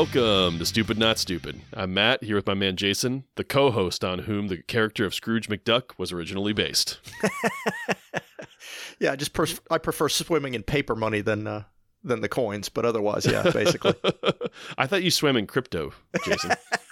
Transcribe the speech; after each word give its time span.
Welcome 0.00 0.58
to 0.58 0.64
Stupid 0.64 0.96
Not 0.96 1.18
Stupid. 1.18 1.60
I'm 1.74 1.92
Matt, 1.92 2.24
here 2.24 2.34
with 2.34 2.46
my 2.46 2.54
man 2.54 2.76
Jason, 2.76 3.24
the 3.34 3.44
co 3.44 3.70
host 3.70 4.02
on 4.02 4.20
whom 4.20 4.48
the 4.48 4.62
character 4.62 5.04
of 5.04 5.12
Scrooge 5.12 5.50
McDuck 5.50 5.90
was 5.98 6.10
originally 6.10 6.54
based. 6.54 6.98
yeah, 8.98 9.12
I 9.12 9.16
just 9.16 9.34
pers- 9.34 9.60
I 9.70 9.76
prefer 9.76 10.08
swimming 10.08 10.54
in 10.54 10.62
paper 10.62 10.96
money 10.96 11.20
than 11.20 11.46
uh, 11.46 11.64
than 12.02 12.22
the 12.22 12.30
coins, 12.30 12.70
but 12.70 12.86
otherwise, 12.86 13.26
yeah, 13.26 13.50
basically. 13.50 13.92
I 14.78 14.86
thought 14.86 15.02
you 15.02 15.10
swam 15.10 15.36
in 15.36 15.46
crypto, 15.46 15.92
Jason. 16.24 16.52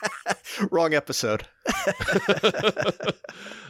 Wrong 0.71 0.95
episode. 0.95 1.47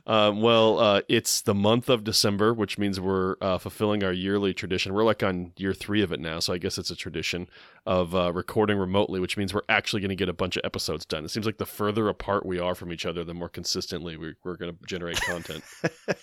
um, 0.06 0.40
well, 0.40 0.78
uh, 0.78 1.00
it's 1.08 1.42
the 1.42 1.54
month 1.54 1.88
of 1.88 2.04
December, 2.04 2.54
which 2.54 2.78
means 2.78 3.00
we're 3.00 3.36
uh, 3.40 3.58
fulfilling 3.58 4.04
our 4.04 4.12
yearly 4.12 4.54
tradition. 4.54 4.94
We're 4.94 5.04
like 5.04 5.22
on 5.22 5.52
year 5.56 5.74
three 5.74 6.02
of 6.02 6.12
it 6.12 6.20
now, 6.20 6.38
so 6.38 6.52
I 6.52 6.58
guess 6.58 6.78
it's 6.78 6.90
a 6.90 6.96
tradition 6.96 7.48
of 7.86 8.14
uh, 8.14 8.32
recording 8.32 8.78
remotely, 8.78 9.20
which 9.20 9.36
means 9.36 9.52
we're 9.52 9.62
actually 9.68 10.00
going 10.00 10.10
to 10.10 10.16
get 10.16 10.28
a 10.28 10.34
bunch 10.34 10.56
of 10.56 10.62
episodes 10.64 11.04
done. 11.04 11.24
It 11.24 11.30
seems 11.30 11.46
like 11.46 11.58
the 11.58 11.66
further 11.66 12.08
apart 12.08 12.46
we 12.46 12.58
are 12.58 12.74
from 12.74 12.92
each 12.92 13.06
other, 13.06 13.24
the 13.24 13.34
more 13.34 13.48
consistently 13.48 14.16
we, 14.16 14.34
are 14.44 14.56
going 14.56 14.72
to 14.72 14.78
generate 14.86 15.20
content. 15.20 15.64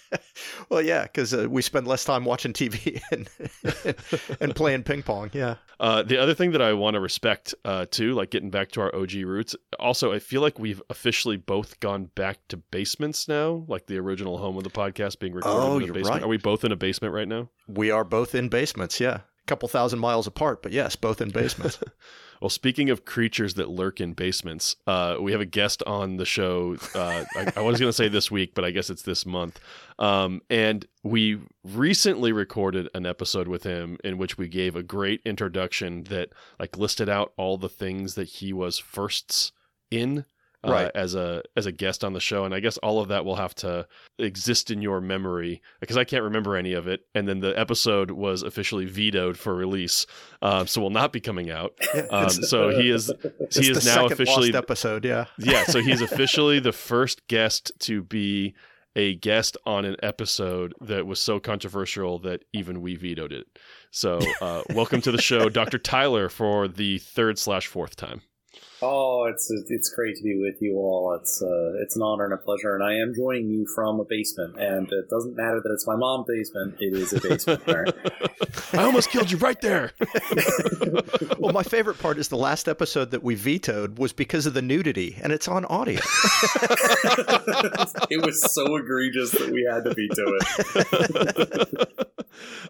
well, 0.70 0.82
yeah, 0.82 1.04
because 1.04 1.34
uh, 1.34 1.48
we 1.50 1.62
spend 1.62 1.88
less 1.88 2.06
time 2.06 2.26
watching 2.26 2.54
TV 2.54 3.02
and 3.12 3.30
and 4.40 4.56
playing 4.56 4.84
ping 4.84 5.04
pong. 5.04 5.30
Yeah. 5.34 5.56
Uh, 5.80 6.04
the 6.04 6.18
other 6.18 6.34
thing 6.34 6.52
that 6.52 6.62
I 6.62 6.74
want 6.74 6.94
to 6.94 7.00
respect 7.00 7.54
uh, 7.66 7.86
too, 7.90 8.14
like 8.14 8.30
getting 8.30 8.50
back 8.50 8.72
to 8.72 8.82
our 8.82 8.96
OG 8.96 9.14
roots. 9.14 9.56
Also, 9.80 10.14
I 10.14 10.20
feel 10.20 10.42
like 10.42 10.55
we've 10.60 10.82
officially 10.90 11.38
both 11.38 11.80
gone 11.80 12.06
back 12.16 12.40
to 12.50 12.58
basements 12.58 13.28
now, 13.28 13.66
like 13.68 13.88
the 13.88 13.98
original 13.98 14.38
home 14.38 14.58
of 14.58 14.64
the 14.64 14.70
podcast 14.70 15.20
being 15.20 15.34
recorded 15.34 15.60
oh, 15.60 15.78
in 15.78 15.90
a 15.90 15.94
basement. 15.94 16.08
Right. 16.10 16.24
Are 16.24 16.28
we 16.28 16.38
both 16.38 16.64
in 16.64 16.72
a 16.72 16.76
basement 16.76 17.14
right 17.14 17.28
now? 17.28 17.50
We 17.68 17.92
are 17.92 18.04
both 18.04 18.36
in 18.36 18.50
basements. 18.50 19.00
Yeah 19.00 19.16
A 19.16 19.46
couple 19.48 19.68
thousand 19.68 20.00
miles 20.00 20.28
apart, 20.28 20.62
but 20.62 20.72
yes, 20.72 20.96
both 20.96 21.22
in 21.22 21.30
basements. 21.30 21.80
well, 22.42 22.50
speaking 22.50 22.90
of 22.90 23.06
creatures 23.06 23.56
that 23.56 23.70
lurk 23.70 24.00
in 24.00 24.14
basements, 24.14 24.76
uh, 24.88 25.18
we 25.20 25.32
have 25.32 25.42
a 25.42 25.46
guest 25.46 25.82
on 25.88 26.18
the 26.18 26.26
show. 26.26 26.78
Uh, 26.94 27.26
I, 27.36 27.54
I, 27.56 27.62
was 27.62 27.80
going 27.80 27.90
to 27.90 27.94
say 27.94 28.08
this 28.08 28.30
week, 28.30 28.54
but 28.56 28.66
I 28.66 28.72
guess 28.72 28.90
it's 28.90 29.04
this 29.04 29.26
month. 29.26 29.60
Um, 30.00 30.42
and 30.50 30.86
we 31.04 31.40
recently 31.64 32.32
recorded 32.32 32.90
an 32.94 33.06
episode 33.06 33.48
with 33.48 33.64
him 33.64 33.98
in 34.04 34.18
which 34.18 34.38
we 34.38 34.48
gave 34.48 34.76
a 34.76 34.84
great 34.84 35.22
introduction 35.26 36.04
that 36.06 36.30
like 36.60 36.78
listed 36.78 37.10
out 37.10 37.34
all 37.38 37.58
the 37.58 37.70
things 37.70 38.16
that 38.16 38.26
he 38.26 38.54
was 38.54 38.78
firsts 38.78 39.52
in 39.92 40.26
uh, 40.66 40.72
right. 40.72 40.92
as 40.96 41.16
a 41.16 41.44
as 41.56 41.66
a 41.66 41.72
guest 41.72 42.04
on 42.04 42.14
the 42.14 42.20
show. 42.20 42.46
And 42.46 42.54
i 42.54 42.60
guess 42.60 42.78
all 42.78 43.00
of 43.00 43.10
that 43.10 43.26
will 43.26 43.36
have 43.36 43.56
to 43.56 43.88
exist 44.18 44.72
in 44.72 44.82
your 44.82 45.02
memory 45.02 45.62
because 45.80 45.98
i 45.98 46.04
can't 46.04 46.24
remember 46.24 46.56
any 46.56 46.74
of 46.74 46.88
it. 46.88 47.02
And 47.14 47.28
then 47.28 47.40
the 47.40 47.58
episode 47.58 48.12
was 48.12 48.44
officially 48.44 48.86
vetoed 48.86 49.38
for 49.38 49.54
release 49.56 50.06
um, 50.42 50.68
so 50.68 50.82
will 50.82 50.90
not 50.90 51.14
be 51.14 51.20
coming 51.20 51.50
out. 51.50 51.74
Um, 52.12 52.30
so 52.30 52.70
he 52.70 52.92
is 52.92 53.12
he 53.52 53.72
is 53.72 53.86
now 53.86 54.06
officially 54.06 54.54
episode 54.54 55.06
yeah. 55.06 55.26
Yeah 55.40 55.64
so 55.64 55.82
he's 55.82 56.02
officially 56.12 56.60
the 56.60 56.72
first 56.72 57.28
guest 57.28 57.72
to 57.80 58.04
be 58.04 58.54
a 58.96 59.16
guest 59.16 59.58
on 59.66 59.86
an 59.86 59.96
episode 60.04 60.74
that 60.82 61.06
was 61.06 61.20
so 61.20 61.40
controversial 61.40 62.20
that 62.20 62.44
even 62.54 62.82
we 62.82 62.96
vetoed 62.96 63.34
it. 63.34 63.48
So 63.92 64.20
uh, 64.42 64.64
welcome 64.74 65.02
to 65.02 65.12
the 65.12 65.22
show 65.22 65.50
dr 65.50 65.78
tyler 65.80 66.30
for 66.30 66.68
the 66.68 67.00
third 67.00 67.40
slash 67.40 67.68
fourth 67.68 67.96
time 67.96 68.22
Oh, 68.82 69.26
it's 69.26 69.50
it's 69.70 69.90
great 69.90 70.18
to 70.18 70.24
be 70.24 70.38
with 70.38 70.62
you 70.62 70.76
all. 70.76 71.18
It's 71.20 71.42
uh, 71.42 71.82
it's 71.82 71.96
an 71.96 72.02
honor 72.02 72.26
and 72.26 72.34
a 72.34 72.38
pleasure, 72.38 72.76
and 72.76 72.84
I 72.84 72.96
am 72.96 73.14
joining 73.16 73.50
you 73.50 73.66
from 73.74 74.00
a 74.02 74.04
basement. 74.04 74.58
And 74.60 74.92
it 74.92 75.10
doesn't 75.10 75.36
matter 75.36 75.62
that 75.64 75.72
it's 75.72 75.88
my 75.88 75.96
mom's 75.96 76.26
basement; 76.28 76.76
it 76.80 76.94
is 76.94 77.14
a 77.14 77.22
basement. 77.22 77.62
I 78.74 78.84
almost 78.84 79.10
killed 79.10 79.32
you 79.32 79.38
right 79.38 79.60
there. 79.62 79.94
well, 81.40 81.54
my 81.54 81.64
favorite 81.64 82.00
part 82.00 82.18
is 82.18 82.28
the 82.28 82.38
last 82.38 82.68
episode 82.68 83.12
that 83.12 83.24
we 83.24 83.36
vetoed 83.36 83.98
was 83.98 84.12
because 84.12 84.46
of 84.46 84.54
the 84.54 84.62
nudity, 84.62 85.18
and 85.22 85.32
it's 85.32 85.48
on 85.48 85.64
audio. 85.66 86.00
it 88.10 88.26
was 88.26 88.54
so 88.54 88.76
egregious 88.76 89.32
that 89.32 89.50
we 89.52 89.66
had 89.72 89.86
to 89.86 89.94
veto 89.94 90.26
it. 91.72 92.06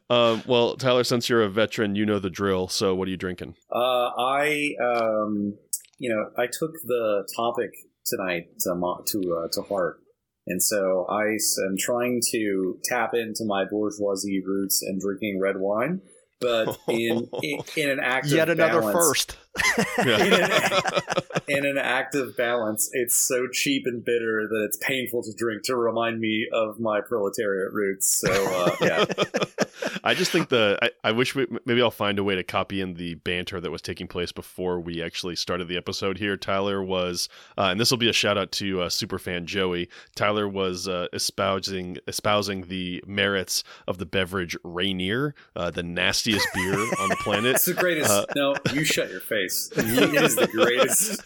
Um, 0.09 0.43
well, 0.45 0.75
Tyler, 0.75 1.03
since 1.03 1.29
you're 1.29 1.41
a 1.41 1.49
veteran, 1.49 1.95
you 1.95 2.05
know 2.05 2.19
the 2.19 2.29
drill. 2.29 2.67
So, 2.67 2.93
what 2.93 3.07
are 3.07 3.11
you 3.11 3.17
drinking? 3.17 3.55
Uh, 3.71 4.11
I 4.15 4.75
um, 4.79 5.57
you 6.05 6.13
know, 6.13 6.29
I 6.37 6.45
took 6.45 6.73
the 6.83 7.27
topic 7.35 7.71
tonight 8.05 8.59
to 8.59 8.75
to 9.07 9.35
uh, 9.43 9.47
to 9.53 9.61
heart, 9.63 10.01
and 10.45 10.61
so 10.61 11.07
I 11.09 11.23
am 11.65 11.75
trying 11.79 12.21
to 12.31 12.77
tap 12.83 13.15
into 13.15 13.43
my 13.43 13.65
bourgeoisie 13.65 14.43
roots 14.45 14.83
and 14.83 15.01
drinking 15.01 15.39
red 15.41 15.55
wine, 15.57 16.01
but 16.39 16.77
in 16.87 17.27
in, 17.41 17.59
in 17.75 17.89
an 17.89 17.99
act 17.99 18.27
yet 18.27 18.51
another 18.51 18.81
balance, 18.81 18.95
first. 18.95 19.37
In, 19.99 20.33
an, 20.33 20.51
in 21.47 21.65
an 21.65 21.77
act 21.77 22.15
of 22.15 22.35
balance, 22.37 22.89
it's 22.93 23.15
so 23.15 23.47
cheap 23.51 23.83
and 23.85 24.03
bitter 24.03 24.47
that 24.47 24.65
it's 24.67 24.77
painful 24.77 25.23
to 25.23 25.33
drink 25.33 25.63
to 25.63 25.75
remind 25.75 26.19
me 26.19 26.47
of 26.51 26.79
my 26.79 27.01
proletariat 27.01 27.71
roots. 27.73 28.07
So 28.07 28.31
uh, 28.31 28.75
yeah. 28.81 29.05
I 30.03 30.13
just 30.13 30.31
think 30.31 30.49
the 30.49 30.77
I, 30.81 30.89
I 31.03 31.11
wish 31.11 31.35
we, 31.35 31.47
maybe 31.65 31.81
I'll 31.81 31.91
find 31.91 32.19
a 32.19 32.23
way 32.23 32.35
to 32.35 32.43
copy 32.43 32.81
in 32.81 32.93
the 32.95 33.15
banter 33.15 33.59
that 33.59 33.71
was 33.71 33.81
taking 33.81 34.07
place 34.07 34.31
before 34.31 34.79
we 34.79 35.01
actually 35.01 35.35
started 35.35 35.67
the 35.67 35.77
episode 35.77 36.17
here. 36.17 36.37
Tyler 36.37 36.83
was, 36.83 37.29
uh, 37.57 37.63
and 37.63 37.79
this 37.79 37.91
will 37.91 37.97
be 37.97 38.09
a 38.09 38.13
shout 38.13 38.37
out 38.37 38.51
to 38.53 38.81
uh, 38.81 38.89
superfan 38.89 39.45
Joey. 39.45 39.89
Tyler 40.15 40.47
was 40.47 40.87
uh, 40.87 41.07
espousing 41.13 41.97
espousing 42.07 42.67
the 42.67 43.03
merits 43.07 43.63
of 43.87 43.97
the 43.97 44.05
beverage 44.05 44.55
Rainier, 44.63 45.33
uh, 45.55 45.71
the 45.71 45.83
nastiest 45.83 46.47
beer 46.53 46.73
on 46.73 47.09
the 47.09 47.17
planet. 47.19 47.45
It's 47.55 47.65
the 47.65 47.73
greatest. 47.73 48.09
Uh, 48.09 48.25
no, 48.35 48.55
you 48.73 48.83
shut 48.83 49.09
your 49.09 49.21
face. 49.21 49.44
It 49.45 50.23
is 50.23 50.35
the 50.35 50.47
greatest 50.47 51.21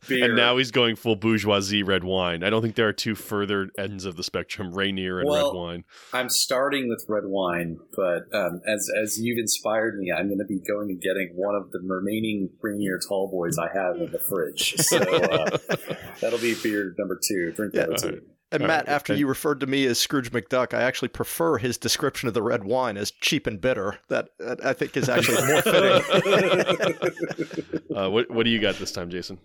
beer. 0.08 0.26
And 0.26 0.36
now 0.36 0.56
he's 0.56 0.70
going 0.70 0.96
full 0.96 1.16
bourgeoisie 1.16 1.82
red 1.82 2.04
wine. 2.04 2.42
I 2.42 2.50
don't 2.50 2.62
think 2.62 2.74
there 2.74 2.88
are 2.88 2.92
two 2.92 3.14
further 3.14 3.70
ends 3.78 4.04
of 4.04 4.16
the 4.16 4.22
spectrum, 4.22 4.72
Rainier 4.72 5.20
and 5.20 5.28
well, 5.28 5.52
red 5.52 5.58
wine. 5.58 5.84
I'm 6.12 6.30
starting 6.30 6.88
with 6.88 7.04
red 7.08 7.24
wine, 7.26 7.78
but 7.94 8.22
um, 8.34 8.60
as 8.66 8.88
as 9.02 9.18
you've 9.20 9.38
inspired 9.38 9.98
me, 9.98 10.12
I'm 10.12 10.26
going 10.28 10.38
to 10.38 10.44
be 10.44 10.60
going 10.60 10.90
and 10.90 11.00
getting 11.00 11.32
one 11.34 11.54
of 11.54 11.70
the 11.70 11.80
remaining 11.82 12.50
Rainier 12.60 12.98
Tall 12.98 13.28
Boys 13.30 13.58
I 13.58 13.68
have 13.72 13.96
in 13.96 14.10
the 14.12 14.18
fridge. 14.18 14.76
So 14.76 14.98
uh, 14.98 15.58
that'll 16.20 16.38
be 16.38 16.54
beer 16.62 16.94
number 16.98 17.18
two. 17.22 17.52
Drink 17.52 17.74
that 17.74 17.90
yeah, 17.90 17.96
too. 17.96 18.22
And 18.52 18.66
Matt, 18.66 18.88
after 18.88 19.14
you 19.14 19.26
referred 19.26 19.60
to 19.60 19.66
me 19.66 19.86
as 19.86 19.98
Scrooge 19.98 20.30
McDuck, 20.30 20.74
I 20.74 20.82
actually 20.82 21.08
prefer 21.08 21.58
his 21.58 21.78
description 21.78 22.28
of 22.28 22.34
the 22.34 22.42
red 22.42 22.64
wine 22.64 22.96
as 22.96 23.10
cheap 23.10 23.46
and 23.46 23.60
bitter. 23.60 23.98
That, 24.08 24.28
that 24.38 24.64
I 24.64 24.72
think 24.72 24.96
is 24.96 25.08
actually 25.08 25.46
more 25.46 25.62
fitting. 25.62 26.02
uh, 27.96 28.10
what 28.10 28.30
What 28.30 28.44
do 28.44 28.50
you 28.50 28.60
got 28.60 28.76
this 28.76 28.92
time, 28.92 29.10
Jason? 29.10 29.38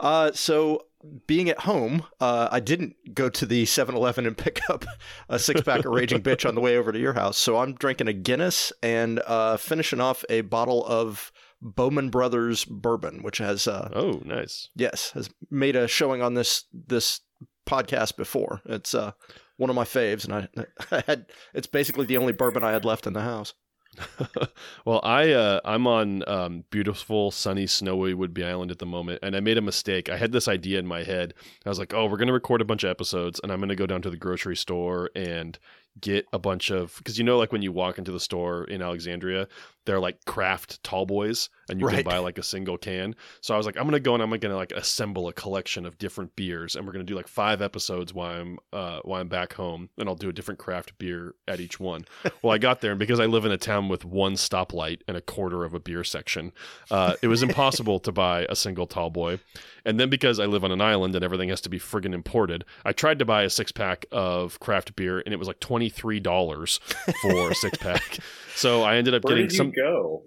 Uh, 0.00 0.32
so 0.32 0.86
being 1.26 1.48
at 1.48 1.60
home, 1.60 2.04
uh, 2.20 2.48
I 2.50 2.60
didn't 2.60 3.14
go 3.14 3.28
to 3.28 3.46
the 3.46 3.64
7-Eleven 3.64 4.26
and 4.26 4.36
pick 4.36 4.60
up 4.68 4.84
a 5.28 5.38
six 5.38 5.60
pack 5.60 5.84
of 5.84 5.92
Raging 5.92 6.22
Bitch 6.24 6.48
on 6.48 6.54
the 6.54 6.60
way 6.60 6.76
over 6.76 6.92
to 6.92 6.98
your 6.98 7.14
house. 7.14 7.38
So 7.38 7.58
I'm 7.58 7.74
drinking 7.74 8.08
a 8.08 8.12
Guinness 8.12 8.72
and 8.82 9.20
uh, 9.26 9.56
finishing 9.56 10.00
off 10.00 10.24
a 10.28 10.42
bottle 10.42 10.84
of 10.86 11.32
Bowman 11.60 12.10
Brothers 12.10 12.64
bourbon, 12.64 13.22
which 13.22 13.38
has 13.38 13.68
uh, 13.68 13.88
oh 13.94 14.20
nice 14.24 14.68
yes 14.74 15.12
has 15.12 15.30
made 15.48 15.76
a 15.76 15.86
showing 15.86 16.20
on 16.20 16.34
this 16.34 16.64
this 16.72 17.20
podcast 17.66 18.16
before. 18.16 18.60
It's 18.64 18.94
uh, 18.94 19.12
one 19.56 19.70
of 19.70 19.76
my 19.76 19.84
faves, 19.84 20.24
and 20.24 20.34
I, 20.34 20.66
I 20.96 21.04
had 21.06 21.26
it's 21.54 21.66
basically 21.66 22.06
the 22.06 22.18
only 22.18 22.32
bourbon 22.32 22.64
I 22.64 22.72
had 22.72 22.84
left 22.84 23.06
in 23.06 23.12
the 23.12 23.22
house. 23.22 23.54
well, 24.86 25.00
I 25.02 25.32
uh, 25.32 25.60
I'm 25.64 25.86
on 25.86 26.26
um, 26.26 26.64
beautiful, 26.70 27.30
sunny, 27.30 27.66
snowy 27.66 28.14
Whidbey 28.14 28.46
Island 28.46 28.70
at 28.70 28.78
the 28.78 28.86
moment, 28.86 29.20
and 29.22 29.36
I 29.36 29.40
made 29.40 29.58
a 29.58 29.62
mistake. 29.62 30.08
I 30.08 30.16
had 30.16 30.32
this 30.32 30.48
idea 30.48 30.78
in 30.78 30.86
my 30.86 31.02
head. 31.02 31.34
I 31.66 31.68
was 31.68 31.78
like, 31.78 31.92
"Oh, 31.92 32.06
we're 32.06 32.16
gonna 32.16 32.32
record 32.32 32.62
a 32.62 32.64
bunch 32.64 32.84
of 32.84 32.90
episodes, 32.90 33.38
and 33.42 33.52
I'm 33.52 33.60
gonna 33.60 33.76
go 33.76 33.86
down 33.86 34.02
to 34.02 34.10
the 34.10 34.16
grocery 34.16 34.56
store 34.56 35.10
and 35.14 35.58
get 36.00 36.26
a 36.32 36.38
bunch 36.38 36.70
of 36.70 36.94
because 36.98 37.18
you 37.18 37.24
know, 37.24 37.38
like 37.38 37.52
when 37.52 37.62
you 37.62 37.72
walk 37.72 37.98
into 37.98 38.12
the 38.12 38.20
store 38.20 38.64
in 38.64 38.80
Alexandria, 38.80 39.46
they're 39.84 40.00
like 40.00 40.24
craft 40.24 40.82
tall 40.82 41.04
boys 41.04 41.50
and 41.72 41.80
you 41.80 41.86
right. 41.86 41.96
can 41.96 42.04
buy 42.04 42.18
like 42.18 42.38
a 42.38 42.42
single 42.42 42.76
can. 42.76 43.16
So 43.40 43.54
I 43.54 43.56
was 43.56 43.64
like, 43.64 43.76
I'm 43.76 43.84
gonna 43.84 43.98
go 43.98 44.12
and 44.14 44.22
I'm 44.22 44.30
gonna 44.30 44.54
like 44.54 44.72
assemble 44.72 45.26
a 45.26 45.32
collection 45.32 45.86
of 45.86 45.96
different 45.96 46.36
beers 46.36 46.76
and 46.76 46.86
we're 46.86 46.92
gonna 46.92 47.04
do 47.04 47.16
like 47.16 47.26
five 47.26 47.62
episodes 47.62 48.12
while 48.12 48.30
I'm 48.30 48.58
uh 48.72 49.00
while 49.02 49.20
I'm 49.20 49.28
back 49.28 49.54
home 49.54 49.88
and 49.98 50.08
I'll 50.08 50.14
do 50.14 50.28
a 50.28 50.32
different 50.32 50.60
craft 50.60 50.96
beer 50.98 51.34
at 51.48 51.60
each 51.60 51.80
one. 51.80 52.04
well 52.42 52.52
I 52.52 52.58
got 52.58 52.82
there 52.82 52.92
and 52.92 52.98
because 52.98 53.18
I 53.18 53.26
live 53.26 53.46
in 53.46 53.52
a 53.52 53.56
town 53.56 53.88
with 53.88 54.04
one 54.04 54.34
stoplight 54.34 55.00
and 55.08 55.16
a 55.16 55.22
quarter 55.22 55.64
of 55.64 55.72
a 55.72 55.80
beer 55.80 56.04
section, 56.04 56.52
uh, 56.90 57.14
it 57.22 57.28
was 57.28 57.42
impossible 57.42 57.98
to 58.00 58.12
buy 58.12 58.46
a 58.48 58.54
single 58.54 58.86
tall 58.86 59.08
boy. 59.08 59.40
And 59.84 59.98
then 59.98 60.10
because 60.10 60.38
I 60.38 60.44
live 60.44 60.62
on 60.62 60.70
an 60.70 60.80
island 60.80 61.14
and 61.14 61.24
everything 61.24 61.48
has 61.48 61.62
to 61.62 61.68
be 61.68 61.80
friggin' 61.80 62.14
imported, 62.14 62.64
I 62.84 62.92
tried 62.92 63.18
to 63.18 63.24
buy 63.24 63.42
a 63.42 63.50
six 63.50 63.72
pack 63.72 64.06
of 64.12 64.60
craft 64.60 64.94
beer 64.94 65.20
and 65.20 65.32
it 65.32 65.38
was 65.38 65.48
like 65.48 65.58
twenty 65.58 65.88
three 65.88 66.20
dollars 66.20 66.78
for 67.22 67.50
a 67.50 67.54
six 67.54 67.78
pack. 67.78 68.18
So 68.54 68.82
I 68.82 68.96
ended 68.96 69.14
up 69.14 69.24
Where 69.24 69.34
getting 69.34 69.50
some 69.50 69.70
go? 69.70 70.24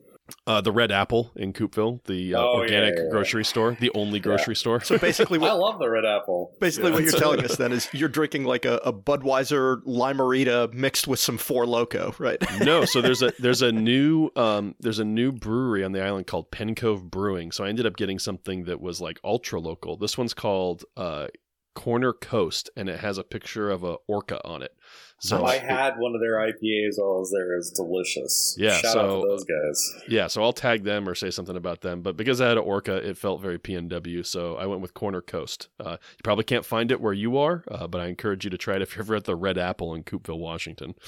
Uh, 0.48 0.60
the 0.60 0.72
Red 0.72 0.92
Apple 0.92 1.31
in 1.36 1.54
Coupeville, 1.54 2.04
the 2.06 2.33
uh, 2.33 2.39
Oh, 2.42 2.56
organic 2.57 2.95
yeah, 2.95 3.04
yeah. 3.04 3.10
grocery 3.12 3.45
store, 3.45 3.77
the 3.80 3.92
only 3.94 4.19
grocery 4.19 4.56
store. 4.56 4.80
So 4.81 4.98
basically, 4.98 5.38
I 5.48 5.51
love 5.51 5.77
the 5.80 5.88
red 5.89 6.04
apple. 6.06 6.51
basically 6.60 6.92
what 6.92 7.04
you're 7.04 7.12
telling 7.12 7.44
us 7.45 7.56
then 7.57 7.72
is 7.72 7.88
you're 7.94 8.10
drinking 8.10 8.44
like 8.45 8.66
a, 8.66 8.77
a 8.77 8.92
Budweiser 8.92 9.83
Limerita 9.83 10.74
mixed 10.74 11.07
with 11.07 11.19
some 11.19 11.38
Four 11.38 11.68
Loco, 11.68 12.16
right? 12.18 12.38
no, 12.63 12.86
so 12.86 13.01
there's 13.01 13.22
a 13.22 13.33
there's 13.39 13.62
a 13.62 13.72
new 13.72 14.31
um 14.36 14.74
there's 14.80 15.00
a 15.00 15.06
new 15.06 15.31
brewery 15.31 15.83
on 15.83 15.92
the 15.92 16.04
island 16.04 16.25
called 16.27 16.50
Penn 16.50 16.74
Cove 16.75 17.10
Brewing. 17.12 17.51
So 17.51 17.63
I 17.63 17.69
ended 17.69 17.86
up 17.86 17.95
getting 17.95 18.18
something 18.18 18.63
that 18.66 18.81
was 18.81 19.00
like 19.00 19.19
ultra 19.24 19.60
local. 19.60 19.95
This 19.98 20.18
one's 20.18 20.33
called 20.33 20.86
uh 20.98 21.27
Corner 21.75 22.13
Coast, 22.13 22.69
and 22.75 22.89
it 22.89 23.00
has 23.01 23.18
a 23.19 23.24
picture 23.24 23.69
of 23.69 23.83
a 23.83 23.98
orca 24.07 24.44
on 24.48 24.63
it. 24.63 24.75
So 25.19 25.45
I 25.45 25.57
had 25.60 25.98
one 25.98 26.13
of 26.16 26.22
their 26.22 26.36
IPAs 26.36 26.95
while 26.98 27.16
I 27.16 27.19
was 27.19 27.31
there. 27.31 27.56
It 27.57 27.66
delicious. 27.75 28.56
Yeah, 28.60 28.77
Shout 28.77 28.86
out 28.86 28.92
so- 28.94 29.22
to 29.22 29.27
those 29.27 29.44
guys. 29.45 29.94
yeah, 30.10 30.27
so 30.27 30.42
I'll 30.44 30.51
tag 30.54 30.83
them 30.83 31.07
or 31.07 31.16
say 31.16 31.30
something 31.31 31.56
about 31.56 31.81
them. 31.81 32.01
But 32.01 32.18
because 32.18 32.42
I 32.42 32.48
had 32.50 32.57
an 32.57 32.63
orca, 32.63 32.95
it 32.95 33.18
felt 33.18 33.42
very 33.42 33.60
PNW, 33.60 34.25
so 34.25 34.56
I 34.56 34.66
went 34.66 34.81
with 34.81 34.94
Corner 34.94 35.22
Coast. 35.22 35.69
Uh, 35.80 35.92
you 36.01 36.22
probably 36.24 36.44
can't 36.44 36.66
find 36.66 36.92
it 36.92 37.00
where 37.00 37.13
you 37.13 37.38
are, 37.38 37.63
uh, 37.69 37.88
but 37.88 38.01
I 38.01 38.07
encourage 38.07 38.44
you 38.44 38.50
to 38.50 38.57
try 38.57 38.75
it 38.75 38.81
if 38.81 38.95
you're 38.95 39.04
ever 39.04 39.16
at 39.16 39.24
the 39.25 39.36
Red 39.36 39.57
Apple 39.57 39.94
in 39.94 40.04
Coupeville, 40.04 40.39
Washington. 40.39 40.95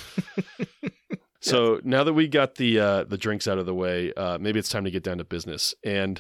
So 1.40 1.80
now 1.84 2.04
that 2.04 2.14
we 2.14 2.28
got 2.28 2.56
the 2.56 2.80
uh, 2.80 3.04
the 3.04 3.18
drinks 3.18 3.48
out 3.48 3.60
of 3.60 3.68
the 3.68 3.74
way, 3.74 4.12
uh, 4.16 4.40
maybe 4.40 4.58
it's 4.60 4.70
time 4.70 4.84
to 4.86 4.92
get 4.92 5.04
down 5.04 5.20
to 5.20 5.24
business. 5.24 5.76
And 5.84 6.20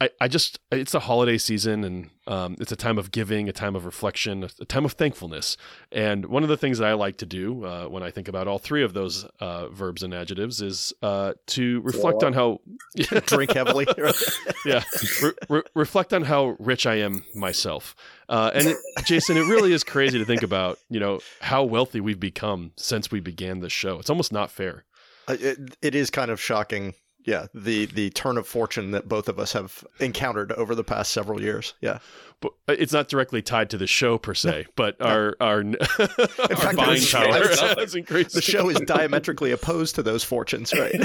I, 0.00 0.10
I 0.20 0.28
just 0.28 0.58
it's 0.70 0.94
a 0.94 1.00
holiday 1.00 1.38
season, 1.38 1.84
and 1.84 2.10
um, 2.26 2.56
it's 2.60 2.72
a 2.72 2.76
time 2.76 2.98
of 2.98 3.10
giving, 3.10 3.48
a 3.48 3.52
time 3.52 3.76
of 3.76 3.84
reflection, 3.84 4.44
a 4.44 4.64
time 4.64 4.84
of 4.84 4.92
thankfulness. 4.92 5.56
And 5.92 6.26
one 6.26 6.42
of 6.42 6.48
the 6.48 6.56
things 6.56 6.78
that 6.78 6.86
I 6.88 6.94
like 6.94 7.18
to 7.18 7.26
do 7.26 7.64
uh, 7.64 7.86
when 7.86 8.02
I 8.02 8.10
think 8.10 8.28
about 8.28 8.48
all 8.48 8.58
three 8.58 8.82
of 8.82 8.94
those 8.94 9.24
uh, 9.40 9.68
verbs 9.68 10.02
and 10.02 10.12
adjectives 10.14 10.60
is 10.60 10.92
uh, 11.02 11.34
to 11.48 11.80
reflect 11.82 12.20
Throw 12.20 12.28
on 12.28 12.32
how 12.32 12.60
Drink 13.26 13.52
heavily. 13.52 13.86
yeah 14.64 14.82
re- 15.22 15.32
re- 15.48 15.62
reflect 15.74 16.12
on 16.12 16.22
how 16.22 16.56
rich 16.58 16.86
i 16.86 16.94
am 16.96 17.24
myself 17.34 17.94
uh, 18.28 18.50
and 18.54 18.68
it, 18.68 18.76
jason 19.04 19.36
it 19.36 19.42
really 19.42 19.72
is 19.72 19.84
crazy 19.84 20.18
to 20.18 20.24
think 20.24 20.42
about 20.42 20.78
you 20.88 20.98
know 20.98 21.20
how 21.40 21.62
wealthy 21.62 22.00
we've 22.00 22.18
become 22.20 22.72
since 22.76 23.10
we 23.10 23.20
began 23.20 23.60
this 23.60 23.72
show 23.72 23.98
it's 23.98 24.10
almost 24.10 24.32
not 24.32 24.50
fair 24.50 24.84
Uh, 25.28 25.36
it, 25.40 25.76
it 25.82 25.94
is 25.94 26.10
kind 26.10 26.30
of 26.30 26.40
shocking. 26.40 26.94
Yeah, 27.26 27.46
the 27.52 27.86
the 27.86 28.10
turn 28.10 28.38
of 28.38 28.46
fortune 28.46 28.92
that 28.92 29.08
both 29.08 29.28
of 29.28 29.40
us 29.40 29.52
have 29.52 29.84
encountered 29.98 30.52
over 30.52 30.76
the 30.76 30.84
past 30.84 31.12
several 31.12 31.40
years. 31.40 31.74
Yeah, 31.80 31.98
but 32.40 32.52
uh, 32.68 32.76
it's 32.78 32.92
not 32.92 33.08
directly 33.08 33.42
tied 33.42 33.68
to 33.70 33.76
the 33.78 33.88
show 33.88 34.16
per 34.16 34.32
se 34.32 34.66
but 34.76 35.00
our 35.00 35.36
our, 35.40 35.58
our 35.98 36.06
fact, 36.06 36.76
buying 36.76 37.02
it's- 37.02 37.12
power 37.12 37.42
it's 37.42 37.60
has 37.60 37.94
increased 37.96 38.32
the 38.34 38.40
show 38.42 38.68
is 38.68 38.78
diametrically 38.80 39.50
opposed 39.50 39.96
to 39.96 40.04
those 40.04 40.22
fortunes, 40.22 40.72
right? 40.72 40.92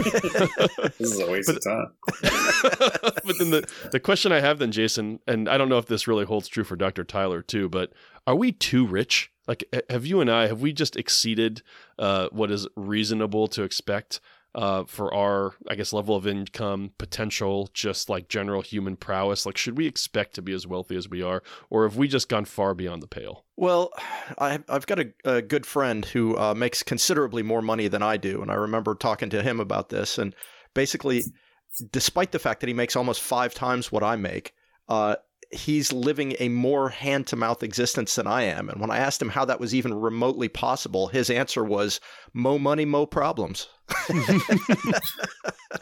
This 1.00 1.14
is 1.14 1.20
a 1.20 1.32
waste 1.32 1.50
of 1.50 1.60
time. 1.64 1.88
but 3.26 3.38
then 3.40 3.50
the, 3.50 3.68
the 3.92 4.00
question 4.00 4.32
I 4.32 4.40
have 4.40 4.60
then, 4.60 4.72
Jason, 4.72 5.20
and 5.28 5.50
I 5.50 5.58
don't 5.58 5.70
know 5.70 5.80
if 5.80 5.88
this 5.88 6.08
really 6.08 6.26
holds 6.26 6.48
true 6.48 6.64
for 6.64 6.76
Dr. 6.76 7.04
Tyler 7.04 7.42
too, 7.42 7.70
but 7.70 7.94
are 8.28 8.36
we 8.36 8.52
too 8.52 8.86
rich? 8.86 9.32
Like, 9.48 9.64
have 9.90 10.06
you 10.06 10.22
and 10.22 10.30
I, 10.30 10.48
have 10.48 10.62
we 10.62 10.74
just 10.74 10.96
exceeded 10.96 11.64
uh, 11.98 12.28
what 12.32 12.52
is 12.52 12.68
reasonable 12.76 13.48
to 13.50 13.64
expect 13.64 14.22
uh, 14.54 14.84
for 14.86 15.14
our, 15.14 15.54
I 15.70 15.76
guess, 15.76 15.94
level 15.94 16.16
of 16.16 16.28
income, 16.28 16.92
potential, 16.98 17.70
just 17.74 18.10
like 18.10 18.28
general 18.28 18.62
human 18.62 18.96
prowess? 18.96 19.46
Like, 19.46 19.58
should 19.58 19.78
we 19.78 19.88
expect 19.88 20.36
to 20.36 20.42
be 20.42 20.54
as 20.54 20.68
wealthy 20.68 20.96
as 20.96 21.10
we 21.10 21.22
are, 21.22 21.42
or 21.70 21.84
have 21.84 21.98
we 21.98 22.08
just 22.08 22.30
gone 22.30 22.46
far 22.46 22.74
beyond 22.74 23.02
the 23.02 23.08
pale? 23.08 23.46
Well, 23.56 23.92
I, 24.38 24.60
I've 24.68 24.88
got 24.88 25.00
a, 25.00 25.14
a 25.26 25.42
good 25.42 25.66
friend 25.66 26.04
who 26.04 26.38
uh, 26.38 26.54
makes 26.54 26.84
considerably 26.84 27.44
more 27.44 27.62
money 27.62 27.88
than 27.88 28.04
I 28.04 28.18
do, 28.18 28.42
and 28.42 28.52
I 28.52 28.56
remember 28.56 28.96
talking 28.96 29.30
to 29.30 29.44
him 29.44 29.60
about 29.60 29.90
this. 29.90 30.18
And 30.18 30.36
basically, 30.74 31.24
despite 31.92 32.32
the 32.32 32.40
fact 32.40 32.60
that 32.60 32.68
he 32.68 32.74
makes 32.74 32.96
almost 32.96 33.22
five 33.22 33.54
times 33.54 33.92
what 33.92 34.04
I 34.04 34.16
make, 34.16 34.54
uh, 34.90 35.16
he's 35.52 35.92
living 35.92 36.36
a 36.40 36.50
more 36.50 36.90
hand 36.90 37.28
to 37.28 37.36
mouth 37.36 37.62
existence 37.62 38.16
than 38.16 38.28
I 38.28 38.44
am. 38.44 38.70
And 38.70 38.80
when 38.80 38.92
I 38.92 38.98
asked 38.98 39.22
him 39.22 39.30
how 39.30 39.46
that 39.46 39.60
was 39.60 39.76
even 39.76 39.94
remotely 39.94 40.48
possible, 40.48 41.08
his 41.08 41.30
answer 41.30 41.64
was 41.64 42.00
"Mo 42.34 42.58
money, 42.58 42.86
mo 42.86 43.06
problems." 43.06 43.68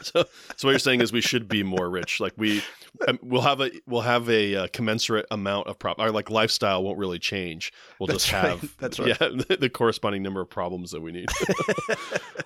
So, 0.02 0.24
so 0.56 0.68
what 0.68 0.70
you're 0.70 0.78
saying 0.78 1.00
is 1.00 1.12
we 1.12 1.20
should 1.20 1.48
be 1.48 1.64
more 1.64 1.90
rich. 1.90 2.20
Like 2.20 2.32
we, 2.36 2.62
um, 3.08 3.18
we'll 3.22 3.42
have 3.42 3.60
a 3.60 3.72
we'll 3.88 4.00
have 4.02 4.30
a 4.30 4.54
uh, 4.54 4.66
commensurate 4.72 5.26
amount 5.32 5.66
of 5.66 5.80
prop. 5.80 5.98
Our 5.98 6.12
like 6.12 6.30
lifestyle 6.30 6.84
won't 6.84 6.96
really 6.96 7.18
change. 7.18 7.72
We'll 7.98 8.06
That's 8.06 8.24
just 8.24 8.32
right. 8.32 8.50
have 8.60 8.76
That's 8.78 8.98
right. 9.00 9.08
yeah 9.08 9.16
the, 9.48 9.56
the 9.60 9.68
corresponding 9.68 10.22
number 10.22 10.40
of 10.40 10.48
problems 10.48 10.92
that 10.92 11.00
we 11.00 11.10
need. 11.10 11.28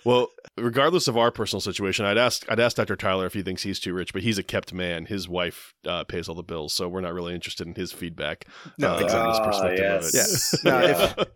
well, 0.05 0.31
regardless 0.57 1.07
of 1.07 1.19
our 1.19 1.31
personal 1.31 1.61
situation, 1.61 2.07
I'd 2.07 2.19
ask 2.19 2.51
I'd 2.51 2.61
ask 2.61 2.77
Dr. 2.79 2.97
Tyler 2.97 3.27
if 3.27 3.35
he 3.35 3.43
thinks 3.43 3.63
he's 3.63 3.79
too 3.79 3.93
rich, 3.93 4.15
but 4.15 4.23
he's 4.23 4.39
a 4.39 4.43
kept 4.43 4.73
man. 4.73 5.05
His 5.05 5.29
wife 5.29 5.75
uh, 5.87 6.05
pays 6.05 6.29
all 6.31 6.35
the 6.35 6.43
bills, 6.43 6.73
so 6.73 6.89
we're 6.89 7.03
not 7.03 7.13
really 7.13 7.35
interested 7.35 7.67
in 7.67 7.75
his 7.75 7.93
feedback. 7.93 8.47
No, 8.79 8.95
uh, 8.95 9.01
exactly. 9.01 9.31
his 9.31 9.39
Ah, 9.39 9.45
perspective 9.45 9.93
of 9.93 10.05
it. 10.05 10.11
yes. 10.15 10.65
No, 10.65 10.81
Yeah. 10.81 11.15
if- 11.19 11.29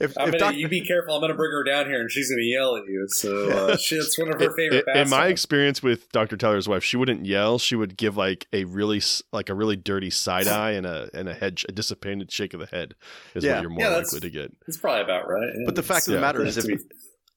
If, 0.00 0.16
I'm 0.18 0.28
if 0.28 0.32
gonna, 0.32 0.52
Doc- 0.52 0.54
you 0.54 0.66
be 0.68 0.80
careful. 0.84 1.14
I'm 1.14 1.20
gonna 1.20 1.34
bring 1.34 1.52
her 1.52 1.62
down 1.62 1.84
here, 1.86 2.00
and 2.00 2.10
she's 2.10 2.30
gonna 2.30 2.42
yell 2.42 2.76
at 2.76 2.84
you. 2.86 3.06
So 3.08 3.50
uh, 3.50 3.76
she, 3.80 3.96
it's 3.96 4.18
one 4.18 4.32
of 4.32 4.40
her 4.40 4.50
favorite. 4.56 4.84
in, 4.94 4.96
in 5.02 5.10
my 5.10 5.26
experience 5.26 5.82
with 5.82 6.10
Dr. 6.10 6.36
Tyler's 6.38 6.66
wife, 6.68 6.82
she 6.82 6.96
wouldn't 6.96 7.26
yell. 7.26 7.58
She 7.58 7.76
would 7.76 7.96
give 7.98 8.16
like 8.16 8.46
a 8.52 8.64
really 8.64 9.02
like 9.32 9.50
a 9.50 9.54
really 9.54 9.76
dirty 9.76 10.08
side 10.10 10.48
eye 10.48 10.70
and 10.72 10.86
a 10.86 11.10
and 11.12 11.28
a 11.28 11.34
head 11.34 11.60
a 11.68 11.72
disappointed 11.72 12.32
shake 12.32 12.54
of 12.54 12.60
the 12.60 12.66
head 12.66 12.94
is 13.34 13.44
Yeah. 13.44 13.56
what 13.56 13.60
you're 13.62 13.70
more 13.70 13.84
Yeah, 13.84 13.96
likely 13.96 14.20
to 14.20 14.30
get. 14.30 14.52
it's 14.66 14.78
probably 14.78 15.02
about 15.02 15.28
right. 15.28 15.50
But 15.66 15.74
the 15.74 15.82
fact 15.82 16.08
of 16.08 16.14
the 16.14 16.20
matter 16.20 16.42
is, 16.44 16.56
if, 16.56 16.66
be- 16.66 16.78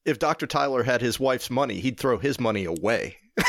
if 0.06 0.20
Dr. 0.20 0.48
Tyler 0.48 0.84
had 0.84 1.02
his 1.02 1.20
wife's 1.20 1.50
money, 1.50 1.80
he'd 1.82 2.00
throw 2.00 2.18
his 2.18 2.40
money 2.40 2.64
away. 2.66 3.18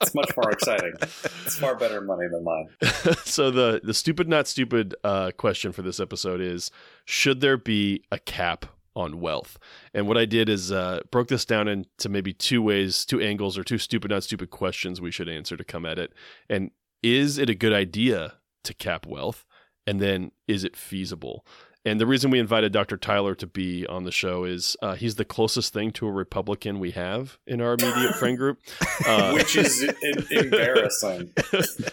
it's 0.00 0.14
much 0.14 0.30
more 0.36 0.50
exciting. 0.50 0.92
It's 1.00 1.58
far 1.58 1.74
better 1.74 2.00
money 2.00 2.28
than 2.28 2.44
mine. 2.44 2.68
so 3.24 3.50
the 3.50 3.80
the 3.82 3.94
stupid 3.94 4.28
not 4.28 4.46
stupid 4.46 4.94
uh, 5.04 5.32
question 5.36 5.72
for 5.72 5.82
this 5.82 6.00
episode 6.00 6.40
is: 6.40 6.70
Should 7.04 7.40
there 7.40 7.56
be 7.56 8.02
a 8.12 8.18
cap 8.18 8.66
on 8.94 9.20
wealth? 9.20 9.58
And 9.94 10.06
what 10.06 10.18
I 10.18 10.24
did 10.24 10.48
is 10.48 10.72
uh, 10.72 11.00
broke 11.10 11.28
this 11.28 11.44
down 11.44 11.68
into 11.68 12.08
maybe 12.08 12.32
two 12.32 12.62
ways, 12.62 13.04
two 13.04 13.20
angles, 13.20 13.56
or 13.58 13.64
two 13.64 13.78
stupid 13.78 14.10
not 14.10 14.24
stupid 14.24 14.50
questions 14.50 15.00
we 15.00 15.10
should 15.10 15.28
answer 15.28 15.56
to 15.56 15.64
come 15.64 15.84
at 15.84 15.98
it. 15.98 16.12
And 16.48 16.70
is 17.02 17.38
it 17.38 17.48
a 17.48 17.54
good 17.54 17.72
idea 17.72 18.34
to 18.64 18.74
cap 18.74 19.06
wealth? 19.06 19.46
And 19.86 20.00
then 20.00 20.32
is 20.46 20.64
it 20.64 20.76
feasible? 20.76 21.46
And 21.84 22.00
the 22.00 22.06
reason 22.06 22.30
we 22.30 22.38
invited 22.38 22.72
Dr. 22.72 22.96
Tyler 22.96 23.34
to 23.36 23.46
be 23.46 23.86
on 23.86 24.04
the 24.04 24.10
show 24.10 24.44
is 24.44 24.76
uh, 24.82 24.94
he's 24.94 25.14
the 25.14 25.24
closest 25.24 25.72
thing 25.72 25.92
to 25.92 26.06
a 26.06 26.12
Republican 26.12 26.80
we 26.80 26.90
have 26.90 27.38
in 27.46 27.60
our 27.60 27.74
immediate 27.74 28.14
friend 28.16 28.36
group. 28.36 28.58
Uh, 29.06 29.30
Which 29.32 29.56
is 29.56 29.88
embarrassing. 30.30 31.32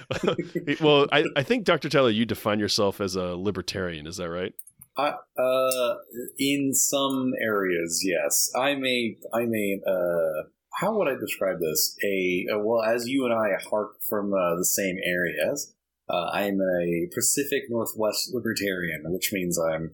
well, 0.81 1.05
I, 1.11 1.23
I 1.35 1.43
think 1.43 1.63
Dr. 1.63 1.87
Tyler, 1.87 2.09
you 2.09 2.25
define 2.25 2.59
yourself 2.59 2.99
as 2.99 3.15
a 3.15 3.35
libertarian. 3.35 4.07
Is 4.07 4.17
that 4.17 4.29
right? 4.29 4.53
I, 4.97 5.13
uh, 5.39 5.95
in 6.39 6.73
some 6.73 7.33
areas, 7.39 8.03
yes. 8.03 8.51
I'm 8.57 8.83
a, 8.85 9.17
I'm 9.33 9.53
a, 9.53 9.79
uh, 9.87 10.47
how 10.79 10.97
would 10.97 11.07
I 11.07 11.15
describe 11.15 11.59
this? 11.59 11.95
A, 12.03 12.47
uh, 12.53 12.59
well, 12.59 12.81
as 12.81 13.07
you 13.07 13.23
and 13.25 13.33
I 13.33 13.63
hark 13.69 13.97
from 14.09 14.33
uh, 14.33 14.55
the 14.55 14.65
same 14.65 14.97
areas, 15.05 15.74
uh, 16.09 16.29
I'm 16.33 16.59
a 16.61 17.07
Pacific 17.13 17.63
Northwest 17.69 18.31
libertarian, 18.33 19.03
which 19.05 19.31
means 19.33 19.59
I'm 19.59 19.91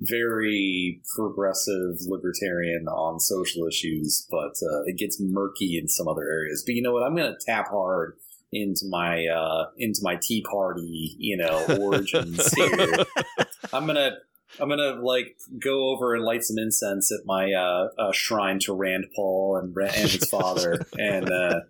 very 0.00 1.00
progressive 1.16 1.96
libertarian 2.06 2.88
on 2.88 3.20
social 3.20 3.66
issues, 3.66 4.26
but 4.30 4.54
uh, 4.62 4.82
it 4.86 4.98
gets 4.98 5.20
murky 5.20 5.78
in 5.78 5.88
some 5.88 6.08
other 6.08 6.24
areas. 6.24 6.62
But 6.66 6.74
you 6.74 6.82
know 6.82 6.92
what? 6.92 7.04
I'm 7.04 7.14
going 7.14 7.32
to 7.32 7.46
tap 7.46 7.68
hard 7.68 8.16
into 8.52 8.86
my 8.88 9.26
uh, 9.26 9.66
into 9.76 10.00
my 10.02 10.16
Tea 10.20 10.44
Party, 10.48 11.16
you 11.18 11.36
know, 11.36 11.64
origins 11.80 12.52
here. 12.54 13.04
I'm 13.72 13.86
gonna 13.86 14.16
I'm 14.60 14.68
gonna 14.68 15.00
like 15.02 15.36
go 15.62 15.90
over 15.90 16.14
and 16.14 16.24
light 16.24 16.44
some 16.44 16.58
incense 16.58 17.12
at 17.12 17.26
my 17.26 17.52
uh, 17.52 17.88
uh, 17.98 18.12
shrine 18.12 18.58
to 18.60 18.72
Rand 18.72 19.06
Paul 19.14 19.56
and 19.56 19.76
and 19.76 20.10
his 20.10 20.28
father, 20.28 20.86
and 20.98 21.30
uh, 21.30 21.60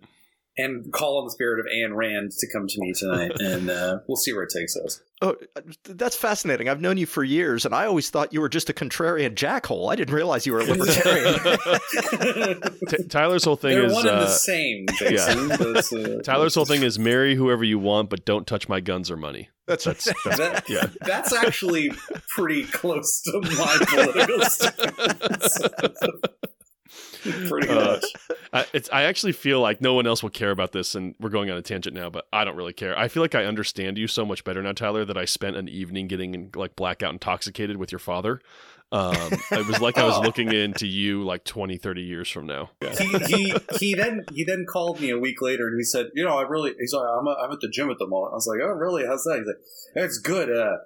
and 0.57 0.91
call 0.93 1.17
on 1.19 1.25
the 1.25 1.31
spirit 1.31 1.59
of 1.59 1.65
Ayn 1.65 1.95
Rand 1.95 2.31
to 2.31 2.47
come 2.51 2.67
to 2.67 2.79
me 2.79 2.93
tonight, 2.93 3.31
and 3.39 3.69
uh, 3.69 3.99
we'll 4.07 4.15
see 4.15 4.33
where 4.33 4.43
it 4.43 4.51
takes 4.55 4.75
us. 4.77 5.01
Oh, 5.21 5.35
that's 5.83 6.15
fascinating. 6.15 6.67
I've 6.69 6.81
known 6.81 6.97
you 6.97 7.05
for 7.05 7.23
years, 7.23 7.65
and 7.65 7.73
I 7.73 7.85
always 7.85 8.09
thought 8.09 8.33
you 8.33 8.41
were 8.41 8.49
just 8.49 8.69
a 8.69 8.73
contrarian 8.73 9.33
jackhole. 9.33 9.91
I 9.91 9.95
didn't 9.95 10.13
realize 10.13 10.45
you 10.45 10.53
were 10.53 10.59
a 10.59 10.65
libertarian. 10.65 11.39
T- 12.89 13.07
Tyler's 13.07 13.43
whole 13.43 13.55
thing 13.55 13.71
They're 13.71 13.85
is 13.85 13.93
one 13.93 14.07
and 14.07 14.17
uh, 14.17 14.19
the 14.25 14.27
same, 14.27 14.85
Jason. 14.97 15.47
but, 15.47 15.93
uh, 15.93 16.21
Tyler's 16.21 16.55
whole 16.55 16.65
thing 16.65 16.83
is 16.83 16.99
marry 16.99 17.35
whoever 17.35 17.63
you 17.63 17.79
want, 17.79 18.09
but 18.09 18.25
don't 18.25 18.45
touch 18.45 18.67
my 18.67 18.81
guns 18.81 19.09
or 19.09 19.17
money. 19.17 19.49
that's 19.67 19.85
That's, 19.85 20.11
that's 20.25 20.37
That, 20.37 20.69
yeah. 20.69 20.87
That's 21.01 21.33
actually 21.33 21.91
pretty 22.35 22.65
close 22.65 23.21
to 23.21 23.41
my 23.41 23.77
political 23.87 24.41
stance. 24.45 25.59
pretty 27.47 27.67
Uh, 27.69 27.75
much. 27.75 28.03
I, 28.53 28.65
it's, 28.73 28.89
I 28.91 29.03
actually 29.03 29.31
feel 29.33 29.59
like 29.61 29.81
no 29.81 29.93
one 29.93 30.07
else 30.07 30.21
will 30.23 30.29
care 30.29 30.51
about 30.51 30.71
this, 30.71 30.95
and 30.95 31.15
we're 31.19 31.29
going 31.29 31.49
on 31.49 31.57
a 31.57 31.61
tangent 31.61 31.95
now, 31.95 32.09
but 32.09 32.27
I 32.31 32.43
don't 32.45 32.55
really 32.55 32.73
care. 32.73 32.97
I 32.97 33.07
feel 33.07 33.23
like 33.23 33.35
I 33.35 33.45
understand 33.45 33.97
you 33.97 34.07
so 34.07 34.25
much 34.25 34.43
better 34.43 34.61
now, 34.61 34.71
Tyler, 34.73 35.05
that 35.05 35.17
I 35.17 35.25
spent 35.25 35.55
an 35.55 35.67
evening 35.69 36.07
getting 36.07 36.51
like 36.55 36.75
blackout 36.75 37.13
intoxicated 37.13 37.77
with 37.77 37.91
your 37.91 37.99
father. 37.99 38.41
Um, 38.91 39.15
it 39.51 39.67
was 39.67 39.81
like 39.81 39.97
I 39.97 40.05
was 40.05 40.19
looking 40.23 40.53
into 40.53 40.85
you 40.85 41.23
like 41.23 41.43
20, 41.43 41.75
30 41.77 42.01
years 42.03 42.29
from 42.29 42.45
now. 42.45 42.69
he, 42.97 43.17
he 43.27 43.55
he 43.79 43.93
then 43.95 44.25
he 44.31 44.43
then 44.43 44.65
called 44.71 45.01
me 45.01 45.09
a 45.09 45.17
week 45.17 45.41
later 45.41 45.67
and 45.67 45.77
he 45.79 45.83
said, 45.83 46.11
you 46.13 46.23
know, 46.23 46.37
I 46.37 46.43
really 46.43 46.75
he's 46.79 46.93
like, 46.93 47.03
I'm, 47.07 47.25
a, 47.25 47.31
I'm 47.31 47.51
at 47.51 47.59
the 47.61 47.67
gym 47.67 47.89
at 47.89 47.97
the 47.97 48.05
moment. 48.07 48.33
I 48.33 48.35
was 48.35 48.45
like, 48.47 48.59
oh 48.63 48.67
really? 48.71 49.03
How's 49.05 49.23
that? 49.23 49.37
He's 49.39 49.47
like, 49.47 50.05
it's 50.05 50.19
good. 50.19 50.55
Uh, 50.55 50.77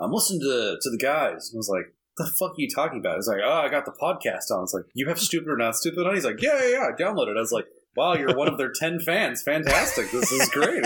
I'm 0.00 0.10
listening 0.12 0.40
to 0.40 0.78
to 0.80 0.90
the 0.90 0.98
guys. 0.98 1.52
I 1.54 1.56
was 1.58 1.68
like, 1.68 1.94
the 2.16 2.30
fuck 2.38 2.52
are 2.52 2.54
you 2.58 2.68
talking 2.68 2.98
about? 2.98 3.18
It's 3.18 3.28
like, 3.28 3.40
oh, 3.44 3.52
I 3.52 3.68
got 3.68 3.84
the 3.84 3.92
podcast 3.92 4.54
on. 4.54 4.64
It's 4.64 4.74
like, 4.74 4.84
you 4.94 5.08
have 5.08 5.18
stupid 5.18 5.48
or 5.48 5.56
not 5.56 5.76
stupid 5.76 6.06
on? 6.06 6.14
He's 6.14 6.24
like, 6.24 6.42
yeah, 6.42 6.62
yeah, 6.62 6.70
yeah. 6.70 6.88
I 6.88 7.00
downloaded 7.00 7.32
it. 7.32 7.36
I 7.36 7.40
was 7.40 7.52
like, 7.52 7.66
wow, 7.96 8.14
you're 8.14 8.36
one 8.36 8.48
of 8.48 8.58
their 8.58 8.70
ten 8.70 9.00
fans. 9.00 9.42
Fantastic. 9.42 10.10
This 10.10 10.30
is 10.30 10.48
great. 10.50 10.84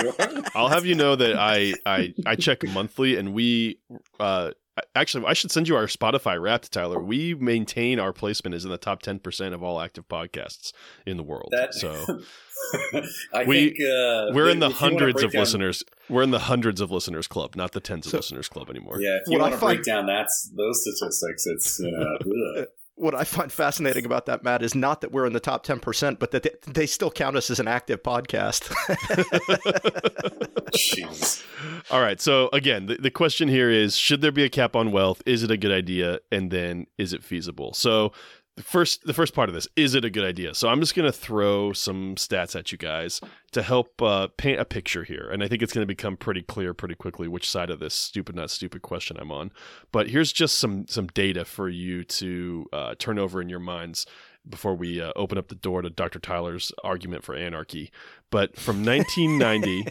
I'll 0.54 0.68
have 0.68 0.86
you 0.86 0.94
know 0.94 1.16
that 1.16 1.36
I 1.36 1.74
I 1.84 2.14
I 2.24 2.36
check 2.36 2.62
monthly, 2.64 3.16
and 3.16 3.34
we 3.34 3.78
uh 4.20 4.52
actually 4.94 5.24
I 5.26 5.32
should 5.32 5.50
send 5.50 5.68
you 5.68 5.76
our 5.76 5.86
Spotify 5.86 6.40
Wrapped, 6.40 6.70
Tyler. 6.72 7.00
We 7.02 7.34
maintain 7.34 7.98
our 7.98 8.12
placement 8.12 8.54
is 8.54 8.64
in 8.64 8.70
the 8.70 8.78
top 8.78 9.02
ten 9.02 9.18
percent 9.18 9.54
of 9.54 9.62
all 9.62 9.80
active 9.80 10.08
podcasts 10.08 10.72
in 11.06 11.16
the 11.16 11.22
world. 11.22 11.48
That- 11.52 11.74
so 11.74 11.92
I 13.32 13.44
We- 13.44 13.68
think 13.70 13.76
uh, 13.80 14.32
we're 14.34 14.48
in 14.50 14.58
the 14.60 14.66
if 14.70 14.80
you 14.80 14.84
wanna 14.86 14.96
hundreds 14.98 15.22
of 15.22 15.32
down- 15.32 15.40
listeners. 15.40 15.84
We're 16.08 16.22
in 16.22 16.30
the 16.30 16.38
hundreds 16.40 16.80
of 16.80 16.90
listeners 16.90 17.26
club, 17.26 17.54
not 17.56 17.72
the 17.72 17.80
tens 17.80 18.06
of 18.06 18.10
So- 18.12 18.18
listeners 18.18 18.48
club 18.48 18.70
anymore. 18.70 19.00
Yeah, 19.00 19.16
if 19.16 19.22
you 19.28 19.38
want 19.38 19.54
to 19.54 19.60
break 19.60 19.82
down 19.84 20.06
that's 20.06 20.50
those 20.56 20.82
statistics, 20.82 21.46
it's 21.46 21.80
you 21.80 21.90
know, 21.90 22.16
ugh. 22.60 22.66
What 22.96 23.14
I 23.14 23.24
find 23.24 23.52
fascinating 23.52 24.04
about 24.06 24.26
that, 24.26 24.42
Matt, 24.42 24.62
is 24.62 24.74
not 24.74 25.02
that 25.02 25.12
we're 25.12 25.26
in 25.26 25.32
the 25.34 25.40
top 25.40 25.64
10%, 25.66 26.18
but 26.18 26.30
that 26.30 26.42
they, 26.42 26.50
they 26.66 26.86
still 26.86 27.10
count 27.10 27.36
us 27.36 27.50
as 27.50 27.60
an 27.60 27.68
active 27.68 28.02
podcast. 28.02 28.72
jeez. 30.72 31.44
All 31.90 32.00
right. 32.00 32.20
So 32.20 32.48
again, 32.52 32.86
the, 32.86 32.96
the 32.96 33.10
question 33.10 33.48
here 33.48 33.70
is: 33.70 33.96
Should 33.96 34.20
there 34.20 34.32
be 34.32 34.44
a 34.44 34.48
cap 34.48 34.74
on 34.74 34.92
wealth? 34.92 35.22
Is 35.26 35.42
it 35.42 35.50
a 35.50 35.56
good 35.56 35.72
idea? 35.72 36.20
And 36.32 36.50
then, 36.50 36.86
is 36.98 37.12
it 37.12 37.22
feasible? 37.22 37.72
So, 37.74 38.12
the 38.56 38.62
first, 38.62 39.04
the 39.04 39.12
first 39.12 39.34
part 39.34 39.50
of 39.50 39.54
this 39.54 39.68
is 39.76 39.94
it 39.94 40.04
a 40.04 40.10
good 40.10 40.24
idea? 40.24 40.54
So 40.54 40.68
I'm 40.68 40.80
just 40.80 40.94
going 40.94 41.10
to 41.10 41.16
throw 41.16 41.72
some 41.72 42.14
stats 42.14 42.56
at 42.58 42.72
you 42.72 42.78
guys 42.78 43.20
to 43.52 43.62
help 43.62 44.00
uh, 44.00 44.28
paint 44.38 44.60
a 44.60 44.64
picture 44.64 45.04
here, 45.04 45.28
and 45.30 45.42
I 45.42 45.48
think 45.48 45.62
it's 45.62 45.72
going 45.72 45.82
to 45.82 45.86
become 45.86 46.16
pretty 46.16 46.42
clear 46.42 46.72
pretty 46.72 46.94
quickly 46.94 47.28
which 47.28 47.48
side 47.48 47.70
of 47.70 47.80
this 47.80 47.94
stupid 47.94 48.34
not 48.34 48.50
stupid 48.50 48.82
question 48.82 49.18
I'm 49.20 49.30
on. 49.30 49.52
But 49.92 50.08
here's 50.08 50.32
just 50.32 50.58
some 50.58 50.86
some 50.88 51.08
data 51.08 51.44
for 51.44 51.68
you 51.68 52.02
to 52.04 52.66
uh, 52.72 52.94
turn 52.98 53.18
over 53.18 53.42
in 53.42 53.48
your 53.50 53.60
minds 53.60 54.06
before 54.48 54.74
we 54.74 55.00
uh, 55.00 55.12
open 55.16 55.36
up 55.36 55.48
the 55.48 55.54
door 55.54 55.82
to 55.82 55.90
Dr. 55.90 56.18
Tyler's 56.18 56.72
argument 56.82 57.24
for 57.24 57.34
anarchy. 57.34 57.90
But 58.30 58.56
from 58.56 58.76
1990. 58.84 59.86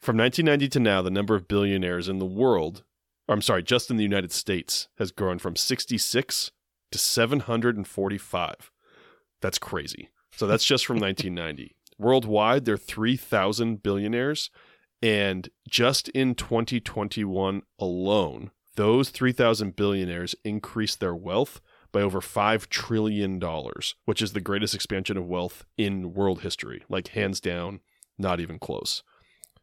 From 0.00 0.16
1990 0.16 0.68
to 0.70 0.80
now, 0.80 1.02
the 1.02 1.10
number 1.10 1.36
of 1.36 1.46
billionaires 1.46 2.08
in 2.08 2.18
the 2.18 2.26
world, 2.26 2.82
or 3.28 3.34
I'm 3.34 3.42
sorry, 3.42 3.62
just 3.62 3.88
in 3.90 3.96
the 3.96 4.02
United 4.02 4.32
States, 4.32 4.88
has 4.98 5.12
grown 5.12 5.38
from 5.38 5.54
66 5.54 6.50
to 6.92 6.98
745. 6.98 8.70
That's 9.40 9.58
crazy. 9.58 10.10
So 10.32 10.46
that's 10.46 10.64
just 10.64 10.86
from 10.86 10.96
1990. 11.00 11.76
Worldwide, 11.98 12.64
there 12.64 12.74
are 12.74 12.78
3,000 12.78 13.82
billionaires. 13.82 14.50
And 15.02 15.48
just 15.68 16.08
in 16.10 16.34
2021 16.34 17.62
alone, 17.78 18.50
those 18.76 19.10
3,000 19.10 19.76
billionaires 19.76 20.34
increased 20.44 21.00
their 21.00 21.14
wealth 21.14 21.60
by 21.90 22.00
over 22.00 22.20
$5 22.20 22.68
trillion, 22.68 23.40
which 24.06 24.22
is 24.22 24.32
the 24.32 24.40
greatest 24.40 24.74
expansion 24.74 25.16
of 25.16 25.26
wealth 25.26 25.64
in 25.76 26.14
world 26.14 26.40
history. 26.40 26.82
Like, 26.88 27.08
hands 27.08 27.40
down, 27.40 27.80
not 28.16 28.40
even 28.40 28.58
close. 28.58 29.02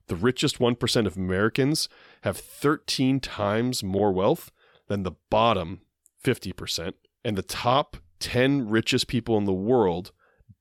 The 0.07 0.15
richest 0.15 0.59
1% 0.59 1.05
of 1.07 1.17
Americans 1.17 1.89
have 2.24 2.38
13 2.38 3.19
times 3.19 3.83
more 3.83 4.12
wealth 4.12 4.51
than 4.88 5.03
the 5.03 5.13
bottom 5.29 5.81
50%. 6.24 6.93
And 7.23 7.38
the 7.38 7.43
top 7.43 7.97
10 8.19 8.69
richest 8.69 9.07
people 9.07 9.38
in 9.38 9.45
the 9.45 9.53
world 9.53 10.11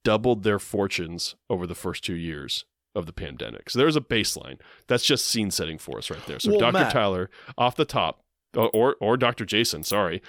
doubled 0.04 0.42
their 0.42 0.58
fortunes 0.58 1.36
over 1.50 1.66
the 1.66 1.74
first 1.74 2.04
two 2.04 2.14
years 2.14 2.64
of 2.94 3.06
the 3.06 3.12
pandemic. 3.12 3.70
So 3.70 3.78
there's 3.78 3.96
a 3.96 4.00
baseline. 4.00 4.58
That's 4.86 5.04
just 5.04 5.26
scene 5.26 5.50
setting 5.50 5.78
for 5.78 5.98
us 5.98 6.10
right 6.10 6.24
there. 6.26 6.38
So 6.38 6.50
Well, 6.50 6.60
Dr. 6.60 6.72
Matt- 6.72 6.92
Tyler, 6.92 7.30
off 7.56 7.76
the 7.76 7.84
top, 7.84 8.22
or 8.54 8.96
or, 9.00 9.16
Dr. 9.16 9.44
Jason, 9.44 9.82
sorry. 9.82 10.22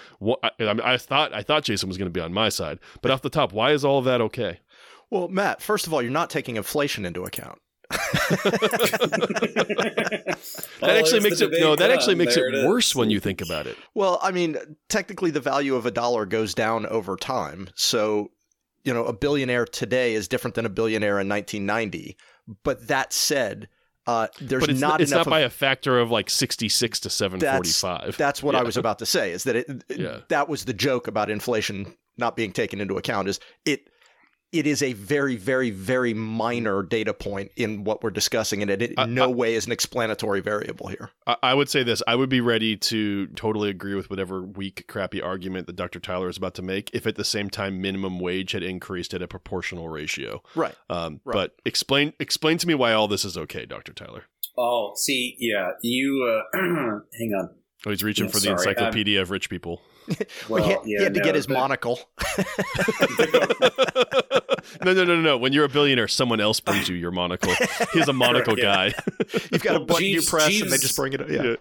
I, 0.44 0.50
I 0.60 0.94
I 0.94 0.98
thought 0.98 1.34
I 1.34 1.42
thought 1.42 1.64
Jason 1.64 1.88
was 1.88 1.98
going 1.98 2.08
to 2.08 2.12
be 2.12 2.20
on 2.20 2.34
my 2.34 2.50
side, 2.50 2.80
but 3.02 3.12
off 3.12 3.22
the 3.22 3.30
top, 3.30 3.54
why 3.54 3.72
is 3.72 3.86
all 3.86 4.00
of 4.00 4.06
that 4.06 4.22
okay? 4.22 4.60
well, 5.10 5.28
Matt, 5.28 5.62
first 5.62 5.88
of 5.88 5.94
all, 5.94 6.02
you're 6.02 6.12
not 6.12 6.30
taking 6.30 6.56
inflation 6.56 7.06
into 7.06 7.24
account. 7.24 7.60
That 10.82 10.98
actually 10.98 11.20
makes 11.22 11.42
it 11.42 11.52
no. 11.60 11.76
That 11.76 11.92
actually 11.92 12.16
makes 12.16 12.38
it 12.38 12.68
worse 12.68 12.96
when 12.96 13.10
you 13.10 13.20
think 13.20 13.42
about 13.42 13.68
it. 13.68 13.78
Well, 13.94 14.20
I 14.22 14.32
mean, 14.32 14.58
technically, 14.88 15.32
the 15.32 15.40
value 15.40 15.76
of 15.76 15.86
a 15.86 15.92
dollar 15.92 16.26
goes 16.26 16.54
down 16.54 16.86
over 16.86 17.16
time. 17.16 17.70
So, 17.76 18.32
you 18.84 18.94
know, 18.94 19.06
a 19.06 19.14
billionaire 19.14 19.66
today 19.66 20.14
is 20.14 20.28
different 20.28 20.56
than 20.56 20.66
a 20.66 20.70
billionaire 20.70 21.20
in 21.20 21.28
1990. 21.28 22.18
But 22.64 22.88
that 22.88 23.14
said, 23.14 23.70
uh, 24.08 24.28
there's 24.40 24.62
but 24.62 24.70
it's 24.72 24.80
not 24.80 24.90
not, 24.90 25.02
it's 25.02 25.12
enough. 25.12 25.28
not 25.28 25.32
by 25.32 25.42
a 25.42 25.50
factor 25.50 26.00
of 26.00 26.10
like 26.10 26.30
sixty 26.30 26.70
six 26.70 27.00
to 27.02 27.10
seven 27.10 27.40
forty 27.40 27.70
five. 27.70 28.16
that's 28.18 28.42
what 28.42 28.56
I 28.56 28.64
was 28.64 28.78
about 28.78 29.00
to 29.00 29.06
say. 29.06 29.32
Is 29.32 29.44
that 29.44 29.56
it? 29.56 29.84
Yeah. 29.90 30.22
That 30.30 30.50
was 30.50 30.66
the 30.66 30.74
joke 30.74 31.08
about 31.08 31.30
inflation 31.30 31.96
not 32.18 32.36
being 32.36 32.52
taken 32.52 32.82
into 32.82 32.98
account. 32.98 33.28
Is 33.28 33.40
it? 33.66 33.90
It 34.52 34.66
is 34.66 34.82
a 34.82 34.94
very, 34.94 35.36
very, 35.36 35.70
very 35.70 36.16
minor 36.16 36.82
data 36.82 37.14
point 37.14 37.52
in 37.56 37.84
what 37.84 38.02
we're 38.02 38.10
discussing, 38.10 38.64
and 38.64 38.72
it 38.72 38.82
in 38.82 38.94
I- 38.98 39.06
no 39.06 39.26
I- 39.26 39.28
way 39.28 39.54
is 39.54 39.68
an 39.68 39.72
explanatory 39.72 40.42
variable 40.42 40.88
here. 40.88 41.12
I, 41.28 41.36
I 41.44 41.54
would 41.54 41.70
say 41.70 41.84
this. 41.84 42.02
I 42.08 42.16
would 42.16 42.30
be 42.30 42.42
ready 42.42 42.76
to 42.78 43.28
totally 43.28 43.70
agree 43.70 43.94
with 43.94 44.10
whatever 44.10 44.42
weak, 44.42 44.86
crappy 44.88 45.22
argument 45.22 45.68
that 45.68 45.76
Dr. 45.76 46.00
Tyler 46.00 46.30
is 46.30 46.38
about 46.38 46.56
to 46.56 46.64
make 46.64 46.90
if 46.94 47.06
at 47.06 47.16
the 47.16 47.24
same 47.24 47.52
time 47.52 47.80
minimum 47.80 48.20
wage 48.20 48.54
had 48.54 48.64
increased 48.64 49.14
at 49.14 49.22
a 49.22 49.28
proportional 49.28 49.88
ratio. 49.90 50.42
Right. 50.56 50.74
Um, 50.90 51.22
Right. 51.24 51.34
But 51.36 51.56
explain 51.66 52.14
explain 52.20 52.58
to 52.58 52.68
me 52.68 52.74
why 52.74 52.94
all 52.94 53.08
this 53.08 53.24
is 53.26 53.38
okay, 53.38 53.68
Dr. 53.68 53.94
Tyler. 53.94 54.24
Oh, 54.58 54.94
see, 54.96 55.36
yeah, 55.40 55.70
you. 55.84 56.42
Uh, 56.54 56.58
hang 57.20 57.34
on. 57.38 57.50
Oh, 57.86 57.92
he's 57.92 58.04
reaching 58.04 58.26
Yeah, 58.26 58.32
for 58.32 58.38
the 58.40 58.46
sorry, 58.46 58.56
encyclopedia 58.72 59.22
of 59.22 59.30
rich 59.30 59.48
people. 59.50 59.82
Well, 60.50 60.64
he, 60.64 60.72
had, 60.72 60.80
he 60.86 60.94
yeah, 60.94 61.04
had 61.04 61.14
to 61.14 61.20
get 61.20 61.36
his 61.36 61.46
but- 61.46 61.54
monocle. 61.54 62.00
no, 64.84 64.94
no, 64.94 65.04
no, 65.04 65.16
no, 65.16 65.22
no. 65.22 65.38
When 65.38 65.54
you're 65.54 65.66
a 65.66 65.70
billionaire, 65.70 66.08
someone 66.08 66.40
else 66.40 66.60
brings 66.60 66.88
you 66.90 66.96
your 66.96 67.12
monocle. 67.12 67.54
He's 67.94 68.08
a 68.08 68.14
monocle 68.14 68.56
Yeah. 68.60 68.90
guy. 68.90 68.94
You've 69.52 69.64
got 69.64 69.76
a 69.76 69.80
Well, 69.80 69.86
button 69.86 70.06
you 70.06 70.14
Jeeves- 70.16 70.30
press, 70.30 70.62
and 70.62 70.72
they 70.72 70.78
just 70.78 70.96
bring 70.96 71.14
it. 71.14 71.22
Up. 71.22 71.30
Yeah. 71.30 71.56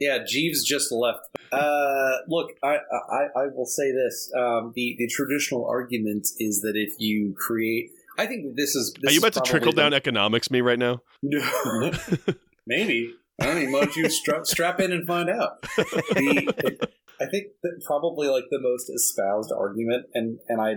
Yeah, 0.00 0.18
Jeeves 0.26 0.64
just 0.64 0.90
left. 0.92 1.20
Uh, 1.52 2.16
look, 2.28 2.50
I, 2.62 2.76
I 3.10 3.22
I 3.36 3.46
will 3.54 3.66
say 3.66 3.92
this: 3.92 4.30
um, 4.36 4.72
the 4.74 4.96
the 4.98 5.06
traditional 5.08 5.66
argument 5.66 6.26
is 6.38 6.60
that 6.62 6.72
if 6.74 6.94
you 6.98 7.34
create, 7.38 7.90
I 8.18 8.26
think 8.26 8.56
this 8.56 8.74
is. 8.74 8.94
This 9.00 9.10
Are 9.10 9.12
you 9.14 9.18
about 9.20 9.32
to 9.34 9.40
trickle 9.40 9.72
probably 9.72 9.82
down 9.82 9.94
economics 9.94 10.50
me 10.50 10.60
right 10.60 10.78
now? 10.78 11.00
the- 11.22 12.36
Maybe 12.66 13.14
I 13.40 13.46
don't 13.46 13.64
know. 13.64 13.70
Why 13.70 13.84
don't 13.84 13.96
you 13.96 14.10
strap 14.10 14.46
strap 14.46 14.80
in 14.80 14.92
and 14.92 15.06
find 15.06 15.30
out? 15.30 15.62
The, 15.62 16.88
I 17.20 17.26
think 17.26 17.46
that 17.62 17.82
probably 17.86 18.28
like 18.28 18.44
the 18.50 18.58
most 18.60 18.90
espoused 18.90 19.52
argument, 19.56 20.06
and 20.14 20.38
and 20.48 20.60
I 20.60 20.74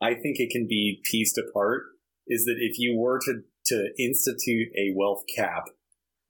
I 0.00 0.14
think 0.14 0.38
it 0.38 0.50
can 0.50 0.66
be 0.66 1.00
pieced 1.04 1.38
apart, 1.38 1.84
is 2.26 2.44
that 2.44 2.56
if 2.58 2.78
you 2.78 2.96
were 2.96 3.18
to 3.24 3.42
to 3.66 3.90
institute 3.98 4.68
a 4.76 4.94
wealth 4.96 5.24
cap, 5.36 5.64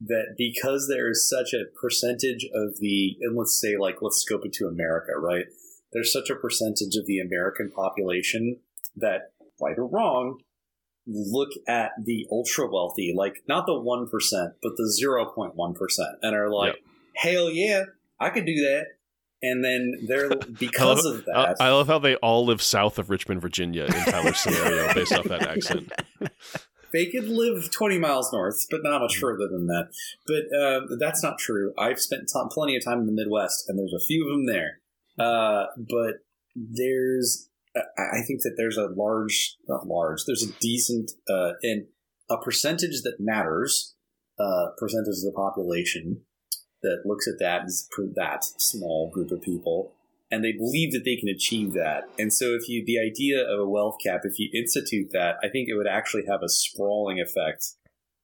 that 0.01 0.35
because 0.37 0.89
there 0.89 1.11
is 1.11 1.29
such 1.29 1.53
a 1.55 1.71
percentage 1.81 2.45
of 2.55 2.79
the 2.81 3.17
and 3.21 3.37
let's 3.37 3.61
say 3.61 3.77
like 3.79 3.97
let's 4.01 4.23
scope 4.23 4.45
it 4.45 4.53
to 4.55 4.67
America, 4.67 5.13
right? 5.19 5.47
There's 5.93 6.13
such 6.13 6.31
a 6.31 6.37
percentage 6.37 6.97
of 6.97 7.07
the 7.07 7.19
American 7.19 7.71
population 7.71 8.59
that, 8.97 9.33
right 9.61 9.77
or 9.77 9.87
wrong, 9.87 10.39
look 11.07 11.51
at 11.67 11.93
the 12.05 12.27
ultra 12.31 12.71
wealthy, 12.71 13.13
like 13.17 13.43
not 13.49 13.67
the 13.67 13.79
one 13.79 14.09
percent, 14.09 14.55
but 14.63 14.73
the 14.77 14.91
zero 14.91 15.27
point 15.27 15.55
one 15.57 15.75
percent, 15.75 16.17
and 16.23 16.35
are 16.35 16.51
like, 16.51 16.77
"Hell 17.17 17.51
yeah, 17.51 17.85
I 18.19 18.31
could 18.31 18.47
do 18.47 18.55
that." 18.55 18.87
And 19.43 19.65
then 19.65 19.95
they're 20.07 20.29
because 20.59 21.05
of 21.05 21.25
that. 21.25 21.57
I 21.61 21.71
love 21.71 21.87
how 21.87 21.99
they 21.99 22.17
all 22.17 22.45
live 22.45 22.61
south 22.63 22.99
of 22.99 23.11
Richmond, 23.11 23.41
Virginia 23.41 23.85
in 23.85 23.93
Tyler's 23.93 24.39
scenario 24.39 24.93
based 24.93 25.13
off 25.13 25.25
that 25.25 25.43
accent. 25.49 25.91
they 26.93 27.07
could 27.07 27.29
live 27.29 27.71
20 27.71 27.99
miles 27.99 28.33
north, 28.33 28.67
but 28.71 28.81
not 28.83 29.01
much 29.01 29.17
further 29.17 29.49
than 29.51 29.67
that. 29.67 29.89
But 30.27 30.57
uh, 30.57 30.97
that's 30.99 31.23
not 31.23 31.39
true. 31.39 31.73
I've 31.79 32.01
spent 32.01 32.29
t- 32.33 32.41
plenty 32.51 32.77
of 32.77 32.85
time 32.85 33.01
in 33.01 33.07
the 33.07 33.13
Midwest, 33.13 33.65
and 33.69 33.79
there's 33.79 33.95
a 33.95 34.05
few 34.05 34.25
of 34.25 34.31
them 34.31 34.47
there. 34.47 34.81
Uh, 35.19 35.67
but 35.77 36.17
there's, 36.55 37.49
I 37.77 37.81
I 38.03 38.23
think 38.27 38.43
that 38.43 38.55
there's 38.57 38.77
a 38.77 38.89
large, 38.95 39.57
not 39.69 39.87
large, 39.87 40.25
there's 40.27 40.43
a 40.43 40.53
decent, 40.61 41.13
uh, 41.29 41.53
and 41.63 41.87
a 42.31 42.37
percentage 42.39 43.03
that 43.03 43.17
matters, 43.19 43.95
uh, 44.39 44.69
percentage 44.79 45.19
of 45.19 45.33
the 45.33 45.33
population 45.35 46.23
that 46.83 47.03
looks 47.05 47.27
at 47.29 47.39
that 47.39 47.65
as 47.65 47.89
that 48.15 48.45
small 48.45 49.11
group 49.11 49.31
of 49.31 49.43
people 49.43 49.93
and 50.31 50.45
they 50.45 50.53
believe 50.53 50.93
that 50.93 51.05
they 51.05 51.17
can 51.17 51.29
achieve 51.29 51.73
that. 51.73 52.05
And 52.19 52.33
so, 52.33 52.55
if 52.55 52.69
you 52.69 52.85
the 52.87 52.99
idea 52.99 53.43
of 53.43 53.61
a 53.61 53.69
wealth 53.69 53.97
cap, 54.05 54.21
if 54.25 54.39
you 54.39 54.49
institute 54.55 55.11
that, 55.13 55.37
I 55.43 55.49
think 55.49 55.69
it 55.69 55.75
would 55.75 55.89
actually 55.89 56.25
have 56.29 56.43
a 56.43 56.49
sprawling 56.49 57.21
effect. 57.21 57.65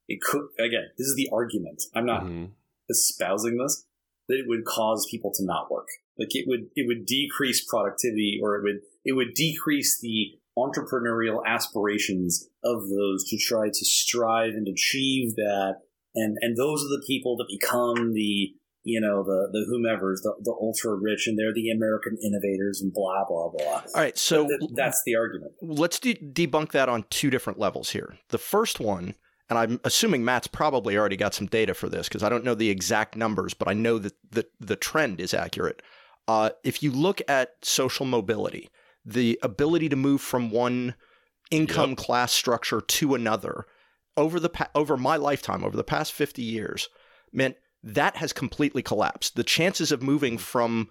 It 0.08 0.20
could 0.20 0.46
again. 0.58 0.90
This 0.96 1.08
is 1.08 1.16
the 1.16 1.28
argument. 1.32 1.82
I'm 1.94 2.06
not 2.06 2.24
Mhm. 2.24 2.50
espousing 2.88 3.58
this, 3.58 3.86
that 4.28 4.38
it 4.38 4.46
would 4.46 4.64
cause 4.64 5.08
people 5.10 5.32
to 5.32 5.44
not 5.44 5.70
work. 5.70 5.88
Like 6.18 6.34
it 6.34 6.46
would 6.46 6.70
it 6.76 6.86
would 6.86 7.06
decrease 7.06 7.64
productivity 7.64 8.38
or 8.40 8.56
it 8.56 8.62
would 8.62 8.82
it 9.04 9.12
would 9.12 9.34
decrease 9.34 10.00
the 10.00 10.38
entrepreneurial 10.56 11.44
aspirations 11.44 12.48
of 12.64 12.88
those 12.88 13.28
to 13.28 13.36
try 13.36 13.68
to 13.68 13.84
strive 13.84 14.54
and 14.54 14.68
achieve 14.68 15.34
that 15.36 15.82
and 16.16 16.36
and 16.40 16.56
those 16.56 16.82
are 16.82 16.88
the 16.88 17.04
people 17.06 17.36
that 17.36 17.46
become 17.48 18.12
the 18.14 18.52
you 18.82 19.00
know 19.00 19.22
the 19.24 19.48
the 19.52 19.66
whomevers 19.70 20.22
the, 20.22 20.34
the 20.42 20.54
ultra 20.60 20.94
rich 20.94 21.26
and 21.26 21.38
they're 21.38 21.52
the 21.54 21.70
american 21.70 22.16
innovators 22.24 22.80
and 22.80 22.92
blah 22.92 23.24
blah 23.28 23.48
blah. 23.50 23.82
All 23.94 24.02
right 24.02 24.16
so 24.16 24.46
Th- 24.46 24.70
that's 24.74 25.02
the 25.06 25.14
argument. 25.16 25.52
let's 25.62 25.98
de- 26.00 26.14
debunk 26.14 26.72
that 26.72 26.88
on 26.88 27.04
two 27.10 27.30
different 27.30 27.58
levels 27.58 27.90
here. 27.90 28.16
The 28.30 28.38
first 28.38 28.80
one 28.80 29.14
and 29.48 29.58
i'm 29.58 29.80
assuming 29.84 30.24
matt's 30.24 30.46
probably 30.48 30.96
already 30.96 31.16
got 31.16 31.34
some 31.34 31.46
data 31.46 31.72
for 31.74 31.88
this 31.88 32.08
because 32.08 32.22
i 32.24 32.28
don't 32.28 32.42
know 32.44 32.54
the 32.54 32.70
exact 32.70 33.14
numbers 33.16 33.54
but 33.54 33.68
i 33.68 33.72
know 33.72 33.98
that 33.98 34.14
the, 34.30 34.46
the 34.60 34.76
trend 34.76 35.20
is 35.20 35.32
accurate. 35.34 35.82
Uh, 36.28 36.50
if 36.64 36.82
you 36.82 36.90
look 36.90 37.22
at 37.28 37.50
social 37.62 38.04
mobility 38.06 38.68
the 39.04 39.38
ability 39.42 39.88
to 39.88 39.94
move 39.96 40.20
from 40.20 40.50
one 40.50 40.94
income 41.52 41.90
Yep. 41.90 41.98
class 41.98 42.32
structure 42.32 42.80
to 42.80 43.14
another 43.14 43.66
over 44.16 44.40
the 44.40 44.48
pa- 44.48 44.70
over 44.74 44.96
my 44.96 45.16
lifetime 45.16 45.64
over 45.64 45.76
the 45.76 45.84
past 45.84 46.12
50 46.12 46.42
years 46.42 46.88
meant 47.32 47.56
that 47.82 48.16
has 48.16 48.32
completely 48.32 48.82
collapsed. 48.82 49.36
The 49.36 49.44
chances 49.44 49.92
of 49.92 50.02
moving 50.02 50.38
from 50.38 50.88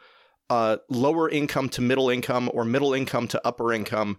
uh, 0.50 0.78
lower 0.90 1.30
income 1.30 1.70
to 1.70 1.82
middle 1.82 2.10
income 2.10 2.50
or 2.54 2.64
middle 2.64 2.94
income 2.94 3.28
to 3.30 3.48
upper 3.48 3.74
income 3.74 4.18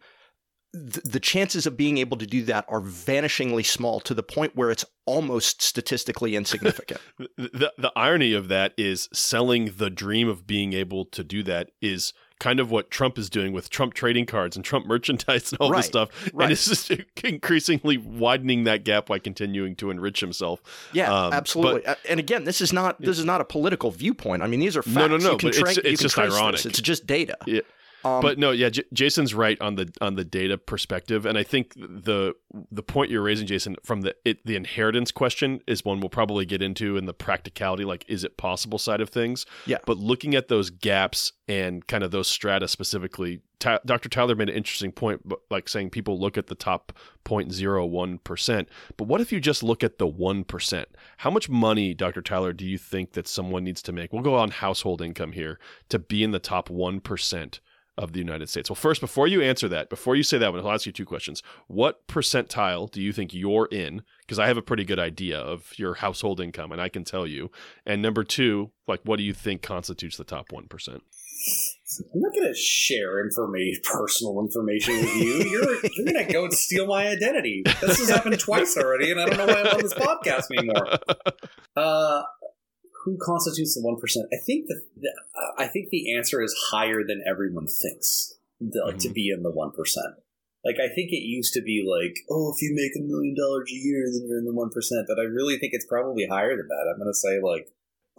th- 0.76 1.04
the 1.04 1.20
chances 1.20 1.66
of 1.66 1.76
being 1.76 1.98
able 1.98 2.16
to 2.16 2.26
do 2.26 2.42
that 2.44 2.64
are 2.68 2.80
vanishingly 2.80 3.64
small 3.64 4.00
to 4.00 4.14
the 4.14 4.22
point 4.22 4.56
where 4.56 4.70
it's 4.70 4.84
almost 5.04 5.62
statistically 5.62 6.36
insignificant. 6.36 7.00
The, 7.18 7.28
the 7.36 7.72
the 7.78 7.92
irony 7.96 8.32
of 8.32 8.48
that 8.48 8.72
is 8.76 9.08
selling 9.12 9.74
the 9.76 9.90
dream 9.90 10.28
of 10.28 10.46
being 10.46 10.72
able 10.72 11.04
to 11.06 11.24
do 11.24 11.42
that 11.44 11.70
is 11.80 12.12
kind 12.38 12.60
of 12.60 12.70
what 12.70 12.90
Trump 12.90 13.16
is 13.18 13.30
doing 13.30 13.52
with 13.52 13.70
Trump 13.70 13.94
trading 13.94 14.26
cards 14.26 14.56
and 14.56 14.64
Trump 14.64 14.86
merchandise 14.92 15.52
and 15.52 15.60
all 15.60 15.70
Right, 15.70 15.78
this 15.78 15.86
stuff. 15.86 16.10
right. 16.34 16.44
And 16.44 16.52
it's 16.52 16.66
just 16.66 16.90
increasingly 17.24 17.96
widening 17.96 18.64
that 18.64 18.84
gap 18.84 19.06
by 19.06 19.18
continuing 19.18 19.74
to 19.76 19.90
enrich 19.90 20.20
himself. 20.20 20.60
Yeah, 20.92 21.12
Um, 21.12 21.32
absolutely. 21.32 21.86
Uh, 21.86 21.94
and 22.08 22.20
again, 22.20 22.44
this 22.44 22.60
is 22.60 22.72
not 22.72 23.00
this 23.00 23.18
is 23.18 23.24
not 23.24 23.40
a 23.40 23.44
political 23.44 23.90
viewpoint. 23.90 24.42
I 24.42 24.46
mean, 24.48 24.60
these 24.60 24.76
are 24.76 24.82
facts. 24.82 24.94
No, 24.96 25.06
no, 25.08 25.16
no, 25.16 25.32
You 25.32 25.38
can 25.38 25.48
but 25.50 25.56
it's- 25.56 25.74
tra- 25.74 25.82
it's 25.84 26.00
can 26.00 26.04
just 26.04 26.14
trace 26.14 26.30
this. 26.30 26.38
ironic. 26.40 26.66
It's 26.66 26.80
just 26.80 27.06
data. 27.06 27.36
Yeah. 27.46 27.60
Um, 28.06 28.22
but 28.22 28.38
no, 28.38 28.50
yeah, 28.50 28.68
J- 28.68 28.84
Jason's 28.92 29.34
right 29.34 29.60
on 29.60 29.74
the 29.74 29.92
on 30.00 30.14
the 30.14 30.24
data 30.24 30.58
perspective, 30.58 31.26
and 31.26 31.36
I 31.36 31.42
think 31.42 31.74
the 31.74 32.34
the 32.70 32.82
point 32.82 33.10
you're 33.10 33.22
raising, 33.22 33.46
Jason, 33.46 33.76
from 33.84 34.02
the 34.02 34.14
it, 34.24 34.44
the 34.44 34.56
inheritance 34.56 35.10
question 35.10 35.60
is 35.66 35.84
one 35.84 36.00
we'll 36.00 36.08
probably 36.08 36.46
get 36.46 36.62
into 36.62 36.96
in 36.96 37.06
the 37.06 37.14
practicality, 37.14 37.84
like 37.84 38.04
is 38.08 38.24
it 38.24 38.36
possible 38.36 38.78
side 38.78 39.00
of 39.00 39.10
things. 39.10 39.46
Yeah. 39.66 39.78
But 39.86 39.98
looking 39.98 40.34
at 40.34 40.48
those 40.48 40.70
gaps 40.70 41.32
and 41.48 41.86
kind 41.86 42.02
of 42.02 42.10
those 42.10 42.28
strata 42.28 42.68
specifically, 42.68 43.40
Ty- 43.58 43.80
Dr. 43.84 44.08
Tyler 44.08 44.34
made 44.34 44.48
an 44.48 44.56
interesting 44.56 44.92
point, 44.92 45.22
but 45.24 45.40
like 45.50 45.68
saying 45.68 45.90
people 45.90 46.18
look 46.18 46.36
at 46.38 46.46
the 46.46 46.54
top 46.54 46.92
0.01 47.24 48.22
percent, 48.24 48.68
but 48.96 49.08
what 49.08 49.20
if 49.20 49.32
you 49.32 49.40
just 49.40 49.62
look 49.62 49.82
at 49.82 49.98
the 49.98 50.06
one 50.06 50.44
percent? 50.44 50.88
How 51.18 51.30
much 51.30 51.48
money, 51.48 51.94
Dr. 51.94 52.22
Tyler, 52.22 52.52
do 52.52 52.64
you 52.64 52.78
think 52.78 53.12
that 53.12 53.28
someone 53.28 53.64
needs 53.64 53.82
to 53.82 53.92
make? 53.92 54.12
We'll 54.12 54.22
go 54.22 54.36
on 54.36 54.50
household 54.50 55.02
income 55.02 55.32
here 55.32 55.58
to 55.88 55.98
be 55.98 56.22
in 56.22 56.30
the 56.30 56.38
top 56.38 56.70
one 56.70 57.00
percent 57.00 57.60
of 57.96 58.12
the 58.12 58.18
United 58.18 58.48
States? 58.48 58.70
Well, 58.70 58.76
first, 58.76 59.00
before 59.00 59.26
you 59.26 59.42
answer 59.42 59.68
that, 59.68 59.88
before 59.88 60.16
you 60.16 60.22
say 60.22 60.38
that 60.38 60.52
one, 60.52 60.64
I'll 60.64 60.72
ask 60.72 60.86
you 60.86 60.92
two 60.92 61.06
questions. 61.06 61.42
What 61.66 62.06
percentile 62.06 62.90
do 62.90 63.02
you 63.02 63.12
think 63.12 63.32
you're 63.32 63.66
in? 63.66 64.02
Because 64.20 64.38
I 64.38 64.46
have 64.46 64.56
a 64.56 64.62
pretty 64.62 64.84
good 64.84 64.98
idea 64.98 65.38
of 65.38 65.72
your 65.78 65.94
household 65.94 66.40
income, 66.40 66.72
and 66.72 66.80
I 66.80 66.88
can 66.88 67.04
tell 67.04 67.26
you. 67.26 67.50
And 67.84 68.02
number 68.02 68.24
two, 68.24 68.70
like, 68.86 69.00
what 69.04 69.16
do 69.16 69.22
you 69.22 69.34
think 69.34 69.62
constitutes 69.62 70.16
the 70.16 70.24
top 70.24 70.52
one 70.52 70.66
percent? 70.66 71.02
i'm 72.14 72.20
not 72.20 72.32
going 72.34 72.48
to 72.48 72.58
share 72.58 73.24
information 73.24 73.80
personal 73.84 74.40
information 74.40 74.96
with 74.96 75.14
you 75.14 75.34
you're 75.50 75.74
you're 75.94 76.12
going 76.12 76.26
to 76.26 76.32
go 76.32 76.44
and 76.44 76.52
steal 76.52 76.86
my 76.86 77.06
identity 77.06 77.62
this 77.80 77.98
has 77.98 78.08
happened 78.08 78.38
twice 78.40 78.76
already 78.76 79.10
and 79.10 79.20
i 79.20 79.26
don't 79.26 79.38
know 79.38 79.46
why 79.46 79.60
i'm 79.60 79.66
on 79.66 79.82
this 79.82 79.94
podcast 79.94 80.44
anymore 80.56 80.98
uh 81.76 82.22
who 83.06 83.16
constitutes 83.22 83.74
the 83.74 83.80
one 83.82 83.98
percent? 83.98 84.26
I 84.34 84.42
think 84.44 84.66
the, 84.66 84.82
the 85.00 85.10
I 85.56 85.66
think 85.68 85.88
the 85.90 86.14
answer 86.14 86.42
is 86.42 86.52
higher 86.70 87.00
than 87.06 87.22
everyone 87.26 87.66
thinks. 87.68 88.34
The, 88.60 88.82
like, 88.84 88.98
To 88.98 89.08
Mhm. 89.08 89.14
be 89.14 89.30
in 89.34 89.42
the 89.42 89.50
one 89.50 89.70
percent. 89.70 90.16
Like 90.64 90.76
I 90.80 90.88
think 90.92 91.12
it 91.12 91.22
used 91.22 91.54
to 91.54 91.62
be 91.62 91.86
like, 91.86 92.16
oh, 92.28 92.52
if 92.54 92.60
you 92.60 92.74
make 92.74 92.92
a 92.98 93.06
million 93.06 93.36
dollars 93.38 93.70
a 93.72 93.76
year, 93.76 94.04
then 94.12 94.26
you're 94.28 94.38
in 94.40 94.44
the 94.44 94.52
one 94.52 94.70
percent. 94.70 95.06
But 95.08 95.18
I 95.20 95.22
really 95.22 95.56
think 95.58 95.72
it's 95.72 95.86
probably 95.86 96.26
higher 96.26 96.56
than 96.56 96.66
that. 96.66 96.92
I'm 96.92 96.98
gonna 96.98 97.14
say 97.14 97.38
like, 97.40 97.68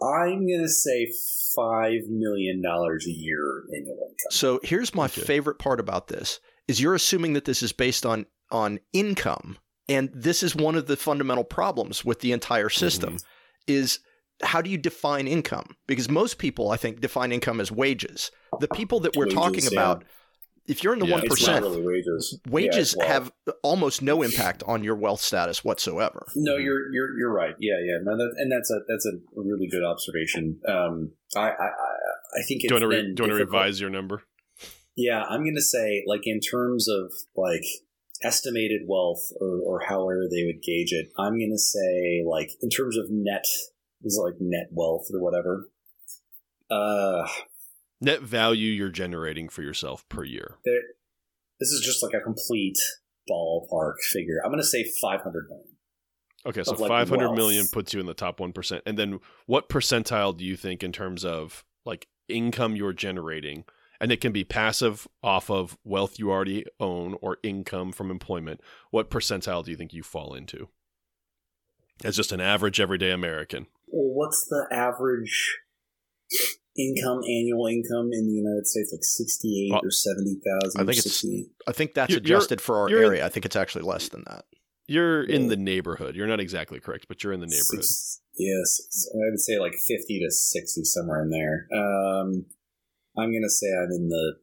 I'm 0.02 0.46
gonna 0.48 0.68
say 0.68 1.12
five 1.54 2.02
million 2.08 2.62
dollars 2.62 3.06
a 3.06 3.10
year 3.10 3.64
annual 3.76 3.96
income. 3.96 4.30
so 4.30 4.60
here's 4.62 4.94
my 4.94 5.04
Okay. 5.06 5.20
favorite 5.22 5.58
part 5.58 5.78
about 5.80 6.08
this: 6.08 6.40
is 6.68 6.80
you're 6.80 6.94
assuming 6.94 7.34
that 7.34 7.44
this 7.44 7.62
is 7.62 7.72
based 7.72 8.06
on 8.06 8.24
on 8.50 8.80
income, 8.94 9.58
and 9.88 10.08
this 10.14 10.42
is 10.42 10.56
one 10.56 10.74
of 10.76 10.86
the 10.86 10.96
fundamental 10.96 11.44
problems 11.44 12.02
with 12.04 12.20
the 12.20 12.32
entire 12.32 12.70
system. 12.70 13.16
Mm-hmm. 13.16 13.26
Is 13.74 13.98
how 14.42 14.62
do 14.62 14.70
you 14.70 14.78
define 14.78 15.26
income? 15.26 15.76
Because 15.86 16.08
most 16.08 16.38
people, 16.38 16.70
I 16.70 16.76
think, 16.76 17.00
define 17.00 17.32
income 17.32 17.60
as 17.60 17.70
wages. 17.72 18.30
The 18.60 18.68
people 18.68 19.00
that 19.00 19.16
we're 19.16 19.26
Wages, 19.26 19.34
talking 19.34 19.64
yeah. 19.64 19.72
about, 19.72 20.04
if 20.66 20.84
you're 20.84 20.92
in 20.92 20.98
the 20.98 21.06
one 21.06 21.20
It's 21.24 21.28
not 21.28 21.30
percent, 21.30 21.64
really 21.64 21.82
wages. 21.82 22.38
wages 22.48 22.94
Yeah, 22.96 23.04
well, 23.04 23.08
have 23.08 23.32
almost 23.62 24.02
no 24.02 24.22
impact 24.22 24.62
on 24.66 24.84
your 24.84 24.94
wealth 24.94 25.20
status 25.20 25.64
whatsoever. 25.64 26.26
No, 26.36 26.56
you're 26.56 26.92
you're 26.92 27.18
you're 27.18 27.32
right. 27.32 27.54
Yeah, 27.58 27.78
yeah. 27.82 27.98
No, 28.02 28.16
that, 28.16 28.34
and 28.36 28.52
that's 28.52 28.70
a 28.70 28.80
that's 28.88 29.06
a 29.06 29.18
really 29.34 29.68
good 29.68 29.84
observation. 29.84 30.60
Um, 30.68 31.12
I 31.34 31.48
I 31.48 31.50
I 31.50 32.38
I 32.38 32.42
think 32.46 32.62
it's 32.62 32.68
Do 32.68 32.74
you 32.74 32.80
want 32.80 32.82
to, 32.82 32.88
re- 32.88 33.14
do 33.14 33.22
you 33.22 33.28
want 33.30 33.38
to 33.38 33.44
revise 33.44 33.80
your 33.80 33.90
number? 33.90 34.22
Yeah, 34.94 35.22
I'm 35.22 35.44
going 35.44 35.54
to 35.54 35.62
say, 35.62 36.02
like, 36.06 36.22
in 36.26 36.40
terms 36.40 36.88
of, 36.88 37.12
like, 37.36 37.62
estimated 38.22 38.82
wealth 38.86 39.30
or, 39.40 39.60
or 39.64 39.80
however 39.88 40.26
they 40.28 40.44
would 40.44 40.60
gauge 40.60 40.92
it, 40.92 41.12
I'm 41.16 41.38
going 41.38 41.52
to 41.52 41.58
say, 41.58 42.24
like, 42.26 42.50
in 42.60 42.68
terms 42.68 42.98
of 42.98 43.06
net, 43.08 43.44
is 44.04 44.16
it 44.18 44.22
like 44.22 44.34
net 44.40 44.68
wealth 44.70 45.06
or 45.12 45.20
whatever? 45.20 45.68
Uh, 46.70 47.26
Net 48.00 48.22
value 48.22 48.70
you're 48.70 48.90
generating 48.90 49.48
for 49.48 49.62
yourself 49.62 50.08
per 50.08 50.22
year. 50.24 50.58
there, 50.64 50.80
this 51.58 51.70
is 51.70 51.80
just 51.84 52.02
like 52.02 52.14
a 52.14 52.20
complete 52.22 52.78
ballpark 53.28 53.94
figure. 54.12 54.36
I'm 54.44 54.50
going 54.50 54.60
to 54.60 54.66
say 54.66 54.84
500 55.00 55.48
million. 55.48 55.64
Okay, 56.46 56.62
so 56.62 56.74
like, 56.76 56.88
five 56.88 57.08
hundred 57.08 57.26
wealth. 57.28 57.36
million 57.36 57.66
puts 57.66 57.92
you 57.92 57.98
in 58.00 58.06
the 58.06 58.14
top 58.14 58.38
one 58.38 58.52
percent, 58.52 58.82
and 58.86 58.96
then 58.96 59.18
what 59.46 59.68
percentile 59.68 60.34
do 60.34 60.44
you 60.44 60.56
think 60.56 60.84
in 60.84 60.92
terms 60.92 61.24
of 61.24 61.64
like 61.84 62.06
income 62.28 62.76
you're 62.76 62.92
generating? 62.92 63.64
And 64.00 64.12
it 64.12 64.20
can 64.20 64.30
be 64.30 64.44
passive 64.44 65.08
off 65.24 65.50
of 65.50 65.76
wealth 65.82 66.20
you 66.20 66.30
already 66.30 66.64
own 66.78 67.16
or 67.20 67.38
income 67.42 67.90
from 67.90 68.12
employment. 68.12 68.60
What 68.92 69.10
percentile 69.10 69.64
do 69.64 69.72
you 69.72 69.76
think 69.76 69.92
you 69.92 70.04
fall 70.04 70.34
into? 70.34 70.68
As 72.04 72.14
just 72.14 72.30
an 72.30 72.40
average 72.40 72.78
everyday 72.78 73.10
American. 73.10 73.66
Well, 73.92 74.14
what's 74.14 74.46
the 74.48 74.66
average 74.72 75.58
income, 76.76 77.20
annual 77.24 77.66
income 77.66 78.10
in 78.12 78.26
the 78.26 78.32
United 78.34 78.66
States? 78.66 78.92
Like 78.92 79.02
68 79.04 79.70
Well, 79.72 79.80
or 79.84 79.90
70,000? 79.90 80.80
I 80.80 80.84
think 80.84 80.96
or 80.96 81.00
it's- 81.00 81.24
I 81.66 81.72
think 81.72 81.94
that's 81.94 82.10
You're- 82.10 82.22
you're- 82.24 82.36
adjusted 82.36 82.60
for 82.60 82.76
our 82.78 82.88
you're 82.90 83.00
in- 83.02 83.06
area. 83.08 83.26
I 83.26 83.28
think 83.28 83.46
it's 83.46 83.56
actually 83.56 83.84
less 83.84 84.08
than 84.08 84.24
that. 84.26 84.44
You're 84.86 85.22
in 85.22 85.48
the 85.48 85.56
neighborhood. 85.56 86.16
You're 86.16 86.26
not 86.26 86.40
exactly 86.40 86.80
correct, 86.80 87.08
but 87.08 87.22
you're 87.22 87.34
in 87.34 87.40
the 87.40 87.46
neighborhood. 87.46 87.84
Six, 87.84 88.22
yes, 88.38 89.06
I 89.14 89.28
would 89.30 89.38
say 89.40 89.58
like 89.58 89.74
50 89.74 90.18
to 90.20 90.30
60, 90.30 90.82
somewhere 90.84 91.22
in 91.24 91.28
there. 91.30 91.68
Um, 91.72 92.46
I'm 93.16 93.30
going 93.30 93.42
to 93.42 93.50
say 93.50 93.66
I'm 93.70 93.90
in 93.90 94.08
the 94.08 94.36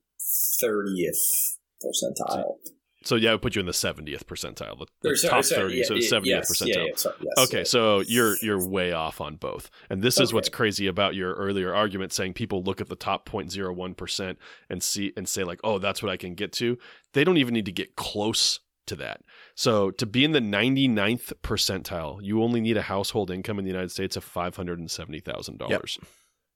30th 0.62 1.58
percentile. 1.84 2.58
So 3.06 3.16
yeah, 3.16 3.30
I 3.30 3.34
would 3.34 3.42
put 3.42 3.56
you 3.56 3.60
in 3.60 3.68
the 3.68 3.74
seventieth 3.74 4.28
percentile, 4.28 4.80
the, 4.80 4.88
the 5.02 5.28
top 5.30 5.46
thirty, 5.46 5.78
yeah, 5.78 5.84
so 5.84 6.00
seventieth 6.00 6.46
yes, 6.50 6.52
percentile. 6.52 6.68
Yeah, 6.68 6.84
yeah, 6.84 6.96
sorry, 6.96 7.16
yes, 7.22 7.48
Okay, 7.48 7.64
so 7.64 8.00
you're 8.02 8.36
you're 8.42 8.68
way 8.68 8.92
off 8.92 9.22
on 9.22 9.36
both. 9.36 9.70
And 9.90 10.02
this 10.02 10.20
is 10.20 10.34
what's 10.34 10.50
crazy 10.50 10.88
about 10.88 11.16
your 11.16 11.34
earlier 11.36 11.74
argument 11.74 12.14
saying 12.14 12.34
people 12.34 12.64
look 12.64 12.82
at 12.82 12.90
the 12.90 12.96
top 12.96 13.30
0.01% 13.30 14.38
and 14.70 14.84
see 14.84 15.14
and 15.16 15.30
say 15.30 15.44
like, 15.44 15.60
"Oh, 15.64 15.78
that's 15.78 16.02
what 16.02 16.12
I 16.12 16.18
can 16.18 16.34
get 16.34 16.52
to." 16.54 16.78
They 17.14 17.24
don't 17.24 17.38
even 17.38 17.54
need 17.54 17.66
to 17.66 17.72
get 17.72 17.96
close 17.96 18.60
to 18.88 18.96
that. 18.98 19.22
So, 19.56 19.92
to 19.92 20.06
be 20.06 20.24
in 20.24 20.32
the 20.32 20.40
99th 20.40 21.34
percentile, 21.44 22.20
you 22.22 22.42
only 22.44 22.62
need 22.62 22.78
a 22.78 22.84
household 22.84 23.32
income 23.32 23.60
in 23.60 23.66
the 23.66 23.72
United 23.72 23.92
States 23.92 24.16
of 24.16 24.26
$570,000. 24.26 26.00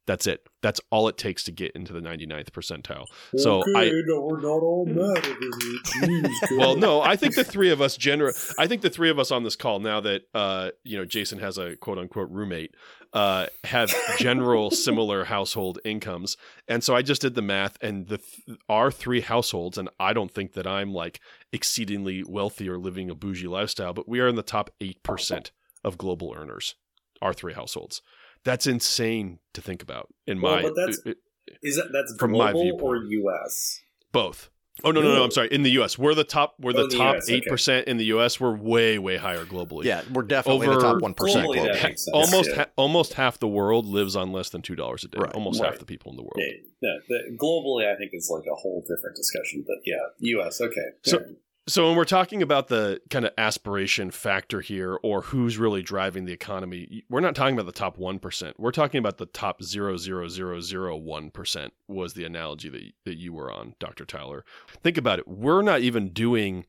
That's 0.10 0.26
it. 0.26 0.50
That's 0.64 0.82
all 0.90 1.08
it 1.08 1.20
takes 1.20 1.44
to 1.44 1.52
get 1.52 1.74
into 1.74 1.94
the 1.94 2.00
99th 2.00 2.50
percentile. 2.50 3.06
So 3.38 3.62
I 3.76 3.92
no, 4.08 4.22
we're 4.22 4.42
not 4.42 4.64
all 4.64 4.88
mad 4.88 5.20
at 5.20 5.38
it. 5.40 6.32
well, 6.58 6.76
no, 6.76 7.00
I 7.00 7.16
think 7.16 7.36
the 7.36 7.44
three 7.44 7.70
of 7.70 7.80
us 7.80 7.96
general. 7.96 8.34
I 8.58 8.66
think 8.66 8.82
the 8.82 8.90
three 8.90 9.12
of 9.12 9.20
us 9.20 9.30
on 9.30 9.44
this 9.44 9.56
call 9.56 9.78
now 9.78 10.00
that 10.00 10.24
uh, 10.34 10.72
you 10.84 10.98
know 10.98 11.06
Jason 11.06 11.38
has 11.38 11.60
a 11.60 11.76
quote 11.76 12.00
unquote 12.00 12.32
roommate 12.32 12.74
uh, 13.14 13.46
have 13.66 13.94
general 14.18 14.72
similar 14.88 15.26
household 15.26 15.78
incomes, 15.86 16.38
and 16.68 16.84
so 16.84 16.96
I 16.96 17.04
just 17.04 17.22
did 17.22 17.36
the 17.36 17.44
math, 17.44 17.78
and 17.80 18.08
the 18.08 18.18
th- 18.18 18.58
our 18.68 18.90
three 18.90 19.22
households, 19.22 19.78
and 19.78 19.90
I 20.00 20.14
don't 20.14 20.32
think 20.32 20.54
that 20.54 20.66
I'm 20.66 20.92
like 20.92 21.20
exceedingly 21.54 22.24
wealthy 22.24 22.68
or 22.68 22.80
living 22.80 23.12
a 23.12 23.16
bougie 23.16 23.46
lifestyle, 23.46 23.94
but 23.94 24.10
we 24.10 24.22
are 24.22 24.28
in 24.28 24.38
the 24.38 24.42
top 24.42 24.72
eight 24.82 25.04
percent 25.04 25.52
of 25.84 26.00
global 26.00 26.34
earners. 26.36 26.74
Our 27.22 27.34
three 27.34 27.54
households. 27.54 28.02
That's 28.44 28.68
insane 28.68 29.40
to 29.54 29.62
think 29.62 29.82
about. 29.82 30.08
In 30.28 30.42
Well, 30.42 30.56
my 30.58 30.62
but 30.64 30.76
that's- 30.76 31.00
it- 31.06 31.18
Is 31.64 31.76
that 31.78 31.90
that's 31.92 32.14
From 32.20 32.32
my 32.32 32.52
global 32.52 32.86
or. 32.88 32.98
U.S.? 33.04 33.82
both. 34.12 34.50
Oh 34.82 34.92
no, 34.92 35.02
no, 35.02 35.14
no! 35.14 35.26
I'm 35.26 35.32
sorry. 35.32 35.50
In 35.52 35.64
the 35.64 35.72
U.S., 35.72 35.98
we're 35.98 36.16
the 36.16 36.24
top. 36.24 36.56
We're 36.58 36.72
Oh, 36.72 36.88
the 36.88 36.94
in 36.94 36.98
top 36.98 37.16
US, 37.18 37.30
eight 37.30 37.46
percent 37.48 37.90
in 37.90 37.98
the 37.98 38.06
U.S. 38.16 38.40
We're 38.40 38.56
way, 38.56 38.98
way 38.98 39.18
higher 39.18 39.44
globally. 39.44 39.84
Yeah, 39.84 40.04
we're 40.14 40.22
definitely 40.22 40.68
in 40.68 40.74
the 40.74 40.80
top 40.80 41.02
one 41.02 41.14
percent 41.14 41.48
Globally, 41.50 41.58
globally. 41.68 41.84
makes 41.84 42.08
almost 42.08 42.50
Yeah. 42.52 42.56
ha- 42.56 42.66
almost 42.78 43.16
half 43.16 43.40
the 43.40 43.48
world 43.50 43.86
lives 43.86 44.16
on 44.16 44.32
less 44.32 44.48
than 44.52 44.62
two 44.62 44.78
dollars 44.78 45.04
a 45.04 45.10
day. 45.10 45.18
Right. 45.20 45.34
Almost 45.34 45.62
half 45.62 45.80
the 45.80 45.86
people 45.86 46.12
in 46.12 46.16
the 46.16 46.24
world. 46.24 46.38
Yeah, 46.38 46.54
no, 46.82 46.90
the, 47.10 47.38
globally, 47.38 47.92
I 47.94 47.98
think 47.98 48.12
is 48.14 48.30
like 48.34 48.46
a 48.50 48.56
whole 48.56 48.80
different 48.88 49.18
discussion. 49.18 49.66
But 49.68 49.78
yeah, 49.86 49.98
U.S. 50.38 50.62
Okay. 50.62 50.76
So- 51.04 51.18
Fair. 51.20 51.28
So 51.70 51.88
when 51.88 51.96
we're 51.96 52.04
talking 52.04 52.42
about 52.42 52.68
the 52.68 53.00
kind 53.12 53.26
of 53.26 53.32
aspiration 53.38 54.10
factor 54.10 54.60
here, 54.60 54.98
or 55.04 55.22
who's 55.22 55.60
really 55.60 55.84
driving 55.84 56.26
the 56.26 56.34
economy, 56.34 57.04
we're 57.12 57.20
not 57.20 57.36
talking 57.36 57.54
about 57.54 57.68
the 57.68 57.72
top 57.72 58.00
one 58.00 58.18
percent. 58.18 58.60
We're 58.60 58.72
talking 58.72 58.98
about 58.98 59.20
the 59.20 59.28
top 59.28 59.62
zero 59.62 59.96
zero 59.96 60.28
zero 60.30 60.62
zero 60.62 60.98
one 60.98 61.30
percent. 61.30 61.74
Was 61.88 62.16
the 62.16 62.26
analogy 62.26 62.70
that 62.70 62.82
that 63.06 63.18
you 63.18 63.34
were 63.34 63.52
on, 63.52 63.76
Doctor 63.80 64.04
Tyler? 64.04 64.46
Think 64.82 64.98
about 64.98 65.20
it. 65.20 65.28
We're 65.28 65.62
not 65.62 65.82
even 65.82 66.10
doing. 66.10 66.66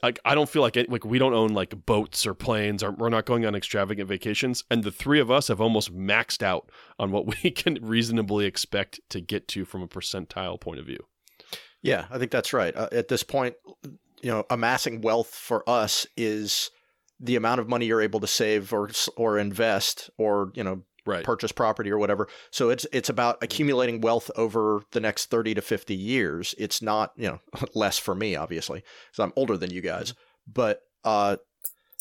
Like 0.00 0.20
I 0.24 0.36
don't 0.36 0.48
feel 0.48 0.62
like 0.62 0.76
it, 0.76 0.88
like 0.88 1.04
we 1.04 1.18
don't 1.18 1.34
own 1.34 1.52
like 1.52 1.84
boats 1.84 2.24
or 2.24 2.34
planes, 2.34 2.84
or 2.84 2.92
we're 2.92 3.08
not 3.08 3.26
going 3.26 3.44
on 3.44 3.56
extravagant 3.56 4.08
vacations. 4.08 4.62
And 4.70 4.84
the 4.84 4.92
three 4.92 5.18
of 5.18 5.32
us 5.32 5.48
have 5.48 5.60
almost 5.60 5.92
maxed 5.92 6.44
out 6.44 6.70
on 7.00 7.10
what 7.10 7.26
we 7.42 7.50
can 7.50 7.78
reasonably 7.82 8.46
expect 8.46 9.00
to 9.08 9.20
get 9.20 9.48
to 9.48 9.64
from 9.64 9.82
a 9.82 9.88
percentile 9.88 10.60
point 10.60 10.78
of 10.78 10.86
view. 10.86 11.04
Yeah, 11.84 12.06
I 12.10 12.18
think 12.18 12.30
that's 12.30 12.54
right. 12.54 12.74
Uh, 12.74 12.88
at 12.92 13.08
this 13.08 13.22
point, 13.22 13.56
you 14.22 14.30
know, 14.30 14.44
amassing 14.50 15.00
wealth 15.00 15.34
for 15.34 15.68
us 15.68 16.06
is 16.16 16.70
the 17.20 17.36
amount 17.36 17.60
of 17.60 17.68
money 17.68 17.86
you're 17.86 18.02
able 18.02 18.20
to 18.20 18.26
save 18.26 18.72
or 18.72 18.90
or 19.16 19.38
invest 19.38 20.10
or 20.18 20.50
you 20.54 20.64
know 20.64 20.82
Right. 21.06 21.22
purchase 21.22 21.52
property 21.52 21.90
or 21.90 21.98
whatever. 21.98 22.28
So 22.50 22.70
it's 22.70 22.86
it's 22.90 23.10
about 23.10 23.42
accumulating 23.42 24.00
wealth 24.00 24.30
over 24.36 24.80
the 24.92 25.00
next 25.00 25.26
30 25.26 25.52
to 25.54 25.60
50 25.60 25.94
years. 25.94 26.54
It's 26.56 26.80
not, 26.80 27.12
you 27.14 27.28
know, 27.28 27.40
less 27.74 27.98
for 27.98 28.14
me 28.14 28.36
obviously 28.36 28.80
cuz 29.12 29.18
I'm 29.18 29.32
older 29.36 29.58
than 29.58 29.70
you 29.70 29.82
guys, 29.82 30.14
but 30.50 30.80
uh 31.04 31.36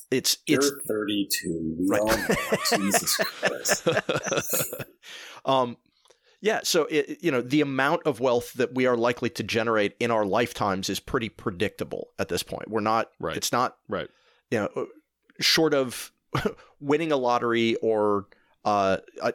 it's 0.10 0.38
You're 0.47 0.60
it's 0.62 0.71
32. 0.88 1.76
We 1.80 1.88
Right. 1.89 2.02
all 2.02 2.08
know. 2.08 2.58
Jesus 2.78 3.17
Christ. 3.39 3.88
um 5.45 5.76
yeah, 6.43 6.60
so 6.63 6.88
it, 6.89 7.19
you 7.21 7.32
know 7.32 7.39
the 7.41 7.62
amount 7.62 8.01
of 8.06 8.19
wealth 8.19 8.51
that 8.56 8.75
we 8.75 8.86
are 8.86 8.97
likely 8.97 9.29
to 9.29 9.43
generate 9.43 9.95
in 10.01 10.12
our 10.12 10.25
lifetimes 10.25 10.89
is 10.89 10.99
pretty 10.99 11.29
predictable 11.29 12.10
at 12.19 12.27
this 12.27 12.43
point. 12.43 12.69
We're 12.69 12.82
not 12.82 13.10
Right. 13.17 13.38
it's 13.38 13.53
not 13.53 13.77
Right. 13.88 14.10
you 14.51 14.60
know 14.60 14.88
short 15.39 15.73
of 15.73 16.12
winning 16.82 17.13
a 17.13 17.17
lottery 17.17 17.75
or 17.77 18.25
uh, 18.65 18.97
uh, 19.21 19.32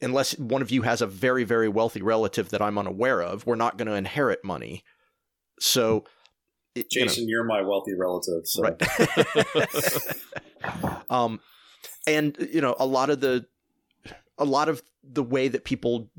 unless 0.00 0.38
one 0.38 0.62
of 0.62 0.70
you 0.70 0.80
has 0.82 1.02
a 1.02 1.06
very 1.06 1.44
very 1.44 1.68
wealthy 1.68 2.00
relative 2.00 2.48
that 2.48 2.62
I'm 2.62 2.78
unaware 2.78 3.20
of, 3.22 3.46
we're 3.46 3.54
not 3.54 3.76
going 3.76 3.88
to 3.88 3.94
inherit 3.94 4.42
money. 4.42 4.82
So 5.60 6.04
it- 6.74 6.86
you 6.94 7.02
know, 7.02 7.06
Jason, 7.08 7.28
you're 7.28 7.44
my 7.44 7.60
wealthy 7.60 7.94
relative. 7.94 8.46
So. 8.46 8.62
right. 8.62 8.80
um, 11.10 11.40
and 12.06 12.34
you 12.50 12.62
know, 12.62 12.74
a 12.78 12.86
lot 12.86 13.10
of 13.10 13.20
the, 13.20 13.44
a 14.38 14.44
lot 14.46 14.70
of 14.70 14.82
the 15.02 15.22
way 15.22 15.48
that 15.48 15.64
people 15.64 16.10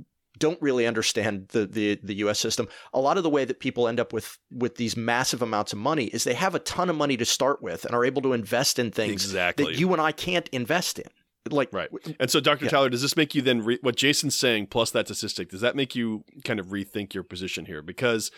don't 0.42 0.62
really 0.62 0.86
understand 0.86 1.48
the, 1.50 1.66
the 1.66 2.00
the 2.04 2.16
U.S. 2.16 2.40
system. 2.40 2.68
A 2.94 3.00
lot 3.00 3.16
of 3.18 3.24
the 3.24 3.30
way 3.30 3.46
that 3.46 3.60
people 3.60 3.88
end 3.88 4.00
up 4.00 4.12
with 4.12 4.38
with 4.52 4.76
these 4.76 4.98
massive 4.98 5.42
amounts 5.42 5.72
of 5.72 5.80
money 5.80 6.06
is 6.06 6.24
they 6.24 6.34
have 6.34 6.56
a 6.56 6.60
ton 6.60 6.90
of 6.90 6.96
money 6.96 7.16
to 7.16 7.26
start 7.26 7.62
with 7.62 7.86
and 7.86 7.96
are 7.96 8.04
able 8.04 8.22
to 8.24 8.34
invest 8.34 8.80
in 8.80 8.92
things 8.92 9.24
exactly. 9.24 9.66
that 9.66 9.80
you 9.80 9.94
and 9.94 10.02
I 10.02 10.12
can't 10.12 10.50
invest 10.52 11.00
in. 11.00 11.08
Like, 11.50 11.70
Right. 11.72 11.90
And 12.20 12.30
so, 12.30 12.40
Dr. 12.40 12.66
Yeah. 12.66 12.72
Tyler, 12.72 12.90
does 12.90 13.02
this 13.02 13.18
make 13.18 13.34
you 13.34 13.42
then, 13.42 13.64
re- 13.64 13.80
what 13.82 13.96
Jason's 13.96 14.36
saying, 14.36 14.68
plus 14.68 14.92
that 14.92 15.08
statistic, 15.08 15.50
does 15.50 15.62
that 15.62 15.76
make 15.76 15.96
you 15.96 16.24
kind 16.44 16.60
of 16.60 16.68
rethink 16.68 17.14
your 17.14 17.24
position 17.24 17.66
here? 17.66 17.82
Because 17.82 18.32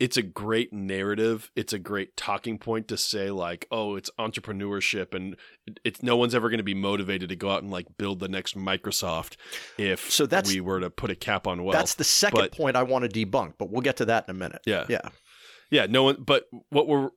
it's 0.00 0.16
a 0.16 0.22
great 0.22 0.72
narrative. 0.72 1.50
It's 1.54 1.72
a 1.72 1.78
great 1.78 2.16
talking 2.16 2.58
point 2.58 2.88
to 2.88 2.96
say, 2.96 3.30
like, 3.30 3.68
oh, 3.70 3.94
it's 3.96 4.10
entrepreneurship 4.18 5.14
and 5.14 5.36
it's 5.84 6.02
no 6.02 6.16
one's 6.16 6.34
ever 6.34 6.48
going 6.48 6.58
to 6.58 6.64
be 6.64 6.74
motivated 6.74 7.28
to 7.28 7.36
go 7.36 7.50
out 7.50 7.62
and 7.62 7.70
like 7.70 7.86
build 7.98 8.18
the 8.18 8.28
next 8.28 8.56
Microsoft 8.56 9.36
if 9.78 10.10
So 10.10 10.26
that's- 10.26 10.52
we 10.52 10.60
were 10.60 10.80
to 10.80 10.90
put 10.90 11.10
a 11.10 11.14
cap 11.14 11.46
on 11.46 11.62
wealth. 11.62 11.74
that's 11.76 11.94
the 11.94 12.04
second 12.04 12.40
but- 12.40 12.52
point 12.52 12.76
I 12.76 12.82
want 12.82 13.08
to 13.10 13.26
debunk, 13.26 13.54
but 13.58 13.70
we'll 13.70 13.82
get 13.82 13.98
to 13.98 14.06
that 14.06 14.24
in 14.26 14.34
a 14.34 14.38
minute. 14.38 14.62
yeah. 14.66 14.86
Yeah. 14.88 15.08
Yeah. 15.70 15.86
No 15.88 16.02
one, 16.04 16.22
but 16.24 16.46
what 16.70 16.88
we're, 16.88 17.10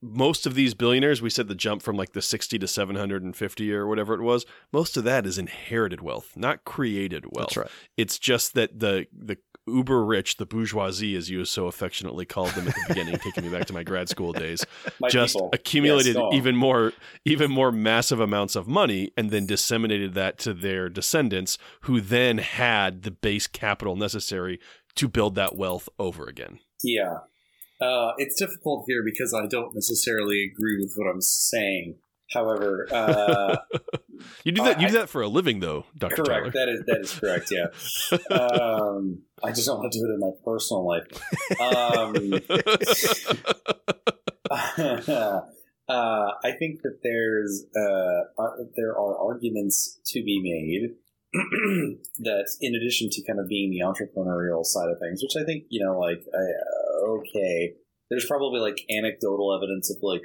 most 0.00 0.46
of 0.46 0.54
these 0.54 0.72
billionaires, 0.72 1.20
we 1.20 1.28
said 1.30 1.48
the 1.48 1.54
jump 1.56 1.82
from 1.82 1.96
like 1.96 2.12
the 2.12 2.22
60 2.22 2.60
to 2.60 2.68
750 2.68 3.72
or 3.74 3.86
whatever 3.88 4.14
it 4.14 4.22
was, 4.22 4.46
most 4.72 4.96
of 4.96 5.02
that 5.02 5.26
is 5.26 5.36
inherited 5.36 6.00
wealth, 6.00 6.36
not 6.36 6.64
created 6.64 7.24
wealth. 7.32 7.48
That's 7.48 7.56
right. 7.56 7.70
It's 7.96 8.18
just 8.20 8.54
that 8.54 8.78
the 8.78 9.06
the 9.12 9.36
uber 9.66 10.04
rich, 10.04 10.36
the 10.36 10.46
bourgeoisie, 10.46 11.16
as 11.16 11.30
you 11.30 11.44
so 11.44 11.66
affectionately 11.66 12.24
called 12.24 12.50
them 12.50 12.68
at 12.68 12.74
the 12.74 12.84
beginning, 12.88 13.18
taking 13.18 13.44
me 13.44 13.50
back 13.50 13.66
to 13.66 13.72
my 13.72 13.82
grad 13.82 14.08
school 14.08 14.32
days, 14.32 14.64
My 15.00 15.08
just 15.08 15.34
people. 15.34 15.50
accumulated 15.52 16.16
Yes, 16.16 16.34
even 16.34 16.56
more 16.56 16.92
even 17.24 17.50
more 17.50 17.72
massive 17.72 18.20
amounts 18.20 18.56
of 18.56 18.68
money 18.68 19.12
and 19.16 19.30
then 19.30 19.46
disseminated 19.46 20.14
that 20.14 20.38
to 20.38 20.54
their 20.54 20.88
descendants, 20.88 21.58
who 21.82 22.00
then 22.00 22.38
had 22.38 23.02
the 23.02 23.10
base 23.10 23.46
capital 23.46 23.96
necessary 23.96 24.60
to 24.96 25.08
build 25.08 25.34
that 25.34 25.56
wealth 25.56 25.88
over 25.98 26.26
again. 26.26 26.58
Yeah. 26.82 27.18
Uh, 27.80 28.12
it's 28.18 28.38
difficult 28.38 28.84
here 28.86 29.02
because 29.04 29.34
I 29.34 29.46
don't 29.46 29.74
necessarily 29.74 30.44
agree 30.44 30.78
with 30.78 30.92
what 30.96 31.10
I'm 31.10 31.20
saying. 31.20 31.96
However, 32.34 32.88
uh, 32.92 33.56
You 34.44 34.52
do 34.52 34.62
that. 34.62 34.80
You 34.80 34.88
do 34.88 34.94
that 34.94 35.08
for 35.08 35.22
a 35.22 35.28
living, 35.28 35.60
though, 35.60 35.86
Doctor 35.96 36.22
Tyler. 36.22 36.50
correct. 36.50 36.54
That 36.54 36.68
is 36.68 36.84
that 36.86 37.00
is 37.00 37.18
correct. 37.18 37.50
Yeah. 37.50 37.66
Um, 38.30 39.22
I 39.42 39.50
just 39.50 39.66
don't 39.66 39.78
want 39.78 39.92
to 39.92 39.98
do 39.98 40.04
it 40.06 40.14
in 40.14 40.20
my 40.20 40.30
personal 40.44 40.86
life. 40.86 41.06
Um, 41.60 42.14
uh, 45.88 46.30
I 46.44 46.52
think 46.58 46.82
that 46.82 47.00
there's 47.02 47.66
uh, 47.76 48.42
uh, 48.42 48.64
there 48.76 48.92
are 48.92 49.18
arguments 49.18 50.00
to 50.06 50.22
be 50.22 50.40
made 50.40 50.94
that, 52.20 52.46
in 52.60 52.74
addition 52.74 53.10
to 53.10 53.22
kind 53.26 53.40
of 53.40 53.48
being 53.48 53.70
the 53.70 53.80
entrepreneurial 53.80 54.64
side 54.64 54.88
of 54.90 54.98
things, 55.00 55.22
which 55.22 55.36
I 55.40 55.44
think 55.44 55.64
you 55.68 55.84
know, 55.84 55.98
like, 55.98 56.24
uh, 56.32 57.10
okay, 57.18 57.74
there's 58.10 58.26
probably 58.26 58.60
like 58.60 58.78
anecdotal 58.90 59.54
evidence 59.54 59.90
of 59.90 59.98
like, 60.02 60.22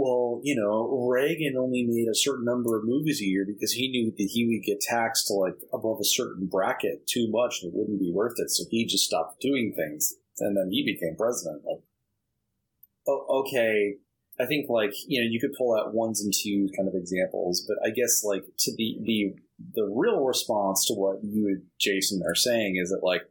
well, 0.00 0.40
you 0.42 0.56
know, 0.56 1.06
Reagan 1.06 1.58
only 1.58 1.84
made 1.86 2.08
a 2.10 2.14
certain 2.14 2.46
number 2.46 2.74
of 2.74 2.86
movies 2.86 3.20
a 3.20 3.26
year 3.26 3.44
because 3.46 3.72
he 3.72 3.90
knew 3.90 4.10
that 4.10 4.30
he 4.32 4.46
would 4.46 4.64
get 4.64 4.80
taxed 4.80 5.26
to 5.26 5.34
like 5.34 5.56
above 5.74 5.98
a 6.00 6.04
certain 6.04 6.46
bracket 6.46 7.06
too 7.06 7.28
much 7.30 7.60
and 7.60 7.70
it 7.70 7.76
wouldn't 7.76 8.00
be 8.00 8.10
worth 8.10 8.32
it, 8.38 8.50
so 8.50 8.64
he 8.70 8.86
just 8.86 9.04
stopped 9.04 9.42
doing 9.42 9.74
things, 9.76 10.14
and 10.38 10.56
then 10.56 10.70
he 10.70 10.82
became 10.82 11.16
president. 11.16 11.62
Like, 11.66 11.82
oh, 13.08 13.42
okay. 13.42 13.96
I 14.40 14.46
think 14.46 14.70
like 14.70 14.94
you 15.06 15.20
know 15.20 15.28
you 15.30 15.38
could 15.38 15.52
pull 15.52 15.76
out 15.76 15.92
ones 15.92 16.22
and 16.24 16.32
twos 16.32 16.72
kind 16.74 16.88
of 16.88 16.94
examples, 16.94 17.62
but 17.68 17.76
I 17.86 17.90
guess 17.90 18.24
like 18.24 18.44
to 18.60 18.72
the 18.74 18.96
the 19.02 19.34
the 19.74 19.84
real 19.84 20.24
response 20.24 20.86
to 20.86 20.94
what 20.94 21.22
you 21.22 21.46
and 21.48 21.64
Jason 21.78 22.22
are 22.26 22.34
saying 22.34 22.80
is 22.82 22.88
that 22.88 23.04
like 23.04 23.24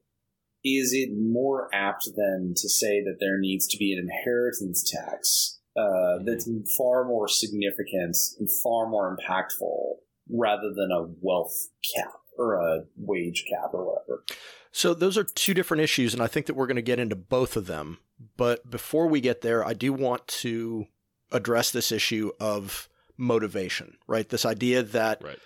is 0.64 0.94
it 0.94 1.10
more 1.18 1.68
apt 1.74 2.10
than 2.16 2.54
to 2.58 2.70
say 2.70 3.02
that 3.02 3.18
there 3.20 3.40
needs 3.40 3.66
to 3.66 3.78
be 3.78 3.92
an 3.92 4.08
inheritance 4.08 4.84
tax 4.84 5.59
uh, 5.78 6.20
that's 6.26 6.50
far 6.78 7.06
more 7.06 7.28
significant 7.28 8.18
and 8.40 8.50
far 8.64 8.88
more 8.90 9.16
impactful 9.16 9.96
rather 10.30 10.74
than 10.76 10.90
a 10.92 11.08
wealth 11.22 11.54
cap 11.96 12.14
or 12.38 12.56
a 12.56 12.84
wage 12.98 13.46
cap 13.50 13.72
or 13.74 13.86
whatever. 13.86 14.24
So 14.72 14.94
those 14.94 15.18
are 15.18 15.24
two 15.24 15.54
different 15.54 15.82
issues, 15.82 16.14
and 16.14 16.22
I 16.22 16.28
think 16.28 16.46
that 16.46 16.54
we're 16.54 16.68
going 16.68 16.76
to 16.76 16.82
get 16.82 17.00
into 17.00 17.16
both 17.16 17.56
of 17.56 17.66
them. 17.68 17.98
But 18.38 18.70
before 18.70 19.08
we 19.08 19.22
get 19.22 19.42
there, 19.42 19.66
I 19.66 19.74
do 19.74 19.92
want 19.94 20.28
to 20.28 20.86
address 21.32 21.72
this 21.72 21.92
issue 21.92 22.32
of 22.40 22.88
motivation, 23.18 23.98
right? 24.08 24.28
This 24.28 24.46
idea 24.46 24.84
that 24.84 25.24
Right. 25.24 25.40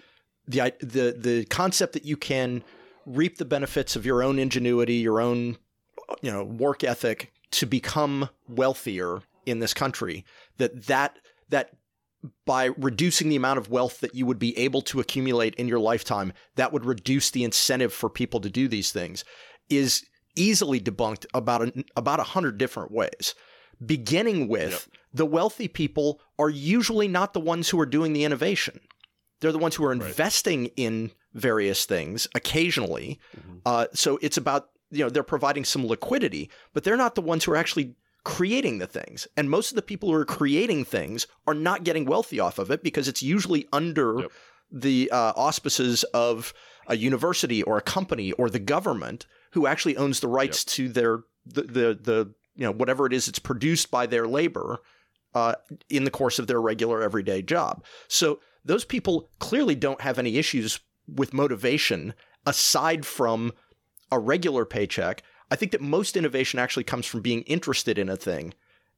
the 0.47 0.73
the 0.79 1.15
the 1.17 1.45
concept 1.45 1.93
that 1.93 2.05
you 2.05 2.17
can 2.17 2.63
reap 3.05 3.37
the 3.37 3.45
benefits 3.45 3.95
of 3.95 4.05
your 4.05 4.23
own 4.23 4.39
ingenuity, 4.39 4.95
your 4.95 5.19
own 5.21 5.57
you 6.21 6.31
know 6.31 6.43
work 6.43 6.83
ethic 6.83 7.31
to 7.51 7.65
become 7.65 8.29
wealthier 8.47 9.21
in 9.45 9.59
this 9.59 9.73
country. 9.73 10.25
That 10.57 10.85
that 10.87 11.17
that 11.49 11.71
by 12.45 12.65
reducing 12.77 13.29
the 13.29 13.35
amount 13.35 13.59
of 13.59 13.69
wealth 13.69 13.99
that 13.99 14.15
you 14.15 14.25
would 14.25 14.39
be 14.39 14.57
able 14.57 14.81
to 14.83 14.99
accumulate 14.99 15.55
in 15.55 15.67
your 15.67 15.79
lifetime, 15.79 16.31
that 16.55 16.71
would 16.71 16.85
reduce 16.85 17.31
the 17.31 17.43
incentive 17.43 17.93
for 17.93 18.09
people 18.09 18.39
to 18.41 18.49
do 18.49 18.67
these 18.67 18.91
things, 18.91 19.25
is 19.69 20.05
easily 20.35 20.79
debunked 20.79 21.25
about 21.33 21.61
a, 21.61 21.83
about 21.95 22.19
a 22.19 22.23
hundred 22.23 22.57
different 22.57 22.91
ways. 22.91 23.35
Beginning 23.85 24.47
with 24.47 24.87
the 25.13 25.25
wealthy 25.25 25.67
people 25.67 26.21
are 26.39 26.49
usually 26.49 27.07
not 27.07 27.33
the 27.33 27.39
ones 27.39 27.69
who 27.69 27.79
are 27.79 27.85
doing 27.85 28.13
the 28.13 28.23
innovation. 28.23 28.79
They're 29.41 29.51
the 29.51 29.57
ones 29.57 29.75
who 29.75 29.83
are 29.83 29.91
investing 29.91 30.67
in 30.77 31.11
various 31.33 31.85
things 31.85 32.27
occasionally. 32.35 33.19
Mhm. 33.35 33.61
Uh, 33.65 33.87
so 33.93 34.17
it's 34.21 34.37
about 34.37 34.69
you 34.89 35.03
know 35.03 35.09
they're 35.09 35.23
providing 35.23 35.65
some 35.65 35.85
liquidity, 35.85 36.49
but 36.73 36.83
they're 36.83 36.95
not 36.95 37.15
the 37.15 37.21
ones 37.21 37.43
who 37.43 37.51
are 37.51 37.57
actually 37.57 37.95
creating 38.23 38.77
the 38.77 38.87
things. 38.87 39.27
And 39.35 39.49
most 39.49 39.71
of 39.71 39.75
the 39.75 39.81
people 39.81 40.09
who 40.09 40.15
are 40.15 40.25
creating 40.25 40.85
things 40.85 41.27
are 41.45 41.53
not 41.53 41.83
getting 41.83 42.05
wealthy 42.05 42.39
off 42.39 42.57
of 42.59 42.71
it 42.71 42.83
because 42.83 43.07
it's 43.07 43.21
usually 43.23 43.67
under 43.73 44.21
Yep. 44.21 44.31
the 44.71 45.11
uh, 45.11 45.33
auspices 45.35 46.03
of 46.13 46.53
a 46.87 46.95
university 46.97 47.61
or 47.63 47.77
a 47.77 47.81
company 47.81 48.31
or 48.33 48.49
the 48.49 48.59
government 48.59 49.25
who 49.51 49.67
actually 49.67 49.97
owns 49.97 50.19
the 50.19 50.27
rights 50.27 50.63
to 50.65 50.89
their 50.89 51.19
the, 51.45 51.61
the 51.63 51.99
the 52.01 52.33
you 52.55 52.63
know 52.65 52.71
whatever 52.71 53.05
it 53.05 53.13
is 53.13 53.27
it's 53.27 53.39
produced 53.39 53.91
by 53.91 54.05
their 54.05 54.27
labor 54.27 54.79
uh, 55.35 55.55
in 55.89 56.03
the 56.03 56.11
course 56.11 56.39
of 56.39 56.47
their 56.47 56.61
regular 56.61 57.01
everyday 57.01 57.41
job. 57.41 57.83
So 58.07 58.39
those 58.65 58.85
people 58.85 59.29
clearly 59.39 59.75
don't 59.75 60.01
have 60.01 60.17
any 60.19 60.37
issues 60.37 60.79
with 61.07 61.33
motivation 61.33 62.13
aside 62.45 63.05
from 63.05 63.51
a 64.11 64.19
regular 64.19 64.63
paycheck. 64.65 65.23
I 65.53 65.55
think 65.55 65.71
that 65.73 65.81
most 65.81 66.17
innovation 66.17 66.57
actually 66.57 66.83
comes 66.83 67.05
from 67.05 67.21
being 67.21 67.43
interested 67.43 67.99
in 67.99 68.09
a 68.09 68.17
thing, 68.17 68.55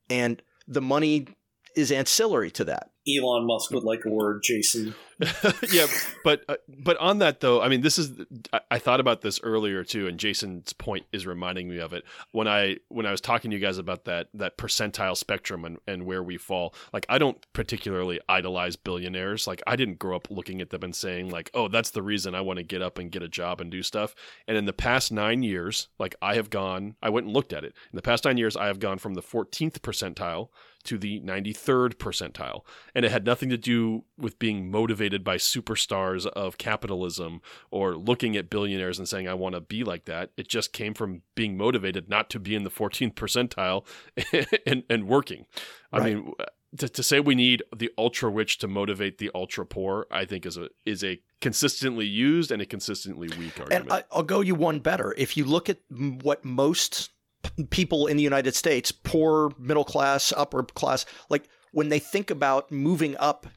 and 0.10 0.42
the 0.66 0.82
money 0.82 1.28
is 1.76 1.92
ancillary 1.92 2.50
to 2.52 2.64
that. 2.64 2.92
Elon 3.08 3.46
Musk 3.46 3.72
would 3.72 3.84
like 3.84 4.06
a 4.06 4.10
word, 4.10 4.42
Jason. 4.44 4.96
yeah, 5.72 5.88
but 6.26 6.44
uh, 6.50 6.56
but 6.68 6.98
on 6.98 7.20
that 7.20 7.40
though, 7.40 7.62
I 7.62 7.70
mean, 7.70 7.82
this 7.82 7.98
is 7.98 8.12
I, 8.52 8.60
I, 8.72 8.80
thought 8.80 9.00
about 9.00 9.22
this 9.22 9.40
earlier 9.44 9.84
too, 9.84 10.08
and 10.08 10.20
Jason's 10.20 10.74
point 10.74 11.06
is 11.14 11.26
reminding 11.26 11.70
me 11.70 11.80
of 11.80 11.94
it 11.94 12.04
when 12.32 12.50
I 12.50 12.78
when 12.90 13.06
I 13.06 13.12
was 13.12 13.22
talking 13.22 13.52
to 13.52 13.56
you 13.56 13.62
guys 13.62 13.78
about 13.78 14.06
that 14.06 14.28
that 14.34 14.58
percentile 14.58 15.16
spectrum 15.16 15.64
and, 15.64 15.78
and 15.88 16.06
where 16.06 16.22
we 16.22 16.38
fall. 16.38 16.74
Like, 16.92 17.06
I 17.08 17.18
don't 17.18 17.38
particularly 17.54 18.20
idolize 18.28 18.76
billionaires. 18.76 19.48
Like, 19.48 19.64
I 19.66 19.78
didn't 19.78 20.00
grow 20.00 20.18
up 20.18 20.30
looking 20.30 20.60
at 20.60 20.70
them 20.70 20.84
and 20.84 20.96
saying 20.96 21.30
like, 21.30 21.50
oh, 21.54 21.70
that's 21.70 21.92
the 21.92 22.04
reason 22.04 22.36
I 22.36 22.42
want 22.42 22.58
to 22.58 22.64
get 22.64 22.82
up 22.82 22.98
and 22.98 23.12
get 23.12 23.24
a 23.24 23.30
job 23.30 23.62
and 23.62 23.72
do 23.72 23.84
stuff. 23.84 24.16
And 24.50 24.58
in 24.58 24.66
the 24.66 24.74
past 24.74 25.14
nine 25.14 25.44
years, 25.44 25.88
like 25.98 26.16
I 26.22 26.36
have 26.36 26.50
gone, 26.50 26.96
I 27.02 27.10
went 27.10 27.28
and 27.28 27.34
looked 27.34 27.54
at 27.54 27.64
it. 27.64 27.74
In 27.92 27.96
the 27.96 28.02
past 28.02 28.26
nine 28.26 28.38
years, 28.38 28.58
I 28.58 28.68
have 28.68 28.80
gone 28.80 28.98
from 28.98 29.14
the 29.14 29.22
14th 29.22 29.80
percentile 29.80 30.50
to 30.86 30.98
the 30.98 31.20
93rd 31.20 31.96
percentile. 31.96 32.62
And 32.96 33.06
it 33.06 33.12
had 33.12 33.26
nothing 33.26 33.50
to 33.50 33.58
do 33.58 34.06
with 34.18 34.40
being 34.40 34.72
motivated 34.72 35.24
by 35.24 35.36
superstars 35.36 36.26
of 36.26 36.58
capitalism 36.58 37.42
or 37.70 37.96
looking 37.96 38.38
at 38.38 38.50
billionaires 38.50 38.98
and 38.98 39.08
saying, 39.08 39.28
I 39.28 39.34
want 39.34 39.54
to 39.54 39.62
be 39.62 39.84
like 39.84 40.06
that. 40.06 40.32
It 40.38 40.48
just 40.48 40.72
came 40.72 40.94
from 40.94 41.22
being 41.36 41.58
motivated 41.58 42.10
not 42.10 42.30
to 42.32 42.40
be 42.40 42.56
in 42.56 42.64
the 42.64 42.72
14th 42.72 43.14
percentile 43.14 43.86
and, 44.66 44.84
and 44.90 45.08
working. 45.08 45.46
I 45.92 46.00
mean, 46.00 46.34
to, 46.78 46.90
to 46.90 47.04
say 47.04 47.20
we 47.20 47.36
need 47.36 47.64
the 47.76 47.92
ultra 47.98 48.30
rich 48.30 48.58
to 48.60 48.68
motivate 48.68 49.18
the 49.18 49.32
ultra 49.34 49.66
poor, 49.66 50.08
I 50.12 50.26
think 50.26 50.46
is 50.46 50.58
a 50.58 50.70
is 50.86 51.04
a 51.04 51.22
consistently 51.42 52.06
used 52.06 52.52
and 52.52 52.62
a 52.62 52.66
consistently 52.66 53.30
weak 53.40 53.60
argument. 53.60 53.86
And 53.86 53.94
I, 53.94 54.04
I'll 54.12 54.24
go 54.24 54.42
you 54.42 54.56
one 54.56 54.80
better. 54.80 55.14
If 55.18 55.38
you 55.38 55.46
look 55.46 55.70
at 55.70 55.80
what 56.22 56.44
most 56.44 57.12
people 57.70 58.08
in 58.08 58.18
the 58.18 58.24
United 58.24 58.56
States, 58.56 58.92
poor, 58.92 59.52
middle 59.58 59.84
class, 59.84 60.34
upper 60.36 60.64
class, 60.64 61.06
like 61.30 61.48
when 61.76 61.90
they 61.90 62.00
think 62.00 62.32
about 62.32 62.72
moving 62.72 63.18
up 63.18 63.48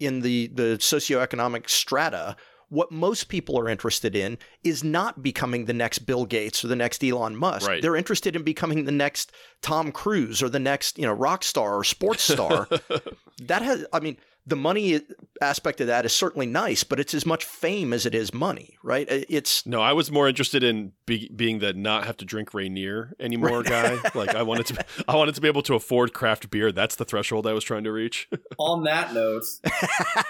in 0.00 0.22
the, 0.22 0.48
the 0.48 0.78
socioeconomic 0.80 1.70
strata, 1.70 2.34
what 2.70 2.90
most 2.90 3.28
people 3.28 3.56
are 3.56 3.68
interested 3.68 4.16
in 4.16 4.36
is 4.64 4.82
not 4.82 5.22
becoming 5.22 5.66
the 5.66 5.72
next 5.72 6.00
Bill 6.00 6.24
Gates 6.24 6.64
or 6.64 6.66
the 6.66 6.74
next 6.74 7.04
Elon 7.04 7.36
Musk. 7.36 7.68
Right. 7.68 7.80
They're 7.80 7.94
interested 7.94 8.34
in 8.34 8.42
becoming 8.42 8.84
the 8.84 8.90
next 8.90 9.30
Tom 9.62 9.92
Cruise 9.92 10.42
or 10.42 10.48
the 10.48 10.58
next, 10.58 10.98
you 10.98 11.06
know, 11.06 11.12
rock 11.12 11.44
star 11.44 11.76
or 11.76 11.84
sports 11.84 12.24
star. 12.24 12.66
that 13.42 13.62
has 13.62 13.86
I 13.92 14.00
mean, 14.00 14.16
the 14.46 14.56
money 14.56 15.00
aspect 15.42 15.80
of 15.80 15.86
that 15.88 16.04
is 16.04 16.12
certainly 16.12 16.46
nice, 16.46 16.82
but 16.82 16.98
it's 16.98 17.14
as 17.14 17.26
much 17.26 17.44
fame 17.44 17.92
as 17.92 18.06
it 18.06 18.14
is 18.14 18.32
money, 18.32 18.76
right? 18.82 19.06
It's 19.08 19.66
no. 19.66 19.80
I 19.80 19.92
was 19.92 20.10
more 20.10 20.28
interested 20.28 20.62
in 20.62 20.92
be, 21.06 21.30
being 21.34 21.58
the 21.58 21.74
not 21.74 22.06
have 22.06 22.16
to 22.18 22.24
drink 22.24 22.54
Rainier 22.54 23.14
anymore 23.20 23.62
guy. 23.62 23.98
like 24.14 24.34
I 24.34 24.42
wanted 24.42 24.66
to, 24.66 24.84
I 25.06 25.16
wanted 25.16 25.34
to 25.34 25.40
be 25.40 25.48
able 25.48 25.62
to 25.62 25.74
afford 25.74 26.14
craft 26.14 26.50
beer. 26.50 26.72
That's 26.72 26.96
the 26.96 27.04
threshold 27.04 27.46
I 27.46 27.52
was 27.52 27.62
trying 27.62 27.84
to 27.84 27.92
reach. 27.92 28.28
On 28.58 28.84
that 28.84 29.12
note, 29.12 29.44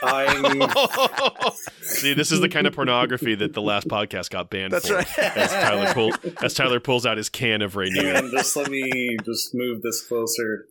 I 0.02 1.50
see. 1.82 2.14
This 2.14 2.32
is 2.32 2.40
the 2.40 2.48
kind 2.48 2.66
of 2.66 2.74
pornography 2.74 3.36
that 3.36 3.52
the 3.52 3.62
last 3.62 3.88
podcast 3.88 4.30
got 4.30 4.50
banned. 4.50 4.72
That's 4.72 4.88
for, 4.88 4.96
right. 4.96 5.18
As 5.18 5.52
Tyler, 5.52 5.94
pull, 5.94 6.12
as 6.42 6.54
Tyler 6.54 6.80
pulls 6.80 7.06
out 7.06 7.16
his 7.16 7.28
can 7.28 7.62
of 7.62 7.76
Rainier. 7.76 8.14
And 8.14 8.30
just 8.32 8.56
let 8.56 8.70
me 8.70 9.16
just 9.24 9.54
move 9.54 9.82
this 9.82 10.06
closer. 10.06 10.66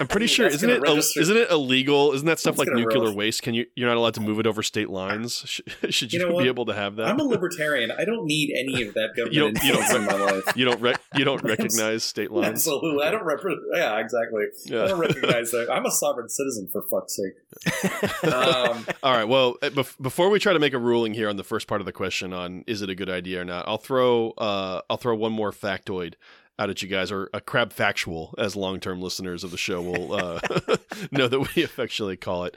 I'm 0.00 0.06
pretty 0.06 0.26
sure 0.26 0.46
isn't 0.46 0.68
it 0.68 0.80
register. 0.80 1.20
isn't 1.20 1.36
it 1.36 1.50
illegal? 1.50 2.12
Isn't 2.12 2.26
that 2.26 2.38
stuff 2.38 2.56
That's 2.56 2.68
like 2.68 2.76
nuclear 2.76 3.12
waste? 3.12 3.42
Can 3.42 3.54
you 3.54 3.66
you're 3.74 3.88
not 3.88 3.96
allowed 3.96 4.14
to 4.14 4.20
move 4.20 4.38
it 4.38 4.46
over 4.46 4.62
state 4.62 4.90
lines? 4.90 5.60
Should 5.90 6.12
you, 6.12 6.20
you 6.20 6.28
know 6.28 6.38
be 6.38 6.46
able 6.46 6.66
to 6.66 6.74
have 6.74 6.96
that? 6.96 7.06
I'm 7.06 7.20
a 7.20 7.24
libertarian. 7.24 7.90
I 7.90 8.04
don't 8.04 8.26
need 8.26 8.54
any 8.56 8.82
of 8.86 8.94
that 8.94 9.10
government 9.16 9.34
you 9.34 9.40
don't, 9.40 9.62
you 9.64 9.72
don't, 9.72 9.96
in 9.96 10.04
my 10.06 10.32
life. 10.32 10.56
You 10.56 10.64
don't 10.64 10.80
rec- 10.80 11.00
you 11.16 11.24
don't 11.24 11.42
recognize 11.44 12.04
state 12.04 12.30
lines. 12.30 12.48
Absolutely, 12.48 13.04
I 13.04 13.10
don't 13.10 13.24
represent. 13.24 13.62
Yeah, 13.74 13.98
exactly. 13.98 14.44
Yeah. 14.66 14.84
I 14.84 14.88
don't 14.88 15.00
recognize 15.00 15.50
that. 15.52 15.68
I'm 15.70 15.86
a 15.86 15.90
sovereign 15.90 16.28
citizen 16.28 16.68
for 16.72 16.82
fuck's 16.82 17.16
sake. 17.16 18.32
Um, 18.32 18.86
All 19.02 19.12
right. 19.12 19.24
Well, 19.24 19.56
eh, 19.62 19.70
before 20.00 20.28
we 20.28 20.38
try 20.38 20.52
to 20.52 20.58
make 20.58 20.74
a 20.74 20.78
ruling 20.78 21.14
here 21.14 21.28
on 21.28 21.36
the 21.36 21.44
first 21.44 21.66
part 21.66 21.80
of 21.80 21.84
the 21.84 21.92
question 21.92 22.32
on 22.32 22.64
is 22.66 22.82
it 22.82 22.90
a 22.90 22.94
good 22.94 23.10
idea 23.10 23.40
or 23.40 23.44
not, 23.44 23.66
I'll 23.68 23.78
throw 23.78 24.30
uh, 24.32 24.82
I'll 24.90 24.96
throw 24.96 25.14
one 25.14 25.32
more 25.32 25.52
factoid 25.52 26.14
out 26.58 26.70
at 26.70 26.82
you 26.82 26.88
guys, 26.88 27.12
or 27.12 27.28
a 27.34 27.40
crab 27.40 27.72
factual, 27.72 28.34
as 28.38 28.56
long 28.56 28.80
term 28.80 29.00
listeners 29.00 29.44
of 29.44 29.50
the 29.50 29.58
show 29.58 29.82
will 29.82 30.14
uh, 30.14 30.40
know 31.10 31.28
that 31.28 31.54
we 31.54 31.62
affectionately 31.64 32.16
call 32.16 32.44
it. 32.44 32.56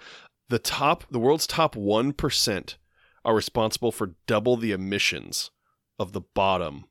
The 0.50 0.60
top, 0.60 1.04
the 1.12 1.20
world's 1.20 1.46
top 1.46 1.76
1% 1.76 2.76
are 3.26 3.36
responsible 3.36 3.92
for 3.92 4.16
double 4.26 4.58
the 4.58 4.72
emissions 4.72 5.52
of 6.00 6.14
the 6.14 6.22
bottom 6.22 6.86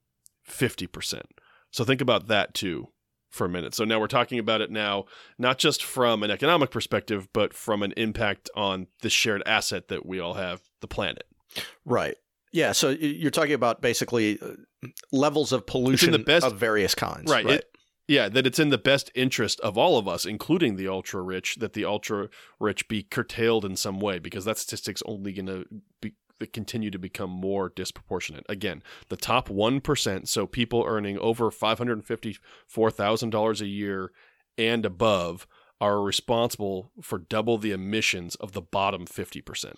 50%. 0.48 1.22
So 1.70 1.84
think 1.84 2.00
about 2.00 2.28
that 2.28 2.54
too 2.54 2.88
for 3.30 3.44
a 3.44 3.48
minute. 3.48 3.74
So 3.74 3.84
now 3.84 4.00
we're 4.00 4.06
talking 4.06 4.38
about 4.38 4.60
it 4.60 4.70
now, 4.70 5.04
not 5.38 5.58
just 5.58 5.84
from 5.84 6.22
an 6.22 6.30
economic 6.30 6.70
perspective, 6.70 7.28
but 7.32 7.52
from 7.52 7.82
an 7.82 7.92
impact 7.96 8.48
on 8.54 8.86
the 9.02 9.10
shared 9.10 9.42
asset 9.46 9.88
that 9.88 10.06
we 10.06 10.18
all 10.20 10.34
have, 10.34 10.62
the 10.80 10.88
planet. 10.88 11.24
Right. 11.84 12.16
Yeah, 12.52 12.72
so 12.72 12.90
you're 12.90 13.30
talking 13.30 13.52
about 13.52 13.82
basically 13.82 14.38
uh, 14.40 14.52
levels 15.12 15.52
of 15.52 15.66
pollution 15.66 16.12
the 16.12 16.18
best, 16.18 16.46
of 16.46 16.58
various 16.58 16.94
kinds, 16.94 17.30
right? 17.30 17.44
right? 17.44 17.56
It, 17.56 17.76
yeah, 18.06 18.30
that 18.30 18.46
it's 18.46 18.58
in 18.58 18.70
the 18.70 18.78
best 18.78 19.10
interest 19.14 19.60
of 19.60 19.76
all 19.76 19.98
of 19.98 20.08
us, 20.08 20.24
including 20.24 20.76
the 20.76 20.88
ultra 20.88 21.20
rich, 21.20 21.56
that 21.56 21.74
the 21.74 21.84
ultra 21.84 22.30
rich 22.58 22.88
be 22.88 23.02
curtailed 23.02 23.66
in 23.66 23.76
some 23.76 24.00
way, 24.00 24.18
because 24.18 24.46
that 24.46 24.56
statistic's 24.56 25.02
only 25.04 25.32
going 25.32 25.46
to 25.46 25.66
be 26.00 26.14
continue 26.46 26.90
to 26.90 26.98
become 26.98 27.30
more 27.30 27.68
disproportionate. 27.68 28.46
Again, 28.48 28.82
the 29.08 29.16
top 29.16 29.48
1%, 29.48 30.28
so 30.28 30.46
people 30.46 30.84
earning 30.86 31.18
over 31.18 31.50
$554,000 31.50 33.60
a 33.60 33.66
year 33.66 34.12
and 34.56 34.86
above, 34.86 35.48
are 35.80 36.02
responsible 36.02 36.92
for 37.00 37.18
double 37.18 37.58
the 37.58 37.72
emissions 37.72 38.36
of 38.36 38.52
the 38.52 38.62
bottom 38.62 39.06
50%. 39.06 39.74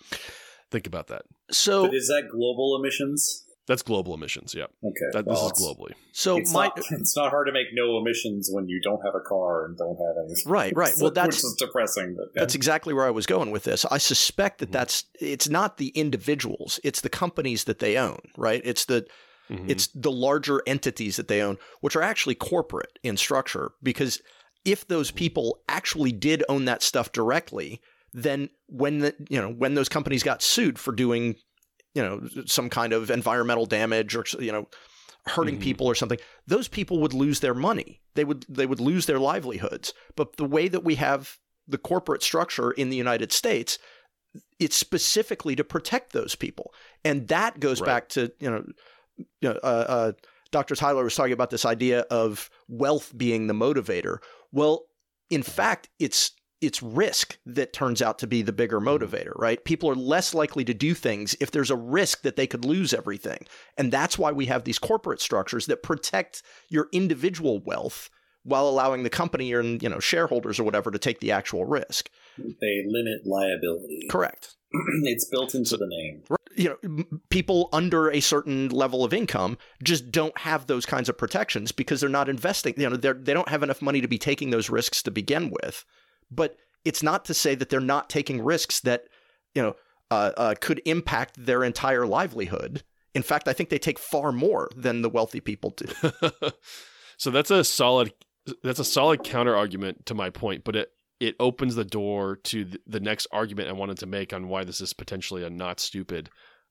Think 0.71 0.87
about 0.87 1.07
that. 1.07 1.23
So 1.51 1.87
but 1.87 1.95
is 1.95 2.07
that 2.07 2.29
global 2.31 2.79
emissions? 2.79 3.45
That's 3.67 3.83
global 3.83 4.13
emissions. 4.13 4.55
Yeah. 4.55 4.65
Okay. 4.83 5.11
That, 5.13 5.25
well, 5.25 5.47
this 5.47 5.59
is 5.59 5.65
globally. 5.65 5.93
So 6.13 6.37
it's 6.37 6.53
my 6.53 6.65
not, 6.65 6.79
it's 6.91 7.15
not 7.15 7.29
hard 7.29 7.47
to 7.47 7.53
make 7.53 7.67
no 7.73 7.97
emissions 7.99 8.49
when 8.51 8.67
you 8.67 8.81
don't 8.81 9.01
have 9.05 9.13
a 9.15 9.19
car 9.19 9.65
and 9.65 9.77
don't 9.77 9.97
have 9.97 10.15
any. 10.25 10.33
Right. 10.45 10.73
Right. 10.75 10.93
Well, 10.99 11.11
that's 11.11 11.37
which 11.37 11.43
is 11.43 11.55
depressing. 11.59 12.15
But, 12.17 12.29
yeah. 12.35 12.41
That's 12.41 12.55
exactly 12.55 12.93
where 12.93 13.05
I 13.05 13.11
was 13.11 13.25
going 13.25 13.51
with 13.51 13.63
this. 13.63 13.85
I 13.85 13.99
suspect 13.99 14.59
that 14.59 14.67
mm-hmm. 14.67 14.73
that's 14.73 15.05
it's 15.19 15.47
not 15.47 15.77
the 15.77 15.89
individuals; 15.89 16.79
it's 16.83 17.01
the 17.01 17.09
companies 17.09 17.65
that 17.65 17.79
they 17.79 17.97
own. 17.97 18.19
Right. 18.35 18.61
It's 18.65 18.85
the 18.85 19.05
mm-hmm. 19.49 19.69
it's 19.69 19.87
the 19.87 20.11
larger 20.11 20.63
entities 20.65 21.17
that 21.17 21.27
they 21.27 21.41
own, 21.41 21.57
which 21.81 21.95
are 21.95 22.01
actually 22.01 22.35
corporate 22.35 22.97
in 23.03 23.15
structure. 23.15 23.73
Because 23.83 24.21
if 24.65 24.87
those 24.87 25.09
mm-hmm. 25.09 25.17
people 25.17 25.61
actually 25.69 26.11
did 26.11 26.43
own 26.49 26.65
that 26.65 26.81
stuff 26.81 27.11
directly, 27.11 27.79
then 28.11 28.49
when 28.67 28.99
the 28.99 29.15
you 29.29 29.39
know 29.39 29.51
when 29.51 29.75
those 29.75 29.87
companies 29.87 30.23
got 30.23 30.41
sued 30.41 30.79
for 30.79 30.91
doing 30.91 31.35
you 31.93 32.01
know 32.01 32.27
some 32.45 32.69
kind 32.69 32.93
of 32.93 33.09
environmental 33.09 33.65
damage 33.65 34.15
or 34.15 34.25
you 34.39 34.51
know 34.51 34.67
hurting 35.27 35.55
mm-hmm. 35.55 35.63
people 35.63 35.87
or 35.87 35.95
something 35.95 36.17
those 36.47 36.67
people 36.67 36.99
would 36.99 37.13
lose 37.13 37.39
their 37.41 37.53
money 37.53 38.01
they 38.15 38.23
would 38.23 38.45
they 38.49 38.65
would 38.65 38.79
lose 38.79 39.05
their 39.05 39.19
livelihoods 39.19 39.93
but 40.15 40.37
the 40.37 40.45
way 40.45 40.67
that 40.67 40.83
we 40.83 40.95
have 40.95 41.37
the 41.67 41.77
corporate 41.77 42.23
structure 42.23 42.71
in 42.71 42.89
the 42.89 42.97
United 42.97 43.31
States 43.31 43.77
it's 44.59 44.75
specifically 44.75 45.55
to 45.55 45.63
protect 45.63 46.13
those 46.13 46.35
people 46.35 46.73
and 47.03 47.27
that 47.27 47.59
goes 47.59 47.81
right. 47.81 47.87
back 47.87 48.09
to 48.09 48.31
you 48.39 48.49
know, 48.49 48.63
you 49.17 49.25
know 49.49 49.59
uh, 49.63 49.85
uh, 49.87 50.11
Dr. 50.51 50.75
Tyler 50.75 51.03
was 51.03 51.15
talking 51.15 51.33
about 51.33 51.49
this 51.49 51.65
idea 51.65 52.01
of 52.11 52.49
wealth 52.67 53.15
being 53.15 53.47
the 53.47 53.53
motivator 53.53 54.17
well 54.51 54.85
in 55.29 55.43
fact 55.43 55.89
it's 55.99 56.31
it's 56.61 56.83
risk 56.83 57.37
that 57.45 57.73
turns 57.73 58.01
out 58.01 58.19
to 58.19 58.27
be 58.27 58.41
the 58.41 58.53
bigger 58.53 58.79
mm-hmm. 58.79 59.03
motivator, 59.03 59.33
right? 59.35 59.63
People 59.65 59.89
are 59.89 59.95
less 59.95 60.33
likely 60.33 60.63
to 60.65 60.73
do 60.73 60.93
things 60.93 61.35
if 61.39 61.51
there's 61.51 61.71
a 61.71 61.75
risk 61.75 62.21
that 62.21 62.35
they 62.35 62.47
could 62.47 62.63
lose 62.63 62.93
everything. 62.93 63.45
And 63.77 63.91
that's 63.91 64.17
why 64.17 64.31
we 64.31 64.45
have 64.45 64.63
these 64.63 64.79
corporate 64.79 65.21
structures 65.21 65.65
that 65.65 65.83
protect 65.83 66.43
your 66.69 66.87
individual 66.91 67.59
wealth 67.59 68.09
while 68.43 68.67
allowing 68.67 69.03
the 69.03 69.09
company 69.09 69.53
or 69.53 69.61
you 69.61 69.89
know 69.89 69.99
shareholders 69.99 70.59
or 70.59 70.63
whatever 70.63 70.91
to 70.91 70.99
take 70.99 71.19
the 71.19 71.31
actual 71.31 71.65
risk. 71.65 72.09
They 72.37 72.83
limit 72.87 73.25
liability. 73.25 74.07
Correct. 74.09 74.55
it's 75.03 75.25
built 75.25 75.53
into 75.53 75.77
the 75.77 75.87
name. 75.87 76.23
You 76.55 76.77
know, 76.83 77.03
people 77.29 77.69
under 77.71 78.09
a 78.09 78.19
certain 78.19 78.69
level 78.69 79.03
of 79.03 79.13
income 79.13 79.57
just 79.83 80.11
don't 80.11 80.37
have 80.39 80.67
those 80.67 80.85
kinds 80.85 81.07
of 81.07 81.17
protections 81.17 81.71
because 81.71 82.01
they're 82.01 82.09
not 82.09 82.29
investing. 82.29 82.73
You 82.77 82.89
know, 82.89 82.97
they 82.97 83.13
they 83.13 83.33
don't 83.33 83.49
have 83.49 83.63
enough 83.63 83.81
money 83.81 84.01
to 84.01 84.07
be 84.07 84.17
taking 84.17 84.49
those 84.49 84.69
risks 84.69 85.03
to 85.03 85.11
begin 85.11 85.53
with. 85.61 85.85
But 86.31 86.57
it's 86.85 87.03
not 87.03 87.25
to 87.25 87.33
say 87.33 87.55
that 87.55 87.69
they're 87.69 87.79
not 87.79 88.09
taking 88.09 88.41
risks 88.43 88.79
that 88.81 89.05
you 89.55 89.61
know, 89.61 89.75
uh, 90.09 90.31
uh, 90.37 90.55
could 90.59 90.81
impact 90.85 91.45
their 91.45 91.63
entire 91.63 92.05
livelihood. 92.05 92.83
In 93.13 93.23
fact, 93.23 93.47
I 93.47 93.53
think 93.53 93.69
they 93.69 93.79
take 93.79 93.99
far 93.99 94.31
more 94.31 94.69
than 94.75 95.01
the 95.01 95.09
wealthy 95.09 95.41
people 95.41 95.71
do. 95.71 95.87
so 97.17 97.31
that's 97.31 97.51
a 97.51 97.63
solid 97.63 98.13
that's 98.63 98.79
a 98.79 98.85
solid 98.85 99.23
counter 99.23 99.55
argument 99.55 100.05
to 100.07 100.13
my 100.13 100.29
point, 100.29 100.63
but 100.63 100.75
it 100.75 100.89
it 101.19 101.35
opens 101.39 101.75
the 101.75 101.85
door 101.85 102.37
to 102.37 102.67
the 102.87 102.99
next 102.99 103.27
argument 103.31 103.69
I 103.69 103.73
wanted 103.73 103.99
to 103.99 104.07
make 104.07 104.33
on 104.33 104.47
why 104.47 104.63
this 104.63 104.81
is 104.81 104.93
potentially 104.93 105.43
a 105.43 105.49
not 105.49 105.79
stupid 105.79 106.29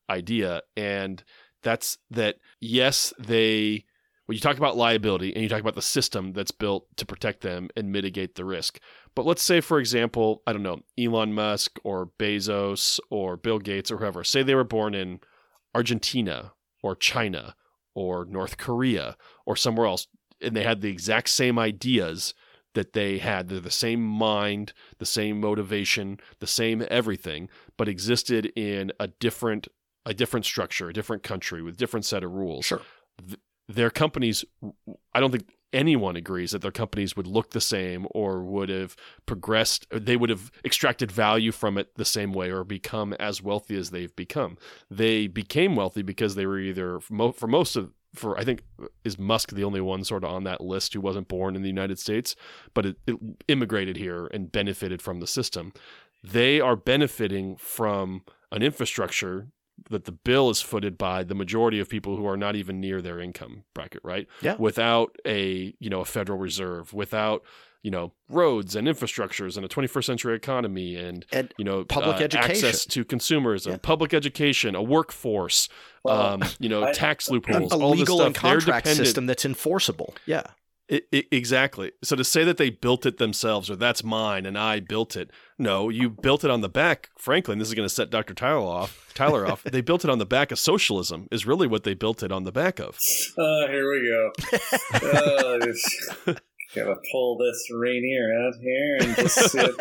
idea, 0.08 0.62
and 0.76 1.22
that's 1.62 1.98
that 2.10 2.36
yes, 2.60 3.12
they 3.18 3.84
when 4.26 4.34
you 4.34 4.40
talk 4.40 4.56
about 4.56 4.76
liability 4.76 5.34
and 5.34 5.42
you 5.42 5.48
talk 5.48 5.60
about 5.60 5.74
the 5.74 5.82
system 5.82 6.32
that's 6.32 6.52
built 6.52 6.86
to 6.96 7.04
protect 7.04 7.42
them 7.42 7.68
and 7.76 7.92
mitigate 7.92 8.34
the 8.34 8.44
risk. 8.44 8.80
But 9.14 9.26
let's 9.26 9.42
say, 9.42 9.60
for 9.60 9.78
example, 9.78 10.42
I 10.46 10.52
don't 10.52 10.62
know, 10.62 10.80
Elon 10.98 11.32
Musk 11.32 11.78
or 11.84 12.10
Bezos 12.18 13.00
or 13.10 13.36
Bill 13.36 13.58
Gates 13.58 13.90
or 13.90 13.98
whoever, 13.98 14.24
say 14.24 14.42
they 14.42 14.54
were 14.54 14.64
born 14.64 14.94
in 14.94 15.20
Argentina 15.74 16.52
or 16.82 16.94
China 16.94 17.54
or 17.94 18.24
North 18.24 18.56
Korea 18.56 19.16
or 19.46 19.56
somewhere 19.56 19.86
else, 19.86 20.06
and 20.40 20.56
they 20.56 20.62
had 20.62 20.80
the 20.80 20.90
exact 20.90 21.28
same 21.28 21.58
ideas 21.58 22.34
that 22.74 22.92
they 22.92 23.18
had. 23.18 23.48
They're 23.48 23.60
the 23.60 23.70
same 23.70 24.02
mind, 24.02 24.72
the 24.98 25.06
same 25.06 25.40
motivation, 25.40 26.20
the 26.38 26.46
same 26.46 26.86
everything, 26.88 27.48
but 27.76 27.88
existed 27.88 28.46
in 28.56 28.92
a 29.00 29.08
different 29.08 29.68
a 30.06 30.14
different 30.14 30.46
structure, 30.46 30.88
a 30.88 30.94
different 30.94 31.22
country 31.22 31.60
with 31.62 31.76
different 31.76 32.06
set 32.06 32.24
of 32.24 32.32
rules. 32.32 32.64
Sure 32.64 32.80
their 33.70 33.90
companies 33.90 34.44
i 35.14 35.20
don't 35.20 35.30
think 35.30 35.46
anyone 35.72 36.16
agrees 36.16 36.50
that 36.52 36.62
their 36.62 36.70
companies 36.70 37.16
would 37.16 37.26
look 37.26 37.50
the 37.50 37.60
same 37.60 38.06
or 38.10 38.42
would 38.42 38.68
have 38.68 38.96
progressed 39.26 39.86
they 39.90 40.16
would 40.16 40.30
have 40.30 40.50
extracted 40.64 41.10
value 41.12 41.52
from 41.52 41.78
it 41.78 41.94
the 41.96 42.04
same 42.04 42.32
way 42.32 42.50
or 42.50 42.64
become 42.64 43.12
as 43.14 43.42
wealthy 43.42 43.76
as 43.76 43.90
they've 43.90 44.14
become 44.16 44.56
they 44.90 45.26
became 45.26 45.76
wealthy 45.76 46.02
because 46.02 46.34
they 46.34 46.46
were 46.46 46.58
either 46.58 47.00
for 47.00 47.46
most 47.46 47.76
of 47.76 47.92
for 48.14 48.38
I 48.38 48.44
think 48.44 48.62
is 49.04 49.18
Musk 49.18 49.50
the 49.50 49.64
only 49.64 49.80
one 49.80 50.04
sort 50.04 50.24
of 50.24 50.30
on 50.30 50.44
that 50.44 50.60
list 50.60 50.94
who 50.94 51.00
wasn't 51.00 51.28
born 51.28 51.54
in 51.54 51.62
the 51.62 51.68
United 51.68 51.98
States, 51.98 52.34
but 52.74 52.86
it, 52.86 52.96
it 53.06 53.16
immigrated 53.48 53.96
here 53.96 54.26
and 54.26 54.50
benefited 54.50 55.00
from 55.00 55.20
the 55.20 55.26
system. 55.26 55.72
They 56.22 56.60
are 56.60 56.76
benefiting 56.76 57.56
from 57.56 58.22
an 58.50 58.62
infrastructure 58.62 59.48
that 59.88 60.04
the 60.04 60.12
bill 60.12 60.50
is 60.50 60.60
footed 60.60 60.98
by 60.98 61.24
the 61.24 61.34
majority 61.34 61.80
of 61.80 61.88
people 61.88 62.16
who 62.16 62.26
are 62.26 62.36
not 62.36 62.56
even 62.56 62.80
near 62.80 63.00
their 63.00 63.20
income 63.20 63.64
bracket, 63.74 64.00
right? 64.04 64.26
Yeah. 64.42 64.56
Without 64.58 65.16
a 65.26 65.74
you 65.78 65.90
know 65.90 66.00
a 66.00 66.04
Federal 66.04 66.38
Reserve, 66.38 66.92
without 66.92 67.42
you 67.82 67.90
know 67.90 68.12
roads 68.28 68.76
and 68.76 68.86
infrastructures 68.86 69.56
and 69.56 69.64
a 69.64 69.68
21st 69.68 70.04
century 70.04 70.36
economy 70.36 70.96
and, 70.96 71.24
and 71.32 71.54
you 71.56 71.64
know 71.64 71.84
public 71.84 72.20
uh, 72.20 72.24
education 72.24 72.50
access 72.50 72.84
to 72.84 73.04
consumers 73.04 73.66
yeah. 73.66 73.72
and 73.72 73.82
public 73.82 74.12
education 74.12 74.74
a 74.74 74.82
workforce 74.82 75.68
well, 76.04 76.34
um, 76.34 76.44
you 76.58 76.68
know 76.68 76.84
I, 76.84 76.92
tax 76.92 77.30
loopholes 77.30 77.72
a 77.72 77.76
all 77.76 77.90
legal 77.90 78.18
this 78.18 78.26
and 78.26 78.34
contract 78.34 78.86
system 78.86 79.26
that's 79.26 79.44
enforceable 79.44 80.14
yeah 80.26 80.42
it, 80.90 81.06
it, 81.12 81.26
exactly. 81.30 81.92
So 82.02 82.16
to 82.16 82.24
say 82.24 82.42
that 82.44 82.56
they 82.56 82.68
built 82.68 83.06
it 83.06 83.18
themselves 83.18 83.70
or 83.70 83.76
that's 83.76 84.02
mine 84.02 84.44
and 84.44 84.58
I 84.58 84.80
built 84.80 85.16
it, 85.16 85.30
no, 85.56 85.88
you 85.88 86.10
built 86.10 86.44
it 86.44 86.50
on 86.50 86.62
the 86.62 86.68
back. 86.68 87.10
Frankly, 87.16 87.52
and 87.52 87.60
this 87.60 87.68
is 87.68 87.74
going 87.74 87.88
to 87.88 87.94
set 87.94 88.10
Dr. 88.10 88.34
Tyler 88.34 88.66
off. 88.66 89.12
Tyler 89.14 89.46
off. 89.46 89.62
They 89.62 89.82
built 89.82 90.04
it 90.04 90.10
on 90.10 90.18
the 90.18 90.26
back 90.26 90.50
of 90.50 90.58
socialism. 90.58 91.28
Is 91.30 91.46
really 91.46 91.68
what 91.68 91.84
they 91.84 91.94
built 91.94 92.24
it 92.24 92.32
on 92.32 92.42
the 92.42 92.52
back 92.52 92.80
of. 92.80 92.98
Uh, 93.38 93.68
here 93.68 93.88
we 93.88 94.08
go. 94.10 94.32
uh, 96.26 96.34
Gotta 96.74 97.00
pull 97.10 97.36
this 97.36 97.68
Rainier 97.72 98.46
out 98.46 98.54
here 98.60 98.98
and 99.00 99.16
just 99.16 99.34
sit. 99.50 99.74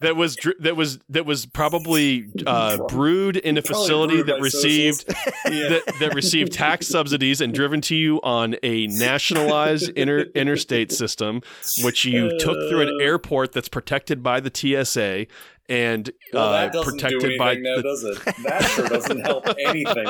that 0.00 0.16
was 0.16 0.36
that 0.58 0.76
was 0.76 0.98
that 1.08 1.24
was 1.24 1.46
probably 1.46 2.26
uh, 2.44 2.78
brewed 2.88 3.36
in 3.36 3.56
a 3.56 3.62
facility 3.62 4.22
that 4.22 4.40
received 4.40 5.04
yeah. 5.06 5.14
that, 5.44 5.94
that 6.00 6.14
received 6.14 6.52
tax 6.52 6.88
subsidies 6.88 7.40
and 7.40 7.54
driven 7.54 7.80
to 7.82 7.94
you 7.94 8.20
on 8.22 8.56
a 8.64 8.88
nationalized 8.88 9.90
inter, 9.90 10.22
interstate 10.34 10.90
system, 10.90 11.42
which 11.84 12.04
you 12.04 12.26
uh, 12.26 12.38
took 12.40 12.68
through 12.68 12.82
an 12.82 12.98
airport 13.00 13.52
that's 13.52 13.68
protected 13.68 14.24
by 14.24 14.40
the 14.40 14.50
TSA 14.52 15.26
and 15.68 16.10
well, 16.32 16.48
uh, 16.76 16.82
protected 16.82 17.20
do 17.20 17.38
by 17.38 17.54
now, 17.54 17.76
the... 17.76 17.82
does 17.82 18.02
it? 18.02 18.24
That 18.44 18.62
sure 18.74 18.88
doesn't 18.88 19.20
help 19.20 19.46
anything. 19.64 20.06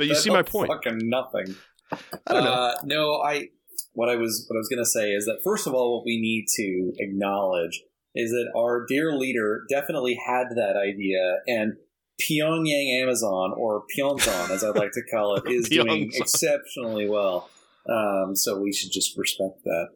But 0.00 0.06
you 0.06 0.14
that 0.14 0.20
see 0.20 0.30
my 0.30 0.42
point. 0.42 0.70
Fucking 0.70 1.00
nothing. 1.02 1.54
I 1.92 2.32
don't 2.32 2.44
know. 2.44 2.50
Uh, 2.50 2.74
no, 2.84 3.22
I 3.22 3.48
what 3.92 4.08
I 4.08 4.16
was 4.16 4.46
what 4.48 4.56
I 4.56 4.58
was 4.58 4.68
going 4.68 4.82
to 4.82 4.90
say 4.90 5.10
is 5.10 5.24
that 5.26 5.40
first 5.44 5.66
of 5.66 5.74
all, 5.74 5.96
what 5.96 6.04
we 6.04 6.20
need 6.20 6.46
to 6.56 6.92
acknowledge 6.98 7.82
is 8.14 8.30
that 8.30 8.50
our 8.56 8.84
dear 8.86 9.12
leader 9.12 9.64
definitely 9.68 10.18
had 10.26 10.48
that 10.56 10.76
idea, 10.76 11.38
and 11.46 11.74
Pyongyang 12.20 13.02
Amazon 13.02 13.52
or 13.56 13.84
Pyongyang, 13.96 14.50
as 14.50 14.64
I'd 14.64 14.76
like 14.76 14.92
to 14.92 15.02
call 15.10 15.36
it, 15.36 15.50
is 15.50 15.68
doing 15.68 16.10
exceptionally 16.14 17.08
well. 17.08 17.48
Um, 17.88 18.36
so 18.36 18.60
we 18.60 18.72
should 18.72 18.92
just 18.92 19.16
respect 19.16 19.64
that. 19.64 19.88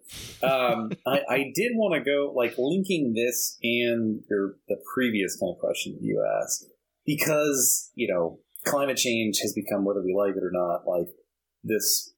Um, 0.42 0.92
I, 1.06 1.20
I, 1.28 1.52
did 1.54 1.72
want 1.74 1.94
to 1.94 2.00
go 2.00 2.32
like 2.34 2.54
linking 2.56 3.12
this 3.12 3.58
and 3.62 4.22
your 4.28 4.56
the 4.68 4.76
previous 4.94 5.36
kind 5.36 5.54
of 5.54 5.60
question 5.60 5.92
that 5.92 6.02
you 6.02 6.26
asked 6.42 6.66
because 7.04 7.92
you 7.94 8.08
know 8.12 8.38
climate 8.64 8.96
change 8.96 9.38
has 9.40 9.52
become 9.52 9.84
whether 9.84 10.02
we 10.02 10.14
like 10.16 10.34
it 10.34 10.42
or 10.42 10.50
not 10.50 10.88
like 10.88 11.08
this 11.62 12.13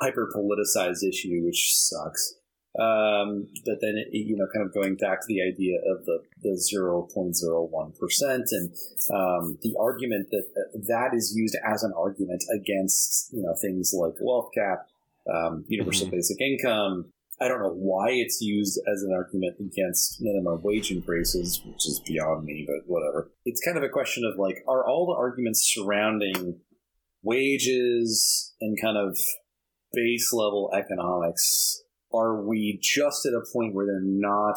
hyper 0.00 0.30
politicized 0.34 1.06
issue, 1.06 1.42
which 1.44 1.74
sucks. 1.74 2.34
Um, 2.78 3.48
but 3.66 3.78
then, 3.80 3.96
it, 3.96 4.08
you 4.12 4.36
know, 4.36 4.46
kind 4.54 4.64
of 4.64 4.72
going 4.72 4.94
back 4.94 5.20
to 5.20 5.26
the 5.26 5.42
idea 5.42 5.78
of 5.90 6.04
the, 6.06 6.20
the 6.42 6.50
0.01% 6.50 8.44
and 8.52 8.70
um, 9.12 9.58
the 9.62 9.74
argument 9.78 10.28
that 10.30 10.46
that 10.86 11.10
is 11.12 11.34
used 11.36 11.56
as 11.66 11.82
an 11.82 11.92
argument 11.98 12.44
against, 12.54 13.32
you 13.32 13.42
know, 13.42 13.54
things 13.60 13.92
like 13.92 14.14
wealth 14.20 14.50
cap, 14.56 14.86
um, 15.32 15.64
universal 15.66 16.06
mm-hmm. 16.06 16.16
basic 16.16 16.40
income. 16.40 17.12
I 17.42 17.48
don't 17.48 17.60
know 17.60 17.74
why 17.74 18.10
it's 18.10 18.40
used 18.40 18.78
as 18.86 19.02
an 19.02 19.12
argument 19.14 19.56
against 19.58 20.20
minimum 20.20 20.60
wage 20.62 20.92
increases, 20.92 21.60
which 21.64 21.88
is 21.88 22.00
beyond 22.06 22.44
me, 22.44 22.68
but 22.68 22.88
whatever. 22.88 23.32
It's 23.46 23.60
kind 23.62 23.78
of 23.78 23.82
a 23.82 23.88
question 23.88 24.24
of 24.24 24.38
like, 24.38 24.62
are 24.68 24.86
all 24.86 25.06
the 25.06 25.18
arguments 25.18 25.62
surrounding 25.74 26.60
wages 27.22 28.54
and 28.60 28.80
kind 28.80 28.96
of 28.96 29.18
base 29.92 30.32
level 30.32 30.70
economics, 30.74 31.82
are 32.12 32.42
we 32.42 32.78
just 32.82 33.26
at 33.26 33.32
a 33.32 33.44
point 33.52 33.74
where 33.74 33.86
they're 33.86 34.00
not, 34.02 34.56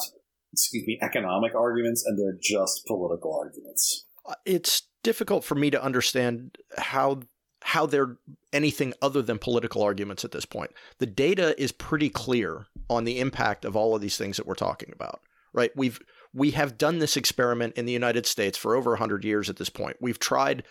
excuse 0.52 0.86
me, 0.86 1.00
economic 1.02 1.54
arguments 1.56 2.04
and 2.06 2.18
they're 2.18 2.38
just 2.42 2.86
political 2.86 3.38
arguments? 3.38 4.06
It's 4.46 4.84
difficult 5.04 5.44
for 5.44 5.56
me 5.56 5.70
to 5.70 5.84
understand 5.84 6.58
how 6.78 7.22
how 7.66 7.86
they're 7.86 8.18
anything 8.52 8.94
other 9.02 9.22
than 9.22 9.40
political 9.40 9.82
arguments 9.82 10.26
at 10.26 10.32
this 10.32 10.46
point. 10.46 10.72
The 10.98 11.06
data 11.06 11.60
is 11.62 11.72
pretty 11.72 12.10
clear 12.10 12.66
on 12.90 13.06
the 13.06 13.22
impact 13.22 13.64
of 13.64 13.78
all 13.78 13.96
of 13.96 14.02
these 14.02 14.18
things 14.18 14.36
that 14.36 14.46
we're 14.46 14.54
talking 14.56 14.92
about. 14.94 15.22
Right? 15.54 15.72
We've 15.76 16.00
we 16.34 16.52
have 16.52 16.78
done 16.78 17.00
this 17.00 17.16
experiment 17.16 17.76
in 17.78 17.86
the 17.86 17.94
United 17.94 18.26
States 18.26 18.58
for 18.58 18.76
over 18.76 18.92
100 18.92 19.24
years 19.24 19.50
at 19.50 19.58
this 19.58 19.70
point. 19.70 19.98
We've 20.02 20.20
tried 20.20 20.64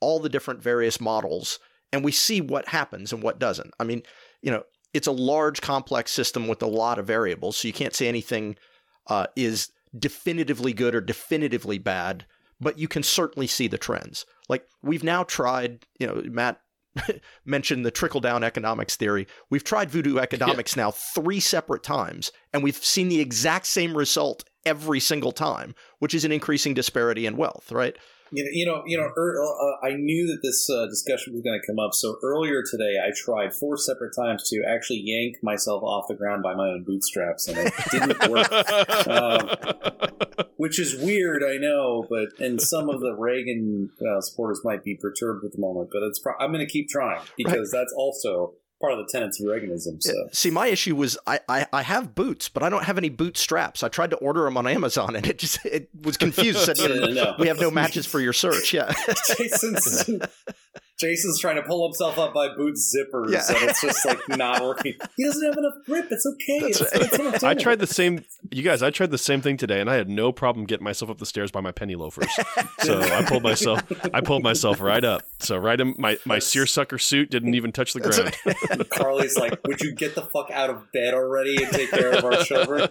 all 0.00 0.20
the 0.20 0.28
different 0.28 0.62
various 0.62 1.00
models 1.00 1.58
and 1.92 2.04
we 2.04 2.12
see 2.12 2.40
what 2.40 2.68
happens 2.68 3.12
and 3.12 3.22
what 3.22 3.38
doesn't. 3.38 3.72
I 3.78 3.84
mean, 3.84 4.02
you 4.42 4.50
know, 4.50 4.64
it's 4.92 5.06
a 5.06 5.12
large, 5.12 5.60
complex 5.60 6.10
system 6.10 6.48
with 6.48 6.62
a 6.62 6.66
lot 6.66 6.98
of 6.98 7.06
variables, 7.06 7.56
so 7.56 7.68
you 7.68 7.74
can't 7.74 7.94
say 7.94 8.08
anything 8.08 8.56
uh, 9.08 9.26
is 9.36 9.70
definitively 9.96 10.72
good 10.72 10.94
or 10.94 11.00
definitively 11.00 11.78
bad, 11.78 12.26
but 12.60 12.78
you 12.78 12.88
can 12.88 13.02
certainly 13.02 13.46
see 13.46 13.68
the 13.68 13.78
trends. 13.78 14.26
Like 14.48 14.66
we've 14.82 15.04
now 15.04 15.24
tried, 15.24 15.86
you 15.98 16.06
know, 16.06 16.22
Matt 16.24 16.60
mentioned 17.44 17.84
the 17.84 17.90
trickle 17.90 18.20
down 18.20 18.42
economics 18.42 18.96
theory. 18.96 19.26
We've 19.50 19.64
tried 19.64 19.90
voodoo 19.90 20.18
economics 20.20 20.76
yeah. 20.76 20.84
now 20.84 20.90
three 20.92 21.40
separate 21.40 21.82
times, 21.82 22.32
and 22.52 22.62
we've 22.62 22.76
seen 22.76 23.08
the 23.08 23.20
exact 23.20 23.66
same 23.66 23.96
result 23.96 24.44
every 24.64 25.00
single 25.00 25.32
time, 25.32 25.74
which 25.98 26.14
is 26.14 26.24
an 26.24 26.32
increasing 26.32 26.74
disparity 26.74 27.26
in 27.26 27.36
wealth, 27.36 27.70
right? 27.70 27.96
You 28.32 28.44
know, 28.44 28.50
you 28.52 28.66
know, 28.66 28.82
you 28.86 28.96
know. 28.96 29.10
Er, 29.16 29.40
uh, 29.40 29.86
I 29.86 29.94
knew 29.94 30.26
that 30.26 30.40
this 30.42 30.68
uh, 30.68 30.86
discussion 30.86 31.32
was 31.32 31.42
going 31.42 31.60
to 31.60 31.66
come 31.66 31.78
up. 31.78 31.94
So 31.94 32.16
earlier 32.22 32.62
today, 32.68 32.96
I 33.02 33.12
tried 33.14 33.54
four 33.54 33.76
separate 33.76 34.14
times 34.14 34.48
to 34.50 34.62
actually 34.68 35.02
yank 35.04 35.36
myself 35.42 35.82
off 35.82 36.06
the 36.08 36.14
ground 36.14 36.42
by 36.42 36.54
my 36.54 36.68
own 36.68 36.84
bootstraps, 36.84 37.48
and 37.48 37.58
it 37.58 37.72
didn't 37.90 38.28
work. 38.30 38.50
um, 39.08 39.48
which 40.56 40.78
is 40.78 40.96
weird, 40.96 41.42
I 41.44 41.58
know, 41.58 42.06
but 42.08 42.28
and 42.40 42.60
some 42.60 42.88
of 42.88 43.00
the 43.00 43.14
Reagan 43.14 43.90
uh, 44.00 44.20
supporters 44.20 44.60
might 44.64 44.82
be 44.82 44.96
perturbed 44.96 45.44
at 45.44 45.52
the 45.52 45.60
moment. 45.60 45.90
But 45.92 46.02
it's 46.02 46.18
pro- 46.18 46.36
I'm 46.40 46.52
going 46.52 46.66
to 46.66 46.70
keep 46.70 46.88
trying 46.88 47.22
because 47.36 47.72
right. 47.72 47.80
that's 47.80 47.92
also 47.96 48.54
part 48.86 48.98
of 48.98 49.04
the 49.04 49.10
tenets 49.10 49.40
of 49.40 49.46
Reaganism. 49.46 50.02
So. 50.02 50.12
See, 50.32 50.50
my 50.50 50.68
issue 50.68 50.94
was 50.94 51.18
I, 51.26 51.40
I, 51.48 51.66
I 51.72 51.82
have 51.82 52.14
boots, 52.14 52.48
but 52.48 52.62
I 52.62 52.68
don't 52.68 52.84
have 52.84 52.98
any 52.98 53.08
boot 53.08 53.36
straps. 53.36 53.82
I 53.82 53.88
tried 53.88 54.10
to 54.10 54.16
order 54.16 54.44
them 54.44 54.56
on 54.56 54.66
Amazon, 54.66 55.16
and 55.16 55.26
it 55.26 55.38
just 55.38 55.64
it 55.66 55.88
was 56.02 56.16
confused. 56.16 56.60
Said, 56.60 56.78
yeah, 56.78 57.06
no. 57.06 57.34
"We 57.38 57.48
have 57.48 57.60
no 57.60 57.70
matches 57.70 58.06
for 58.06 58.20
your 58.20 58.32
search." 58.32 58.72
Yeah, 58.72 58.92
Jason's 59.36 60.08
Jason's 60.98 61.38
trying 61.38 61.56
to 61.56 61.62
pull 61.62 61.86
himself 61.86 62.18
up 62.18 62.32
by 62.32 62.48
boot 62.54 62.76
zippers, 62.76 63.30
yeah. 63.30 63.42
and 63.48 63.70
it's 63.70 63.82
just 63.82 64.04
like 64.06 64.28
not 64.28 64.62
working. 64.62 64.94
He 65.16 65.24
doesn't 65.24 65.44
have 65.44 65.56
enough 65.56 65.74
grip. 65.86 66.08
It's 66.10 66.26
okay. 66.26 66.66
It's, 66.66 66.80
it's 66.80 67.44
I 67.44 67.54
tried 67.54 67.78
the 67.78 67.86
same. 67.86 68.24
You 68.50 68.62
guys, 68.62 68.82
I 68.82 68.90
tried 68.90 69.10
the 69.10 69.18
same 69.18 69.40
thing 69.40 69.56
today, 69.56 69.80
and 69.80 69.88
I 69.88 69.94
had 69.94 70.10
no 70.10 70.30
problem 70.30 70.66
getting 70.66 70.84
myself 70.84 71.10
up 71.10 71.18
the 71.18 71.26
stairs 71.26 71.50
by 71.50 71.60
my 71.60 71.72
penny 71.72 71.94
loafers. 71.94 72.28
so 72.80 73.00
I 73.00 73.24
pulled 73.24 73.42
myself, 73.42 73.82
I 74.12 74.20
pulled 74.20 74.42
myself 74.42 74.80
right 74.80 75.02
up. 75.04 75.22
So 75.38 75.56
right 75.56 75.80
in 75.80 75.94
my 75.98 76.18
my 76.26 76.38
seersucker 76.38 76.98
suit 76.98 77.30
didn't 77.30 77.54
even 77.54 77.72
touch 77.72 77.92
the 77.92 78.00
ground. 78.00 78.88
Carly's 78.90 79.36
like, 79.36 79.58
"Would 79.66 79.80
you 79.80 79.94
get 79.94 80.14
the 80.14 80.22
fuck 80.22 80.50
out 80.50 80.70
of 80.70 80.92
bed 80.92 81.14
already 81.14 81.62
and 81.62 81.72
take 81.72 81.90
care 81.90 82.12
of 82.12 82.24
our 82.24 82.42
children?" 82.44 82.88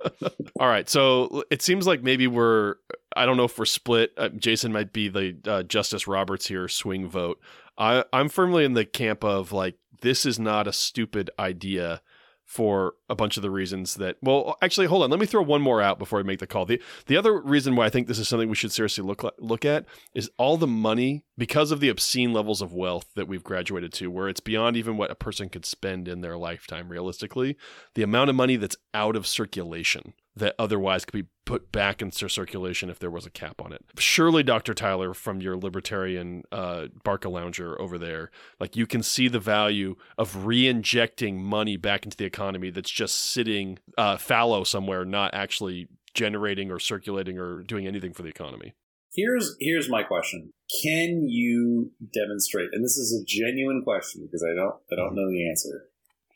All 0.60 0.68
right, 0.68 0.88
so 0.88 1.44
it 1.50 1.62
seems 1.62 1.86
like 1.86 2.02
maybe 2.02 2.26
we're. 2.26 2.76
I 3.16 3.26
don't 3.26 3.36
know 3.36 3.44
if 3.44 3.58
we're 3.58 3.64
split. 3.64 4.12
Uh, 4.16 4.28
Jason 4.28 4.72
might 4.72 4.92
be 4.92 5.08
the 5.08 5.36
uh, 5.46 5.62
Justice 5.62 6.06
Roberts 6.06 6.46
here 6.46 6.68
swing 6.68 7.08
vote. 7.08 7.40
I, 7.78 8.04
I'm 8.12 8.28
firmly 8.28 8.64
in 8.64 8.74
the 8.74 8.84
camp 8.84 9.24
of 9.24 9.52
like 9.52 9.76
this 10.02 10.26
is 10.26 10.38
not 10.38 10.68
a 10.68 10.72
stupid 10.72 11.30
idea 11.38 12.02
for 12.44 12.94
a 13.08 13.14
bunch 13.14 13.36
of 13.36 13.42
the 13.42 13.50
reasons 13.50 13.94
that 13.94 14.16
well 14.22 14.56
actually 14.62 14.86
hold 14.86 15.02
on 15.02 15.10
let 15.10 15.20
me 15.20 15.26
throw 15.26 15.42
one 15.42 15.62
more 15.62 15.80
out 15.80 15.98
before 15.98 16.18
I 16.18 16.22
make 16.22 16.38
the 16.38 16.46
call 16.46 16.64
the 16.64 16.80
the 17.06 17.16
other 17.16 17.40
reason 17.40 17.76
why 17.76 17.86
I 17.86 17.90
think 17.90 18.06
this 18.06 18.18
is 18.18 18.28
something 18.28 18.48
we 18.48 18.56
should 18.56 18.72
seriously 18.72 19.04
look 19.04 19.24
look 19.38 19.64
at 19.64 19.86
is 20.14 20.30
all 20.38 20.56
the 20.56 20.66
money 20.66 21.24
because 21.38 21.70
of 21.70 21.80
the 21.80 21.88
obscene 21.88 22.32
levels 22.32 22.62
of 22.62 22.72
wealth 22.72 23.06
that 23.14 23.28
we've 23.28 23.44
graduated 23.44 23.92
to 23.94 24.10
where 24.10 24.28
it's 24.28 24.40
beyond 24.40 24.76
even 24.76 24.96
what 24.96 25.10
a 25.10 25.14
person 25.14 25.48
could 25.48 25.64
spend 25.64 26.08
in 26.08 26.20
their 26.20 26.36
lifetime 26.36 26.88
realistically 26.88 27.56
the 27.94 28.02
amount 28.02 28.30
of 28.30 28.36
money 28.36 28.56
that's 28.56 28.76
out 28.94 29.16
of 29.16 29.26
circulation 29.26 30.14
that 30.36 30.54
otherwise 30.58 31.04
could 31.04 31.24
be 31.24 31.28
put 31.46 31.72
back 31.72 32.02
into 32.02 32.28
circulation 32.28 32.90
if 32.90 32.98
there 32.98 33.10
was 33.10 33.24
a 33.24 33.30
cap 33.30 33.62
on 33.62 33.72
it. 33.72 33.82
Surely, 33.98 34.42
Dr. 34.42 34.74
Tyler, 34.74 35.14
from 35.14 35.40
your 35.40 35.56
libertarian 35.56 36.42
uh, 36.52 36.88
Barcalounger 37.04 37.78
over 37.80 37.96
there, 37.96 38.30
like 38.60 38.76
you 38.76 38.86
can 38.86 39.02
see 39.02 39.28
the 39.28 39.40
value 39.40 39.96
of 40.18 40.44
re-injecting 40.44 41.42
money 41.42 41.76
back 41.76 42.04
into 42.04 42.16
the 42.16 42.24
economy 42.24 42.68
that's 42.68 42.90
just 42.96 43.32
sitting 43.32 43.78
uh, 43.98 44.16
fallow 44.16 44.64
somewhere, 44.64 45.04
not 45.04 45.34
actually 45.34 45.86
generating 46.14 46.70
or 46.70 46.78
circulating 46.78 47.38
or 47.38 47.62
doing 47.62 47.86
anything 47.86 48.14
for 48.14 48.22
the 48.22 48.30
economy. 48.30 48.72
Here's 49.14 49.54
here's 49.60 49.88
my 49.88 50.02
question: 50.02 50.52
Can 50.82 51.28
you 51.28 51.92
demonstrate? 52.12 52.70
And 52.72 52.82
this 52.82 52.96
is 52.96 53.12
a 53.12 53.24
genuine 53.24 53.82
question 53.84 54.22
because 54.24 54.42
I 54.42 54.54
don't 54.54 54.76
I 54.90 54.96
don't 54.96 55.14
know 55.14 55.30
the 55.30 55.46
answer. 55.48 55.88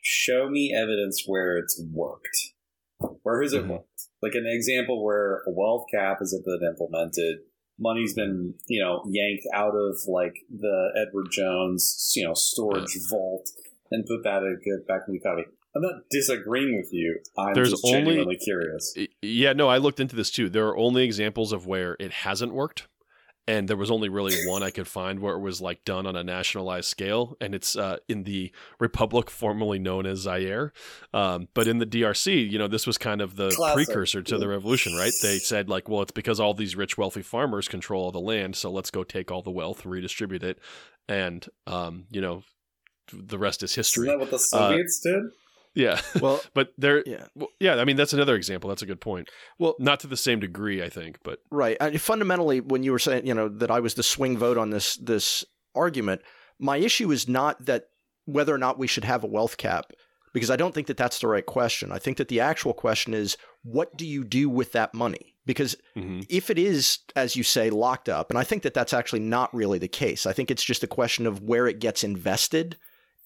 Show 0.03 0.49
me 0.49 0.73
evidence 0.75 1.23
where 1.25 1.57
it's 1.57 1.81
worked. 1.91 2.37
Where 3.23 3.41
has 3.41 3.53
it 3.53 3.63
Mhm. 3.65 3.69
worked? 3.69 3.87
Like 4.21 4.33
an 4.35 4.45
example 4.47 5.03
where 5.03 5.37
a 5.47 5.51
wealth 5.51 5.85
cap 5.91 6.19
has 6.19 6.39
been 6.45 6.67
implemented, 6.67 7.39
money's 7.79 8.13
been, 8.13 8.53
you 8.67 8.81
know, 8.83 9.03
yanked 9.09 9.45
out 9.53 9.73
of 9.75 9.97
like 10.07 10.35
the 10.49 10.91
Edward 10.95 11.27
Jones, 11.31 12.13
you 12.15 12.23
know, 12.23 12.33
storage 12.35 12.97
vault 13.09 13.49
and 13.91 14.05
put 14.05 14.23
that 14.23 14.43
in- 14.43 14.83
back 14.87 15.01
in 15.07 15.13
the 15.13 15.19
economy. 15.19 15.45
I'm 15.75 15.81
not 15.81 16.01
disagreeing 16.09 16.75
with 16.77 16.89
you. 16.91 17.19
I'm 17.37 17.53
There's 17.53 17.71
just 17.71 17.85
only- 17.85 17.99
genuinely 17.99 18.37
curious. 18.37 18.93
Yeah, 19.21 19.53
no, 19.53 19.69
I 19.69 19.77
looked 19.77 19.99
into 19.99 20.15
this 20.15 20.29
too. 20.31 20.49
There 20.49 20.67
are 20.67 20.77
only 20.77 21.03
examples 21.03 21.51
of 21.53 21.65
where 21.65 21.95
it 21.99 22.11
hasn't 22.11 22.53
worked. 22.53 22.87
And 23.47 23.67
there 23.67 23.75
was 23.75 23.89
only 23.89 24.07
really 24.07 24.35
one 24.47 24.61
I 24.61 24.69
could 24.69 24.87
find 24.87 25.19
where 25.19 25.33
it 25.33 25.39
was 25.39 25.59
like 25.61 25.83
done 25.83 26.05
on 26.05 26.15
a 26.15 26.23
nationalized 26.23 26.87
scale, 26.87 27.35
and 27.41 27.55
it's 27.55 27.75
uh, 27.75 27.97
in 28.07 28.23
the 28.23 28.51
republic 28.79 29.31
formerly 29.31 29.79
known 29.79 30.05
as 30.05 30.19
Zaire. 30.19 30.71
Um, 31.11 31.47
but 31.55 31.67
in 31.67 31.79
the 31.79 31.87
DRC, 31.87 32.49
you 32.51 32.59
know, 32.59 32.67
this 32.67 32.85
was 32.85 32.99
kind 32.99 33.19
of 33.19 33.35
the 33.37 33.49
Classic. 33.49 33.87
precursor 33.87 34.21
to 34.21 34.37
the 34.37 34.47
revolution, 34.47 34.93
right? 34.95 35.11
They 35.23 35.39
said 35.39 35.69
like, 35.69 35.89
well, 35.89 36.03
it's 36.03 36.11
because 36.11 36.39
all 36.39 36.53
these 36.53 36.75
rich, 36.75 36.99
wealthy 36.99 37.23
farmers 37.23 37.67
control 37.67 38.03
all 38.05 38.11
the 38.11 38.19
land, 38.19 38.55
so 38.55 38.71
let's 38.71 38.91
go 38.91 39.03
take 39.03 39.31
all 39.31 39.41
the 39.41 39.51
wealth, 39.51 39.85
redistribute 39.87 40.43
it, 40.43 40.59
and 41.09 41.47
um, 41.65 42.05
you 42.11 42.21
know, 42.21 42.43
the 43.11 43.39
rest 43.39 43.63
is 43.63 43.73
history. 43.73 44.05
Isn't 44.07 44.19
that 44.19 44.23
what 44.23 44.31
the 44.31 44.39
Soviets 44.39 44.99
did? 44.99 45.23
Yeah, 45.73 46.01
Well, 46.19 46.41
but 46.53 46.73
there, 46.77 47.03
yeah. 47.05 47.25
well, 47.35 47.49
yeah, 47.59 47.75
I 47.75 47.85
mean 47.85 47.95
that's 47.95 48.13
another 48.13 48.35
example. 48.35 48.69
That's 48.69 48.81
a 48.81 48.85
good 48.85 49.01
point. 49.01 49.29
Well- 49.59 49.75
not 49.79 49.99
to 50.01 50.07
the 50.07 50.17
same 50.17 50.39
degree, 50.39 50.83
I 50.83 50.89
think, 50.89 51.19
but 51.23 51.39
Right. 51.49 51.77
I, 51.79 51.97
fundamentally, 51.97 52.59
when 52.59 52.83
you 52.83 52.91
were 52.91 52.99
saying, 52.99 53.25
you 53.25 53.33
know, 53.33 53.47
that 53.47 53.71
I 53.71 53.79
was 53.79 53.93
the 53.93 54.03
swing 54.03 54.37
vote 54.37 54.57
on 54.57 54.69
this 54.69 54.95
this 54.97 55.45
argument, 55.75 56.21
my 56.59 56.77
issue 56.77 57.11
is 57.11 57.27
not 57.27 57.65
that 57.65 57.85
whether 58.25 58.53
or 58.53 58.57
not 58.57 58.77
we 58.77 58.87
should 58.87 59.05
have 59.05 59.23
a 59.23 59.27
wealth 59.27 59.57
cap, 59.57 59.91
because 60.33 60.51
I 60.51 60.55
don't 60.55 60.73
think 60.73 60.87
that 60.87 60.97
that's 60.97 61.19
the 61.19 61.27
right 61.27 61.45
question. 61.45 61.91
I 61.91 61.99
think 61.99 62.17
that 62.17 62.27
the 62.27 62.39
actual 62.39 62.73
question 62.73 63.13
is, 63.13 63.37
what 63.63 63.97
do 63.97 64.05
you 64.05 64.23
do 64.23 64.49
with 64.49 64.71
that 64.73 64.93
money? 64.93 65.35
Because 65.45 65.75
mhm. 65.97 66.25
if 66.29 66.49
it 66.49 66.59
is, 66.59 66.99
as 67.15 67.35
you 67.35 67.43
say, 67.43 67.69
locked 67.69 68.09
up, 68.09 68.29
and 68.29 68.37
I 68.37 68.43
think 68.43 68.63
that 68.63 68.73
that's 68.73 68.93
actually 68.93 69.21
not 69.21 69.53
really 69.53 69.79
the 69.79 69.87
case. 69.87 70.25
I 70.25 70.33
think 70.33 70.51
it's 70.51 70.63
just 70.63 70.83
a 70.83 70.87
question 70.87 71.25
of 71.25 71.41
where 71.41 71.67
it 71.67 71.79
gets 71.79 72.03
invested, 72.03 72.77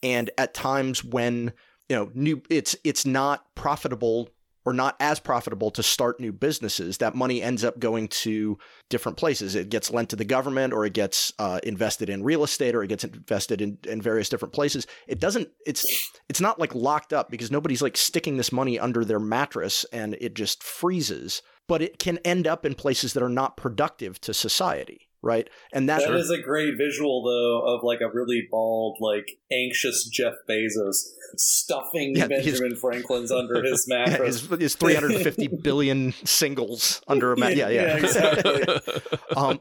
and 0.02 0.30
at 0.38 0.54
times 0.54 1.04
when 1.04 1.52
you 1.90 1.96
know 1.96 2.12
new, 2.14 2.42
it's 2.50 2.76
it's 2.84 3.06
not 3.06 3.46
profitable 3.56 4.30
or 4.66 4.74
not 4.74 4.96
as 5.00 5.20
profitable 5.20 5.70
to 5.70 5.84
start 5.84 6.20
new 6.20 6.34
businesses. 6.34 6.98
That 6.98 7.14
money 7.14 7.42
ends 7.42 7.64
up 7.64 7.78
going 7.78 8.08
to 8.08 8.58
different 8.90 9.18
places. 9.18 9.54
It 9.54 9.70
gets 9.70 9.92
lent 9.92 10.10
to 10.10 10.16
the 10.16 10.26
government, 10.26 10.74
or 10.74 10.86
it 10.86 10.94
gets 10.94 11.32
uh, 11.38 11.60
invested 11.64 12.10
in 12.10 12.24
real 12.24 12.44
estate, 12.44 12.74
or 12.74 12.84
it 12.84 12.88
gets 12.88 13.04
invested 13.04 13.62
in, 13.62 13.78
in 13.88 14.02
various 14.02 14.28
different 14.28 14.54
places. 14.54 14.88
It 15.08 15.20
doesn't. 15.20 15.50
It's 15.66 15.86
it's 16.28 16.42
not 16.42 16.60
like 16.60 16.74
locked 16.74 17.14
up 17.14 17.30
because 17.30 17.52
nobody's 17.52 17.82
like 17.82 17.96
sticking 17.96 18.38
this 18.38 18.52
money 18.52 18.80
under 18.80 19.06
their 19.06 19.20
mattress 19.20 19.86
and 19.94 20.16
it 20.20 20.34
just 20.34 20.64
freezes. 20.64 21.42
But 21.68 21.82
it 21.82 21.98
can 21.98 22.20
end 22.20 22.46
up 22.46 22.64
in 22.66 22.76
places 22.76 23.14
that 23.14 23.24
are 23.24 23.30
not 23.30 23.58
productive 23.58 24.22
to 24.22 24.36
society, 24.36 25.10
right? 25.26 25.50
And 25.74 25.90
that's 25.90 26.06
That 26.06 26.16
is 26.16 26.30
a 26.30 26.42
great 26.42 26.78
visual, 26.78 27.24
though, 27.24 27.74
of 27.76 27.84
like 27.84 28.00
a 28.00 28.10
really 28.14 28.48
bald, 28.50 28.98
like 29.02 29.26
anxious 29.52 30.06
Jeff 30.08 30.36
Bezos 30.50 31.04
stuffing 31.36 32.16
Yeah, 32.16 32.28
his- 32.30 32.46
Benjamin 32.60 32.76
Franklin's 32.78 33.32
under 33.32 33.62
his 33.64 33.86
yeah, 33.90 34.06
mattress. 34.08 34.48
his, 34.48 34.60
his 34.60 34.76
350 34.76 35.48
billion 35.64 36.14
singles 36.24 37.02
under 37.08 37.34
a 37.34 37.38
mattress. 37.38 37.58
Yeah, 37.58 37.70
yeah. 37.70 37.82
Yeah, 37.88 37.98
exactly. 37.98 39.18
um, 39.36 39.60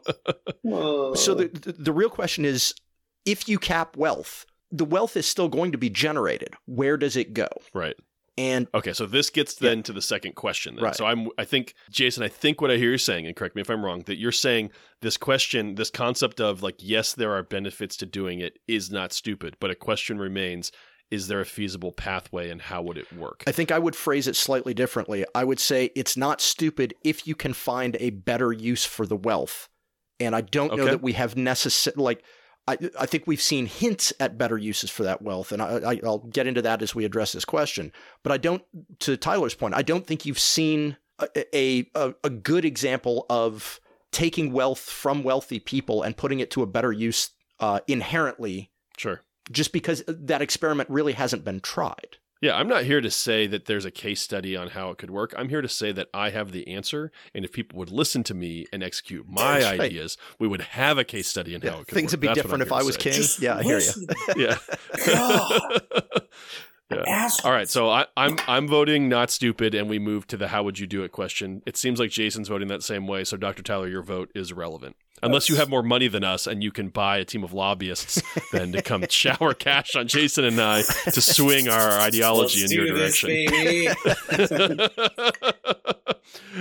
so 1.17 1.35
the, 1.35 1.49
the 1.53 1.73
the 1.73 1.93
real 1.93 2.11
question 2.11 2.45
is, 2.45 2.75
if 3.25 3.49
you 3.49 3.59
cap 3.59 3.97
wealth, 3.97 4.47
the 4.71 4.85
wealth 4.85 5.17
is 5.17 5.27
still 5.27 5.49
going 5.49 5.73
to 5.73 5.79
be 5.79 5.89
generated. 5.91 6.55
Where 6.67 6.97
does 6.97 7.17
it 7.17 7.33
go? 7.35 7.49
right. 7.73 7.97
And 8.37 8.67
Okay, 8.75 8.93
so 8.93 9.07
this 9.07 9.31
gets 9.31 9.55
then 9.55 9.83
to 9.85 9.93
the 9.93 10.03
second 10.03 10.35
question. 10.35 10.75
Then. 10.75 10.85
Right. 10.85 10.97
So 10.97 11.07
I'm, 11.07 11.29
I 11.39 11.45
think, 11.45 11.75
Jason, 11.91 12.25
I 12.25 12.29
think 12.29 12.61
what 12.61 12.71
I 12.71 12.77
hear 12.77 12.91
you 12.91 12.99
saying, 12.99 13.27
and 13.27 13.37
correct 13.37 13.55
me 13.55 13.63
if 13.63 13.71
I'm 13.71 13.85
wrong, 13.85 14.03
that 14.07 14.19
you're 14.19 14.33
saying 14.33 14.71
this 15.03 15.17
question, 15.17 15.77
this 15.77 15.91
concept 15.91 16.41
of 16.41 16.63
like, 16.63 16.77
yes, 16.79 17.15
there 17.15 17.33
are 17.33 17.43
benefits 17.45 17.97
to 17.99 18.07
doing 18.07 18.41
it, 18.41 18.59
is 18.67 18.91
not 18.91 19.13
stupid, 19.13 19.57
but 19.61 19.71
a 19.71 19.77
question 19.77 20.19
remains: 20.19 20.73
Is 21.13 21.29
there 21.29 21.41
a 21.41 21.47
feasible 21.47 21.93
pathway, 21.93 22.51
and 22.51 22.61
how 22.61 22.83
would 22.83 22.99
it 22.99 23.13
work? 23.13 23.45
I 23.47 23.53
think 23.53 23.71
I 23.71 23.79
would 23.79 23.95
phrase 23.95 24.27
it 24.27 24.35
slightly 24.35 24.75
differently. 24.75 25.25
I 25.35 25.45
would 25.45 25.61
say 25.61 25.91
it's 25.95 26.17
not 26.17 26.41
stupid 26.41 26.95
if 27.05 27.29
you 27.29 27.37
can 27.37 27.53
find 27.53 27.97
a 28.01 28.11
better 28.11 28.53
use 28.53 28.85
for 28.85 29.07
the 29.07 29.17
wealth. 29.17 29.69
And 30.19 30.35
I 30.35 30.41
don't 30.41 30.77
know 30.77 30.87
that 30.87 31.03
we 31.03 31.13
have 31.13 31.37
necessary 31.37 31.95
like 31.97 32.25
I, 32.67 32.79
I 32.99 33.07
think 33.07 33.25
we've 33.27 33.43
seen 33.43 33.67
hints 33.67 34.13
at 34.19 34.39
better 34.39 34.57
uses 34.57 34.91
for 34.91 35.03
that 35.03 35.21
wealth, 35.21 35.53
and 35.53 35.61
I, 35.61 35.93
I, 35.93 36.01
I'll 36.05 36.19
get 36.19 36.47
into 36.47 36.63
that 36.63 36.81
as 36.81 36.95
we 36.95 37.05
address 37.05 37.33
this 37.33 37.45
question. 37.45 37.93
But 38.23 38.33
I 38.33 38.39
don't, 38.39 38.63
to 39.01 39.17
Tyler's 39.17 39.55
point, 39.55 39.75
I 39.75 39.83
don't 39.83 40.07
think 40.07 40.25
you've 40.25 40.39
seen 40.39 40.97
a, 41.19 41.29
a, 41.57 41.91
a, 41.95 42.15
a 42.25 42.31
good 42.31 42.65
example 42.65 43.27
of 43.29 43.81
taking 44.13 44.53
wealth 44.53 44.81
from 44.81 45.23
wealthy 45.23 45.59
people 45.61 46.03
and 46.03 46.17
putting 46.17 46.41
it 46.41 46.51
to 46.53 46.63
a 46.63 46.67
better 46.67 46.93
use 46.93 47.31
uh, 47.61 47.81
inherently, 47.87 48.71
Sure. 48.97 49.21
just 49.51 49.73
because 49.73 50.03
that 50.07 50.41
experiment 50.41 50.89
really 50.89 51.13
hasn't 51.13 51.45
been 51.45 51.61
tried. 51.61 52.17
Yeah, 52.41 52.57
I'm 52.57 52.69
not 52.69 52.85
here 52.85 53.01
to 53.01 53.11
say 53.11 53.47
that 53.47 53.65
there's 53.65 53.85
a 53.87 53.91
case 53.91 54.21
study 54.21 54.55
on 54.57 54.69
how 54.69 54.91
it 54.91 54.99
could 54.99 55.11
work. 55.11 55.33
I'm 55.39 55.49
here 55.49 55.63
to 55.63 55.69
say 55.69 55.93
that 55.93 56.09
I 56.13 56.31
have 56.31 56.53
the 56.53 56.69
answer, 56.69 57.11
and 57.35 57.45
if 57.45 57.53
people 57.53 57.79
would 57.79 57.91
listen 57.91 58.23
to 58.25 58.35
me 58.35 58.67
and 58.73 58.83
execute 58.83 59.27
my 59.29 59.61
That's 59.61 59.65
right. 59.79 59.81
ideas, 59.81 60.19
we 60.39 60.47
would 60.47 60.61
have 60.61 60.99
a 60.99 61.05
case 61.05 61.27
study 61.29 61.55
on 61.55 61.63
how 61.63 61.81
it 61.81 61.87
could 61.87 61.95
Things 61.95 62.09
work. 62.09 62.13
would 62.13 62.21
be 62.21 62.27
That's 62.27 62.43
different 62.43 62.63
if 62.63 62.73
I 62.73 62.83
was 62.83 62.97
say. 62.97 63.01
king. 63.01 63.13
Just 63.15 63.41
yeah, 63.41 63.57
I 63.57 63.63
hear 63.63 63.79
you. 63.79 63.93
Yeah. 64.37 64.59
Yeah. 66.91 67.29
All 67.45 67.51
right, 67.51 67.69
so 67.69 67.89
I, 67.89 68.07
I'm 68.17 68.37
I'm 68.47 68.69
voting 68.69 69.09
not 69.09 69.31
stupid, 69.31 69.75
and 69.75 69.89
we 69.89 69.99
move 69.99 70.27
to 70.29 70.37
the 70.37 70.49
how 70.49 70.63
would 70.65 70.79
you 70.79 70.87
do 70.87 71.03
it 71.03 71.13
question. 71.13 71.63
It 71.67 71.77
seems 71.79 71.99
like 71.99 72.11
Jason's 72.11 72.49
voting 72.49 72.69
that 72.69 72.83
same 72.83 73.07
way. 73.07 73.25
So, 73.25 73.37
Dr. 73.39 73.63
Tyler, 73.63 73.89
your 73.89 74.03
vote 74.03 74.31
is 74.35 74.51
irrelevant 74.53 74.95
unless 75.23 75.49
you 75.49 75.57
have 75.57 75.69
more 75.69 75.83
money 75.83 76.09
than 76.09 76.25
us, 76.25 76.47
and 76.47 76.63
you 76.63 76.71
can 76.71 76.89
buy 76.89 77.19
a 77.19 77.25
team 77.25 77.45
of 77.45 77.53
lobbyists 77.53 78.23
then 78.53 78.73
to 78.73 78.83
come 78.83 79.07
shower 79.09 79.55
cash 79.55 79.95
on 79.97 80.09
Jason 80.09 80.45
and 80.45 80.61
I 80.61 80.83
to 80.83 81.21
swing 81.23 81.69
our 81.69 81.93
ideology 82.01 82.61
Let's 82.61 82.73
in 82.73 82.79
your 82.79 82.87
do 82.87 82.99
this, 82.99 83.21
direction. 83.21 83.47
baby. 83.51 84.85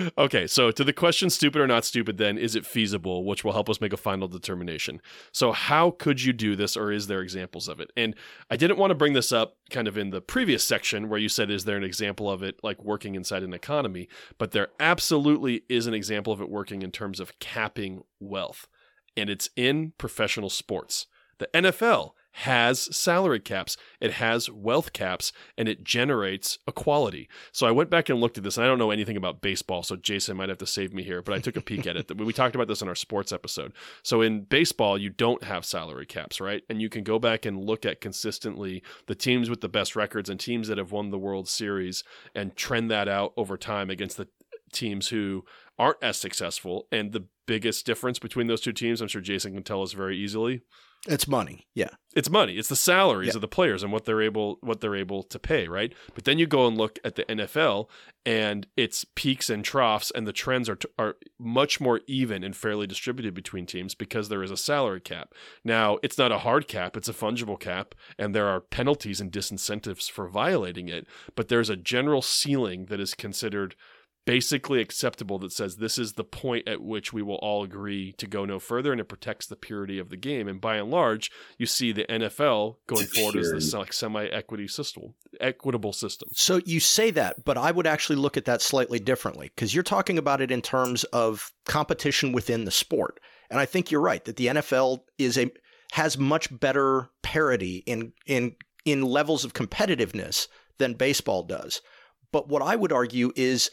okay, 0.17 0.47
so 0.47 0.71
to 0.71 0.83
the 0.83 0.93
question 0.93 1.29
stupid 1.29 1.61
or 1.61 1.67
not 1.67 1.85
stupid, 1.85 2.17
then, 2.17 2.37
is 2.37 2.55
it 2.55 2.65
feasible, 2.65 3.25
which 3.25 3.43
will 3.43 3.53
help 3.53 3.69
us 3.69 3.81
make 3.81 3.93
a 3.93 3.97
final 3.97 4.27
determination. 4.27 5.01
So, 5.31 5.51
how 5.51 5.91
could 5.91 6.21
you 6.23 6.33
do 6.33 6.55
this, 6.55 6.75
or 6.77 6.91
is 6.91 7.07
there 7.07 7.21
examples 7.21 7.67
of 7.67 7.79
it? 7.79 7.91
And 7.95 8.15
I 8.49 8.55
didn't 8.55 8.77
want 8.77 8.91
to 8.91 8.95
bring 8.95 9.13
this 9.13 9.31
up 9.31 9.57
kind 9.69 9.87
of 9.87 9.97
in 9.97 10.11
the 10.11 10.21
previous 10.21 10.63
section 10.63 11.09
where 11.09 11.19
you 11.19 11.29
said, 11.29 11.49
is 11.49 11.65
there 11.65 11.77
an 11.77 11.83
example 11.83 12.29
of 12.29 12.43
it 12.43 12.59
like 12.63 12.83
working 12.83 13.15
inside 13.15 13.43
an 13.43 13.53
economy? 13.53 14.07
But 14.37 14.51
there 14.51 14.69
absolutely 14.79 15.63
is 15.69 15.87
an 15.87 15.93
example 15.93 16.33
of 16.33 16.41
it 16.41 16.49
working 16.49 16.81
in 16.81 16.91
terms 16.91 17.19
of 17.19 17.37
capping 17.39 18.03
wealth, 18.23 18.67
and 19.15 19.29
it's 19.29 19.49
in 19.55 19.93
professional 19.97 20.49
sports. 20.49 21.07
The 21.39 21.49
NFL 21.53 22.11
has 22.37 22.95
salary 22.95 23.39
caps, 23.39 23.77
it 24.01 24.13
has 24.13 24.49
wealth 24.49 24.91
caps, 24.91 25.31
and 25.55 25.69
it 25.69 25.83
generates 25.83 26.57
equality. 26.67 27.29
So 27.51 27.67
I 27.67 27.71
went 27.71 27.91
back 27.91 28.09
and 28.09 28.19
looked 28.19 28.39
at 28.39 28.43
this, 28.43 28.57
and 28.57 28.65
I 28.65 28.67
don't 28.67 28.79
know 28.79 28.89
anything 28.89 29.17
about 29.17 29.41
baseball, 29.41 29.83
so 29.83 29.95
Jason 29.95 30.37
might 30.37 30.49
have 30.49 30.57
to 30.57 30.65
save 30.65 30.93
me 30.93 31.03
here, 31.03 31.21
but 31.21 31.35
I 31.35 31.39
took 31.39 31.55
a 31.55 31.61
peek 31.61 31.85
at 31.85 31.95
it. 31.95 32.11
We 32.23 32.33
talked 32.33 32.55
about 32.55 32.67
this 32.67 32.81
in 32.81 32.87
our 32.87 32.95
sports 32.95 33.31
episode. 33.31 33.73
So 34.01 34.21
in 34.21 34.45
baseball, 34.45 34.97
you 34.97 35.09
don't 35.09 35.43
have 35.43 35.65
salary 35.65 36.05
caps, 36.05 36.39
right? 36.39 36.63
And 36.69 36.81
you 36.81 36.89
can 36.89 37.03
go 37.03 37.19
back 37.19 37.45
and 37.45 37.63
look 37.63 37.85
at 37.85 38.01
consistently 38.01 38.81
the 39.07 39.15
teams 39.15 39.49
with 39.49 39.61
the 39.61 39.69
best 39.69 39.95
records 39.95 40.29
and 40.29 40.39
teams 40.39 40.69
that 40.69 40.77
have 40.77 40.91
won 40.91 41.11
the 41.11 41.19
World 41.19 41.47
Series 41.47 42.03
and 42.33 42.55
trend 42.55 42.89
that 42.89 43.07
out 43.07 43.33
over 43.35 43.57
time 43.57 43.89
against 43.89 44.17
the 44.17 44.27
teams 44.71 45.09
who 45.09 45.43
aren't 45.77 46.01
as 46.01 46.17
successful. 46.17 46.87
And 46.91 47.11
the 47.11 47.25
biggest 47.45 47.85
difference 47.85 48.19
between 48.19 48.47
those 48.47 48.61
two 48.61 48.73
teams, 48.73 49.01
I'm 49.01 49.07
sure 49.07 49.21
Jason 49.21 49.53
can 49.53 49.63
tell 49.63 49.81
us 49.81 49.93
very 49.93 50.17
easily. 50.17 50.61
It's 51.05 51.27
money. 51.27 51.67
Yeah. 51.73 51.89
It's 52.15 52.29
money. 52.29 52.57
It's 52.57 52.69
the 52.69 52.77
salaries 52.77 53.31
Yeah. 53.33 53.35
of 53.37 53.41
the 53.41 53.47
players 53.49 53.83
and 53.83 53.91
what 53.91 54.05
they're 54.05 54.21
able 54.21 54.57
what 54.61 54.79
they're 54.79 54.95
able 54.95 55.21
to 55.23 55.37
pay, 55.37 55.67
right? 55.67 55.93
But 56.15 56.23
then 56.23 56.39
you 56.39 56.47
go 56.47 56.65
and 56.65 56.77
look 56.77 56.97
at 57.03 57.15
the 57.15 57.25
NFL 57.25 57.89
and 58.25 58.67
it's 58.77 59.05
peaks 59.13 59.49
and 59.49 59.65
troughs 59.65 60.11
and 60.11 60.25
the 60.25 60.31
trends 60.31 60.69
are 60.69 60.77
are 60.97 61.17
much 61.37 61.81
more 61.81 61.99
even 62.07 62.41
and 62.41 62.55
fairly 62.55 62.87
distributed 62.87 63.33
between 63.33 63.65
teams 63.65 63.95
because 63.95 64.29
there 64.29 64.43
is 64.43 64.51
a 64.51 64.55
salary 64.55 65.01
cap. 65.01 65.33
Now, 65.65 65.97
it's 66.03 66.17
not 66.17 66.31
a 66.31 66.37
hard 66.37 66.69
cap, 66.69 66.95
it's 66.95 67.09
a 67.09 67.13
fungible 67.13 67.59
cap 67.59 67.95
and 68.17 68.33
there 68.33 68.47
are 68.47 68.61
penalties 68.61 69.19
and 69.19 69.29
disincentives 69.29 70.09
for 70.09 70.29
violating 70.29 70.87
it, 70.87 71.05
but 71.35 71.49
there's 71.49 71.69
a 71.69 71.75
general 71.75 72.21
ceiling 72.21 72.85
that 72.85 73.01
is 73.01 73.13
considered 73.13 73.75
basically 74.25 74.79
acceptable 74.79 75.37
that 75.39 75.51
says 75.51 75.77
this 75.77 75.97
is 75.97 76.13
the 76.13 76.23
point 76.23 76.67
at 76.67 76.81
which 76.81 77.11
we 77.11 77.21
will 77.21 77.35
all 77.35 77.63
agree 77.63 78.13
to 78.13 78.25
go 78.25 78.45
no 78.45 78.59
further 78.59 78.91
and 78.91 79.01
it 79.01 79.05
protects 79.05 79.47
the 79.47 79.55
purity 79.55 79.99
of 79.99 80.09
the 80.09 80.17
game 80.17 80.47
and 80.47 80.61
by 80.61 80.77
and 80.77 80.89
large 80.89 81.29
you 81.57 81.65
see 81.65 81.91
the 81.91 82.05
NFL 82.05 82.77
going 82.87 83.05
forward 83.07 83.35
as 83.35 83.51
this 83.51 83.73
like 83.73 83.91
semi-equity 83.91 84.67
system 84.67 85.13
equitable 85.41 85.93
system 85.93 86.29
So 86.33 86.61
you 86.65 86.79
say 86.79 87.11
that, 87.11 87.43
but 87.43 87.57
I 87.57 87.71
would 87.71 87.87
actually 87.87 88.15
look 88.15 88.37
at 88.37 88.45
that 88.45 88.61
slightly 88.61 88.99
differently 88.99 89.51
because 89.55 89.73
you're 89.73 89.83
talking 89.83 90.17
about 90.17 90.41
it 90.41 90.51
in 90.51 90.61
terms 90.61 91.03
of 91.05 91.51
competition 91.65 92.31
within 92.31 92.65
the 92.65 92.71
sport. 92.71 93.19
And 93.49 93.59
I 93.59 93.65
think 93.65 93.91
you're 93.91 94.01
right 94.01 94.23
that 94.25 94.35
the 94.35 94.47
NFL 94.47 95.01
is 95.17 95.37
a 95.37 95.51
has 95.93 96.17
much 96.17 96.57
better 96.59 97.09
parity 97.21 97.83
in 97.85 98.13
in 98.25 98.55
in 98.85 99.01
levels 99.01 99.45
of 99.45 99.53
competitiveness 99.53 100.47
than 100.77 100.93
baseball 100.93 101.43
does. 101.43 101.81
But 102.31 102.49
what 102.49 102.61
I 102.61 102.75
would 102.75 102.91
argue 102.91 103.31
is 103.35 103.69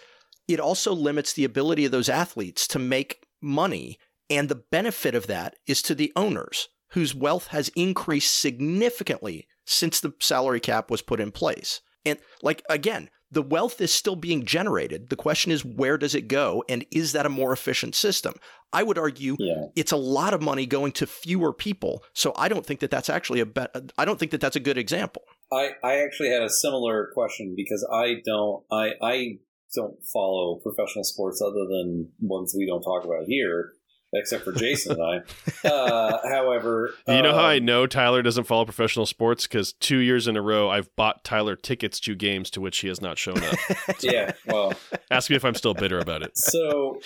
it 0.52 0.60
also 0.60 0.92
limits 0.92 1.32
the 1.32 1.44
ability 1.44 1.84
of 1.84 1.92
those 1.92 2.08
athletes 2.08 2.66
to 2.68 2.78
make 2.78 3.26
money 3.40 3.98
and 4.28 4.48
the 4.48 4.62
benefit 4.70 5.14
of 5.14 5.26
that 5.26 5.56
is 5.66 5.82
to 5.82 5.94
the 5.94 6.12
owners 6.14 6.68
whose 6.92 7.14
wealth 7.14 7.48
has 7.48 7.68
increased 7.76 8.34
significantly 8.36 9.46
since 9.64 10.00
the 10.00 10.12
salary 10.20 10.60
cap 10.60 10.90
was 10.90 11.02
put 11.02 11.20
in 11.20 11.30
place. 11.32 11.80
And 12.04 12.18
like 12.42 12.62
again, 12.68 13.10
the 13.32 13.42
wealth 13.42 13.80
is 13.80 13.92
still 13.94 14.16
being 14.16 14.44
generated. 14.44 15.08
The 15.08 15.16
question 15.16 15.52
is 15.52 15.64
where 15.64 15.96
does 15.96 16.14
it 16.16 16.26
go 16.28 16.64
and 16.68 16.84
is 16.90 17.12
that 17.12 17.26
a 17.26 17.28
more 17.28 17.52
efficient 17.52 17.94
system? 17.94 18.34
I 18.72 18.82
would 18.82 18.98
argue 18.98 19.36
Yeah. 19.38 19.66
it's 19.76 19.92
a 19.92 19.96
lot 19.96 20.34
of 20.34 20.42
money 20.42 20.66
going 20.66 20.92
to 20.92 21.06
fewer 21.06 21.52
people. 21.52 22.02
So 22.12 22.32
I 22.36 22.48
don't 22.48 22.64
think 22.66 22.80
that 22.80 22.90
that's 22.90 23.10
actually 23.10 23.40
a 23.40 23.46
be- 23.46 23.66
I 23.98 24.04
don't 24.04 24.18
think 24.18 24.30
that 24.32 24.40
that's 24.40 24.56
a 24.56 24.60
good 24.60 24.78
example. 24.78 25.22
I, 25.52 25.70
I 25.84 25.96
actually 25.98 26.30
had 26.30 26.42
a 26.42 26.50
similar 26.50 27.10
question 27.14 27.54
because 27.56 27.86
I 27.92 28.16
don't 28.24 28.64
I 28.70 28.92
I 29.02 29.38
don't 29.74 29.96
follow 30.12 30.56
professional 30.56 31.04
sports 31.04 31.40
other 31.42 31.66
than 31.68 32.08
ones 32.20 32.54
we 32.56 32.66
don't 32.66 32.82
talk 32.82 33.04
about 33.04 33.24
here, 33.26 33.72
except 34.12 34.44
for 34.44 34.52
Jason 34.52 34.92
and 35.00 35.02
I. 35.02 35.20
Uh, 35.62 36.18
however, 36.26 36.94
you 37.06 37.20
know 37.20 37.34
how 37.34 37.44
I 37.44 37.58
um, 37.58 37.66
know 37.66 37.86
Tyler 37.86 38.22
doesn't 38.22 38.44
follow 38.44 38.64
professional 38.64 39.04
sports 39.04 39.46
because 39.46 39.74
two 39.74 39.98
years 39.98 40.26
in 40.26 40.34
a 40.34 40.40
row 40.40 40.70
I've 40.70 40.88
bought 40.96 41.22
Tyler 41.22 41.54
tickets 41.54 42.00
to 42.00 42.14
games 42.14 42.48
to 42.52 42.62
which 42.62 42.78
he 42.78 42.88
has 42.88 43.02
not 43.02 43.18
shown 43.18 43.44
up. 43.44 43.58
Yeah, 44.00 44.32
well, 44.46 44.72
Ask 45.10 45.28
me 45.28 45.36
if 45.36 45.44
I'm 45.44 45.54
still 45.54 45.74
bitter 45.74 45.98
about 45.98 46.22
it. 46.22 46.38
so 46.38 46.98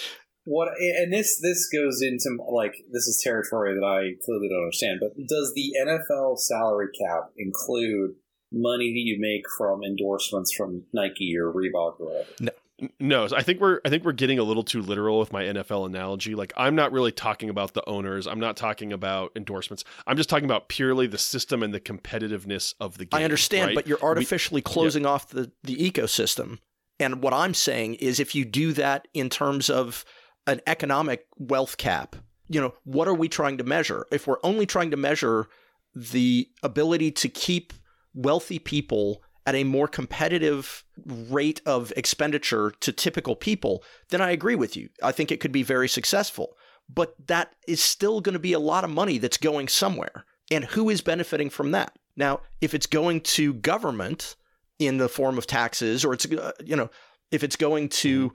what 0.44 0.68
and 0.78 1.12
this 1.12 1.40
this 1.40 1.68
goes 1.68 2.00
into 2.00 2.40
like 2.48 2.74
this 2.92 3.08
is 3.08 3.20
territory 3.24 3.74
that 3.74 3.84
I 3.84 4.14
clearly 4.24 4.48
don't 4.48 4.60
understand. 4.60 5.00
But 5.00 5.16
does 5.26 5.52
the 5.56 5.72
NFL 5.84 6.38
salary 6.38 6.88
cap 6.92 7.30
include 7.36 8.14
money 8.54 8.92
that 8.92 9.00
you 9.00 9.16
make 9.20 9.42
from 9.58 9.82
endorsements 9.82 10.52
from 10.54 10.84
Nike 10.92 11.36
or 11.38 11.52
Reebok 11.52 12.00
or 12.00 12.06
whatever? 12.06 12.28
N- 12.40 12.90
No, 12.98 13.28
I 13.34 13.42
think 13.42 13.60
we're 13.60 13.80
I 13.84 13.88
think 13.88 14.04
we're 14.04 14.12
getting 14.12 14.38
a 14.38 14.42
little 14.42 14.62
too 14.64 14.82
literal 14.82 15.18
with 15.18 15.32
my 15.32 15.44
NFL 15.44 15.86
analogy. 15.86 16.34
Like 16.34 16.52
I'm 16.56 16.74
not 16.74 16.92
really 16.92 17.12
talking 17.12 17.48
about 17.48 17.74
the 17.74 17.88
owners. 17.88 18.26
I'm 18.26 18.40
not 18.40 18.56
talking 18.56 18.92
about 18.92 19.32
endorsements. 19.36 19.84
I'm 20.06 20.16
just 20.16 20.28
talking 20.28 20.44
about 20.44 20.68
purely 20.68 21.06
the 21.06 21.18
system 21.18 21.62
and 21.62 21.72
the 21.72 21.80
competitiveness 21.80 22.74
of 22.80 22.98
the 22.98 23.04
game. 23.04 23.20
I 23.20 23.24
understand, 23.24 23.68
right? 23.68 23.74
but 23.74 23.86
you're 23.86 24.02
artificially 24.02 24.60
closing 24.60 25.06
off 25.06 25.28
the, 25.28 25.52
the 25.62 25.76
ecosystem. 25.76 26.58
And 27.00 27.22
what 27.22 27.32
I'm 27.32 27.54
saying 27.54 27.94
is 27.96 28.20
if 28.20 28.34
you 28.34 28.44
do 28.44 28.72
that 28.74 29.08
in 29.14 29.28
terms 29.30 29.68
of 29.70 30.04
an 30.46 30.60
economic 30.66 31.26
wealth 31.38 31.76
cap, 31.76 32.16
you 32.48 32.60
know, 32.60 32.74
what 32.84 33.08
are 33.08 33.14
we 33.14 33.28
trying 33.28 33.58
to 33.58 33.64
measure? 33.64 34.04
If 34.12 34.26
we're 34.26 34.38
only 34.42 34.66
trying 34.66 34.90
to 34.90 34.96
measure 34.96 35.48
the 35.94 36.48
ability 36.62 37.12
to 37.12 37.28
keep 37.28 37.72
wealthy 38.14 38.58
people 38.58 39.22
at 39.46 39.54
a 39.54 39.64
more 39.64 39.88
competitive 39.88 40.84
rate 41.04 41.60
of 41.66 41.92
expenditure 41.96 42.72
to 42.80 42.92
typical 42.92 43.36
people, 43.36 43.84
then 44.08 44.22
I 44.22 44.30
agree 44.30 44.54
with 44.54 44.76
you. 44.76 44.88
I 45.02 45.12
think 45.12 45.30
it 45.30 45.40
could 45.40 45.52
be 45.52 45.62
very 45.62 45.88
successful. 45.88 46.56
But 46.88 47.14
that 47.26 47.54
is 47.66 47.82
still 47.82 48.20
going 48.20 48.34
to 48.34 48.38
be 48.38 48.52
a 48.52 48.58
lot 48.58 48.84
of 48.84 48.90
money 48.90 49.18
that's 49.18 49.36
going 49.36 49.68
somewhere. 49.68 50.24
And 50.50 50.64
who 50.64 50.90
is 50.90 51.00
benefiting 51.00 51.50
from 51.50 51.72
that? 51.72 51.98
Now, 52.16 52.40
if 52.60 52.74
it's 52.74 52.86
going 52.86 53.22
to 53.22 53.54
government 53.54 54.36
in 54.78 54.98
the 54.98 55.08
form 55.08 55.38
of 55.38 55.46
taxes, 55.46 56.04
or 56.04 56.14
it's, 56.14 56.26
uh, 56.26 56.52
you 56.64 56.76
know, 56.76 56.90
if 57.30 57.42
it's 57.42 57.56
going 57.56 57.88
to 57.88 58.32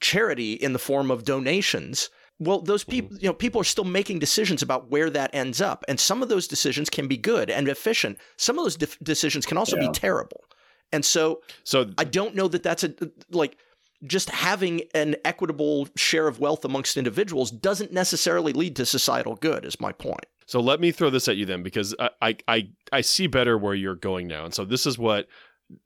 charity 0.00 0.52
in 0.52 0.72
the 0.72 0.78
form 0.78 1.10
of 1.10 1.24
donations, 1.24 2.10
well, 2.38 2.60
those 2.60 2.82
mm-hmm. 2.82 2.90
people, 2.90 3.18
you 3.18 3.28
know, 3.28 3.34
people 3.34 3.60
are 3.60 3.64
still 3.64 3.84
making 3.84 4.18
decisions 4.18 4.62
about 4.62 4.90
where 4.90 5.10
that 5.10 5.30
ends 5.34 5.60
up. 5.60 5.84
And 5.88 5.98
some 5.98 6.22
of 6.22 6.28
those 6.28 6.46
decisions 6.46 6.90
can 6.90 7.08
be 7.08 7.16
good 7.16 7.50
and 7.50 7.68
efficient. 7.68 8.18
Some 8.36 8.58
of 8.58 8.64
those 8.64 8.76
def- 8.76 8.98
decisions 9.00 9.46
can 9.46 9.56
also 9.56 9.76
Yeah. 9.76 9.88
be 9.88 9.92
terrible. 9.92 10.44
And 10.92 11.04
so 11.04 11.40
so 11.64 11.90
I 11.98 12.04
don't 12.04 12.34
know 12.34 12.48
that 12.48 12.62
that's 12.62 12.84
a 12.84 12.94
like 13.30 13.56
just 14.04 14.28
having 14.30 14.82
an 14.94 15.16
equitable 15.24 15.88
share 15.96 16.28
of 16.28 16.38
wealth 16.38 16.64
amongst 16.64 16.96
individuals 16.96 17.50
doesn't 17.50 17.92
necessarily 17.92 18.52
lead 18.52 18.76
to 18.76 18.86
societal 18.86 19.36
good 19.36 19.64
is 19.64 19.80
my 19.80 19.92
point. 19.92 20.26
So 20.46 20.60
let 20.60 20.78
me 20.80 20.92
throw 20.92 21.10
this 21.10 21.26
at 21.26 21.36
you 21.36 21.44
then, 21.44 21.62
because 21.64 21.94
I, 21.98 22.10
I 22.22 22.36
I 22.46 22.68
I 22.92 23.00
see 23.00 23.26
better 23.26 23.58
where 23.58 23.74
you're 23.74 23.96
going 23.96 24.28
now, 24.28 24.44
and 24.44 24.54
so 24.54 24.64
this 24.64 24.86
is 24.86 24.96
what 24.96 25.26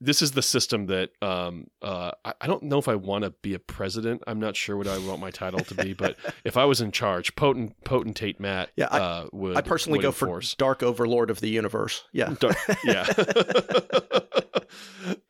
this 0.00 0.20
is 0.20 0.32
the 0.32 0.42
system 0.42 0.86
that 0.86 1.10
um 1.22 1.68
uh 1.80 2.10
I, 2.24 2.46
don't 2.46 2.64
know 2.64 2.78
if 2.78 2.88
I 2.88 2.96
want 2.96 3.24
to 3.24 3.30
be 3.30 3.54
a 3.54 3.58
president. 3.58 4.22
I'm 4.26 4.38
not 4.38 4.56
sure 4.56 4.76
what 4.76 4.86
I 4.86 4.98
want 4.98 5.20
my 5.20 5.30
title 5.30 5.60
to 5.60 5.74
be, 5.74 5.92
but 5.98 6.16
if 6.44 6.56
I 6.56 6.64
was 6.66 6.80
in 6.80 6.92
charge, 6.92 7.34
potent 7.34 7.82
potentate 7.84 8.40
Matt, 8.40 8.70
Yeah, 8.76 8.88
I- 8.90 8.98
uh, 8.98 9.26
would 9.32 9.56
I 9.56 9.62
personally 9.62 9.98
would 9.98 10.02
go 10.02 10.08
enforce. 10.08 10.50
for 10.52 10.56
dark 10.58 10.82
overlord 10.82 11.30
of 11.30 11.40
the 11.40 11.48
universe. 11.48 12.04
Yeah. 12.12 12.34
Dark- 12.40 12.56
yeah. 12.84 13.06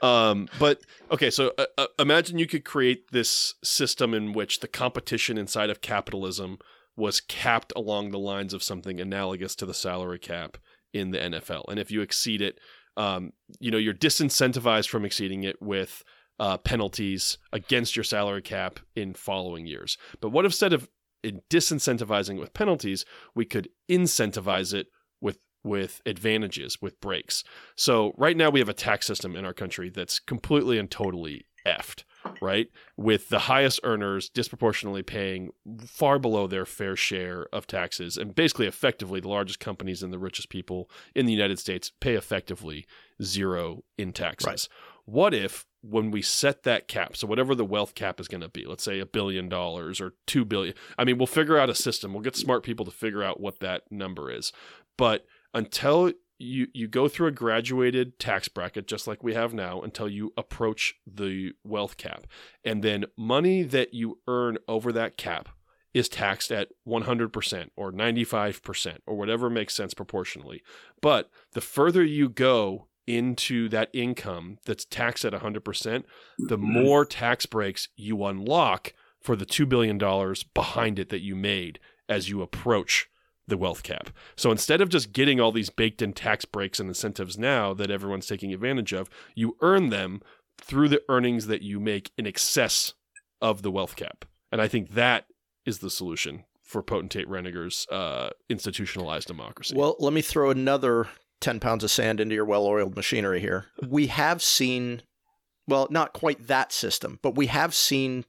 um, 0.02 0.48
but 0.58 0.80
okay, 1.10 1.30
so 1.30 1.52
uh, 1.58 1.66
uh, 1.78 1.86
imagine 1.98 2.38
you 2.38 2.46
could 2.46 2.64
create 2.64 3.10
this 3.12 3.54
system 3.62 4.14
in 4.14 4.32
which 4.32 4.60
the 4.60 4.68
competition 4.68 5.38
inside 5.38 5.70
of 5.70 5.80
capitalism 5.80 6.58
was 6.96 7.20
capped 7.20 7.72
along 7.76 8.10
the 8.10 8.18
lines 8.18 8.52
of 8.52 8.62
something 8.62 9.00
analogous 9.00 9.54
to 9.56 9.66
the 9.66 9.74
salary 9.74 10.18
cap 10.18 10.58
in 10.92 11.12
the 11.12 11.18
NFL, 11.18 11.64
and 11.68 11.78
if 11.78 11.90
you 11.90 12.00
exceed 12.00 12.42
it, 12.42 12.58
um, 13.00 13.32
you 13.58 13.70
know 13.70 13.78
you're 13.78 13.94
disincentivized 13.94 14.88
from 14.88 15.06
exceeding 15.06 15.42
it 15.44 15.60
with 15.62 16.04
uh, 16.38 16.58
penalties 16.58 17.38
against 17.50 17.96
your 17.96 18.04
salary 18.04 18.42
cap 18.42 18.78
in 18.94 19.14
following 19.14 19.66
years. 19.66 19.96
But 20.20 20.30
what 20.30 20.44
if 20.44 20.52
instead 20.52 20.74
of 20.74 20.88
in 21.24 21.40
disincentivizing 21.50 22.36
it 22.36 22.40
with 22.40 22.52
penalties, 22.52 23.04
we 23.34 23.46
could 23.46 23.68
incentivize 23.90 24.74
it 24.74 24.88
with 25.20 25.38
with 25.64 26.02
advantages 26.04 26.82
with 26.82 27.00
breaks. 27.00 27.42
So 27.74 28.12
right 28.18 28.36
now 28.36 28.50
we 28.50 28.60
have 28.60 28.68
a 28.68 28.74
tax 28.74 29.06
system 29.06 29.34
in 29.34 29.46
our 29.46 29.54
country 29.54 29.88
that's 29.88 30.18
completely 30.18 30.78
and 30.78 30.90
totally 30.90 31.46
effed, 31.66 32.04
right? 32.40 32.68
With 32.96 33.28
the 33.28 33.40
highest 33.40 33.80
earners 33.82 34.28
disproportionately 34.28 35.02
paying 35.02 35.50
far 35.86 36.18
below 36.18 36.46
their 36.46 36.66
fair 36.66 36.96
share 36.96 37.46
of 37.52 37.66
taxes 37.66 38.16
and 38.16 38.34
basically 38.34 38.66
effectively 38.66 39.20
the 39.20 39.28
largest 39.28 39.60
companies 39.60 40.02
and 40.02 40.12
the 40.12 40.18
richest 40.18 40.48
people 40.48 40.90
in 41.14 41.26
the 41.26 41.32
United 41.32 41.58
States 41.58 41.92
pay 42.00 42.14
effectively 42.14 42.86
zero 43.22 43.84
in 43.98 44.12
taxes. 44.12 44.46
Right. 44.46 44.68
What 45.06 45.34
if 45.34 45.66
when 45.82 46.10
we 46.10 46.22
set 46.22 46.62
that 46.64 46.88
cap, 46.88 47.16
so 47.16 47.26
whatever 47.26 47.54
the 47.54 47.64
wealth 47.64 47.94
cap 47.94 48.20
is 48.20 48.28
going 48.28 48.42
to 48.42 48.48
be, 48.48 48.66
let's 48.66 48.84
say 48.84 49.00
a 49.00 49.06
billion 49.06 49.48
dollars 49.48 50.00
or 50.00 50.14
2 50.26 50.44
billion. 50.44 50.74
I 50.98 51.04
mean, 51.04 51.16
we'll 51.18 51.26
figure 51.26 51.58
out 51.58 51.70
a 51.70 51.74
system. 51.74 52.12
We'll 52.12 52.22
get 52.22 52.36
smart 52.36 52.62
people 52.62 52.84
to 52.84 52.90
figure 52.90 53.22
out 53.22 53.40
what 53.40 53.60
that 53.60 53.90
number 53.90 54.30
is. 54.30 54.52
But 54.98 55.26
until 55.54 56.12
you 56.40 56.66
you 56.72 56.88
go 56.88 57.06
through 57.06 57.26
a 57.28 57.32
graduated 57.32 58.18
tax 58.18 58.48
bracket 58.48 58.86
just 58.86 59.06
like 59.06 59.22
we 59.22 59.34
have 59.34 59.52
now 59.52 59.80
until 59.82 60.08
you 60.08 60.32
approach 60.36 60.94
the 61.06 61.52
wealth 61.64 61.96
cap 61.96 62.26
and 62.64 62.82
then 62.82 63.04
money 63.16 63.62
that 63.62 63.92
you 63.92 64.18
earn 64.26 64.56
over 64.66 64.90
that 64.92 65.16
cap 65.16 65.50
is 65.92 66.08
taxed 66.08 66.52
at 66.52 66.68
100% 66.86 67.70
or 67.76 67.90
95% 67.92 68.98
or 69.06 69.16
whatever 69.16 69.50
makes 69.50 69.74
sense 69.74 69.92
proportionally. 69.92 70.62
But 71.02 71.30
the 71.52 71.60
further 71.60 72.04
you 72.04 72.28
go 72.28 72.86
into 73.08 73.68
that 73.70 73.90
income 73.92 74.58
that's 74.64 74.84
taxed 74.84 75.24
at 75.24 75.32
100%, 75.32 76.04
the 76.38 76.56
Mm-hmm. 76.56 76.72
more 76.72 77.04
tax 77.04 77.44
breaks 77.44 77.88
you 77.96 78.24
unlock 78.24 78.92
for 79.20 79.34
the 79.34 79.44
$2 79.46 79.68
billion 79.68 79.98
behind 80.54 80.98
it 81.00 81.08
that 81.08 81.22
you 81.22 81.34
made 81.34 81.80
as 82.08 82.28
you 82.28 82.40
approach 82.40 83.08
the 83.46 83.56
wealth 83.56 83.82
cap. 83.82 84.10
So 84.36 84.50
instead 84.50 84.80
of 84.80 84.88
just 84.88 85.12
getting 85.12 85.40
all 85.40 85.52
these 85.52 85.70
baked 85.70 86.02
in 86.02 86.12
tax 86.12 86.44
breaks 86.44 86.78
and 86.78 86.88
incentives 86.88 87.38
now 87.38 87.74
that 87.74 87.90
everyone's 87.90 88.26
taking 88.26 88.52
advantage 88.52 88.92
of, 88.92 89.10
you 89.34 89.56
earn 89.60 89.90
them 89.90 90.22
through 90.60 90.88
the 90.88 91.02
earnings 91.08 91.46
that 91.46 91.62
you 91.62 91.80
make 91.80 92.12
in 92.16 92.26
excess 92.26 92.94
of 93.40 93.62
the 93.62 93.70
wealth 93.70 93.96
cap. 93.96 94.24
And 94.52 94.60
I 94.60 94.68
think 94.68 94.90
that 94.94 95.26
is 95.64 95.78
the 95.78 95.90
solution 95.90 96.44
for 96.62 96.82
potentate 96.82 97.28
Reniger's 97.28 97.86
uh, 97.90 98.30
institutionalized 98.48 99.26
democracy. 99.26 99.74
Well, 99.76 99.96
let 99.98 100.12
me 100.12 100.22
throw 100.22 100.50
another 100.50 101.08
10 101.40 101.58
pounds 101.58 101.82
of 101.82 101.90
sand 101.90 102.20
into 102.20 102.34
your 102.34 102.44
well 102.44 102.66
oiled 102.66 102.94
machinery 102.96 103.40
here. 103.40 103.66
We 103.86 104.06
have 104.08 104.42
seen, 104.42 105.02
well, 105.66 105.88
not 105.90 106.12
quite 106.12 106.46
that 106.46 106.72
system, 106.72 107.18
but 107.22 107.34
we 107.34 107.46
have 107.46 107.74
seen 107.74 108.24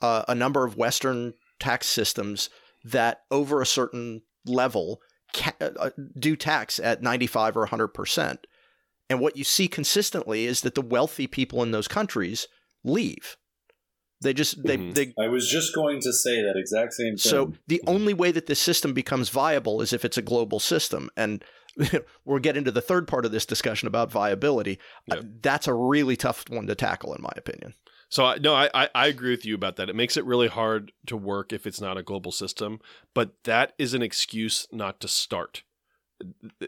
uh, 0.00 0.24
a 0.28 0.34
number 0.34 0.64
of 0.64 0.76
Western 0.76 1.34
tax 1.58 1.86
systems 1.86 2.50
that 2.84 3.22
over 3.30 3.60
a 3.60 3.66
certain 3.66 4.22
level 4.46 5.00
ca- 5.34 5.52
uh, 5.60 5.90
do 6.18 6.36
tax 6.36 6.78
at 6.78 7.02
95 7.02 7.56
or 7.56 7.66
100%. 7.66 8.38
And 9.10 9.20
what 9.20 9.36
you 9.36 9.44
see 9.44 9.68
consistently 9.68 10.46
is 10.46 10.62
that 10.62 10.74
the 10.74 10.80
wealthy 10.82 11.26
people 11.26 11.62
in 11.62 11.70
those 11.72 11.88
countries 11.88 12.46
leave. 12.82 13.36
They 14.20 14.32
just, 14.32 14.62
they, 14.64 14.78
Mhm. 14.78 14.94
they 14.94 15.12
I 15.18 15.28
was 15.28 15.48
just 15.50 15.74
going 15.74 16.00
to 16.00 16.12
say 16.12 16.40
that 16.42 16.56
exact 16.56 16.94
same 16.94 17.16
thing. 17.16 17.30
so 17.30 17.52
the 17.66 17.82
only 17.86 18.14
way 18.14 18.30
that 18.32 18.46
this 18.46 18.60
system 18.60 18.94
becomes 18.94 19.28
viable 19.28 19.82
is 19.82 19.92
if 19.92 20.04
it's 20.04 20.16
a 20.16 20.22
global 20.22 20.60
system. 20.60 21.10
And 21.16 21.44
we'll 22.24 22.38
get 22.38 22.56
into 22.56 22.70
the 22.70 22.80
third 22.80 23.06
part 23.08 23.26
of 23.26 23.32
this 23.32 23.44
discussion 23.44 23.86
about 23.88 24.10
viability. 24.10 24.78
Yep. 25.08 25.18
Uh, 25.18 25.22
That's 25.42 25.66
a 25.68 25.74
really 25.74 26.16
tough 26.16 26.44
one 26.48 26.66
to 26.68 26.74
tackle, 26.74 27.12
in 27.14 27.20
my 27.20 27.32
opinion. 27.36 27.74
So 28.14 28.24
I, 28.24 28.38
no, 28.38 28.54
I, 28.54 28.70
I 28.72 28.88
I 28.94 29.06
agree 29.08 29.32
with 29.32 29.44
you 29.44 29.56
about 29.56 29.74
that. 29.74 29.88
It 29.88 29.96
makes 29.96 30.16
it 30.16 30.24
really 30.24 30.46
hard 30.46 30.92
to 31.06 31.16
work 31.16 31.52
if 31.52 31.66
it's 31.66 31.80
not 31.80 31.98
a 31.98 32.02
global 32.04 32.30
system, 32.30 32.78
but 33.12 33.42
that 33.42 33.72
is 33.76 33.92
an 33.92 34.02
excuse 34.02 34.68
not 34.70 35.00
to 35.00 35.08
start. 35.08 35.64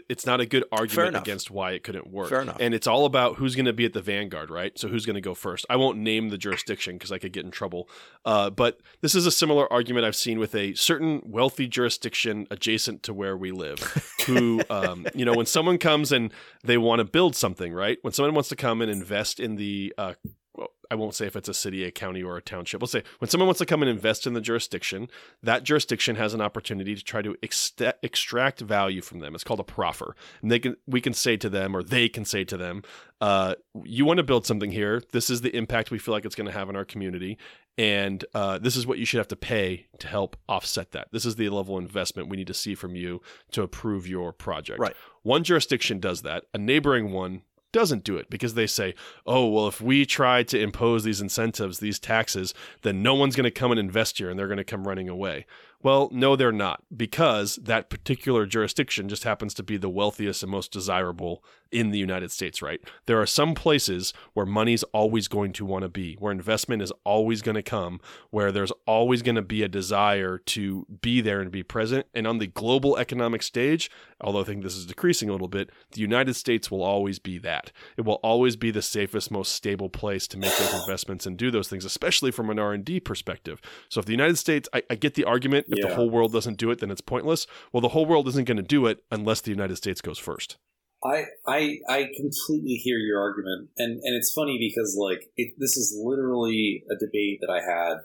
It's 0.09 0.27
not 0.27 0.41
a 0.41 0.47
good 0.47 0.65
argument 0.73 1.15
against 1.15 1.53
why 1.53 1.71
it 1.71 1.85
couldn't 1.85 2.09
work. 2.09 2.31
Fair 2.31 2.41
enough. 2.41 2.57
And 2.59 2.75
it's 2.75 2.89
all 2.89 3.05
about 3.05 3.37
who's 3.37 3.55
going 3.55 3.67
to 3.67 3.73
be 3.73 3.85
at 3.85 3.93
the 3.93 4.03
vanguard, 4.03 4.51
right? 4.51 4.77
So 4.77 4.89
who's 4.89 5.07
going 5.07 5.15
to 5.15 5.21
go 5.21 5.35
first? 5.35 5.65
I 5.71 5.77
won't 5.77 5.99
name 5.99 6.31
the 6.31 6.37
jurisdiction 6.37 6.97
because 6.97 7.13
I 7.13 7.19
could 7.19 7.33
get 7.33 7.45
in 7.45 7.53
trouble. 7.53 7.89
Uh, 8.25 8.51
but 8.51 8.81
this 9.01 9.15
is 9.15 9.25
a 9.25 9.31
similar 9.31 9.73
argument 9.73 10.05
I've 10.05 10.17
seen 10.17 10.41
with 10.41 10.53
a 10.57 10.75
certain 10.75 11.23
wealthy 11.25 11.69
jurisdiction 11.69 12.49
adjacent 12.51 13.05
to 13.05 13.15
where 13.15 13.37
we 13.37 13.53
live. 13.53 13.79
Who, 14.27 14.63
um, 14.69 15.07
you 15.15 15.25
know, 15.25 15.35
when 15.35 15.47
someone 15.47 15.79
comes 15.79 16.11
and 16.11 16.33
they 16.65 16.77
want 16.77 16.99
to 16.99 17.05
build 17.05 17.37
something, 17.37 17.73
right? 17.73 17.99
When 18.03 18.13
someone 18.13 18.35
wants 18.35 18.49
to 18.49 18.57
come 18.57 18.83
and 18.83 18.91
invest 18.91 19.39
in 19.39 19.55
the 19.55 19.95
uh, 19.97 20.15
well, 20.57 20.69
I 20.91 20.95
won't 20.95 21.15
say 21.15 21.27
if 21.27 21.37
it's 21.37 21.49
a 21.49 21.55
city, 21.55 21.85
a 21.85 21.91
county, 21.91 22.23
or 22.23 22.37
a 22.37 22.43
township. 22.43 22.81
Let's 22.81 22.93
say 22.93 23.03
when 23.19 23.29
someone 23.29 23.47
wants 23.47 23.59
to 23.59 23.67
come 23.67 23.83
and 23.83 23.91
invest 23.91 24.27
in 24.27 24.35
the 24.35 24.41
jurisdiction, 24.41 25.09
that 25.43 25.65
jurisdiction 25.65 26.17
has 26.17 26.35
an 26.35 26.41
opportunity 26.41 26.95
to 26.95 27.03
try 27.03 27.23
to 27.23 27.35
ext- 27.43 27.93
extract 28.03 28.61
value 28.61 29.03
from 29.03 29.21
them. 29.21 29.35
It's 29.35 29.45
called 29.45 29.61
a 29.61 29.65
proffer, 29.65 30.17
and 30.43 30.51
they 30.51 30.59
can 30.59 30.77
we 30.87 31.01
can 31.01 31.13
say 31.13 31.37
to 31.37 31.49
them, 31.49 31.77
or 31.77 31.83
they 31.83 32.09
can 32.09 32.25
say 32.25 32.45
to 32.45 32.57
them, 32.57 32.83
uh, 33.21 33.55
"You 33.85 34.05
want 34.05 34.19
to 34.19 34.25
build 34.25 34.47
something 34.47 34.71
here. 34.71 35.03
This 35.13 35.31
is 35.31 35.41
the 35.41 35.55
impact 35.55 35.91
we 35.91 35.99
feel 35.99 36.15
like 36.15 36.25
it's 36.25 36.37
going 36.37 36.47
to 36.47 36.53
have 36.53 36.71
in 36.71 36.77
our 36.77 36.85
community, 36.85 37.39
and 37.77 38.25
uh, 38.35 38.59
this 38.59 38.77
is 38.77 38.87
what 38.87 38.99
you 38.99 39.05
should 39.05 39.19
have 39.19 39.29
to 39.29 39.37
pay 39.37 39.87
to 39.99 40.09
help 40.09 40.37
offset 40.49 40.93
that. 40.93 41.09
This 41.13 41.27
is 41.27 41.37
the 41.37 41.49
level 41.49 41.77
of 41.77 41.85
investment 41.85 42.29
we 42.29 42.37
need 42.37 42.47
to 42.47 42.55
see 42.55 42.75
from 42.75 42.97
you 42.97 43.21
to 43.53 43.63
approve 43.63 44.07
your 44.07 44.33
project." 44.33 44.79
Right. 44.79 44.97
One 45.23 45.43
jurisdiction 45.43 45.99
does 45.99 46.23
that. 46.23 46.45
A 46.55 46.59
neighboring 46.59 47.11
one 47.11 47.43
doesn't 47.77 48.05
do 48.05 48.17
it 48.17 48.31
because 48.31 48.55
they 48.55 48.67
say, 48.67 48.95
oh, 49.27 49.47
well, 49.49 49.69
if 49.69 49.83
we 49.83 50.07
try 50.07 50.43
to 50.43 50.59
impose 50.59 51.05
these 51.05 51.21
incentives, 51.21 51.79
these 51.79 51.99
taxes, 51.99 52.55
then 52.81 53.03
no 53.03 53.13
one's 53.13 53.37
going 53.37 53.45
to 53.45 53.51
come 53.51 53.71
and 53.71 53.79
invest 53.79 54.17
here 54.17 54.31
and 54.31 54.39
they're 54.39 54.47
going 54.47 54.57
to 54.57 54.65
come 54.65 54.89
running 54.89 55.11
away. 55.11 55.45
Well, 55.87 56.09
no, 56.11 56.35
they're 56.35 56.51
not 56.51 56.83
because 56.97 57.61
that 57.63 57.91
particular 57.91 58.45
jurisdiction 58.45 59.09
just 59.09 59.23
happens 59.23 59.55
to 59.55 59.63
be 59.63 59.77
the 59.77 59.89
wealthiest 59.89 60.43
and 60.43 60.51
most 60.51 60.73
desirable 60.73 61.45
in 61.71 61.91
the 61.91 61.99
United 61.99 62.31
States, 62.31 62.63
right? 62.63 62.81
There 63.07 63.21
are 63.21 63.27
some 63.27 63.55
places 63.55 64.13
where 64.35 64.47
money's 64.47 64.83
always 64.85 65.29
going 65.29 65.53
to 65.55 65.65
want 65.65 65.83
to 65.83 65.89
be, 65.89 66.15
where 66.19 66.33
investment 66.33 66.83
is 66.83 66.93
always 67.05 67.43
going 67.43 67.55
to 67.55 67.63
come, 67.63 68.01
where 68.31 68.51
there's 68.51 68.73
always 68.87 69.23
going 69.23 69.35
to 69.37 69.43
be 69.43 69.63
a 69.63 69.69
desire 69.69 70.39
to 70.39 70.87
be 71.01 71.21
there 71.21 71.41
and 71.41 71.51
be 71.51 71.63
present. 71.63 72.07
And 72.15 72.27
on 72.27 72.39
the 72.39 72.47
global 72.47 72.97
economic 72.97 73.43
stage, 73.43 73.91
although 74.21 74.41
I 74.41 74.45
think 74.45 74.63
this 74.63 74.77
is 74.77 74.87
decreasing 74.87 75.29
a 75.29 75.33
little 75.33 75.49
bit, 75.49 75.71
the 75.93 76.01
United 76.01 76.35
States 76.35 76.71
will 76.71 76.83
always 76.83 77.19
be 77.19 77.39
that. 77.39 77.73
It 77.97 78.05
will 78.05 78.21
always 78.23 78.57
be 78.57 78.71
the 78.71 78.83
safest, 78.83 79.31
most 79.31 79.53
stable 79.53 79.89
place 79.89 80.27
to 80.29 80.39
make 80.39 80.57
those 80.57 80.75
investments 80.75 81.27
and 81.27 81.37
do 81.37 81.51
those 81.51 81.69
things, 81.69 81.85
especially 81.85 82.31
from 82.31 82.51
an 82.51 82.59
R&D 82.59 83.01
perspective. 83.01 83.61
So 83.89 84.01
if 84.01 84.07
the 84.07 84.13
United 84.13 84.39
States, 84.39 84.69
I, 84.73 84.83
I 84.91 84.95
get 84.95 85.15
the 85.15 85.25
argument, 85.25 85.67
if 85.77 85.89
the 85.89 85.95
whole 85.95 86.11
world 86.11 86.33
doesn't 86.33 86.59
do 86.59 86.71
it, 86.71 86.81
then 86.81 86.91
it's 86.91 87.01
pointless. 87.01 87.47
Well, 87.73 87.81
the 87.81 87.89
whole 87.89 88.07
world 88.07 88.29
isn't 88.29 88.45
going 88.45 88.57
to 88.57 88.63
do 88.63 88.87
it 88.87 89.05
unless 89.11 89.41
the 89.41 89.51
United 89.51 89.77
States 89.77 90.01
goes 90.01 90.19
first. 90.19 90.57
I, 91.05 91.25
I 91.47 91.79
I 91.89 92.09
completely 92.17 92.75
hear 92.83 92.99
your 92.99 93.21
argument, 93.21 93.69
and 93.77 94.01
and 94.03 94.17
it's 94.17 94.33
funny 94.33 94.59
because 94.59 94.97
like 94.99 95.31
it, 95.37 95.55
this 95.59 95.77
is 95.77 95.95
literally 96.03 96.85
a 96.91 96.95
debate 96.99 97.39
that 97.43 97.51
I 97.51 97.61
had 97.61 97.97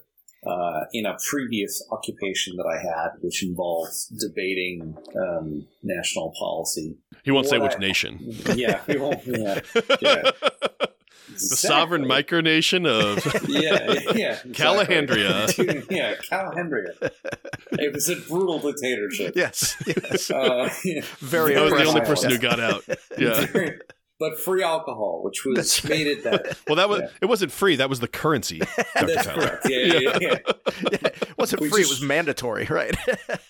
uh, 0.46 0.86
in 0.94 1.06
a 1.06 1.16
previous 1.30 1.84
occupation 1.92 2.58
that 2.58 2.66
I 2.66 2.78
had, 2.82 3.12
which 3.22 3.44
involves 3.44 4.08
debating 4.08 4.98
um, 5.16 5.68
national 5.84 6.34
policy. 6.38 6.98
He 7.24 7.32
won't 7.32 7.48
say 7.48 7.60
which 7.60 7.76
I- 7.76 7.80
nation. 7.80 8.20
Yeah, 8.56 8.82
we 8.88 8.98
won't. 8.98 9.26
Yeah, 9.26 9.62
yeah. 10.02 10.32
The 11.34 11.56
sovereign 11.58 12.06
micronation 12.06 12.88
of 12.88 13.24
Yeah, 13.50 14.12
yeah. 14.16 14.40
exactly. 14.44 14.52
Calahandria. 14.54 15.86
yeah, 15.92 16.16
Calahandria. 16.16 17.12
It 17.74 17.94
was 17.94 18.10
a 18.10 18.16
brutal 18.18 18.60
dictatorship. 18.60 19.34
Yes. 19.36 19.76
yes. 19.86 20.30
Uh, 20.32 20.70
Very 21.20 21.56
I 21.58 21.62
was 21.64 21.74
the 21.74 21.84
only 21.86 22.02
person 22.02 22.32
who 22.32 22.38
got 22.38 22.60
out. 22.60 22.84
Yeah. 23.18 23.46
but 24.20 24.40
free 24.40 24.64
alcohol, 24.64 25.22
which 25.24 25.44
was 25.46 25.56
That's 25.56 25.84
made 25.84 26.08
it 26.08 26.24
that. 26.24 26.58
Well, 26.68 26.76
that 26.76 26.90
was 26.90 27.02
Yeah. 27.02 27.08
it 27.22 27.26
wasn't 27.26 27.52
free. 27.52 27.76
That 27.78 27.90
was 27.90 28.00
the 28.00 28.08
currency. 28.08 28.60
Dr. 28.60 28.84
That's 29.08 29.26
Tyler. 29.26 29.42
correct. 29.48 29.68
Yeah, 29.70 29.78
yeah, 29.80 30.00
yeah. 30.00 30.18
yeah. 30.22 30.40
Yeah, 30.92 30.98
it 31.04 31.38
wasn't 31.38 31.62
We 31.62 31.70
free, 31.70 31.82
just- 31.82 31.92
it 31.92 31.96
was 31.96 32.08
mandatory, 32.08 32.66
right? 32.66 32.96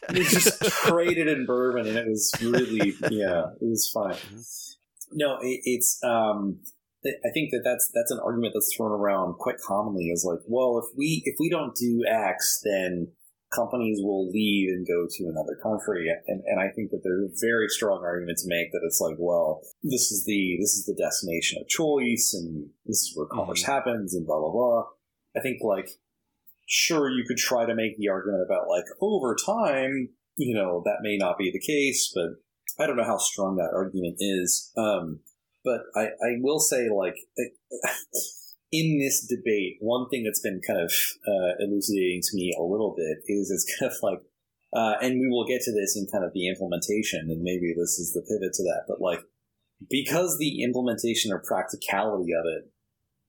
We 0.10 0.24
just 0.24 0.62
traded 0.64 1.28
in 1.28 1.46
bourbon, 1.46 1.88
and 1.88 1.98
it 1.98 2.08
was 2.08 2.34
really, 2.42 2.94
yeah, 3.10 3.44
it 3.62 3.68
was 3.68 3.90
fine. 3.94 4.16
No, 5.14 5.38
it, 5.42 5.60
it's. 5.66 6.00
um 6.04 6.60
I 7.04 7.32
think 7.34 7.50
that 7.52 7.62
that's 7.64 7.90
that's 7.94 8.12
an 8.12 8.20
argument 8.24 8.54
that's 8.54 8.74
thrown 8.76 8.92
around 8.92 9.36
quite 9.40 9.58
commonly. 9.66 10.06
Is 10.06 10.26
like, 10.28 10.44
well, 10.48 10.78
if 10.78 10.96
we 10.96 11.24
if 11.26 11.36
we 11.40 11.50
don't 11.50 11.76
do 11.76 12.04
X, 12.08 12.62
then 12.64 13.12
companies 13.54 14.00
will 14.02 14.30
leave 14.30 14.70
and 14.70 14.88
go 14.88 15.08
to 15.10 15.24
another 15.26 15.60
country. 15.62 16.08
And, 16.28 16.42
and 16.46 16.60
I 16.60 16.70
think 16.74 16.92
that 16.92 17.02
there's 17.04 17.26
a 17.26 17.46
very 17.46 17.68
strong 17.68 18.02
argument 18.04 18.38
to 18.40 18.48
make 18.48 18.72
that 18.72 18.82
it's 18.86 19.02
like, 19.02 19.18
well, 19.20 19.62
this 19.84 20.12
is 20.12 20.26
the 20.26 20.58
this 20.60 20.74
is 20.74 20.86
the 20.86 20.96
destination 21.02 21.60
of 21.62 21.68
choice, 21.68 22.34
and 22.38 22.70
this 22.86 23.02
is 23.02 23.14
where 23.16 23.28
commerce 23.28 23.64
happens, 23.64 24.14
and 24.14 24.26
blah 24.26 24.40
blah 24.40 24.52
blah. 24.52 24.84
I 25.36 25.42
think 25.42 25.58
like 25.64 25.90
sure 26.68 27.10
you 27.10 27.26
could 27.28 27.38
try 27.38 27.66
to 27.66 27.76
make 27.76 27.98
the 27.98 28.10
argument 28.10 28.46
about 28.46 28.70
like 28.70 28.86
over 29.02 29.36
time, 29.36 30.10
you 30.38 30.56
know, 30.56 30.82
that 30.86 31.00
may 31.02 31.18
not 31.18 31.38
be 31.38 31.52
the 31.52 31.60
case, 31.60 32.12
but 32.14 32.38
I 32.82 32.88
don't 32.88 32.96
know 32.96 33.04
how 33.04 33.18
strong 33.18 33.58
that 33.58 33.76
argument 33.76 34.18
is. 34.20 34.72
Um, 34.78 35.20
but 35.64 35.82
I, 35.96 36.06
I 36.06 36.38
will 36.40 36.60
say 36.60 36.90
like 36.90 37.16
in 38.72 39.00
this 39.00 39.26
debate, 39.28 39.78
one 39.80 40.10
thing 40.10 40.24
that's 40.24 40.42
been 40.42 40.62
kind 40.66 40.80
of 40.80 40.92
uh, 41.28 41.56
elucidating 41.60 42.22
to 42.24 42.36
me 42.36 42.56
a 42.58 42.64
little 42.64 42.96
bit 42.96 43.20
is 43.28 43.52
it's 43.52 43.68
kind 43.80 43.92
of 43.92 43.98
like, 44.02 44.22
uh, 44.74 44.96
and 45.02 45.20
we 45.20 45.28
will 45.28 45.46
get 45.46 45.62
to 45.62 45.72
this 45.72 45.98
in 45.98 46.08
kind 46.12 46.24
of 46.24 46.32
the 46.34 46.48
implementation, 46.48 47.30
and 47.30 47.42
maybe 47.42 47.74
this 47.78 48.00
is 48.00 48.14
the 48.14 48.22
pivot 48.22 48.54
to 48.54 48.64
that, 48.64 48.84
but 48.88 49.02
like 49.02 49.20
because 49.90 50.38
the 50.38 50.64
implementation 50.64 51.32
or 51.32 51.40
practicality 51.40 52.32
of 52.34 52.46
it 52.46 52.72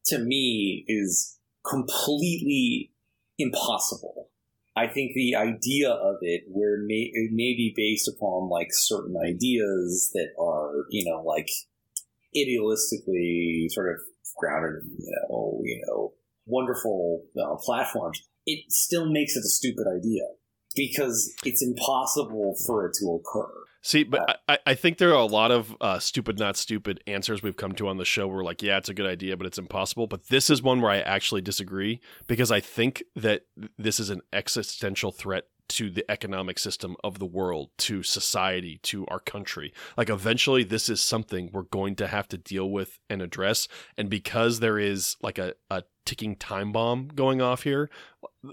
to 0.07 0.19
me 0.19 0.85
is 0.87 1.39
completely 1.69 2.93
impossible. 3.39 4.29
I 4.75 4.87
think 4.87 5.13
the 5.15 5.37
idea 5.37 5.91
of 5.91 6.17
it, 6.23 6.45
where 6.49 6.79
may, 6.79 7.11
it 7.13 7.31
may 7.33 7.55
be 7.55 7.75
based 7.77 8.09
upon 8.09 8.49
like 8.49 8.69
certain 8.71 9.17
ideas 9.17 10.11
that 10.15 10.31
are, 10.41 10.87
you 10.91 11.11
know, 11.11 11.23
like 11.23 11.49
idealistically 12.37 13.71
sort 13.71 13.91
of 13.91 13.97
grounded 14.39 14.83
in, 14.83 14.97
you 14.99 15.17
know, 15.29 15.61
you 15.65 15.83
know, 15.87 16.13
wonderful 16.47 17.25
uh, 17.41 17.57
platforms, 17.57 18.21
it 18.47 18.65
still 18.73 19.11
makes 19.11 19.37
it 19.37 19.41
a 19.41 19.49
stupid 19.49 19.87
idea. 19.87 20.25
because 20.75 21.33
it's 21.45 21.63
impossible 21.63 22.57
for 22.67 22.87
it 22.87 22.95
to 23.01 23.21
occur. 23.21 23.51
See, 23.85 24.05
but 24.05 24.41
I, 24.49 24.59
I 24.65 24.75
think 24.75 24.99
there 24.99 25.11
are 25.11 25.15
a 25.15 25.27
lot 25.27 25.51
of 25.51 25.75
uh, 25.81 25.99
stupid, 25.99 26.39
not 26.39 26.57
stupid 26.57 27.03
answers 27.09 27.43
we've 27.43 27.57
come 27.57 27.73
to 27.73 27.89
on 27.89 27.97
the 27.97 28.05
show 28.05 28.29
where 28.29 28.37
we're 28.37 28.45
like, 28.45 28.63
yeah, 28.63 28.79
it's 28.79 28.89
a 28.89 28.95
good 28.95 29.07
idea, 29.07 29.37
but 29.37 29.47
it's 29.47 29.59
impossible. 29.59 30.07
But 30.07 30.29
this 30.29 30.51
is 30.51 30.63
one 30.63 30.81
where 30.81 30.93
I 30.93 31.01
actually 31.01 31.41
disagree 31.41 32.01
because 32.29 32.53
I 32.53 32.61
think 32.61 33.03
that 33.17 33.43
this 33.77 33.99
is 33.99 34.09
an 34.09 34.21
existential 34.33 35.11
threat 35.11 35.45
to 35.71 35.91
the 35.91 36.05
economic 36.11 36.59
system 36.59 36.97
of 37.03 37.19
the 37.19 37.27
world, 37.27 37.71
to 37.79 38.03
society, 38.03 38.79
to 38.83 39.07
our 39.07 39.21
country. 39.21 39.73
Like, 39.97 40.11
eventually, 40.11 40.65
this 40.65 40.89
is 40.89 41.01
something 41.03 41.51
we're 41.53 41.63
going 41.63 41.97
to 41.97 42.07
have 42.07 42.29
to 42.29 42.39
deal 42.39 42.71
with 42.71 42.99
and 43.09 43.23
address. 43.23 43.69
And 43.97 44.11
because 44.11 44.61
there 44.61 44.79
is 44.79 45.17
like 45.23 45.39
a, 45.39 45.55
a 45.71 45.85
ticking 46.05 46.37
time 46.37 46.73
bomb 46.73 47.09
going 47.09 47.41
off 47.41 47.63
here, 47.63 47.89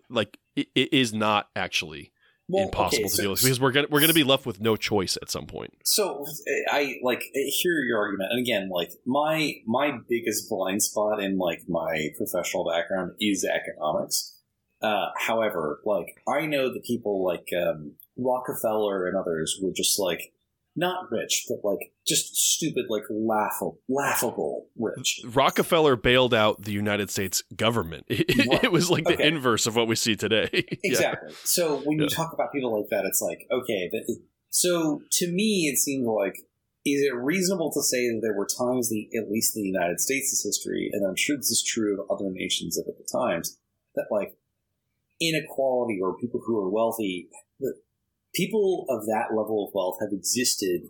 like, 0.10 0.38
it, 0.56 0.68
it 0.76 0.94
is 0.94 1.14
not 1.14 1.50
actually 1.56 2.12
Well, 2.48 2.66
impossible 2.66 3.06
okay, 3.06 3.10
to 3.10 3.16
so- 3.16 3.22
deal 3.24 3.32
with 3.32 3.42
because 3.44 3.60
we're 3.60 3.72
gonna 3.72 3.88
we're 3.90 4.02
gonna 4.02 4.14
be 4.14 4.24
left 4.24 4.46
with 4.46 4.60
no 4.62 4.76
choice 4.76 5.18
at 5.22 5.30
some 5.30 5.46
point. 5.46 5.74
So 5.84 6.26
I 6.72 6.96
like 7.04 7.24
hear 7.34 7.74
your 7.88 8.00
argument, 8.00 8.32
and 8.32 8.40
again, 8.42 8.70
like 8.70 8.92
my 9.06 9.54
my 9.66 9.92
biggest 10.08 10.50
blind 10.50 10.82
spot 10.84 11.22
in 11.22 11.38
like 11.38 11.64
my 11.68 12.10
professional 12.18 12.66
background 12.66 13.12
is 13.20 13.44
economics. 13.46 14.36
Uh, 14.82 15.08
however, 15.18 15.82
like 15.86 16.08
I 16.28 16.46
know 16.46 16.74
that 16.74 16.84
people 16.86 17.24
like 17.24 17.48
um, 17.56 17.94
Rockefeller 18.18 19.08
and 19.08 19.18
others 19.18 19.60
were 19.62 19.72
just 19.76 20.00
like 20.00 20.34
not 20.76 21.12
rich, 21.12 21.46
but 21.50 21.58
like 21.70 21.92
just 22.08 22.36
stupid, 22.36 22.86
like 22.90 23.04
laughable, 23.10 23.80
laughable 23.90 24.68
rich. 24.78 25.20
Rockefeller 25.26 25.98
bailed 25.98 26.34
out 26.34 26.62
the 26.62 26.72
United 26.72 27.10
States 27.10 27.44
government. 27.56 28.06
It, 28.10 28.48
Right. 28.64 28.72
was 28.72 28.90
like 28.90 29.04
the 29.04 29.20
inverse 29.20 29.68
of 29.68 29.76
what 29.76 29.88
we 29.88 29.96
see 29.96 30.16
today. 30.16 30.50
Yeah. 30.84 30.92
Exactly. 30.92 31.34
So 31.44 31.82
when 31.84 31.98
you 32.00 32.08
Yeah. 32.10 32.16
talk 32.16 32.32
about 32.34 32.54
people 32.54 32.74
like 32.80 32.90
that, 32.92 33.06
it's 33.06 33.22
like 33.22 33.40
okay. 33.52 33.90
But 33.92 34.04
so 34.50 35.02
to 35.12 35.28
me, 35.32 35.70
it 35.72 35.78
seemed 35.78 36.06
like 36.08 36.36
is 36.86 37.02
it 37.04 37.14
reasonable 37.14 37.72
to 37.74 37.84
say 37.84 38.08
that 38.08 38.20
there 38.24 38.34
were 38.38 38.48
times, 38.48 38.90
the 38.90 39.10
at 39.18 39.30
least 39.30 39.58
in 39.58 39.64
the 39.64 39.68
United 39.68 40.00
States' 40.00 40.42
history, 40.44 40.90
and 40.94 41.06
I'm 41.06 41.18
sure 41.18 41.36
this 41.36 41.52
is 41.52 41.64
true 41.68 41.94
of 42.02 42.10
other 42.10 42.30
nations 42.32 42.80
at 42.80 42.86
the 42.86 43.06
times, 43.12 43.58
that 43.96 44.06
like 44.10 44.34
inequality 45.22 46.00
or 46.02 46.18
people 46.18 46.42
who 46.46 46.58
are 46.60 46.70
wealthy, 46.70 47.30
that 47.60 47.76
people 48.34 48.86
of 48.90 49.06
that 49.06 49.36
level 49.36 49.68
of 49.68 49.74
wealth 49.74 49.98
have 50.02 50.10
existed 50.12 50.90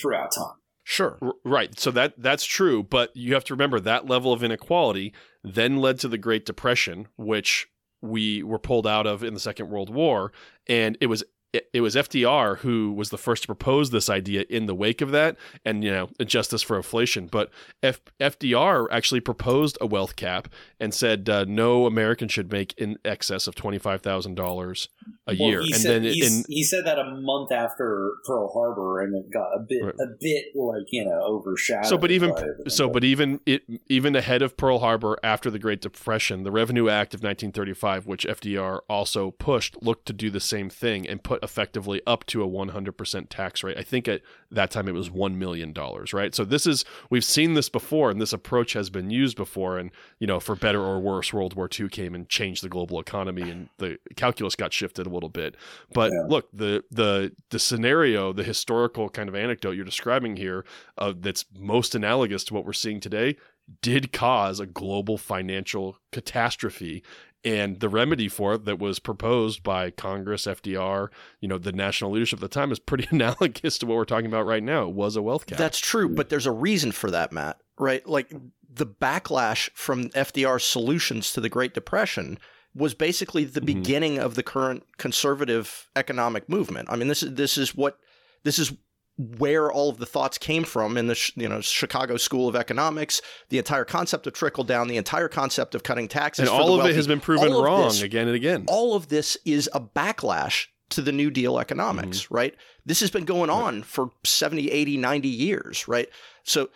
throughout 0.00 0.32
time. 0.34 0.56
Sure. 0.82 1.18
R- 1.22 1.32
Right. 1.44 1.78
So 1.78 1.90
that 1.92 2.14
that's 2.18 2.44
true, 2.44 2.82
but 2.82 3.10
you 3.14 3.34
have 3.34 3.44
to 3.44 3.54
remember 3.54 3.80
that 3.80 4.06
level 4.06 4.32
of 4.32 4.42
inequality 4.42 5.12
then 5.42 5.76
led 5.78 5.98
to 6.00 6.08
the 6.08 6.18
Great 6.18 6.44
Depression, 6.46 7.08
which 7.16 7.68
we 8.02 8.42
were 8.42 8.58
pulled 8.58 8.86
out 8.86 9.06
of 9.06 9.24
in 9.24 9.32
the 9.34 9.40
Second 9.40 9.70
World 9.70 9.88
War, 9.88 10.30
and 10.66 10.98
it 11.00 11.06
was 11.06 11.24
it, 11.54 11.70
it 11.72 11.80
was 11.80 11.94
FDR 11.94 12.58
who 12.58 12.92
was 12.92 13.10
the 13.10 13.16
first 13.18 13.44
to 13.44 13.46
propose 13.46 13.90
this 13.90 14.10
idea 14.10 14.44
in 14.50 14.66
the 14.66 14.74
wake 14.74 15.00
of 15.00 15.12
that, 15.12 15.36
and 15.64 15.84
you 15.84 15.90
know 15.90 16.08
justice 16.24 16.62
for 16.62 16.76
inflation. 16.76 17.28
But 17.28 17.50
F, 17.82 18.00
FDR 18.20 18.88
actually 18.90 19.20
proposed 19.20 19.78
a 19.80 19.86
wealth 19.86 20.16
cap 20.16 20.48
and 20.80 20.92
said 20.92 21.28
uh, 21.28 21.44
no 21.46 21.86
American 21.86 22.28
should 22.28 22.50
make 22.50 22.74
in 22.76 22.98
excess 23.04 23.46
of 23.46 23.54
twenty 23.54 23.78
five 23.78 24.02
thousand 24.02 24.34
dollars 24.34 24.88
a 25.26 25.36
Well, 25.38 25.48
year, 25.48 25.60
and 25.60 25.74
said, 25.76 26.02
then 26.02 26.12
in 26.12 26.44
he 26.48 26.64
said 26.64 26.84
that 26.86 26.98
a 26.98 27.04
month 27.20 27.52
after 27.52 28.12
Pearl 28.26 28.52
Harbor, 28.52 29.00
and 29.00 29.14
it 29.14 29.32
got 29.32 29.48
a 29.54 29.60
bit, 29.66 29.84
Right. 29.84 29.94
a 29.94 30.06
bit 30.20 30.44
like 30.56 30.86
you 30.90 31.04
know 31.04 31.20
overshadowed. 31.22 31.86
So, 31.86 31.96
but 31.96 32.10
even 32.10 32.34
so, 32.66 32.88
but 32.88 33.04
even 33.04 33.40
it 33.46 33.62
even 33.88 34.16
ahead 34.16 34.42
of 34.42 34.56
Pearl 34.56 34.80
Harbor, 34.80 35.18
after 35.22 35.50
the 35.50 35.58
Great 35.60 35.80
Depression, 35.80 36.42
the 36.42 36.50
Revenue 36.50 36.88
Act 36.88 37.14
of 37.14 37.20
1935, 37.20 38.06
which 38.06 38.26
FDR 38.26 38.80
also 38.88 39.30
pushed, 39.30 39.80
looked 39.82 40.06
to 40.06 40.12
do 40.12 40.30
the 40.30 40.40
same 40.40 40.68
thing 40.68 41.06
and 41.08 41.22
put 41.22 41.43
effectively 41.44 42.00
up 42.06 42.24
to 42.26 42.42
a 42.42 42.48
100% 42.48 43.26
tax 43.28 43.62
rate. 43.62 43.76
I 43.78 43.82
think 43.82 44.08
at 44.08 44.22
that 44.50 44.70
time 44.72 44.88
it 44.88 44.94
was 44.94 45.10
one 45.10 45.38
million 45.38 45.72
dollars, 45.72 46.12
right? 46.12 46.34
So 46.34 46.44
this 46.44 46.66
is 46.66 46.84
we've 47.10 47.24
seen 47.24 47.54
this 47.54 47.68
before, 47.68 48.10
and 48.10 48.20
this 48.20 48.32
approach 48.32 48.72
has 48.72 48.90
been 48.90 49.10
used 49.10 49.36
before, 49.36 49.78
and 49.78 49.90
you 50.18 50.26
know, 50.26 50.40
for 50.40 50.56
better 50.56 50.80
or 50.80 50.98
worse, 50.98 51.32
World 51.32 51.54
War 51.54 51.68
II 51.78 51.88
came 51.88 52.14
and 52.14 52.28
changed 52.28 52.64
the 52.64 52.68
global 52.68 52.98
economy, 52.98 53.48
and 53.48 53.68
the 53.78 53.98
calculus 54.16 54.56
got 54.56 54.72
shifted 54.72 55.06
a 55.06 55.10
little 55.10 55.28
bit. 55.28 55.54
But 55.92 56.10
Yeah. 56.12 56.26
look, 56.28 56.48
the 56.52 56.82
the 56.90 57.32
the 57.50 57.58
scenario, 57.58 58.32
the 58.32 58.42
historical 58.44 59.08
kind 59.08 59.28
of 59.28 59.34
anecdote 59.36 59.72
you're 59.72 59.84
describing 59.84 60.36
here, 60.36 60.64
uh, 60.98 61.12
that's 61.16 61.44
most 61.56 61.94
analogous 61.94 62.42
to 62.44 62.54
what 62.54 62.64
we're 62.64 62.72
seeing 62.72 62.98
today, 63.00 63.36
did 63.82 64.12
cause 64.12 64.60
a 64.60 64.66
global 64.66 65.18
financial 65.18 65.98
catastrophe. 66.12 67.02
And 67.44 67.80
the 67.80 67.88
remedy 67.90 68.28
for 68.28 68.54
it 68.54 68.64
that 68.64 68.78
was 68.78 68.98
proposed 68.98 69.62
by 69.62 69.90
Congress, 69.90 70.46
FDR, 70.46 71.08
you 71.40 71.48
know, 71.48 71.58
the 71.58 71.72
national 71.72 72.10
leadership 72.12 72.38
at 72.38 72.40
the 72.40 72.48
time 72.48 72.72
is 72.72 72.78
pretty 72.78 73.06
analogous 73.10 73.76
to 73.78 73.86
what 73.86 73.96
we're 73.96 74.04
talking 74.06 74.26
about 74.26 74.46
right 74.46 74.62
now. 74.62 74.84
It 74.88 74.94
was 74.94 75.14
a 75.16 75.22
wealth 75.22 75.46
cap. 75.46 75.58
That's 75.58 75.78
true, 75.78 76.08
but 76.08 76.30
there's 76.30 76.46
a 76.46 76.52
reason 76.52 76.90
for 76.92 77.10
that, 77.10 77.32
Matt, 77.32 77.58
right? 77.78 78.06
Like 78.08 78.32
the 78.72 78.86
backlash 78.86 79.70
from 79.74 80.08
FDR's 80.10 80.64
solutions 80.64 81.32
to 81.34 81.40
the 81.40 81.48
Great 81.50 81.74
Depression 81.74 82.38
was 82.74 82.94
basically 82.94 83.44
the 83.44 83.60
Mhm. 83.60 83.66
beginning 83.66 84.18
of 84.18 84.34
the 84.34 84.42
current 84.42 84.82
conservative 84.96 85.88
economic 85.94 86.48
movement. 86.48 86.88
I 86.90 86.96
mean, 86.96 87.08
this 87.08 87.22
is 87.22 87.34
this 87.34 87.56
is 87.56 87.74
what 87.74 87.98
this 88.42 88.58
is 88.58 88.72
where 89.16 89.70
all 89.70 89.90
of 89.90 89.98
the 89.98 90.06
thoughts 90.06 90.38
came 90.38 90.64
from 90.64 90.96
in 90.96 91.06
the 91.06 91.32
you 91.36 91.48
know 91.48 91.60
Chicago 91.60 92.16
School 92.16 92.48
of 92.48 92.56
Economics, 92.56 93.22
the 93.48 93.58
entire 93.58 93.84
concept 93.84 94.26
of 94.26 94.32
trickle 94.32 94.64
down, 94.64 94.88
the 94.88 94.96
entire 94.96 95.28
concept 95.28 95.74
of 95.74 95.82
cutting 95.82 96.08
taxes, 96.08 96.48
and 96.48 96.48
all 96.48 96.78
of 96.80 96.86
it 96.86 96.94
has 96.96 97.06
been 97.06 97.20
proven 97.20 97.52
All 97.52 97.64
wrong 97.64 97.84
this- 97.84 98.02
again 98.02 98.26
and 98.26 98.36
again. 98.36 98.64
all 98.68 98.94
of 98.94 99.08
this 99.08 99.36
is 99.44 99.70
a 99.72 99.80
backlash 99.80 100.66
to 100.90 101.02
the 101.02 101.12
New 101.12 101.30
Deal 101.30 101.58
economics, 101.58 102.22
mm-hmm. 102.22 102.34
right? 102.34 102.54
This 102.84 103.00
has 103.00 103.10
been 103.10 103.24
going 103.24 103.50
on 103.50 103.82
for 103.82 104.10
70, 104.24 104.70
80, 104.70 104.96
90 104.98 105.28
years, 105.28 105.88
right? 105.88 106.08
So 106.42 106.68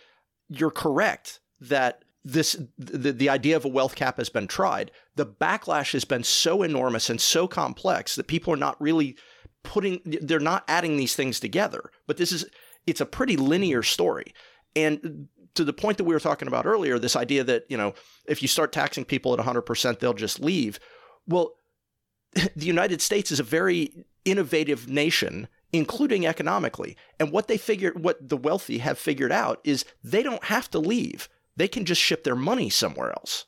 you're 0.49 0.71
correct 0.71 1.39
that 1.61 2.03
this 2.25 2.57
the, 2.77 3.11
the 3.11 3.29
idea 3.29 3.55
of 3.55 3.65
a 3.65 3.69
wealth 3.69 3.95
cap 3.95 4.17
has 4.17 4.29
been 4.29 4.47
tried. 4.47 4.91
The 5.15 5.25
backlash 5.25 5.93
has 5.93 6.05
been 6.05 6.23
so 6.23 6.63
enormous 6.63 7.09
and 7.09 7.19
so 7.19 7.47
complex 7.47 8.15
that 8.15 8.27
people 8.27 8.53
are 8.53 8.57
not 8.57 8.79
really 8.81 9.15
putting 9.63 10.01
they're 10.03 10.39
not 10.39 10.63
adding 10.67 10.97
these 10.97 11.15
things 11.15 11.39
together. 11.39 11.91
But 12.07 12.17
this 12.17 12.31
is 12.31 12.45
it's 12.87 13.01
a 13.01 13.05
pretty 13.05 13.37
linear 13.37 13.83
story. 13.83 14.33
And 14.75 15.27
to 15.55 15.63
the 15.63 15.73
point 15.73 15.97
that 15.97 16.03
we 16.03 16.13
were 16.13 16.19
talking 16.19 16.47
about 16.47 16.65
earlier, 16.65 16.99
this 16.99 17.15
idea 17.15 17.43
that, 17.43 17.65
you 17.69 17.77
know, 17.77 17.93
if 18.25 18.41
you 18.41 18.47
start 18.47 18.71
taxing 18.71 19.05
people 19.05 19.33
at 19.33 19.45
100%, 19.45 19.99
they'll 19.99 20.13
just 20.13 20.39
leave. 20.39 20.79
Well, 21.27 21.55
the 22.33 22.65
United 22.65 23.01
States 23.01 23.31
is 23.31 23.39
a 23.39 23.43
very 23.43 24.05
innovative 24.25 24.87
nation, 24.87 25.47
including 25.73 26.25
economically. 26.25 26.95
And 27.19 27.31
what 27.31 27.47
they 27.47 27.57
figured 27.57 28.03
what 28.03 28.29
the 28.29 28.37
wealthy 28.37 28.79
have 28.79 28.97
figured 28.97 29.31
out 29.31 29.59
is 29.63 29.85
they 30.03 30.23
don't 30.23 30.43
have 30.45 30.69
to 30.71 30.79
leave. 30.79 31.29
They 31.55 31.67
can 31.67 31.85
just 31.85 32.01
ship 32.01 32.23
their 32.23 32.35
money 32.35 32.69
somewhere 32.69 33.11
else, 33.11 33.45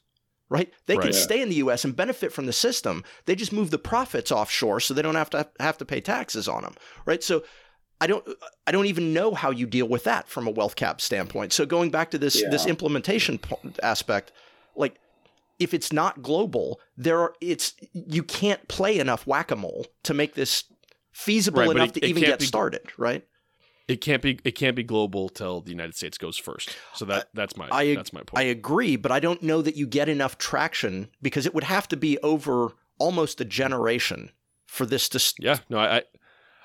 right? 0.51 0.71
They 0.85 0.95
can 0.97 1.05
Right. 1.05 1.15
stay 1.15 1.41
in 1.41 1.49
the 1.49 1.55
U.S. 1.55 1.83
and 1.83 1.95
benefit 1.95 2.31
from 2.31 2.45
the 2.45 2.53
system. 2.53 3.03
They 3.25 3.33
just 3.35 3.51
move 3.53 3.71
the 3.71 3.79
profits 3.79 4.31
offshore, 4.31 4.79
so 4.81 4.93
they 4.93 5.01
don't 5.01 5.15
have 5.15 5.29
to 5.31 5.49
have 5.59 5.77
to 5.79 5.85
pay 5.85 6.01
taxes 6.01 6.47
on 6.47 6.61
them, 6.61 6.75
right? 7.05 7.23
So. 7.23 7.43
I 8.03 8.07
don't 8.07 8.27
I 8.65 8.71
don't 8.71 8.87
even 8.87 9.13
know 9.13 9.35
how 9.35 9.51
you 9.51 9.67
deal 9.67 9.87
with 9.87 10.05
that 10.05 10.27
from 10.27 10.47
a 10.47 10.49
wealth 10.49 10.75
cap 10.75 11.01
standpoint. 11.01 11.53
So 11.53 11.67
going 11.67 11.91
back 11.91 12.09
to 12.09 12.17
this 12.17 12.41
this 12.49 12.65
implementation 12.65 13.39
aspect, 13.83 14.31
like 14.75 14.95
if 15.59 15.71
it's 15.71 15.93
not 15.93 16.23
global, 16.23 16.79
there 16.97 17.19
are 17.19 17.35
it's 17.41 17.75
you 17.93 18.23
can't 18.23 18.67
play 18.67 18.97
enough 18.97 19.27
whack-a-mole 19.27 19.85
to 20.01 20.15
make 20.15 20.33
this 20.33 20.63
feasible 21.11 21.59
Right, 21.61 21.69
enough 21.75 21.89
it- 21.89 21.99
to 21.99 22.05
it 22.05 22.09
even 22.09 22.23
get 22.23 22.39
be- 22.39 22.45
started, 22.45 22.81
right? 22.97 23.23
It 23.87 24.01
can't 24.01 24.21
be 24.21 24.39
it 24.43 24.51
can't 24.51 24.75
be 24.75 24.83
global 24.83 25.27
till 25.29 25.61
the 25.61 25.71
United 25.71 25.95
States 25.95 26.17
goes 26.17 26.37
first. 26.37 26.75
So 26.93 27.05
that 27.05 27.29
that's 27.33 27.57
my 27.57 27.67
I- 27.71 27.95
that's 27.95 28.13
my 28.13 28.21
point. 28.21 28.39
I 28.39 28.43
agree, 28.47 28.95
but 28.95 29.11
I 29.11 29.19
don't 29.19 29.41
know 29.43 29.61
that 29.61 29.75
you 29.75 29.85
get 29.87 30.07
enough 30.09 30.37
traction 30.37 31.09
because 31.21 31.45
it 31.45 31.53
would 31.53 31.65
have 31.65 31.87
to 31.89 31.97
be 31.97 32.17
over 32.19 32.73
almost 32.99 33.41
a 33.41 33.45
generation 33.45 34.31
for 34.67 34.85
this 34.85 35.09
to 35.09 35.19
st- 35.19 35.43
Yeah, 35.45 35.57
no, 35.69 35.79
I, 35.79 36.03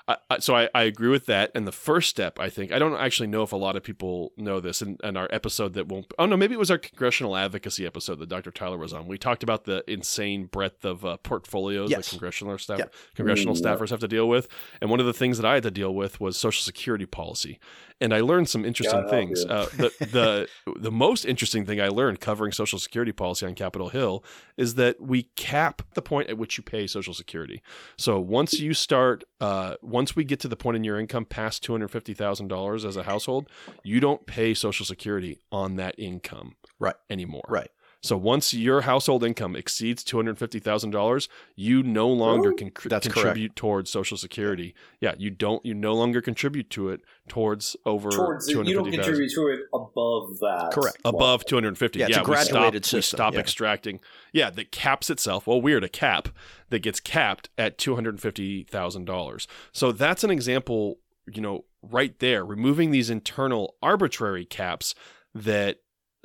I, 0.07 0.17
I 0.29 0.39
so 0.39 0.55
I, 0.55 0.69
I 0.73 0.83
agree 0.83 1.09
with 1.09 1.25
that. 1.25 1.51
And 1.53 1.67
the 1.67 1.71
first 1.71 2.09
step, 2.09 2.39
I 2.39 2.49
think, 2.49 2.71
I 2.71 2.79
don't 2.79 2.95
actually 2.95 3.27
know 3.27 3.43
if 3.43 3.51
a 3.51 3.57
lot 3.57 3.75
of 3.75 3.83
people 3.83 4.31
know 4.37 4.59
this. 4.59 4.81
And, 4.81 4.99
and 5.03 5.17
our 5.17 5.27
episode 5.31 5.73
that 5.73 5.87
won't, 5.87 6.13
oh 6.17 6.25
no, 6.25 6.37
maybe 6.37 6.53
it 6.53 6.59
was 6.59 6.71
our 6.71 6.77
congressional 6.77 7.35
advocacy 7.35 7.85
episode 7.85 8.19
that 8.19 8.29
Dr. 8.29 8.51
Tyler 8.51 8.77
was 8.77 8.93
on. 8.93 9.07
We 9.07 9.17
talked 9.17 9.43
about 9.43 9.65
the 9.65 9.83
insane 9.91 10.45
breadth 10.45 10.85
of 10.85 11.03
uh, 11.05 11.17
portfolios 11.17 11.89
Yes. 11.91 12.05
that 12.05 12.09
congressional 12.11 12.57
staff, 12.57 12.79
Yeah. 12.79 12.85
congressional 13.15 13.55
Mm, 13.55 13.63
yeah. 13.63 13.75
staffers 13.75 13.89
have 13.89 13.99
to 13.99 14.07
deal 14.07 14.27
with. 14.29 14.47
And 14.81 14.89
one 14.89 14.99
of 14.99 15.05
the 15.05 15.13
things 15.13 15.37
that 15.37 15.45
I 15.45 15.55
had 15.55 15.63
to 15.63 15.71
deal 15.71 15.93
with 15.93 16.19
was 16.21 16.37
Social 16.37 16.63
Security 16.63 17.05
policy. 17.05 17.59
And 17.99 18.13
I 18.13 18.21
learned 18.21 18.47
some 18.47 18.63
interesting 18.63 19.01
God 19.01 19.09
things. 19.09 19.43
Uh, 19.43 19.65
the 19.75 19.91
the 19.99 20.47
the 20.79 20.91
most 20.91 21.25
interesting 21.25 21.65
thing 21.65 21.81
I 21.81 21.87
learned 21.87 22.19
covering 22.19 22.51
Social 22.51 22.77
Security 22.77 23.11
policy 23.11 23.47
on 23.47 23.55
Capitol 23.55 23.89
Hill 23.89 24.23
is 24.55 24.75
that 24.75 25.01
we 25.01 25.23
cap 25.35 25.81
the 25.95 26.01
point 26.03 26.29
at 26.29 26.37
which 26.37 26.59
you 26.59 26.63
pay 26.63 26.85
Social 26.85 27.15
Security. 27.15 27.59
So 27.97 28.19
once 28.19 28.59
you 28.59 28.75
start, 28.75 29.23
uh, 29.39 29.75
once 29.81 30.15
we 30.15 30.23
get 30.23 30.39
to 30.41 30.47
the 30.47 30.55
point 30.55 30.75
in 30.77 30.83
your 30.83 30.99
income 30.99 31.25
past 31.25 31.63
two 31.63 31.71
hundred 31.71 31.89
fifty 31.89 32.13
thousand 32.13 32.47
dollars 32.47 32.83
as 32.85 32.97
a 32.97 33.03
household, 33.03 33.49
you 33.83 33.99
don't 33.99 34.25
pay 34.25 34.53
Social 34.53 34.85
Security 34.85 35.37
on 35.51 35.75
that 35.75 35.95
income 35.97 36.55
Right. 36.79 36.95
anymore. 37.09 37.43
right. 37.47 37.69
So 38.07 38.17
once 38.17 38.53
your 38.53 38.81
household 38.81 39.23
income 39.23 39.55
exceeds 39.55 40.03
two 40.03 40.17
hundred 40.17 40.37
fifty 40.39 40.59
thousand 40.59 40.91
dollars, 40.91 41.27
you 41.55 41.83
no 41.83 42.07
longer 42.07 42.49
Really? 42.49 42.71
can 42.71 42.89
That's 42.89 43.07
contribute 43.07 43.55
towards 43.55 43.89
Social 43.89 44.17
Security. 44.17 44.73
Yeah, 45.01 45.15
you 45.17 45.29
don't. 45.29 45.65
You 45.65 45.73
no 45.73 45.93
longer 45.93 46.21
contribute 46.21 46.69
to 46.71 46.89
it 46.89 47.01
towards 47.27 47.75
over 47.85 48.09
Towards 48.09 48.47
two 48.47 48.63
you 48.63 48.73
don't 48.73 48.85
fifty 48.85 48.97
thousand. 48.97 49.13
contribute 49.13 49.33
to 49.33 49.47
it 49.47 49.59
above 49.73 50.39
that. 50.39 50.71
Correct. 50.73 50.97
Above 51.03 51.45
250. 51.45 51.99
Yeah, 51.99 52.07
it's 52.07 52.17
a 52.17 52.21
we 52.21 52.25
graduated 52.25 52.85
stop, 52.85 52.97
we 52.97 53.01
stop 53.01 53.33
yeah. 53.33 53.39
extracting. 53.41 53.99
Yeah, 54.31 54.49
that 54.51 54.71
caps 54.71 55.09
itself. 55.09 55.45
Well, 55.47 55.61
weird, 55.61 55.83
a 55.83 55.89
cap 55.89 56.29
that 56.69 56.79
gets 56.79 56.99
capped 56.99 57.49
at 57.57 57.77
$250,000. 57.77 59.47
So 59.71 59.91
that's 59.91 60.23
an 60.23 60.31
example, 60.31 60.99
you 61.31 61.41
know, 61.41 61.65
right 61.81 62.17
there, 62.19 62.45
removing 62.45 62.91
these 62.91 63.09
internal 63.09 63.75
arbitrary 63.81 64.45
caps 64.45 64.95
that 65.33 65.79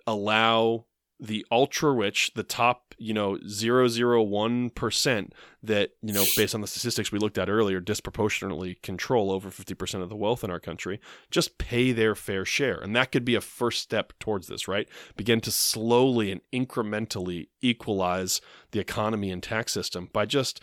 allow 0.06 0.86
the 1.22 1.46
ultra 1.52 1.92
rich, 1.92 2.32
the 2.34 2.42
top, 2.42 2.96
you 2.98 3.14
know, 3.14 3.36
001% 3.36 5.30
that, 5.62 5.90
you 6.02 6.12
know, 6.12 6.24
based 6.36 6.52
on 6.52 6.60
the 6.60 6.66
statistics 6.66 7.12
we 7.12 7.20
looked 7.20 7.38
at 7.38 7.48
earlier, 7.48 7.78
disproportionately 7.78 8.74
control 8.82 9.30
over 9.30 9.48
50% 9.48 10.02
of 10.02 10.08
the 10.08 10.16
wealth 10.16 10.42
in 10.42 10.50
our 10.50 10.58
country, 10.58 11.00
just 11.30 11.58
pay 11.58 11.92
their 11.92 12.16
fair 12.16 12.44
share. 12.44 12.80
And 12.80 12.96
that 12.96 13.12
could 13.12 13.24
be 13.24 13.36
a 13.36 13.40
first 13.40 13.80
step 13.80 14.12
towards 14.18 14.48
this, 14.48 14.66
right? 14.66 14.88
Begin 15.16 15.40
to 15.42 15.52
slowly 15.52 16.32
and 16.32 16.40
incrementally 16.52 17.46
equalize 17.60 18.40
the 18.72 18.80
economy 18.80 19.30
and 19.30 19.44
tax 19.44 19.70
system 19.70 20.08
by 20.12 20.26
just 20.26 20.60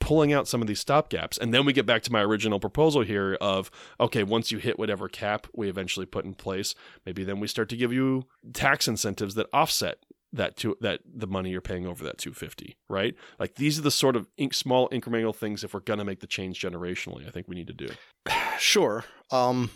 pulling 0.00 0.32
out 0.32 0.48
some 0.48 0.60
of 0.60 0.66
these 0.66 0.82
stopgaps. 0.84 1.38
And 1.38 1.54
then 1.54 1.64
we 1.64 1.72
get 1.72 1.86
back 1.86 2.02
to 2.02 2.12
my 2.12 2.20
original 2.22 2.58
proposal 2.58 3.02
here 3.02 3.36
of 3.40 3.70
okay, 4.00 4.22
once 4.22 4.50
you 4.50 4.58
hit 4.58 4.78
whatever 4.78 5.08
cap 5.08 5.46
we 5.54 5.68
eventually 5.68 6.06
put 6.06 6.24
in 6.24 6.34
place, 6.34 6.74
maybe 7.06 7.24
then 7.24 7.40
we 7.40 7.46
start 7.46 7.68
to 7.70 7.76
give 7.76 7.92
you 7.92 8.24
tax 8.52 8.88
incentives 8.88 9.34
that 9.36 9.46
offset 9.52 9.98
that 10.32 10.56
to 10.56 10.76
that 10.80 11.00
the 11.04 11.26
money 11.26 11.50
you're 11.50 11.60
paying 11.60 11.86
over 11.86 12.04
that 12.04 12.16
250 12.18 12.76
right 12.88 13.16
like 13.40 13.56
these 13.56 13.80
are 13.80 13.82
the 13.82 13.90
sort 13.90 14.14
of 14.14 14.28
inc- 14.38 14.54
small 14.54 14.88
incremental 14.90 15.34
things 15.34 15.64
if 15.64 15.74
we're 15.74 15.80
going 15.80 15.98
to 15.98 16.04
make 16.04 16.20
the 16.20 16.26
change 16.28 16.60
generationally 16.60 17.26
i 17.26 17.30
think 17.30 17.48
we 17.48 17.56
need 17.56 17.66
to 17.66 17.72
do 17.72 17.88
Sure. 18.58 19.04
Um, 19.32 19.70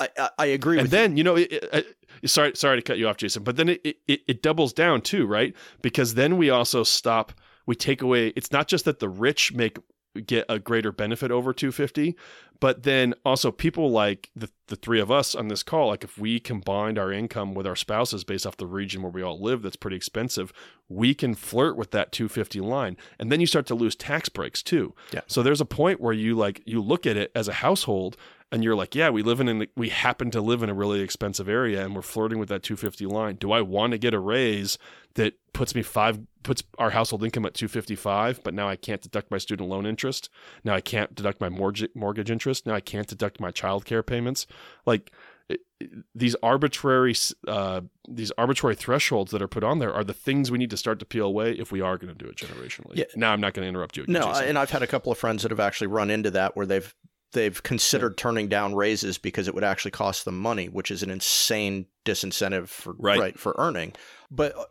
I, 0.00 0.30
I, 0.38 0.46
agree 0.46 0.78
and 0.78 0.88
then 0.90 1.16
you, 1.16 1.24
know 1.24 1.36
it, 1.36 1.52
it, 1.52 1.96
it- 2.22 2.30
sorry 2.30 2.52
sorry 2.54 2.76
to 2.78 2.82
cut 2.82 2.98
you 2.98 3.08
off 3.08 3.16
jason 3.16 3.42
but 3.42 3.56
then 3.56 3.68
it, 3.70 3.80
it 3.84 3.96
it 4.06 4.42
doubles 4.42 4.72
down 4.72 5.00
too 5.02 5.26
right 5.26 5.54
because 5.82 6.14
then 6.14 6.36
we 6.36 6.50
also 6.50 6.82
stop 6.84 7.32
we 7.66 7.74
take 7.74 8.00
away 8.02 8.28
it's 8.36 8.52
not 8.52 8.68
just 8.68 8.84
that 8.84 8.98
the 9.00 9.08
rich 9.08 9.52
make 9.52 9.78
get 10.24 10.46
a 10.48 10.58
greater 10.58 10.90
benefit 10.92 11.30
over 11.30 11.52
250 11.52 12.16
but 12.58 12.84
then 12.84 13.12
also 13.22 13.52
people 13.52 13.90
like 13.90 14.30
the, 14.34 14.48
the 14.68 14.76
three 14.76 14.98
of 14.98 15.10
us 15.10 15.34
on 15.34 15.48
this 15.48 15.62
call 15.62 15.88
like 15.88 16.02
if 16.02 16.16
we 16.16 16.40
combined 16.40 16.98
our 16.98 17.12
income 17.12 17.52
with 17.52 17.66
our 17.66 17.76
spouses 17.76 18.24
based 18.24 18.46
off 18.46 18.56
the 18.56 18.66
region 18.66 19.02
where 19.02 19.12
we 19.12 19.20
all 19.22 19.38
live 19.38 19.60
that's 19.60 19.76
pretty 19.76 19.96
expensive 19.96 20.54
we 20.88 21.12
can 21.12 21.34
flirt 21.34 21.76
with 21.76 21.90
that 21.90 22.12
250 22.12 22.60
line 22.60 22.96
and 23.18 23.30
then 23.30 23.40
you 23.40 23.46
start 23.46 23.66
to 23.66 23.74
lose 23.74 23.94
tax 23.94 24.30
breaks 24.30 24.62
too 24.62 24.94
Yeah. 25.12 25.20
so 25.26 25.42
there's 25.42 25.60
a 25.60 25.66
point 25.66 26.00
where 26.00 26.14
you 26.14 26.34
like 26.34 26.62
you 26.64 26.80
look 26.80 27.04
at 27.04 27.18
it 27.18 27.30
as 27.34 27.46
a 27.46 27.52
household 27.52 28.16
and 28.52 28.62
you're 28.62 28.76
like, 28.76 28.94
yeah, 28.94 29.10
we 29.10 29.22
live 29.22 29.40
in, 29.40 29.48
an, 29.48 29.66
we 29.76 29.88
happen 29.88 30.30
to 30.30 30.40
live 30.40 30.62
in 30.62 30.70
a 30.70 30.74
really 30.74 31.00
expensive 31.00 31.48
area, 31.48 31.84
and 31.84 31.94
we're 31.96 32.02
flirting 32.02 32.38
with 32.38 32.48
that 32.48 32.62
250 32.62 33.06
line. 33.06 33.34
Do 33.36 33.50
I 33.52 33.60
want 33.60 33.90
to 33.92 33.98
get 33.98 34.14
a 34.14 34.18
raise 34.20 34.78
that 35.14 35.34
puts 35.52 35.74
me 35.74 35.82
five, 35.82 36.20
puts 36.42 36.62
our 36.78 36.90
household 36.90 37.24
income 37.24 37.44
at 37.46 37.54
255, 37.54 38.42
but 38.44 38.54
now 38.54 38.68
I 38.68 38.76
can't 38.76 39.02
deduct 39.02 39.30
my 39.30 39.38
student 39.38 39.68
loan 39.68 39.84
interest. 39.86 40.28
Now 40.62 40.74
I 40.74 40.80
can't 40.80 41.14
deduct 41.14 41.40
my 41.40 41.48
mortgage 41.48 41.88
mortgage 41.94 42.30
interest. 42.30 42.66
Now 42.66 42.74
I 42.74 42.80
can't 42.80 43.08
deduct 43.08 43.40
my 43.40 43.50
childcare 43.50 44.04
payments. 44.06 44.46
Like 44.84 45.10
it- 45.48 45.60
it- 45.80 45.90
these 46.14 46.34
arbitrary, 46.42 47.14
uh, 47.48 47.80
these 48.08 48.30
arbitrary 48.38 48.74
thresholds 48.76 49.30
that 49.32 49.40
are 49.42 49.48
put 49.48 49.64
on 49.64 49.78
there 49.80 49.92
are 49.94 50.04
the 50.04 50.12
things 50.14 50.50
we 50.50 50.58
need 50.58 50.70
to 50.70 50.76
start 50.76 50.98
to 51.00 51.04
peel 51.04 51.26
away 51.26 51.52
if 51.52 51.72
we 51.72 51.80
are 51.80 51.96
going 51.98 52.12
to 52.14 52.24
do 52.24 52.28
it 52.30 52.36
generationally. 52.36 52.96
Yeah. 52.96 53.04
Now 53.16 53.32
I'm 53.32 53.40
not 53.40 53.54
going 53.54 53.64
to 53.64 53.68
interrupt 53.68 53.96
you. 53.96 54.04
Again, 54.04 54.12
No, 54.14 54.26
Jason. 54.28 54.44
and 54.50 54.58
I've 54.58 54.70
had 54.70 54.82
a 54.82 54.86
couple 54.86 55.10
of 55.10 55.18
friends 55.18 55.42
that 55.42 55.50
have 55.50 55.60
actually 55.60 55.86
run 55.88 56.10
into 56.10 56.30
that 56.32 56.56
where 56.56 56.66
they've 56.66 56.94
they've 57.32 57.62
considered 57.62 58.16
turning 58.16 58.48
down 58.48 58.74
raises 58.74 59.18
because 59.18 59.48
it 59.48 59.54
would 59.54 59.64
actually 59.64 59.90
cost 59.90 60.24
them 60.24 60.38
money, 60.38 60.68
which 60.68 60.90
is 60.90 61.02
an 61.02 61.10
insane 61.10 61.86
disincentive 62.04 62.68
for 62.68 62.94
Right. 62.98 63.38
for 63.38 63.54
earning. 63.58 63.92
But 64.30 64.56
uh, 64.56 64.64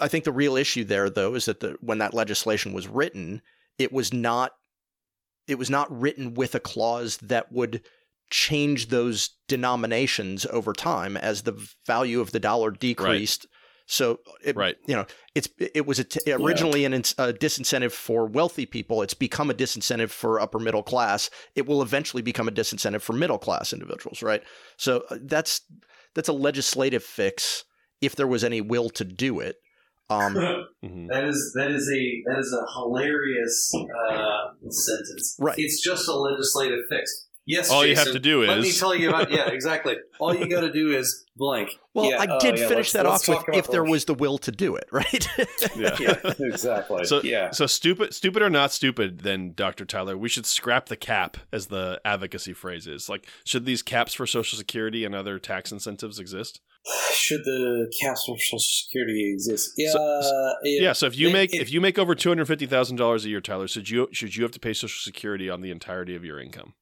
I 0.00 0.08
think 0.08 0.24
the 0.24 0.32
real 0.32 0.56
issue 0.56 0.84
there 0.84 1.10
though 1.10 1.34
is 1.34 1.44
that 1.46 1.60
the 1.60 1.76
when 1.80 1.98
that 1.98 2.14
legislation 2.14 2.72
was 2.72 2.88
written, 2.88 3.42
it 3.78 3.92
was 3.92 4.12
not 4.12 4.52
it 5.46 5.58
was 5.58 5.70
not 5.70 5.90
written 5.90 6.34
with 6.34 6.54
a 6.54 6.60
clause 6.60 7.16
that 7.18 7.50
would 7.52 7.82
change 8.30 8.88
those 8.88 9.30
denominations 9.48 10.44
over 10.46 10.72
time 10.74 11.16
as 11.16 11.42
the 11.42 11.66
value 11.86 12.20
of 12.20 12.32
the 12.32 12.40
dollar 12.40 12.70
decreased. 12.70 13.46
So 13.90 14.20
it, 14.44 14.54
Right. 14.54 14.76
you 14.86 14.94
know, 14.94 15.06
it's 15.34 15.48
it 15.58 15.86
was 15.86 15.98
a 15.98 16.04
t- 16.04 16.30
originally 16.30 16.84
an 16.84 16.92
ins- 16.92 17.14
a 17.16 17.32
disincentive 17.32 17.92
for 17.92 18.26
wealthy 18.26 18.66
people. 18.66 19.00
It's 19.00 19.14
become 19.14 19.48
a 19.50 19.54
disincentive 19.54 20.10
for 20.10 20.38
upper 20.40 20.58
middle 20.58 20.82
class. 20.82 21.30
It 21.54 21.66
will 21.66 21.80
eventually 21.80 22.22
become 22.22 22.48
a 22.48 22.52
disincentive 22.52 23.00
for 23.00 23.14
middle 23.14 23.38
class 23.38 23.72
individuals, 23.72 24.22
right? 24.22 24.42
So 24.76 25.04
uh, 25.10 25.16
that's 25.22 25.62
that's 26.14 26.28
a 26.28 26.34
legislative 26.34 27.02
fix 27.02 27.64
if 28.02 28.14
there 28.14 28.26
was 28.26 28.44
any 28.44 28.60
will 28.60 28.90
to 28.90 29.04
do 29.04 29.40
it. 29.40 29.56
Um, 30.10 30.34
Mhm. 30.84 31.08
That 31.08 31.24
is 31.24 31.52
that 31.56 31.70
is 31.72 31.88
a 31.90 32.22
that 32.26 32.38
is 32.38 32.52
a 32.52 32.64
hilarious 32.78 33.72
uh, 34.10 34.70
sentence. 34.70 35.36
Right. 35.40 35.58
It's 35.58 35.82
just 35.82 36.06
a 36.08 36.14
legislative 36.14 36.80
fix. 36.90 37.26
Yes. 37.48 37.70
All 37.70 37.84
you 37.84 37.96
have 37.96 38.12
to 38.12 38.18
do 38.18 38.42
is 38.42 38.48
Let 38.48 38.60
me 38.60 38.68
is 38.68 38.78
tell 38.78 38.94
you 38.94 39.08
about. 39.08 39.30
Yeah, 39.30 39.48
exactly. 39.52 39.96
All 40.20 40.34
you 40.36 40.46
got 40.48 40.60
to 40.60 40.70
do 40.70 40.94
is 40.94 41.24
blank. 41.34 41.70
well, 41.94 42.10
Yeah, 42.10 42.20
I 42.20 42.26
oh, 42.28 42.38
did 42.40 42.58
yeah, 42.58 42.68
finish 42.68 42.76
let's- 42.76 42.92
that 42.92 43.06
let's 43.06 43.28
off 43.28 43.46
with 43.48 43.56
if 43.56 43.68
there 43.70 43.82
was 43.84 44.04
the 44.04 44.12
will 44.14 44.36
to 44.38 44.52
do 44.52 44.76
it, 44.76 44.84
right? 44.92 45.26
yeah. 45.74 45.96
yeah, 46.00 46.32
exactly. 46.40 47.04
So 47.06 47.22
yeah. 47.22 47.50
So 47.52 47.66
stupid, 47.66 48.12
stupid 48.14 48.42
or 48.42 48.50
not 48.50 48.70
stupid, 48.72 49.20
then 49.20 49.54
Dr. 49.54 49.86
Tyler, 49.86 50.16
we 50.18 50.28
should 50.28 50.44
scrap 50.44 50.86
the 50.86 50.96
cap 50.96 51.38
as 51.50 51.68
the 51.68 52.00
advocacy 52.04 52.52
phrase 52.52 52.86
is. 52.86 53.08
Like, 53.08 53.26
should 53.46 53.64
these 53.64 53.82
caps 53.82 54.12
for 54.12 54.26
Social 54.26 54.58
Security 54.58 55.04
and 55.06 55.14
other 55.14 55.38
tax 55.38 55.72
incentives 55.72 56.18
exist? 56.18 56.60
Should 57.12 57.44
the 57.44 57.90
caps 58.00 58.24
for 58.26 58.36
Social 58.38 58.58
Security 58.58 59.32
exist? 59.32 59.70
Yeah. 59.78 59.92
So- 59.92 60.52
it- 60.64 60.82
yeah. 60.82 60.92
So 60.92 61.06
if 61.06 61.16
you 61.16 61.28
it- 61.28 61.32
make 61.32 61.54
it- 61.54 61.62
if 61.62 61.72
you 61.72 61.80
make 61.80 61.98
over 61.98 62.14
two 62.14 62.28
hundred 62.28 62.46
fifty 62.46 62.66
thousand 62.66 62.96
dollars 62.96 63.24
a 63.24 63.30
year, 63.30 63.40
Tyler, 63.40 63.68
should 63.68 63.88
you 63.88 64.08
should 64.12 64.36
you 64.36 64.42
have 64.42 64.52
to 64.52 64.60
pay 64.60 64.74
Social 64.74 65.00
Security 65.00 65.48
on 65.48 65.62
the 65.62 65.70
entirety 65.70 66.14
of 66.14 66.24
your 66.26 66.38
income? 66.40 66.74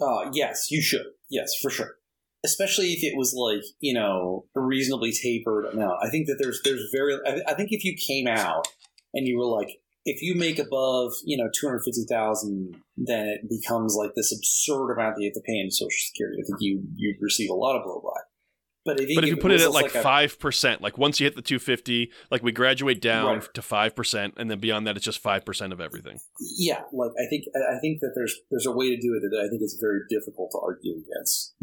Uh, 0.00 0.30
yes, 0.32 0.70
you 0.70 0.82
should. 0.82 1.06
Yes, 1.30 1.52
for 1.60 1.70
sure. 1.70 1.96
Especially 2.44 2.88
if 2.88 3.02
it 3.02 3.16
was 3.16 3.34
like 3.34 3.64
you 3.80 3.94
know 3.94 4.44
reasonably 4.54 5.12
tapered. 5.12 5.74
No, 5.74 5.96
I 6.02 6.10
think 6.10 6.26
that 6.26 6.36
there's 6.38 6.60
there's 6.62 6.88
very. 6.92 7.14
I, 7.26 7.40
I 7.52 7.54
think 7.54 7.70
if 7.72 7.84
you 7.84 7.96
came 7.96 8.26
out 8.26 8.68
and 9.14 9.26
you 9.26 9.38
were 9.38 9.46
like, 9.46 9.78
if 10.04 10.20
you 10.20 10.34
make 10.34 10.58
above 10.58 11.12
you 11.24 11.38
know 11.38 11.48
two 11.54 11.66
hundred 11.66 11.84
fifty 11.84 12.04
thousand, 12.08 12.76
then 12.96 13.26
it 13.28 13.48
becomes 13.48 13.94
like 13.94 14.10
this 14.14 14.30
absurd 14.36 14.92
amount 14.92 15.16
that 15.16 15.22
you 15.22 15.28
have 15.30 15.34
to 15.34 15.46
pay 15.46 15.68
Social 15.70 15.88
Security. 15.90 16.42
I 16.42 16.44
think 16.44 16.58
you 16.60 16.82
you'd 16.96 17.22
receive 17.22 17.48
a 17.48 17.54
lot 17.54 17.76
of 17.76 17.86
blowback. 17.86 18.24
But 18.84 19.00
if, 19.00 19.14
But 19.14 19.24
if 19.24 19.30
you 19.30 19.36
put 19.38 19.50
it 19.50 19.62
at 19.62 19.72
like 19.72 19.90
five 19.90 20.38
percent, 20.38 20.82
like 20.82 20.98
once 20.98 21.18
you 21.18 21.24
hit 21.26 21.36
the 21.36 21.42
two 21.42 21.58
fifty, 21.58 22.10
like 22.30 22.42
we 22.42 22.52
graduate 22.52 23.00
down 23.00 23.38
Right. 23.38 23.54
to 23.54 23.62
five 23.62 23.96
percent, 23.96 24.34
and 24.36 24.50
then 24.50 24.60
beyond 24.60 24.86
that, 24.86 24.96
it's 24.96 25.04
just 25.04 25.20
five 25.20 25.44
percent 25.44 25.72
of 25.72 25.80
everything. 25.80 26.18
yeah, 26.58 26.82
like 26.92 27.10
I 27.18 27.26
think 27.30 27.44
I 27.56 27.78
think 27.80 28.00
that 28.00 28.12
there's 28.14 28.34
there's 28.50 28.66
a 28.66 28.72
way 28.72 28.94
to 28.94 29.00
do 29.00 29.14
it 29.14 29.22
that 29.30 29.42
I 29.44 29.48
think 29.48 29.62
is 29.62 29.78
very 29.80 30.00
difficult 30.10 30.50
to 30.52 30.58
argue 30.62 30.96
against. 30.96 31.54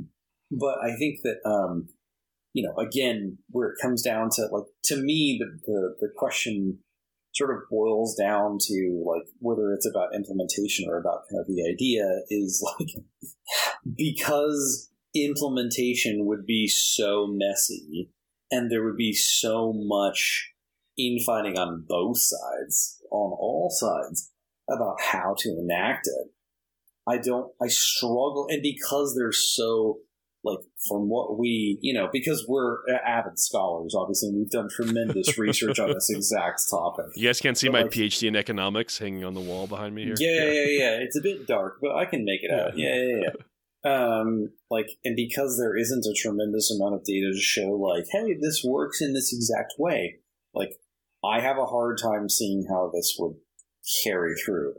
But 0.49 0.80
I 0.84 0.95
think 0.97 1.19
that 1.24 1.38
um, 1.45 1.89
you 2.53 2.63
know, 2.67 2.76
again, 2.82 3.38
where 3.49 3.69
it 3.69 3.76
comes 3.82 4.01
down 4.01 4.30
to 4.34 4.47
like 4.51 4.65
to 4.86 4.97
me, 4.97 5.39
the 5.39 5.59
the, 5.72 5.95
the 5.99 6.09
question 6.17 6.80
sort 7.34 7.51
of 7.51 7.61
boils 7.69 8.13
down 8.19 8.57
to 8.59 9.03
like 9.07 9.28
whether 9.39 9.72
it's 9.74 9.88
about 9.89 10.13
implementation 10.13 10.86
or 10.89 10.97
about 10.99 11.22
kind 11.32 11.39
of 11.39 11.47
the 11.47 11.63
idea 11.72 12.03
is 12.30 12.61
like 12.80 12.89
because 13.95 14.90
implementation 15.16 16.26
would 16.26 16.45
be 16.45 16.68
so 16.68 17.28
messy 17.30 18.09
and 18.51 18.70
there 18.70 18.84
would 18.84 18.97
be 18.97 19.14
so 19.14 19.74
much 19.74 20.51
infighting 20.97 21.57
on 21.57 21.86
both 21.88 22.18
sides, 22.20 23.01
on 23.12 23.32
all 23.32 23.70
sides, 23.72 24.32
about 24.70 24.97
how 25.01 25.36
to 25.39 25.49
enact 25.57 26.07
it. 26.07 26.32
I 27.07 27.18
don't, 27.18 27.51
I 27.62 27.68
struggle, 27.68 28.47
and 28.49 28.62
because 28.62 29.16
they're 29.18 29.32
so, 29.32 29.99
like, 30.43 30.59
from 30.88 31.09
what 31.09 31.39
we, 31.39 31.80
you 31.82 31.93
know, 31.93 32.09
because 32.12 32.45
we're 32.47 32.78
avid 33.05 33.39
scholars, 33.39 33.95
obviously, 33.97 34.30
and 34.30 34.38
we've 34.38 34.49
done 34.51 34.68
tremendous 34.70 35.38
research 35.38 35.80
on 35.80 35.93
this 35.93 36.09
exact 36.09 36.62
topic. 36.70 37.05
You 37.16 37.28
guys 37.28 37.39
can't 37.39 37.57
see 37.57 37.68
But, 37.68 37.74
my 37.74 37.82
like- 37.84 37.91
PhD 37.91 38.28
in 38.28 38.36
economics 38.36 38.97
hanging 38.99 39.24
on 39.24 39.34
the 39.34 39.41
wall 39.41 39.66
behind 39.66 39.95
me 39.95 40.03
here. 40.05 40.16
Yeah, 40.20 40.43
yeah, 40.43 40.51
yeah, 40.51 40.80
yeah. 40.80 40.91
It's 40.99 41.18
a 41.18 41.22
bit 41.22 41.47
dark, 41.47 41.78
but 41.82 41.95
I 41.95 42.05
can 42.05 42.24
make 42.24 42.43
it 42.43 42.51
out. 42.51 42.78
Yeah, 42.78 42.95
yeah, 42.95 43.18
yeah. 43.24 43.30
Um, 43.84 44.49
like, 44.69 44.88
and 45.03 45.15
because 45.15 45.57
there 45.57 45.75
isn't 45.75 46.05
a 46.05 46.13
tremendous 46.15 46.71
amount 46.71 46.95
of 46.95 47.03
data 47.03 47.32
to 47.34 47.39
show, 47.39 47.71
like, 47.71 48.05
hey, 48.11 48.36
this 48.39 48.63
works 48.65 49.01
in 49.01 49.13
this 49.13 49.34
exact 49.34 49.73
way. 49.79 50.19
Like, 50.53 50.71
I 51.23 51.39
have 51.39 51.57
a 51.57 51.65
hard 51.65 51.97
time 52.01 52.29
seeing 52.29 52.65
how 52.69 52.91
this 52.93 53.15
would 53.19 53.36
carry 54.03 54.36
through. 54.36 54.73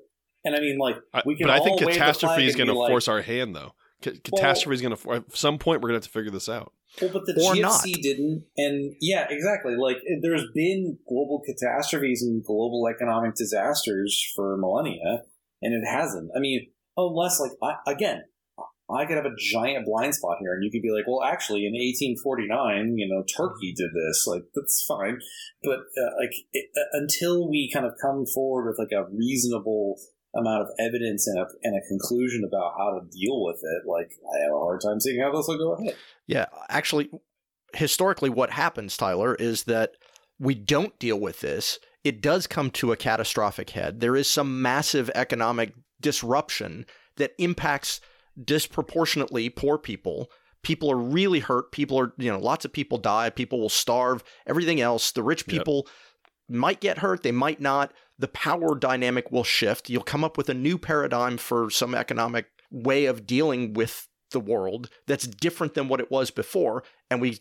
And 0.44 0.54
I 0.54 0.60
mean, 0.60 0.78
like, 0.78 0.96
I- 1.12 1.22
we 1.26 1.36
can 1.36 1.46
but 1.46 1.54
I 1.60 1.64
think 1.64 1.80
wave 1.80 1.80
the 1.80 1.84
flag 1.86 1.98
catastrophe 1.98 2.46
is 2.46 2.56
going 2.56 2.66
to 2.68 2.72
be 2.74 2.78
like- 2.78 2.90
force 2.90 3.08
our 3.08 3.22
hand, 3.22 3.54
though. 3.56 3.72
C- 4.04 4.18
catastrophe 4.24 4.74
is 4.74 4.82
going 4.82 4.96
to 4.96 5.12
at 5.12 5.36
some 5.36 5.58
point 5.58 5.80
we're 5.80 5.88
going 5.90 6.00
to 6.00 6.04
have 6.04 6.12
to 6.12 6.18
figure 6.18 6.30
this 6.32 6.48
out. 6.48 6.72
Well, 7.00 7.10
but 7.12 7.24
the 7.24 7.32
Or 7.44 7.54
GFC 7.54 7.60
not. 7.62 8.02
didn't, 8.02 8.44
and 8.56 8.94
yeah, 9.00 9.26
exactly. 9.30 9.76
Like 9.76 9.98
there's 10.20 10.44
been 10.54 10.98
global 11.08 11.40
catastrophes 11.40 12.22
and 12.22 12.44
global 12.44 12.86
economic 12.88 13.34
disasters 13.36 14.20
for 14.34 14.56
millennia, 14.58 15.22
and 15.62 15.72
it 15.72 15.86
hasn't. 15.88 16.30
I 16.36 16.40
mean, 16.40 16.66
unless 16.96 17.40
like 17.40 17.52
I, 17.62 17.90
again, 17.90 18.24
I 18.92 19.06
could 19.06 19.16
have 19.16 19.26
a 19.26 19.36
giant 19.38 19.86
blind 19.86 20.14
spot 20.14 20.38
here, 20.40 20.52
and 20.52 20.64
you 20.64 20.70
could 20.70 20.82
be 20.82 20.92
like, 20.92 21.06
well, 21.06 21.22
actually, 21.22 21.66
in 21.66 21.72
1849, 21.72 22.98
you 22.98 23.08
know, 23.08 23.24
Turkey 23.24 23.72
did 23.76 23.90
this. 23.94 24.26
Like 24.26 24.42
that's 24.54 24.84
fine, 24.86 25.18
but 25.62 25.80
uh, 25.80 26.12
like 26.20 26.34
it, 26.52 26.70
uh, 26.76 26.98
until 26.98 27.48
we 27.48 27.70
kind 27.72 27.86
of 27.86 27.92
come 28.00 28.24
forward 28.26 28.68
with 28.68 28.78
like 28.78 28.92
a 28.92 29.08
reasonable 29.10 29.96
amount 30.34 30.62
of 30.62 30.68
evidence 30.78 31.26
and 31.26 31.38
a, 31.38 31.46
and 31.62 31.76
a 31.76 31.86
conclusion 31.88 32.42
about 32.46 32.72
how 32.78 32.98
to 32.98 33.06
deal 33.10 33.44
with 33.44 33.60
it, 33.62 33.88
like 33.88 34.10
I 34.10 34.44
have 34.44 34.52
a 34.54 34.58
hard 34.58 34.80
time 34.80 35.00
seeing 35.00 35.20
how 35.20 35.32
this 35.34 35.46
will 35.46 35.58
go 35.58 35.74
ahead. 35.74 35.96
Yeah, 36.26 36.46
actually, 36.68 37.10
historically, 37.74 38.30
what 38.30 38.50
happens, 38.50 38.96
Tyler, 38.96 39.34
is 39.34 39.64
that 39.64 39.92
we 40.38 40.54
don't 40.54 40.98
deal 40.98 41.20
with 41.20 41.40
this. 41.40 41.78
It 42.04 42.20
does 42.20 42.46
come 42.46 42.70
to 42.72 42.92
a 42.92 42.96
catastrophic 42.96 43.70
head. 43.70 44.00
There 44.00 44.16
is 44.16 44.28
some 44.28 44.60
massive 44.60 45.10
economic 45.14 45.74
disruption 46.00 46.84
that 47.16 47.32
impacts 47.38 48.00
disproportionately 48.42 49.48
poor 49.48 49.78
people. 49.78 50.30
People 50.62 50.90
are 50.90 50.96
really 50.96 51.40
hurt. 51.40 51.72
People 51.72 51.98
are, 51.98 52.12
you 52.18 52.30
know, 52.30 52.38
lots 52.38 52.64
of 52.64 52.72
people 52.72 52.98
die. 52.98 53.30
People 53.30 53.60
will 53.60 53.68
starve. 53.68 54.22
Everything 54.46 54.80
else, 54.80 55.10
the 55.10 55.22
rich 55.22 55.44
Yep. 55.46 55.58
people 55.58 55.88
might 56.48 56.80
get 56.80 56.98
hurt. 56.98 57.22
They 57.22 57.32
might 57.32 57.60
not. 57.60 57.92
The 58.18 58.28
power 58.28 58.76
dynamic 58.78 59.32
will 59.32 59.42
shift. 59.44 59.90
You'll 59.90 60.02
come 60.02 60.22
up 60.22 60.36
with 60.36 60.48
a 60.48 60.54
new 60.54 60.78
paradigm 60.78 61.36
for 61.36 61.70
some 61.70 61.94
economic 61.94 62.46
way 62.70 63.06
of 63.06 63.26
dealing 63.26 63.72
with 63.74 64.08
the 64.30 64.40
world 64.40 64.88
that's 65.06 65.26
different 65.26 65.74
than 65.74 65.88
what 65.88 66.00
it 66.00 66.10
was 66.10 66.30
before. 66.30 66.84
And 67.10 67.20
we 67.20 67.38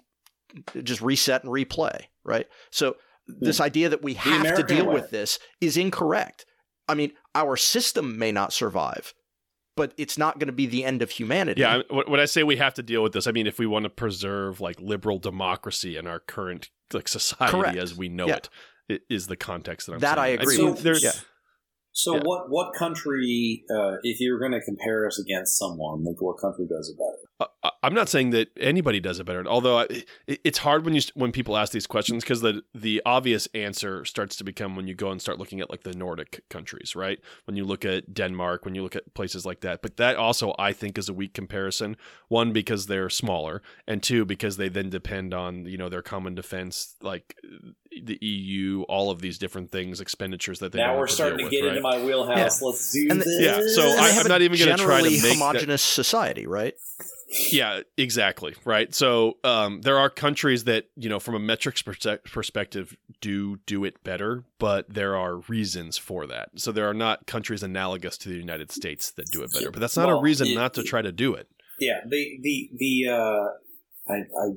just 0.81 1.01
reset 1.01 1.43
and 1.43 1.53
replay, 1.53 2.05
right? 2.25 2.47
So 2.71 2.95
this 3.27 3.61
idea 3.61 3.89
that 3.89 4.03
we 4.03 4.15
have 4.15 4.55
to 4.57 4.63
deal 4.63 4.87
way. 4.87 4.95
with 4.95 5.11
this 5.11 5.39
is 5.61 5.77
incorrect. 5.77 6.45
I 6.87 6.95
mean, 6.95 7.13
our 7.35 7.55
system 7.55 8.17
may 8.17 8.31
not 8.31 8.51
survive, 8.51 9.13
but 9.75 9.93
it's 9.97 10.17
not 10.17 10.37
going 10.39 10.47
to 10.47 10.53
be 10.53 10.65
the 10.65 10.83
end 10.83 11.01
of 11.01 11.11
humanity. 11.11 11.61
Yeah, 11.61 11.81
when 11.89 12.19
I 12.19 12.25
say 12.25 12.43
we 12.43 12.57
have 12.57 12.73
to 12.75 12.83
deal 12.83 13.03
with 13.03 13.13
this, 13.13 13.27
I 13.27 13.31
mean 13.31 13.47
if 13.47 13.59
we 13.59 13.65
want 13.67 13.83
to 13.83 13.89
preserve 13.89 14.59
like 14.61 14.79
liberal 14.79 15.19
democracy 15.19 15.97
in 15.97 16.07
our 16.07 16.19
current 16.19 16.69
like 16.93 17.07
society 17.07 17.51
Correct. 17.51 17.77
as 17.77 17.95
we 17.95 18.09
know 18.09 18.27
Yeah. 18.27 18.39
it, 18.89 19.01
i- 19.09 19.15
the 19.27 19.37
context 19.37 19.87
that 19.87 19.93
I'm 19.93 19.99
That 19.99 20.17
I 20.19 20.27
agree 20.27 20.57
mean, 20.57 20.71
with. 20.71 20.83
there's- 20.83 21.03
Yeah. 21.03 21.11
So 21.93 22.15
Yeah. 22.15 22.21
what 22.23 22.49
what 22.49 22.73
country, 22.73 23.63
uh, 23.69 23.97
if 24.03 24.19
you're 24.21 24.39
going 24.39 24.53
to 24.53 24.61
compare 24.61 25.05
us 25.07 25.19
against 25.19 25.57
someone, 25.57 26.03
like 26.05 26.21
what 26.21 26.37
country 26.41 26.65
does 26.67 26.89
it 26.89 26.97
better? 26.97 27.50
I- 27.63 27.71
I'm 27.83 27.93
not 27.93 28.09
saying 28.09 28.31
that 28.31 28.49
anybody 28.59 28.99
does 28.99 29.19
it 29.19 29.25
better. 29.25 29.45
Although 29.47 29.79
I, 29.79 29.87
it's 30.27 30.57
hard 30.59 30.83
when 30.85 30.95
you 30.95 31.01
when 31.13 31.31
people 31.31 31.55
ask 31.57 31.71
these 31.71 31.85
questions 31.87 32.23
because 32.23 32.41
the 32.41 32.61
the 32.73 33.01
obvious 33.05 33.47
answer 33.53 34.03
starts 34.05 34.35
to 34.37 34.43
become 34.43 34.75
when 34.75 34.87
you 34.87 34.95
go 34.95 35.11
and 35.11 35.21
start 35.21 35.37
looking 35.39 35.61
at 35.61 35.69
like 35.69 35.83
the 35.83 35.93
Nordic 35.93 36.43
countries, 36.49 36.95
right? 36.95 37.19
When 37.45 37.55
you 37.57 37.63
look 37.63 37.85
at 37.85 38.13
Denmark, 38.13 38.65
when 38.65 38.73
you 38.75 38.81
look 38.83 38.95
at 38.95 39.13
places 39.13 39.45
like 39.45 39.61
that. 39.61 39.81
But 39.81 39.97
that 39.97 40.15
also 40.15 40.55
I 40.57 40.73
think 40.73 40.97
is 40.97 41.07
a 41.09 41.13
weak 41.13 41.33
comparison. 41.33 41.97
One 42.29 42.51
because 42.51 42.87
they're 42.87 43.09
smaller, 43.09 43.61
and 43.87 44.01
two 44.01 44.25
because 44.25 44.57
they 44.57 44.69
then 44.69 44.89
depend 44.89 45.33
on 45.33 45.65
you 45.65 45.77
know 45.77 45.89
their 45.89 46.01
common 46.01 46.33
defense, 46.35 46.95
like 47.01 47.35
the 47.91 48.17
EU, 48.21 48.83
all 48.83 49.11
of 49.11 49.21
these 49.21 49.37
different 49.37 49.69
things, 49.69 49.99
expenditures 50.01 50.59
that 50.59 50.71
they 50.71 50.79
now 50.79 50.87
don't 50.93 50.95
we're 50.97 51.01
have 51.03 51.09
to 51.09 51.13
starting 51.15 51.37
deal 51.37 51.49
to 51.49 51.55
with, 51.57 51.61
get 51.61 51.67
right? 51.67 51.77
into 51.77 51.81
my 51.81 52.05
wheelhouse. 52.05 52.61
Let's 52.61 52.91
do 52.93 53.07
And 53.09 53.19
the- 53.21 53.25
this. 53.25 53.41
Yeah, 53.41 53.61
so 53.75 53.87
I- 53.99 54.09
have 54.09 54.25
I'm 54.25 54.29
not 54.29 54.41
even 54.41 54.57
gonna 54.57 54.77
try 54.77 55.01
to 55.01 55.09
generally 55.09 55.09
make 55.11 55.21
that- 55.21 55.33
homogenous 55.33 55.81
society, 55.83 56.47
right? 56.47 56.73
Yeah, 57.51 57.81
exactly. 57.97 58.55
Right. 58.65 58.93
So 58.93 59.37
um, 59.43 59.81
there 59.81 59.97
are 59.97 60.09
countries 60.09 60.63
that, 60.65 60.85
you 60.95 61.09
know, 61.09 61.19
from 61.19 61.35
a 61.35 61.39
metrics 61.39 61.81
perspective, 61.81 62.95
do 63.19 63.57
do 63.65 63.83
it 63.85 64.03
better, 64.03 64.43
but 64.59 64.89
there 64.93 65.15
are 65.15 65.37
reasons 65.47 65.97
for 65.97 66.27
that. 66.27 66.49
So 66.55 66.71
there 66.71 66.89
are 66.89 66.93
not 66.93 67.27
countries 67.27 67.63
analogous 67.63 68.17
to 68.19 68.29
the 68.29 68.35
United 68.35 68.71
States 68.71 69.11
that 69.11 69.29
do 69.31 69.43
it 69.43 69.51
better, 69.53 69.71
but 69.71 69.79
that's 69.79 69.97
not 69.97 70.07
Well, 70.07 70.19
a 70.19 70.21
reason 70.21 70.47
it- 70.47 70.55
not 70.55 70.73
to 70.75 70.83
try 70.83 71.01
to 71.01 71.11
do 71.11 71.33
it. 71.33 71.47
Yeah, 71.79 71.99
the 72.07 72.39
the 72.41 72.69
the 72.77 73.07
uh, 73.09 74.11
I 74.11 74.15
I 74.17 74.47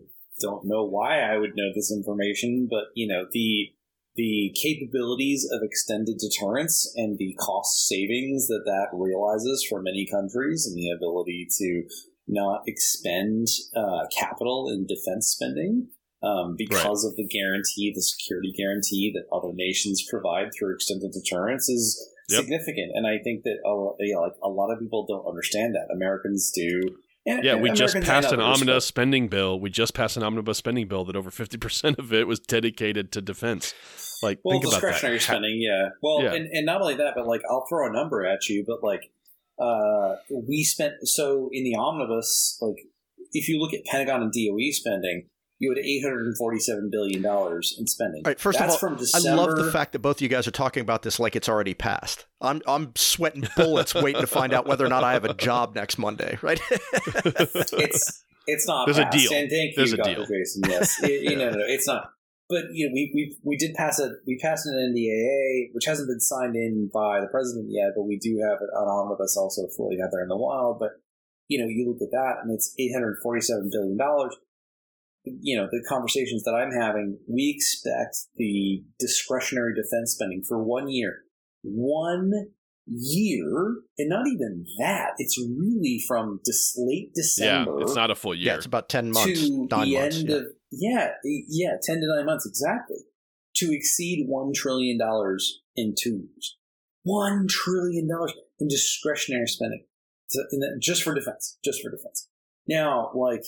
don't 0.40 0.66
know 0.66 0.84
why 0.84 1.20
I 1.20 1.38
would 1.38 1.53
know 1.57 1.70
this 1.74 1.90
information, 1.90 2.68
but 2.70 2.84
you 2.95 3.07
know 3.09 3.26
the 3.32 3.70
the 4.16 4.55
capabilities 4.62 5.49
of 5.51 5.61
extended 5.62 6.18
deterrence 6.18 6.92
and 6.97 7.18
the 7.18 7.34
cost 7.40 7.86
savings 7.88 8.47
that 8.49 8.62
that 8.66 8.88
realizes 8.92 9.66
for 9.68 9.80
many 9.82 10.07
countries, 10.11 10.66
and 10.66 10.76
the 10.76 10.90
ability 10.90 11.49
to 11.59 11.84
not 12.26 12.62
expend 12.66 13.46
uh, 13.76 14.06
capital 14.16 14.68
in 14.72 14.86
defense 14.86 15.28
spending. 15.28 15.88
Um, 16.22 16.54
because 16.56 17.04
of 17.04 17.16
the 17.16 17.26
guarantee, 17.28 17.92
the 17.94 18.00
security 18.00 18.50
guarantee 18.56 19.12
that 19.14 19.24
other 19.30 19.52
nations 19.52 20.02
provide 20.08 20.48
through 20.58 20.74
extended 20.74 21.12
deterrence 21.12 21.68
is 21.68 22.00
Yep. 22.30 22.40
significant, 22.40 22.92
and 22.94 23.06
I 23.06 23.18
think 23.22 23.42
that 23.44 23.58
uh, 23.66 23.92
you 24.00 24.14
know, 24.14 24.22
like 24.22 24.32
a 24.42 24.48
lot 24.48 24.72
of 24.72 24.80
people 24.80 25.04
don't 25.06 25.28
understand 25.28 25.74
that. 25.74 25.92
Americans 25.94 26.50
do. 26.54 26.80
And, 27.26 27.44
Yeah, 27.44 27.52
and 27.54 27.62
we 27.62 27.70
just 27.72 28.00
passed 28.00 28.32
an 28.32 28.40
omnibus 28.40 28.86
spending 28.86 29.28
bill. 29.28 29.60
We 29.60 29.68
just 29.68 29.92
passed 29.92 30.16
an 30.16 30.22
omnibus 30.22 30.56
spending 30.56 30.88
bill 30.88 31.04
that 31.04 31.16
over 31.16 31.30
50% 31.30 31.98
of 31.98 32.14
it 32.14 32.26
was 32.26 32.40
dedicated 32.40 33.12
to 33.12 33.20
defense. 33.20 33.74
Like, 34.22 34.38
Well, 34.42 34.52
think 34.54 34.64
about 34.64 34.80
discretionary 34.80 35.18
that. 35.18 35.22
spending, 35.22 35.60
yeah. 35.60 35.88
Well, 36.02 36.22
Yeah. 36.22 36.32
And, 36.32 36.46
and 36.46 36.64
not 36.64 36.80
only 36.80 36.94
that, 36.94 37.12
but 37.14 37.26
like 37.26 37.42
I'll 37.50 37.66
throw 37.68 37.88
a 37.88 37.92
number 37.92 38.24
at 38.24 38.48
you, 38.48 38.64
but 38.66 38.82
like 38.82 39.10
uh, 39.59 40.16
we 40.30 40.62
spent 40.64 40.94
so 41.05 41.48
in 41.52 41.64
the 41.64 41.76
omnibus, 41.76 42.59
like 42.61 42.76
if 43.32 43.48
you 43.48 43.59
look 43.61 43.72
at 43.74 43.84
Pentagon 43.84 44.22
and 44.22 44.32
DOE 44.32 44.70
spending, 44.72 45.28
you 45.59 45.70
had 45.70 45.78
eight 45.78 46.02
hundred 46.02 46.26
and 46.26 46.36
forty-seven 46.36 46.90
billion 46.90 47.22
dollars 47.22 47.76
in 47.78 47.86
spending. 47.86 48.22
All 48.24 48.30
right, 48.30 48.40
first 48.40 48.59
That's 48.59 48.74
of 48.74 48.82
all, 48.90 48.96
from 48.96 49.07
I 49.14 49.34
love 49.34 49.57
the 49.57 49.70
fact 49.70 49.92
that 49.92 50.00
both 50.00 50.16
of 50.18 50.22
you 50.22 50.28
guys 50.28 50.46
are 50.46 50.52
talking 50.52 50.80
about 50.80 51.02
this 51.02 51.18
like 51.20 51.36
it's 51.36 51.48
already 51.48 51.74
passed. 51.74 52.26
I'm 52.40 52.61
I'm 52.66 52.92
sweating 52.96 53.48
bullets 53.57 53.94
waiting 53.94 54.20
to 54.20 54.26
find 54.26 54.52
out 54.52 54.66
whether 54.66 54.84
or 54.84 54.88
not 54.88 55.05
I 55.05 55.12
have 55.12 55.24
a 55.24 55.34
job 55.34 55.74
next 55.74 55.98
Monday, 55.98 56.38
right? 56.42 56.61
it's 56.70 58.24
it's 58.46 58.66
not. 58.66 58.86
There's 58.86 58.98
a 58.98 59.09
deal. 59.11 59.32
And 59.32 59.50
thank 59.50 59.74
There's 59.76 59.92
you, 59.92 59.94
a 59.94 59.98
Dr. 59.98 60.14
deal. 60.16 60.26
Jason. 60.26 60.62
Yes, 60.68 61.02
It- 61.02 61.22
you 61.22 61.36
know, 61.36 61.50
no, 61.50 61.59
no, 61.59 61.64
it's 61.66 61.86
not. 61.86 62.11
But 62.49 62.64
you 62.72 62.86
know, 62.88 62.92
we, 62.92 63.11
we 63.14 63.36
we 63.42 63.57
did 63.57 63.74
pass 63.74 63.99
a 63.99 64.11
we 64.26 64.38
passed 64.38 64.66
an 64.66 64.74
NDAA, 64.74 65.72
which 65.72 65.86
hasn't 65.86 66.09
been 66.09 66.20
signed 66.20 66.57
in 66.57 66.90
by 66.92 67.20
the 67.20 67.28
president 67.30 67.68
yet, 67.70 67.92
but 67.97 68.05
we 68.05 68.18
do 68.18 68.38
have 68.47 68.59
it 68.61 68.68
an 68.72 68.88
omnibus 68.88 69.36
also 69.36 69.62
floating 69.74 70.01
out 70.05 70.11
there 70.12 70.22
in 70.22 70.28
the 70.28 70.36
wild. 70.36 70.78
But 70.78 70.90
you 71.49 71.59
know, 71.59 71.66
you 71.68 71.88
look 71.88 72.03
at 72.03 72.12
that, 72.12 72.42
and 72.42 72.53
it's 72.53 72.74
eight 72.78 72.92
hundred 72.92 73.16
forty-seven 73.22 73.70
billion 73.72 73.97
dollars. 73.97 74.36
You 75.24 75.57
know, 75.57 75.68
the 75.70 75.82
conversations 75.88 76.42
that 76.45 76.53
I'm 76.53 76.70
having, 76.70 77.18
we 77.26 77.55
expect 77.57 78.16
the 78.36 78.84
discretionary 78.99 79.72
defense 79.74 80.12
spending 80.12 80.42
for 80.47 80.62
one 80.62 80.90
year, 80.90 81.20
one 81.62 82.30
year, 82.86 83.76
and 83.97 84.11
not 84.11 84.26
even 84.28 84.66
that. 84.80 85.12
It's 85.16 85.38
really 85.40 86.03
from 86.07 86.40
dis- 86.45 86.74
late 86.76 87.09
Yeah, 87.14 87.64
December 87.64 87.80
it's 87.82 87.95
not 87.95 88.11
a 88.11 88.14
full 88.14 88.34
year. 88.34 88.45
yeah, 88.45 88.51
year. 88.53 88.57
it's 88.59 88.66
about 88.66 88.90
ten 88.90 89.12
months, 89.12 89.40
to 89.49 89.66
nine 89.70 89.88
the 89.88 89.95
months. 89.99 90.16
end 90.18 90.28
yeah. 90.28 90.36
of 90.36 90.42
yeah, 90.78 91.12
yeah, 91.24 91.76
ten 91.82 92.00
to 92.00 92.06
nine 92.06 92.26
months 92.26 92.46
exactly 92.46 92.98
to 93.56 93.72
exceed 93.72 94.26
one 94.28 94.52
trillion 94.54 94.98
dollars 94.98 95.60
in 95.76 95.94
two 95.98 96.16
years. 96.28 96.56
One 97.02 97.46
trillion 97.48 98.08
dollars 98.08 98.32
in 98.58 98.68
discretionary 98.68 99.46
spending, 99.46 99.84
just 100.80 101.02
for 101.02 101.14
defense, 101.14 101.58
just 101.64 101.82
for 101.82 101.90
defense. 101.90 102.28
Now, 102.66 103.10
like 103.14 103.44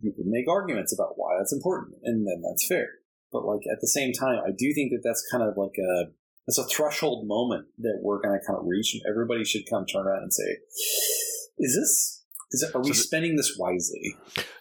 you 0.00 0.12
can 0.12 0.30
make 0.30 0.48
arguments 0.48 0.92
about 0.92 1.14
why 1.16 1.36
that's 1.38 1.52
important, 1.52 1.96
and 2.02 2.26
then 2.26 2.42
that's 2.42 2.66
fair. 2.66 2.88
But 3.32 3.44
like 3.44 3.62
at 3.70 3.80
the 3.80 3.88
same 3.88 4.12
time, 4.12 4.40
I 4.44 4.50
do 4.56 4.72
think 4.74 4.92
that 4.92 5.02
that's 5.04 5.26
kind 5.30 5.42
of 5.42 5.56
like 5.56 5.76
a 5.78 6.10
that's 6.46 6.58
a 6.58 6.64
threshold 6.64 7.26
moment 7.26 7.66
that 7.78 8.00
we're 8.02 8.20
going 8.20 8.38
to 8.38 8.46
kind 8.46 8.58
of 8.58 8.66
reach, 8.66 8.94
and 8.94 9.02
everybody 9.08 9.44
should 9.44 9.68
kind 9.70 9.82
of 9.82 9.92
turn 9.92 10.06
around 10.06 10.22
and 10.22 10.32
say, 10.32 10.58
"Is 11.58 11.74
this? 11.74 12.23
Is 12.54 12.62
it, 12.62 12.74
are 12.74 12.80
we 12.80 12.88
So 12.88 12.92
the- 12.94 12.98
spending 12.98 13.36
this 13.36 13.56
wisely?" 13.58 14.16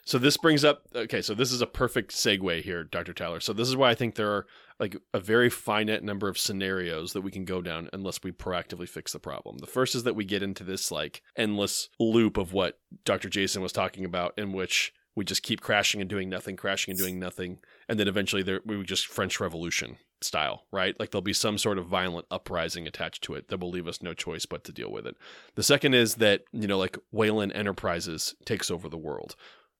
So 0.05 0.17
this 0.17 0.35
brings 0.37 0.65
up 0.65 0.83
okay, 0.95 1.21
so 1.21 1.33
this 1.33 1.51
is 1.51 1.61
a 1.61 1.67
perfect 1.67 2.11
segue 2.11 2.61
here, 2.63 2.83
Dr. 2.83 3.13
Tyler. 3.13 3.39
So 3.39 3.53
this 3.53 3.69
is 3.69 3.75
why 3.75 3.89
I 3.91 3.95
think 3.95 4.15
there 4.15 4.31
are 4.31 4.45
like 4.79 4.97
a 5.13 5.19
very 5.19 5.49
finite 5.49 6.03
number 6.03 6.27
of 6.27 6.37
scenarios 6.37 7.13
that 7.13 7.21
we 7.21 7.31
can 7.31 7.45
go 7.45 7.61
down 7.61 7.89
unless 7.93 8.21
we 8.23 8.31
proactively 8.31 8.89
fix 8.89 9.13
the 9.13 9.19
problem. 9.19 9.59
The 9.59 9.67
first 9.67 9.95
is 9.95 10.03
that 10.03 10.15
we 10.15 10.25
get 10.25 10.43
into 10.43 10.63
this 10.63 10.91
like 10.91 11.21
endless 11.37 11.89
loop 11.99 12.37
of 12.37 12.51
what 12.51 12.79
Dr. 13.05 13.29
Jason 13.29 13.61
was 13.61 13.71
talking 13.71 14.03
about 14.03 14.33
in 14.37 14.51
which 14.51 14.91
we 15.15 15.23
just 15.23 15.43
keep 15.43 15.61
crashing 15.61 16.01
and 16.01 16.09
doing 16.09 16.27
nothing, 16.27 16.55
crashing 16.55 16.91
and 16.91 16.99
doing 16.99 17.19
nothing, 17.19 17.59
and 17.87 17.99
then 17.99 18.07
eventually 18.07 18.41
there 18.41 18.61
we 18.65 18.75
would 18.75 18.87
just 18.87 19.05
French 19.05 19.39
Revolution 19.39 19.97
style, 20.23 20.65
right? 20.71 20.97
Like 20.99 21.11
there'll 21.11 21.21
be 21.21 21.33
some 21.33 21.57
sort 21.57 21.77
of 21.77 21.87
violent 21.87 22.25
uprising 22.31 22.87
attached 22.87 23.23
to 23.23 23.35
it 23.35 23.47
that 23.49 23.59
will 23.59 23.69
leave 23.69 23.87
us 23.87 24.01
no 24.01 24.13
choice 24.13 24.45
but 24.45 24.63
to 24.65 24.71
deal 24.71 24.91
with 24.91 25.05
it. 25.05 25.15
The 25.55 25.63
second 25.63 25.93
is 25.93 26.15
that, 26.15 26.43
you 26.51 26.67
know, 26.67 26.77
like 26.77 26.97
Wayland 27.11 27.53
Enterprises 27.53 28.35
takes 28.45 28.71
over 28.71 28.89
the 28.89 28.97
world 28.97 29.35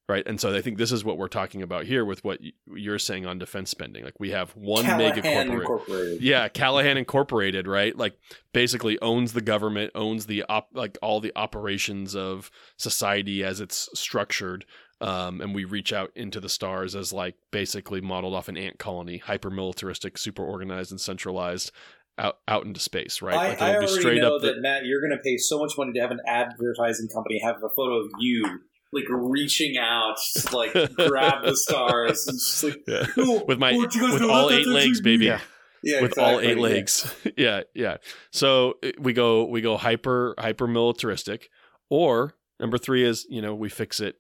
right? 0.10 0.28
And 0.28 0.40
so 0.40 0.54
I 0.54 0.62
think 0.62 0.78
this 0.78 0.92
is 0.92 1.06
what 1.06 1.18
we're 1.18 1.28
talking 1.28 1.62
about 1.62 1.86
here 1.86 2.04
with 2.04 2.24
what 2.24 2.40
you're 2.68 3.00
saying 3.00 3.26
on 3.26 3.40
defense 3.40 3.70
spending. 3.70 4.04
Like 4.04 4.20
we 4.20 4.32
have 4.32 4.52
one 4.52 4.84
Callahan 4.84 5.16
mega 5.16 5.22
corporate. 5.22 5.62
Incorporated. 5.62 6.22
Yeah, 6.22 6.48
Callahan 6.50 6.98
Incorporated, 6.98 7.68
right? 7.68 7.98
Like 7.98 8.18
basically 8.54 9.00
owns 9.02 9.34
the 9.34 9.42
government, 9.42 9.92
owns 9.96 10.26
the 10.26 10.44
op- 10.44 10.70
like 10.74 10.98
all 11.02 11.22
the 11.22 11.32
operations 11.36 12.16
of 12.16 12.52
society 12.78 13.44
as 13.44 13.62
it's 13.62 13.90
structured. 13.94 14.66
Um, 15.04 15.42
and 15.42 15.54
we 15.54 15.66
reach 15.66 15.92
out 15.92 16.12
into 16.16 16.40
the 16.40 16.48
stars 16.50 16.96
as 16.96 17.12
like 17.12 17.36
basically 17.52 18.00
modeled 18.00 18.34
off 18.34 18.48
an 18.48 18.56
ant 18.58 18.80
colony, 18.80 19.18
hyper 19.18 19.50
militaristic, 19.50 20.18
super 20.18 20.44
organized 20.44 20.92
and 20.92 21.02
centralized 21.02 21.72
out 22.18 22.38
out 22.48 22.66
into 22.66 22.80
space, 22.80 23.22
right? 23.22 23.36
I, 23.36 23.48
like 23.50 23.62
I 23.62 23.76
already 23.76 23.88
straight 23.92 24.22
know 24.22 24.36
up 24.38 24.42
the- 24.42 24.54
that 24.54 24.62
Matt, 24.62 24.86
you're 24.86 25.02
going 25.02 25.12
to 25.12 25.22
pay 25.24 25.38
so 25.38 25.60
much 25.60 25.74
money 25.78 25.92
to 25.94 26.00
have 26.00 26.12
an 26.12 26.22
advertising 26.28 27.10
company 27.14 27.40
have 27.44 27.58
a 27.58 27.70
photo 27.76 27.96
of 27.96 28.12
you 28.20 28.46
like 28.94 29.06
reaching 29.10 29.76
out 29.78 30.16
to 30.38 30.56
like 30.56 30.72
grab 30.96 31.44
the 31.44 31.56
stars. 31.58 32.28
And 32.28 32.38
just 32.40 32.64
like, 32.64 32.78
Yeah. 32.88 33.06
"Oh, 33.18 33.44
with 33.48 33.60
my 33.60 33.74
what 33.74 33.94
you 33.96 34.02
guys 34.02 34.14
with 34.14 34.30
all 34.30 34.52
eight 34.52 34.68
legs, 34.68 35.00
thing?" 35.00 35.04
baby. 35.04 35.26
Yeah. 35.26 35.40
Yeah, 35.86 36.02
with 36.02 36.18
all 36.18 36.40
eight 36.40 36.58
legs. 36.60 37.14
yeah, 37.38 37.64
yeah. 37.74 37.98
So 38.32 38.76
uh, 38.86 38.92
we 39.00 39.12
go 39.12 39.44
we 39.46 39.60
go 39.60 39.76
hyper 39.76 40.34
hyper 40.38 40.66
militaristic, 40.66 41.50
or 41.90 42.36
number 42.58 42.78
three 42.78 43.04
is 43.04 43.26
you 43.30 43.42
know 43.42 43.54
we 43.54 43.68
fix 43.68 44.00
it 44.00 44.16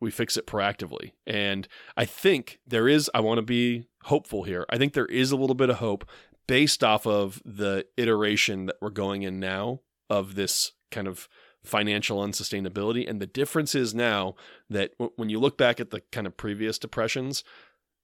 we 0.00 0.10
fix 0.10 0.36
it 0.36 0.46
proactively. 0.46 1.12
And 1.26 1.68
I 1.96 2.04
think 2.04 2.60
there 2.66 2.88
is 2.88 3.10
I 3.14 3.20
want 3.20 3.38
to 3.38 3.42
be 3.42 3.86
hopeful 4.04 4.44
here. 4.44 4.66
I 4.70 4.78
think 4.78 4.92
there 4.92 5.06
is 5.06 5.30
a 5.32 5.36
little 5.36 5.54
bit 5.54 5.70
of 5.70 5.76
hope 5.76 6.08
based 6.46 6.84
off 6.84 7.06
of 7.06 7.42
the 7.44 7.84
iteration 7.96 8.66
that 8.66 8.76
we're 8.80 8.90
going 8.90 9.22
in 9.22 9.40
now 9.40 9.80
of 10.08 10.34
this 10.36 10.72
kind 10.90 11.08
of 11.08 11.28
financial 11.64 12.18
unsustainability 12.18 13.08
and 13.10 13.20
the 13.20 13.26
difference 13.26 13.74
is 13.74 13.92
now 13.92 14.36
that 14.70 14.96
w- 14.98 15.10
when 15.16 15.28
you 15.28 15.40
look 15.40 15.58
back 15.58 15.80
at 15.80 15.90
the 15.90 16.00
kind 16.12 16.24
of 16.24 16.36
previous 16.36 16.78
depressions 16.78 17.42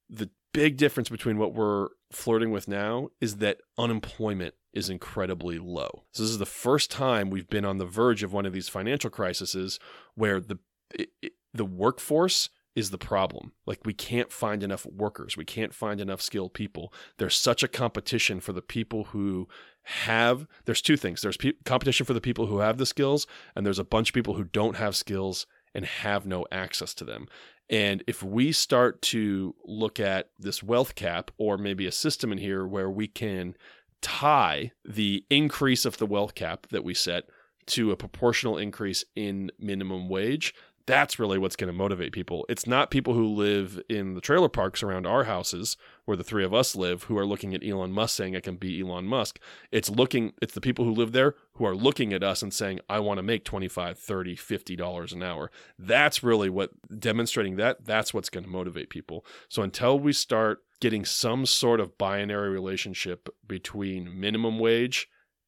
the 0.09 0.29
big 0.53 0.75
difference 0.75 1.07
between 1.07 1.37
what 1.37 1.53
we're 1.53 1.87
flirting 2.11 2.51
with 2.51 2.67
now 2.67 3.07
is 3.21 3.37
that 3.37 3.61
unemployment 3.77 4.53
is 4.73 4.89
incredibly 4.89 5.57
low. 5.57 6.03
So 6.11 6.23
this 6.23 6.29
is 6.31 6.37
the 6.37 6.45
first 6.45 6.91
time 6.91 7.29
we've 7.29 7.49
been 7.49 7.65
on 7.65 7.77
the 7.77 7.85
verge 7.85 8.21
of 8.21 8.33
one 8.33 8.45
of 8.45 8.53
these 8.53 8.69
financial 8.69 9.09
crises 9.09 9.79
where 10.15 10.39
the 10.39 10.59
it, 10.93 11.09
it- 11.21 11.33
the 11.53 11.65
workforce 11.65 12.49
is 12.75 12.89
the 12.89 12.97
problem. 12.97 13.51
Like 13.65 13.85
we 13.85 13.93
can't 13.93 14.31
find 14.31 14.63
enough 14.63 14.85
workers. 14.85 15.37
We 15.37 15.45
can't 15.45 15.73
find 15.73 16.01
enough 16.01 16.21
skilled 16.21 16.53
people. 16.53 16.91
There's 17.17 17.35
such 17.35 17.61
a 17.63 17.67
competition 17.67 18.39
for 18.39 18.53
the 18.53 18.61
people 18.61 19.05
who 19.05 19.47
have 19.83 20.47
there's 20.65 20.81
two 20.81 20.97
things. 20.97 21.21
There's 21.21 21.37
pe- 21.37 21.53
competition 21.65 22.05
for 22.05 22.13
the 22.13 22.21
people 22.21 22.47
who 22.47 22.59
have 22.59 22.77
the 22.77 22.85
skills 22.85 23.27
and 23.55 23.65
there's 23.65 23.79
a 23.79 23.83
bunch 23.83 24.09
of 24.09 24.15
people 24.15 24.33
who 24.35 24.45
don't 24.45 24.77
have 24.77 24.95
skills 24.95 25.45
and 25.75 25.85
have 25.85 26.25
no 26.25 26.45
access 26.51 26.93
to 26.95 27.05
them. 27.05 27.27
And 27.69 28.03
if 28.07 28.23
we 28.23 28.51
start 28.51 29.01
to 29.03 29.55
look 29.65 29.99
at 29.99 30.29
this 30.37 30.61
wealth 30.61 30.95
cap 30.95 31.31
or 31.37 31.57
maybe 31.57 31.85
a 31.85 31.91
system 31.91 32.31
in 32.31 32.37
here 32.37 32.67
where 32.67 32.89
we 32.89 33.07
can 33.07 33.55
tie 34.01 34.71
the 34.83 35.25
increase 35.29 35.85
of 35.85 35.97
the 35.97 36.05
wealth 36.05 36.35
cap 36.35 36.67
that 36.71 36.83
we 36.83 36.93
set 36.93 37.23
to 37.65 37.91
a 37.91 37.97
proportional 37.97 38.57
increase 38.57 39.05
in 39.15 39.49
minimum 39.57 40.09
wage, 40.09 40.53
that's 40.85 41.17
really 41.17 41.37
what's 41.37 41.55
going 41.55 41.71
to 41.71 41.73
motivate 41.73 42.11
people. 42.11 42.45
It's 42.49 42.67
not 42.67 42.91
people 42.91 43.13
who 43.13 43.25
live 43.25 43.81
in 43.87 44.15
the 44.15 44.21
trailer 44.21 44.49
parks 44.49 44.83
around 44.83 45.07
our 45.07 45.23
houses 45.23 45.77
where 46.05 46.17
the 46.17 46.23
three 46.23 46.43
of 46.43 46.53
us 46.53 46.75
live 46.75 47.03
who 47.03 47.17
are 47.17 47.25
looking 47.25 47.53
at 47.53 47.65
Elon 47.65 47.93
Musk 47.93 48.17
saying 48.17 48.35
I 48.35 48.41
can 48.41 48.57
be 48.57 48.81
Elon 48.81 49.05
Musk. 49.05 49.39
It's 49.71 49.89
looking 49.89 50.33
it's 50.41 50.53
the 50.53 50.61
people 50.61 50.83
who 50.83 50.91
live 50.91 51.13
there 51.13 51.35
who 51.53 51.65
are 51.65 51.75
looking 51.75 52.11
at 52.11 52.23
us 52.23 52.41
and 52.41 52.53
saying 52.53 52.81
I 52.89 52.99
want 52.99 53.17
to 53.17 53.23
make 53.23 53.45
25, 53.45 53.97
30, 53.97 54.35
50 54.35 54.75
dollars 54.75 55.13
an 55.13 55.23
hour. 55.23 55.51
That's 55.79 56.23
really 56.23 56.49
what 56.49 56.71
demonstrating 56.99 57.55
that 57.57 57.85
that's 57.85 58.13
what's 58.13 58.29
going 58.29 58.43
to 58.43 58.49
motivate 58.49 58.89
people. 58.89 59.25
So 59.47 59.61
until 59.61 59.97
we 59.97 60.11
start 60.11 60.63
getting 60.81 61.05
some 61.05 61.45
sort 61.45 61.79
of 61.79 61.97
binary 61.97 62.49
relationship 62.49 63.29
between 63.47 64.19
minimum 64.19 64.59
wage 64.59 65.07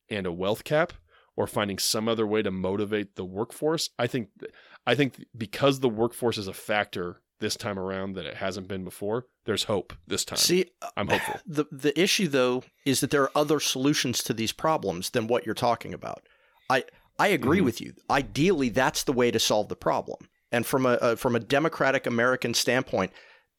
and 0.09 0.25
a 0.25 0.31
wealth 0.31 0.63
cap 0.63 0.93
or 1.37 1.47
finding 1.47 1.77
some 1.77 2.07
other 2.07 2.25
way 2.25 2.41
to 2.41 2.51
motivate 2.51 3.15
the 3.15 3.25
workforce, 3.25 3.89
I 3.99 4.07
think 4.07 4.29
I 4.87 4.95
think 4.95 5.25
because 5.37 5.79
the 5.79 5.89
workforce 5.89 6.37
is 6.37 6.47
a 6.47 6.53
factor 6.53 7.21
this 7.39 7.57
time 7.57 7.77
around 7.77 8.13
that 8.13 8.25
it 8.25 8.35
hasn't 8.35 8.67
been 8.69 8.83
before, 8.85 9.25
there's 9.45 9.65
hope 9.65 9.93
this 10.07 10.23
time. 10.23 10.37
See, 10.37 10.65
I'm 10.95 11.07
hopeful. 11.07 11.39
the 11.45 11.65
the 11.71 11.99
issue 11.99 12.27
though 12.27 12.63
is 12.85 13.01
that 13.01 13.11
there 13.11 13.23
are 13.23 13.31
other 13.35 13.59
solutions 13.59 14.23
to 14.23 14.33
these 14.33 14.51
problems 14.53 15.09
than 15.09 15.27
what 15.27 15.45
you're 15.45 15.55
talking 15.55 15.93
about. 15.93 16.21
I 16.69 16.85
I 17.19 17.27
agree 17.27 17.59
Mhm. 17.59 17.65
with 17.65 17.81
you. 17.81 17.93
Ideally, 18.09 18.69
that's 18.69 19.03
the 19.03 19.13
way 19.13 19.31
to 19.31 19.39
solve 19.39 19.69
the 19.69 19.75
problem. 19.75 20.29
And 20.51 20.65
from 20.65 20.85
a, 20.85 20.93
a 21.01 21.15
from 21.17 21.35
a 21.35 21.39
democratic 21.39 22.05
American 22.05 22.53
standpoint, 22.53 23.11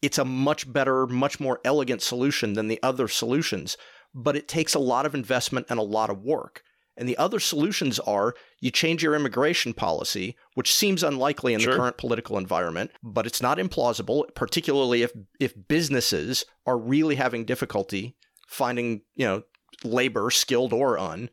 it's 0.03 0.19
a 0.19 0.25
much 0.25 0.71
better, 0.73 1.07
much 1.07 1.41
more 1.41 1.61
elegant 1.65 2.01
solution 2.03 2.55
than 2.55 2.69
the 2.69 2.81
other 2.83 3.09
solutions. 3.09 3.77
But 4.15 4.37
it 4.37 4.49
takes 4.49 4.75
a 4.75 4.79
lot 4.79 5.05
of 5.05 5.15
investment 5.15 5.67
and 5.69 5.79
a 5.79 5.83
lot 5.83 6.09
of 6.11 6.23
work. 6.23 6.63
And 6.97 7.09
the 7.09 7.19
other 7.19 7.39
solutions 7.41 7.99
are 8.01 8.35
you 8.61 8.71
change 8.71 9.03
your 9.03 9.15
immigration 9.15 9.75
policy, 9.75 10.37
which 10.55 10.75
seems 10.75 11.03
unlikely 11.03 11.53
in 11.55 11.61
Sure. 11.61 11.73
the 11.73 11.79
current 11.79 11.99
political 11.99 12.39
environment, 12.39 12.91
but 13.03 13.27
it's 13.27 13.43
not 13.43 13.59
implausible, 13.59 14.25
particularly 14.35 15.03
if 15.03 15.13
if 15.39 15.55
businesses 15.69 16.45
are 16.67 16.79
really 16.79 17.17
having 17.17 17.45
difficulty 17.45 18.17
finding, 18.49 19.03
you 19.15 19.27
know, 19.27 19.43
labor, 19.85 20.31
skilled 20.31 20.73
or 20.73 20.99
un. 20.99 21.29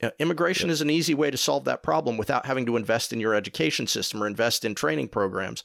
You 0.00 0.08
know, 0.08 0.12
immigration 0.18 0.70
is 0.70 0.80
an 0.80 0.90
easy 0.90 1.14
way 1.14 1.30
to 1.30 1.36
solve 1.36 1.64
that 1.64 1.82
problem 1.82 2.16
without 2.16 2.46
having 2.46 2.64
to 2.66 2.76
invest 2.76 3.12
in 3.12 3.20
your 3.20 3.34
education 3.34 3.86
system 3.86 4.22
or 4.22 4.26
invest 4.26 4.64
in 4.64 4.74
training 4.74 5.08
programs. 5.08 5.64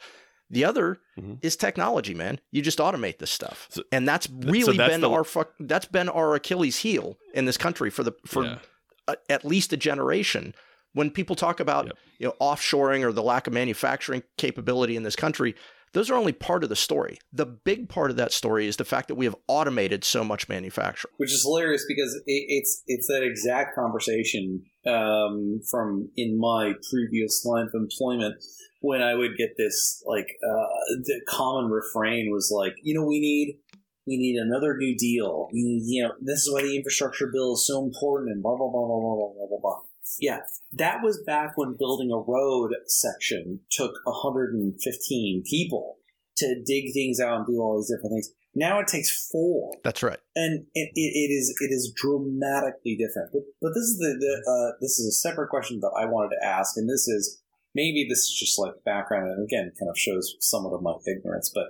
The 0.50 0.66
other 0.66 1.00
Mhm. 1.18 1.38
is 1.42 1.56
technology, 1.56 2.14
man. 2.14 2.40
You 2.52 2.62
just 2.62 2.80
automate 2.80 3.20
this 3.20 3.32
stuff, 3.32 3.68
So- 3.70 3.84
and 3.92 4.08
that's 4.08 4.28
really 4.30 4.76
that's 4.76 4.92
been 4.92 5.02
the- 5.02 5.10
our 5.10 5.24
fuck, 5.24 5.54
that's 5.60 5.86
been 5.86 6.10
our 6.10 6.34
Achilles 6.36 6.78
heel 6.78 7.18
in 7.34 7.46
this 7.46 7.58
country 7.58 7.90
for 7.90 8.04
the 8.04 8.14
for 8.26 8.44
Yeah. 8.46 8.60
A, 9.08 9.16
at 9.30 9.46
least 9.46 9.74
a 9.74 9.78
generation. 9.78 10.54
When 10.94 11.10
people 11.10 11.36
talk 11.36 11.60
about 11.60 11.86
Yep. 11.86 11.96
you 12.20 12.28
know 12.28 12.36
offshoring 12.42 13.04
or 13.06 13.12
the 13.14 13.24
lack 13.24 13.48
of 13.48 13.54
manufacturing 13.54 14.24
capability 14.38 14.96
in 14.96 15.04
this 15.04 15.16
country, 15.16 15.56
those 15.94 16.10
are 16.10 16.16
only 16.16 16.34
part 16.34 16.64
of 16.64 16.70
the 16.70 16.76
story. 16.76 17.18
The 17.34 17.46
big 17.46 17.90
part 17.90 18.12
of 18.12 18.18
that 18.18 18.32
story 18.32 18.68
is 18.68 18.78
the 18.78 18.86
fact 18.86 19.08
that 19.10 19.16
we 19.16 19.26
have 19.26 19.36
automated 19.48 20.04
so 20.04 20.24
much 20.24 20.48
manufacturing. 20.50 21.14
which 21.18 21.32
is 21.32 21.44
hilarious 21.44 21.86
because 21.88 22.14
it, 22.26 22.46
it's 22.48 22.84
it's 22.88 23.08
that 23.08 23.24
exact 23.24 23.76
conversation 23.76 24.64
um, 24.88 25.60
from 25.70 26.10
in 26.18 26.38
my 26.40 26.74
previous 26.92 27.44
line 27.46 27.68
of 27.68 27.74
employment 27.74 28.36
when 28.82 29.02
I 29.02 29.14
would 29.16 29.38
get 29.38 29.52
this 29.58 30.04
like 30.06 30.28
uh, 30.50 30.66
the 31.04 31.22
common 31.30 31.70
refrain 31.72 32.32
was 32.32 32.52
like, 32.54 32.74
you 32.84 32.94
know, 32.96 33.06
we 33.06 33.20
need 33.20 33.60
we 34.08 34.18
need 34.18 34.36
another 34.36 34.76
New 34.78 34.96
Deal. 34.98 35.48
We 35.54 35.64
need, 35.64 35.84
you 35.86 36.04
know, 36.04 36.14
this 36.20 36.40
is 36.40 36.52
why 36.52 36.64
the 36.64 36.76
infrastructure 36.76 37.30
bill 37.32 37.54
is 37.54 37.68
so 37.68 37.84
important 37.84 38.32
and 38.32 38.42
blah, 38.42 38.56
blah, 38.56 38.70
blah, 38.70 38.88
blah, 38.88 39.00
blah, 39.00 39.16
blah, 39.16 39.48
blah, 39.48 39.60
blah. 39.62 39.80
Yeah, 40.20 40.40
that 40.74 41.04
was 41.04 41.22
back 41.26 41.54
when 41.56 41.76
building 41.78 42.12
a 42.12 42.18
road 42.18 42.72
section 42.88 43.62
took 43.70 43.94
115 44.06 45.44
people 45.48 45.98
to 46.38 46.64
dig 46.66 46.94
things 46.94 47.20
out 47.20 47.38
and 47.38 47.46
do 47.46 47.62
all 47.62 47.78
these 47.78 47.90
different 47.96 48.14
things. 48.14 48.34
Now 48.54 48.80
it 48.80 48.88
takes 48.88 49.30
four. 49.32 49.72
That's 49.84 50.04
right. 50.04 50.20
And 50.36 50.66
it, 50.74 50.92
it 50.94 51.32
is 51.32 51.56
it 51.62 51.72
is 51.74 51.94
dramatically 51.96 52.98
different. 52.98 53.32
But, 53.32 53.44
but 53.62 53.70
this 53.70 53.84
is 53.84 53.98
the, 53.98 54.18
the 54.20 54.52
uh, 54.52 54.78
this 54.82 55.00
is 55.00 55.08
a 55.08 55.30
separate 55.30 55.50
question 55.50 55.80
that 55.82 55.94
I 55.98 56.06
wanted 56.06 56.36
to 56.36 56.46
ask, 56.46 56.76
and 56.76 56.90
this 56.90 57.08
is 57.08 57.42
maybe 57.74 58.06
this 58.10 58.20
is 58.20 58.36
just 58.38 58.60
like 58.60 58.74
background, 58.84 59.32
and 59.32 59.44
again, 59.44 59.72
kind 59.80 59.90
of 59.90 59.98
shows 59.98 60.36
somewhat 60.40 60.74
of 60.74 60.82
my 60.82 60.96
ignorance. 61.08 61.52
But 61.54 61.68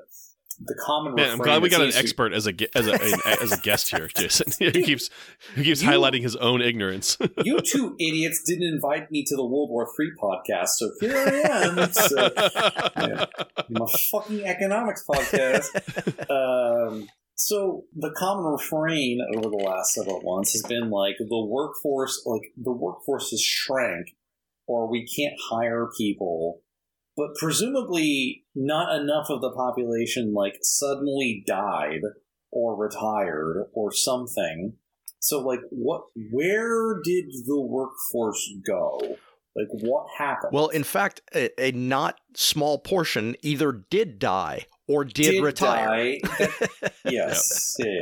the 0.64 0.76
common 0.86 1.16
Man, 1.16 1.32
I'm 1.32 1.38
glad 1.40 1.62
we 1.62 1.70
got 1.70 1.82
an 1.82 1.92
expert 1.96 2.34
as 2.34 2.48
a 2.48 2.54
as 2.78 2.88
a, 2.88 2.94
a- 2.94 3.42
as 3.42 3.52
a 3.52 3.58
guest 3.58 3.90
here, 3.90 4.08
Jason. 4.16 4.52
he 4.60 4.84
keeps 4.84 5.10
he 5.56 5.64
keeps 5.64 5.82
You- 5.82 5.90
highlighting 5.90 6.22
his 6.22 6.36
own 6.36 6.62
ignorance. 6.62 7.18
you 7.44 7.60
two 7.62 7.96
idiots 8.00 8.44
didn't 8.46 8.68
invite 8.74 9.10
me 9.12 9.24
to 9.26 9.36
the 9.36 9.44
World 9.46 9.70
War 9.70 9.88
III 10.00 10.08
podcast, 10.22 10.68
so 10.76 10.92
here 11.00 11.18
I 11.18 11.68
am. 11.68 11.80
It's, 11.80 12.14
uh, 12.14 12.50
yeah, 12.98 13.26
my 13.70 13.86
fucking 14.12 14.44
economics 14.46 15.04
podcast. 15.10 15.68
Um, 16.30 17.08
so 17.36 17.86
the 17.96 18.12
common 18.18 18.46
refrain 18.46 19.20
over 19.36 19.50
the 19.50 19.64
last 19.64 19.94
several 19.94 20.22
months 20.24 20.54
has 20.54 20.62
been 20.64 20.90
like 20.90 21.16
the 21.18 21.46
workforce, 21.46 22.22
like 22.26 22.44
the 22.56 22.72
workforce 22.72 23.32
has 23.32 23.42
shrank, 23.42 24.16
or 24.68 24.90
we 24.90 25.08
can't 25.08 25.34
hire 25.50 25.90
people. 25.98 26.62
But 27.22 27.36
presumably, 27.36 28.46
not 28.56 29.00
enough 29.00 29.30
of 29.30 29.42
the 29.42 29.52
population 29.52 30.34
like 30.34 30.58
suddenly 30.64 31.44
died 31.46 32.02
or 32.52 32.76
retired 32.76 33.68
or 33.74 33.94
something. 33.94 34.74
So, 35.20 35.40
like, 35.40 35.60
what? 35.70 36.06
Where 36.32 37.00
did 37.04 37.26
the 37.46 37.62
workforce 37.62 38.52
go? 38.66 38.98
Like, 39.56 39.68
what 39.70 40.08
happened? 40.18 40.52
Well, 40.52 40.70
in 40.70 40.84
fact, 40.84 41.22
a, 41.36 41.52
a 41.62 41.72
not 41.74 42.20
small 42.36 42.80
portion 42.80 43.36
either 43.44 43.72
did 43.72 44.18
die 44.18 44.66
or 44.88 45.06
did, 45.06 45.44
retire. 45.44 46.18
die. 46.24 46.50
yes, 47.06 47.76
yeah. 47.78 48.02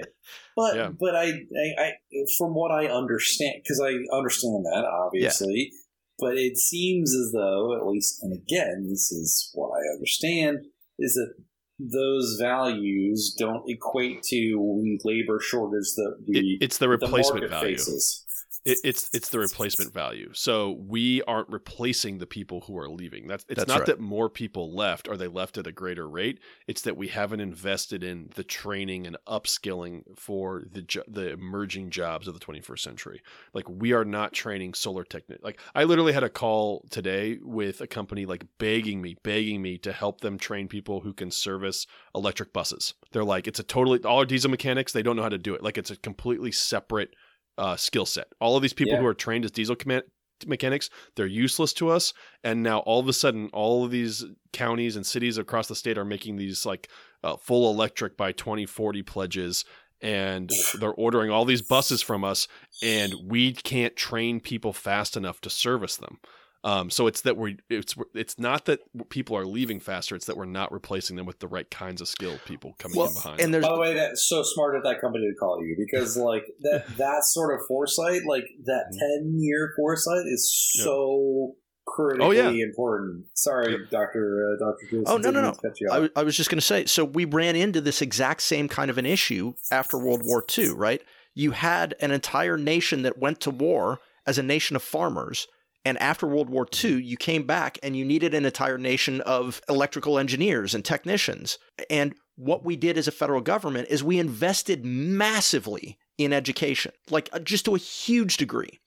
But 0.56 0.76
Yeah. 0.78 0.90
but 0.98 1.18
I, 1.18 1.26
I 1.26 1.82
I 1.84 1.92
from 2.38 2.54
what 2.56 2.72
I 2.72 2.88
understand 2.88 3.56
because 3.64 3.82
I 3.82 3.98
understand 4.16 4.64
that 4.64 4.86
obviously, 4.86 5.74
but 6.20 6.38
it 6.38 6.58
seems 6.58 7.14
as 7.16 7.32
though 7.34 7.76
at 7.76 7.86
least 7.88 8.22
and 8.24 8.34
again 8.34 8.88
this 8.90 9.12
is 9.12 9.52
what 9.54 9.70
I 9.70 9.94
understand 9.96 10.60
is 10.98 11.14
that 11.14 11.34
those 11.80 12.38
values 12.40 13.34
don't 13.38 13.64
equate 13.70 14.22
to 14.24 14.98
labor 15.06 15.40
shortage 15.40 15.94
that 15.96 16.16
the 16.26 16.40
It, 16.40 16.58
it's 16.62 16.78
the 16.78 16.86
the 16.86 16.90
replacement 16.90 17.44
market 17.44 17.50
value. 17.52 17.78
faces. 17.78 18.26
It, 18.66 18.80
it's 18.84 19.10
it's 19.14 19.30
the 19.30 19.40
replacement 19.40 19.94
value. 19.94 20.32
So 20.34 20.72
we 20.72 21.22
aren't 21.24 21.50
replacing 21.50 22.18
the 22.18 22.26
people 22.26 22.62
who 22.62 22.78
are 22.78 22.90
leaving. 22.90 23.28
That's 23.28 23.46
it's 23.48 23.60
That's 23.60 23.68
not 23.68 23.80
right. 23.80 23.86
that 23.88 24.00
more 24.00 24.30
people 24.30 24.76
left 24.76 25.08
or 25.08 25.18
they 25.18 25.28
left 25.28 25.58
at 25.58 25.68
a 25.68 25.72
greater 25.72 26.08
rate. 26.08 26.40
It's 26.68 26.82
that 26.82 26.98
we 26.98 27.08
haven't 27.08 27.40
invested 27.40 28.04
in 28.04 28.30
the 28.36 28.44
training 28.44 29.08
and 29.08 29.18
upskilling 29.28 30.04
for 30.18 30.64
the 30.72 30.82
jo- 30.82 31.04
the 31.08 31.32
emerging 31.32 31.90
jobs 31.90 32.28
of 32.28 32.34
the 32.34 32.40
21st 32.40 32.80
century. 32.80 33.22
Like 33.54 33.70
we 33.70 33.94
are 33.94 34.06
not 34.06 34.34
training 34.34 34.74
solar 34.74 35.04
technic. 35.04 35.40
Like 35.42 35.60
I 35.74 35.86
literally 35.86 36.14
had 36.14 36.24
a 36.24 36.30
call 36.30 36.86
today 36.90 37.40
with 37.42 37.82
a 37.82 37.88
company 37.88 38.26
like 38.26 38.46
begging 38.58 39.02
me, 39.02 39.18
begging 39.24 39.62
me 39.62 39.78
to 39.80 39.94
help 39.94 40.22
them 40.22 40.38
train 40.38 40.68
people 40.68 41.02
who 41.02 41.14
can 41.14 41.32
service 41.32 41.88
electric 42.14 42.54
buses. 42.54 42.94
They're 43.12 43.24
like 43.24 43.48
it's 43.48 43.60
a 43.60 43.64
totally 43.64 44.04
all 44.04 44.20
our 44.20 44.26
diesel 44.26 44.52
mechanics. 44.52 44.92
They 44.92 45.04
don't 45.04 45.16
know 45.16 45.24
how 45.24 45.30
to 45.30 45.38
do 45.38 45.56
it. 45.56 45.64
Like 45.64 45.78
it's 45.78 45.92
a 45.92 45.96
completely 45.96 46.52
separate 46.52 47.16
uh, 47.60 47.76
skill 47.76 48.06
set. 48.06 48.28
All 48.42 48.56
of 48.56 48.62
these 48.64 48.74
people 48.74 48.94
Yeah. 48.94 49.02
who 49.02 49.06
are 49.06 49.14
trained 49.14 49.46
as 49.46 49.52
diesel 49.52 49.76
command- 49.76 50.04
mechanics, 50.48 50.90
they're 51.16 51.28
useless 51.28 51.74
to 51.74 51.90
us. 51.90 52.14
And 52.44 52.64
now 52.64 52.80
all 52.80 53.00
of 53.00 53.08
a 53.08 53.14
sudden, 53.14 53.50
all 53.52 53.84
of 53.86 53.92
these 53.92 54.24
counties 54.54 54.96
and 54.96 55.06
cities 55.06 55.38
across 55.38 55.68
the 55.68 55.76
state 55.76 55.98
are 55.98 56.06
making 56.06 56.38
these 56.38 56.66
like 56.66 56.90
uh, 57.24 57.36
full 57.36 57.70
electric 57.70 58.16
by 58.16 58.32
2040 58.32 59.04
pledges. 59.04 59.66
And 60.02 60.50
they're 60.80 60.94
ordering 60.94 61.30
all 61.30 61.44
these 61.44 61.62
buses 61.62 62.02
from 62.02 62.24
us, 62.24 62.48
and 62.82 63.14
we 63.26 63.52
can't 63.52 63.98
train 63.98 64.40
people 64.40 64.72
fast 64.72 65.18
enough 65.18 65.42
to 65.42 65.50
service 65.50 65.98
them. 65.98 66.20
Um, 66.64 66.90
so 66.90 67.08
it's 67.08 67.22
that 67.22 67.38
we 67.38 67.58
it's 67.70 67.96
it's 68.14 68.38
not 68.38 68.66
that 68.66 68.82
people 69.10 69.38
are 69.38 69.46
leaving 69.46 69.80
faster; 69.80 70.16
it's 70.16 70.26
that 70.26 70.36
we're 70.36 70.44
not 70.46 70.72
replacing 70.74 71.16
them 71.16 71.26
with 71.26 71.40
the 71.40 71.48
right 71.48 71.70
kinds 71.72 72.02
of 72.02 72.08
skilled 72.10 72.44
people 72.46 72.76
coming 72.80 72.98
Well, 72.98 73.08
in 73.08 73.14
behind. 73.14 73.40
and 73.40 73.46
them. 73.46 73.52
there's 73.62 73.66
By 73.66 73.76
the 73.76 73.80
way, 73.80 73.94
that's 73.94 74.28
so 74.28 74.44
smart 74.44 74.76
of 74.76 74.84
that 74.84 75.00
company 75.00 75.26
to 75.28 75.36
call 75.40 75.62
you 75.64 75.76
because, 75.80 76.18
like 76.18 76.44
that 76.62 76.84
that 76.98 77.24
sort 77.24 77.54
of 77.58 77.66
foresight, 77.68 78.24
like 78.28 78.44
that 78.66 78.86
Mhm. 78.94 79.00
ten 79.00 79.36
year 79.40 79.72
foresight, 79.78 80.26
is 80.28 80.72
Yep. 80.76 80.84
so 80.84 81.56
critically 81.86 82.28
Oh, 82.28 82.32
yeah. 82.32 82.50
important. 82.66 83.26
Sorry, 83.36 83.78
Doctor 83.90 84.54
uh, 84.60 84.66
Doctor 84.66 84.86
Jason. 84.86 85.04
Oh, 85.08 85.18
no, 85.18 85.32
no, 85.32 85.40
no. 85.42 85.48
mean 85.48 85.54
to 85.56 85.62
cut 85.62 85.80
you 85.80 85.88
I, 85.88 85.92
off. 85.92 85.96
w- 85.96 86.12
I 86.18 86.24
was 86.24 86.36
just 86.38 86.50
going 86.50 86.60
to 86.60 86.66
say, 86.66 86.86
so 86.86 87.04
we 87.06 87.24
ran 87.26 87.56
into 87.56 87.80
this 87.82 88.02
exact 88.02 88.42
same 88.42 88.68
kind 88.68 88.92
of 88.92 88.98
an 88.98 89.06
issue 89.06 89.54
after 89.72 89.98
World 89.98 90.22
War 90.24 90.44
II, 90.58 90.70
right? 90.72 91.02
You 91.34 91.52
had 91.52 91.96
an 92.02 92.12
entire 92.12 92.58
nation 92.58 93.02
that 93.04 93.18
went 93.18 93.40
to 93.42 93.50
war 93.50 94.00
as 94.28 94.38
a 94.38 94.44
nation 94.44 94.76
of 94.76 94.84
farmers. 94.84 95.48
And 95.90 96.00
after 96.00 96.28
World 96.28 96.52
War 96.52 96.68
II, 96.84 97.02
you 97.02 97.18
came 97.18 97.48
back 97.48 97.80
and 97.82 97.98
you 97.98 98.06
needed 98.06 98.36
an 98.36 98.46
entire 98.46 98.78
nation 98.78 99.22
of 99.22 99.60
electrical 99.68 100.20
engineers 100.20 100.76
and 100.76 100.86
technicians. 100.86 101.58
And 101.90 102.14
what 102.36 102.64
we 102.64 102.76
did 102.76 102.96
as 102.96 103.08
a 103.08 103.12
federal 103.12 103.42
government 103.42 103.88
is 103.90 104.04
we 104.04 104.20
invested 104.20 104.86
massively 104.86 105.98
in 106.20 106.32
education, 106.32 106.92
like 107.10 107.28
uh, 107.34 107.40
just 107.40 107.66
to 107.66 107.74
a 107.74 107.80
huge 107.80 108.38
degree. 108.38 108.78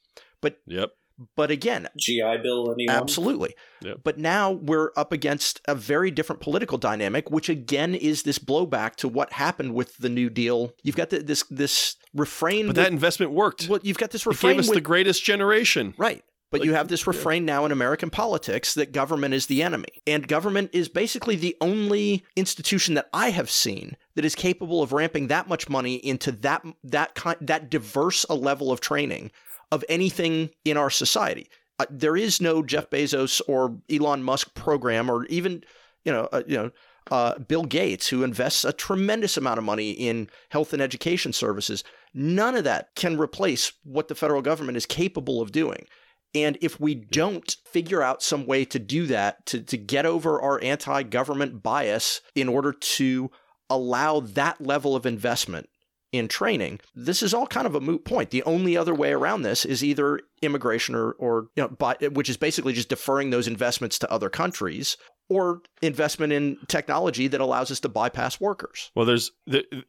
But 0.40 0.60
yep. 0.64 0.92
But 1.36 1.50
again, 1.50 1.88
GI 1.98 2.38
Bill, 2.42 2.72
anyone? 2.72 2.94
Absolutely. 2.96 3.54
Yep. 3.82 3.98
But 4.04 4.18
now 4.18 4.52
we're 4.52 4.90
up 4.96 5.12
against 5.12 5.60
a 5.66 5.74
very 5.74 6.10
different 6.12 6.40
political 6.40 6.78
dynamic, 6.78 7.30
which 7.30 7.48
again 7.48 7.94
is 7.96 8.22
this 8.22 8.38
blowback 8.38 8.94
to 8.96 9.08
what 9.08 9.32
happened 9.32 9.74
with 9.74 9.96
the 9.98 10.08
New 10.08 10.30
Deal. 10.30 10.72
You've 10.84 10.96
got 10.96 11.10
the, 11.10 11.18
this 11.18 11.42
this 11.50 11.96
refrain. 12.14 12.62
But 12.66 12.68
with- 12.68 12.76
that 12.76 12.92
investment 12.92 13.32
worked. 13.32 13.68
well, 13.68 13.80
you've 13.82 13.98
got 13.98 14.10
this 14.12 14.22
It 14.22 14.26
refrain 14.30 14.52
gave 14.52 14.60
us 14.60 14.68
with, 14.68 14.76
the 14.76 14.80
greatest 14.82 15.24
generation. 15.24 15.94
right. 15.98 16.22
But 16.52 16.60
like, 16.60 16.66
you 16.66 16.74
have 16.74 16.88
this 16.88 17.06
refrain 17.06 17.46
now 17.46 17.64
in 17.64 17.72
American 17.72 18.10
politics 18.10 18.74
that 18.74 18.92
government 18.92 19.32
is 19.32 19.46
the 19.46 19.62
enemy. 19.62 20.02
And 20.06 20.28
government 20.28 20.68
is 20.74 20.86
basically 20.86 21.34
the 21.34 21.56
only 21.62 22.26
institution 22.36 22.92
that 22.94 23.08
I 23.14 23.30
have 23.30 23.50
seen 23.50 23.96
that 24.16 24.24
is 24.26 24.34
capable 24.34 24.82
of 24.82 24.92
ramping 24.92 25.28
that 25.28 25.48
much 25.48 25.70
money 25.70 25.94
into 25.94 26.30
that 26.30 26.62
that 26.84 27.14
kind 27.14 27.38
that 27.40 27.70
diverse 27.70 28.24
a 28.28 28.34
level 28.34 28.70
of 28.70 28.80
training 28.80 29.30
of 29.72 29.82
anything 29.88 30.50
in 30.66 30.76
our 30.76 30.90
society. 30.90 31.48
Uh, 31.78 31.86
there 31.88 32.18
is 32.18 32.38
no 32.38 32.62
Jeff 32.62 32.90
Bezos 32.90 33.40
or 33.48 33.78
Elon 33.90 34.22
Musk 34.22 34.54
program 34.54 35.10
or 35.10 35.24
even 35.26 35.64
you 36.04 36.12
know 36.12 36.28
uh, 36.32 36.42
you 36.46 36.58
know 36.58 36.70
uh, 37.10 37.38
Bill 37.38 37.64
Gates 37.64 38.08
who 38.08 38.22
invests 38.22 38.66
a 38.66 38.74
tremendous 38.74 39.38
amount 39.38 39.56
of 39.56 39.64
money 39.64 39.92
in 39.92 40.28
health 40.50 40.74
and 40.74 40.82
education 40.82 41.32
services. 41.32 41.82
None 42.12 42.56
of 42.56 42.64
that 42.64 42.94
can 42.94 43.18
replace 43.18 43.72
what 43.84 44.08
the 44.08 44.14
federal 44.14 44.42
government 44.42 44.76
is 44.76 44.84
capable 44.84 45.40
of 45.40 45.50
doing. 45.50 45.86
And 46.34 46.56
if 46.60 46.80
we 46.80 46.94
don't 46.94 47.56
figure 47.66 48.02
out 48.02 48.22
some 48.22 48.46
way 48.46 48.64
to 48.66 48.78
do 48.78 49.06
that, 49.06 49.44
to, 49.46 49.60
to 49.60 49.76
get 49.76 50.06
over 50.06 50.40
our 50.40 50.62
anti 50.62 51.02
government 51.02 51.62
bias 51.62 52.20
in 52.34 52.48
order 52.48 52.72
to 52.72 53.30
allow 53.68 54.20
that 54.20 54.60
level 54.60 54.96
of 54.96 55.06
investment 55.06 55.68
in 56.10 56.28
training, 56.28 56.80
this 56.94 57.22
is 57.22 57.34
all 57.34 57.46
kind 57.46 57.66
of 57.66 57.74
a 57.74 57.80
moot 57.80 58.04
point. 58.04 58.30
The 58.30 58.42
only 58.44 58.76
other 58.76 58.94
way 58.94 59.12
around 59.12 59.42
this 59.42 59.64
is 59.64 59.84
either 59.84 60.20
immigration 60.40 60.94
or, 60.94 61.12
or 61.12 61.48
you 61.56 61.62
know, 61.62 61.68
by, 61.68 61.96
which 62.12 62.30
is 62.30 62.36
basically 62.36 62.72
just 62.72 62.88
deferring 62.88 63.30
those 63.30 63.48
investments 63.48 63.98
to 63.98 64.10
other 64.10 64.30
countries, 64.30 64.96
or 65.32 65.62
investment 65.80 66.32
in 66.32 66.58
technology 66.68 67.26
that 67.28 67.40
allows 67.40 67.70
us 67.70 67.80
to 67.80 67.88
bypass 67.88 68.40
workers. 68.40 68.90
Well, 68.94 69.06
there's 69.06 69.32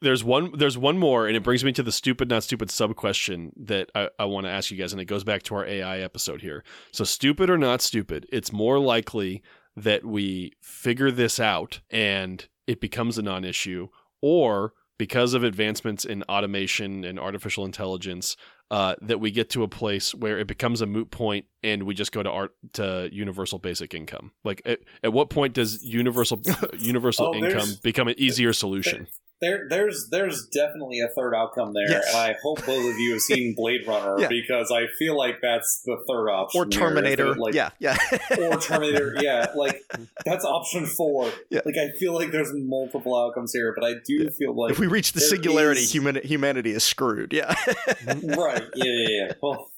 there's 0.02 0.24
one 0.24 0.57
there's 0.57 0.78
one 0.78 0.98
more, 0.98 1.28
and 1.28 1.36
it 1.36 1.44
brings 1.44 1.64
me 1.64 1.74
to 1.74 1.84
the 1.84 1.91
stupid 1.91 2.30
not 2.30 2.44
stupid 2.44 2.72
sub 2.72 2.95
question 2.95 3.52
that 3.57 3.90
I, 3.94 4.10
I 4.18 4.26
want 4.26 4.45
to 4.45 4.52
ask 4.52 4.72
you 4.72 4.78
guys, 4.78 4.94
and 4.94 5.02
it 5.02 5.06
goes 5.06 5.24
back 5.24 5.44
to 5.44 5.56
our 5.56 5.65
AI 5.65 5.99
episode 5.99 6.41
here. 6.41 6.64
So, 6.91 7.03
stupid 7.03 7.49
or 7.49 7.57
not 7.57 7.82
stupid, 7.82 8.26
it's 8.32 8.53
more 8.53 8.80
likely 8.80 9.44
that 9.76 10.06
we 10.06 10.53
figure 10.61 11.11
this 11.11 11.40
out 11.40 11.82
and 11.90 12.48
it 12.68 12.80
becomes 12.80 13.18
a 13.18 13.22
non-issue, 13.22 13.90
or 14.22 14.74
because 14.98 15.34
of 15.34 15.44
advancements 15.44 16.06
in 16.06 16.24
automation 16.24 17.03
and 17.03 17.20
artificial 17.20 17.65
intelligence, 17.65 18.38
uh, 18.74 18.95
that 19.04 19.20
we 19.20 19.30
get 19.30 19.52
to 19.52 19.62
a 19.62 19.68
place 19.68 20.16
where 20.16 20.40
it 20.40 20.48
becomes 20.48 20.82
a 20.82 20.88
moot 20.88 21.12
point 21.12 21.45
and 21.62 21.84
we 21.84 21.94
just 21.94 22.12
go 22.12 22.24
to 22.24 22.30
art 22.32 22.56
to 22.74 23.08
universal 23.14 23.60
basic 23.60 23.94
income. 23.94 24.32
Like, 24.44 24.64
at, 24.66 24.80
at 25.04 25.14
what 25.14 25.30
point 25.30 25.54
does 25.54 25.86
universal 25.86 26.41
universal 26.80 27.28
Oh, 27.28 27.36
income 27.36 27.70
become 27.84 28.08
an 28.08 28.16
easier 28.18 28.52
solution? 28.52 29.06
There, 29.44 29.68
there's, 29.70 30.07
there's 30.10 30.48
definitely 30.48 31.02
a 31.02 31.10
third 31.10 31.36
outcome 31.36 31.74
there, 31.74 31.90
Yes. 31.90 32.06
and 32.07 32.18
I 32.18 32.36
hope 32.41 32.65
both 32.65 32.90
of 32.91 32.98
you 32.98 33.11
have 33.11 33.22
seen 33.22 33.53
Blade 33.57 33.86
Runner 33.86 34.15
Yeah. 34.22 34.30
because 34.30 34.72
I 34.72 34.88
feel 34.98 35.18
like 35.18 35.40
that's 35.41 35.82
the 35.86 35.98
third 36.07 36.30
option. 36.30 36.61
Or 36.61 36.65
Terminator. 36.65 37.36
like, 37.36 37.53
yeah, 37.53 37.72
yeah. 37.80 37.98
or 38.40 38.57
Terminator. 38.61 39.15
Yeah, 39.20 39.48
like 39.56 39.82
that's 40.26 40.45
option 40.45 40.86
four. 40.86 41.30
Yeah. 41.49 41.60
Like 41.65 41.76
I 41.78 41.90
feel 41.99 42.14
like 42.14 42.32
there's 42.32 42.52
multiple 42.53 43.15
outcomes 43.18 43.52
here, 43.52 43.74
but 43.78 43.86
I 43.86 43.95
do 44.07 44.30
feel 44.30 44.56
like 44.56 44.72
if 44.72 44.80
we 44.80 44.88
reach 44.88 45.11
the 45.11 45.20
singularity, 45.20 45.82
is- 45.82 45.91
human, 45.94 46.15
humanity 46.24 46.72
is 46.72 46.86
screwed. 46.86 47.34
Yeah. 47.34 47.53
right. 48.07 48.64
Yeah, 48.76 48.86
yeah, 48.86 49.07
yeah. 49.10 49.34
Well, 49.41 49.72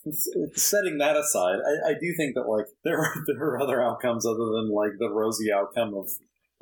setting 0.54 1.00
that 1.00 1.18
aside, 1.18 1.58
I, 1.66 1.90
I 1.90 1.94
do 1.94 2.14
think 2.16 2.36
that 2.36 2.44
like 2.48 2.68
there 2.84 3.00
are 3.00 3.14
there 3.26 3.44
are 3.48 3.60
other 3.60 3.82
outcomes 3.82 4.26
other 4.28 4.46
than 4.54 4.70
like 4.70 4.92
the 5.00 5.10
rosy 5.10 5.52
outcome 5.52 5.94
of 5.96 6.10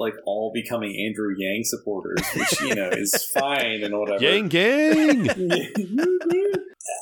like 0.04 0.14
all 0.26 0.52
becoming 0.54 0.96
Andrew 1.08 1.34
Yang 1.38 1.64
supporters, 1.64 2.22
which 2.36 2.62
you 2.62 2.76
know 2.76 2.90
is 2.90 3.24
fine 3.34 3.84
and 3.84 3.98
whatever. 3.98 4.24
Yang 4.24 4.48
gang. 4.50 5.30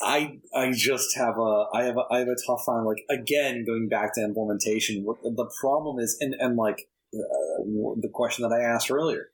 I 0.03 0.39
I 0.55 0.71
just 0.71 1.17
have 1.17 1.37
a 1.37 1.65
I 1.73 1.83
have 1.83 1.97
a, 1.97 2.03
I 2.13 2.19
have 2.19 2.27
a 2.27 2.35
tough 2.45 2.65
time 2.65 2.85
like 2.85 3.03
again 3.09 3.65
going 3.65 3.89
back 3.89 4.13
to 4.15 4.23
implementation. 4.23 5.03
What 5.03 5.17
the 5.23 5.51
problem 5.59 5.99
is, 5.99 6.17
and 6.21 6.35
and 6.39 6.55
like 6.55 6.87
uh, 7.13 7.63
the 7.99 8.09
question 8.13 8.47
that 8.47 8.55
I 8.55 8.61
asked 8.61 8.91
earlier, 8.91 9.29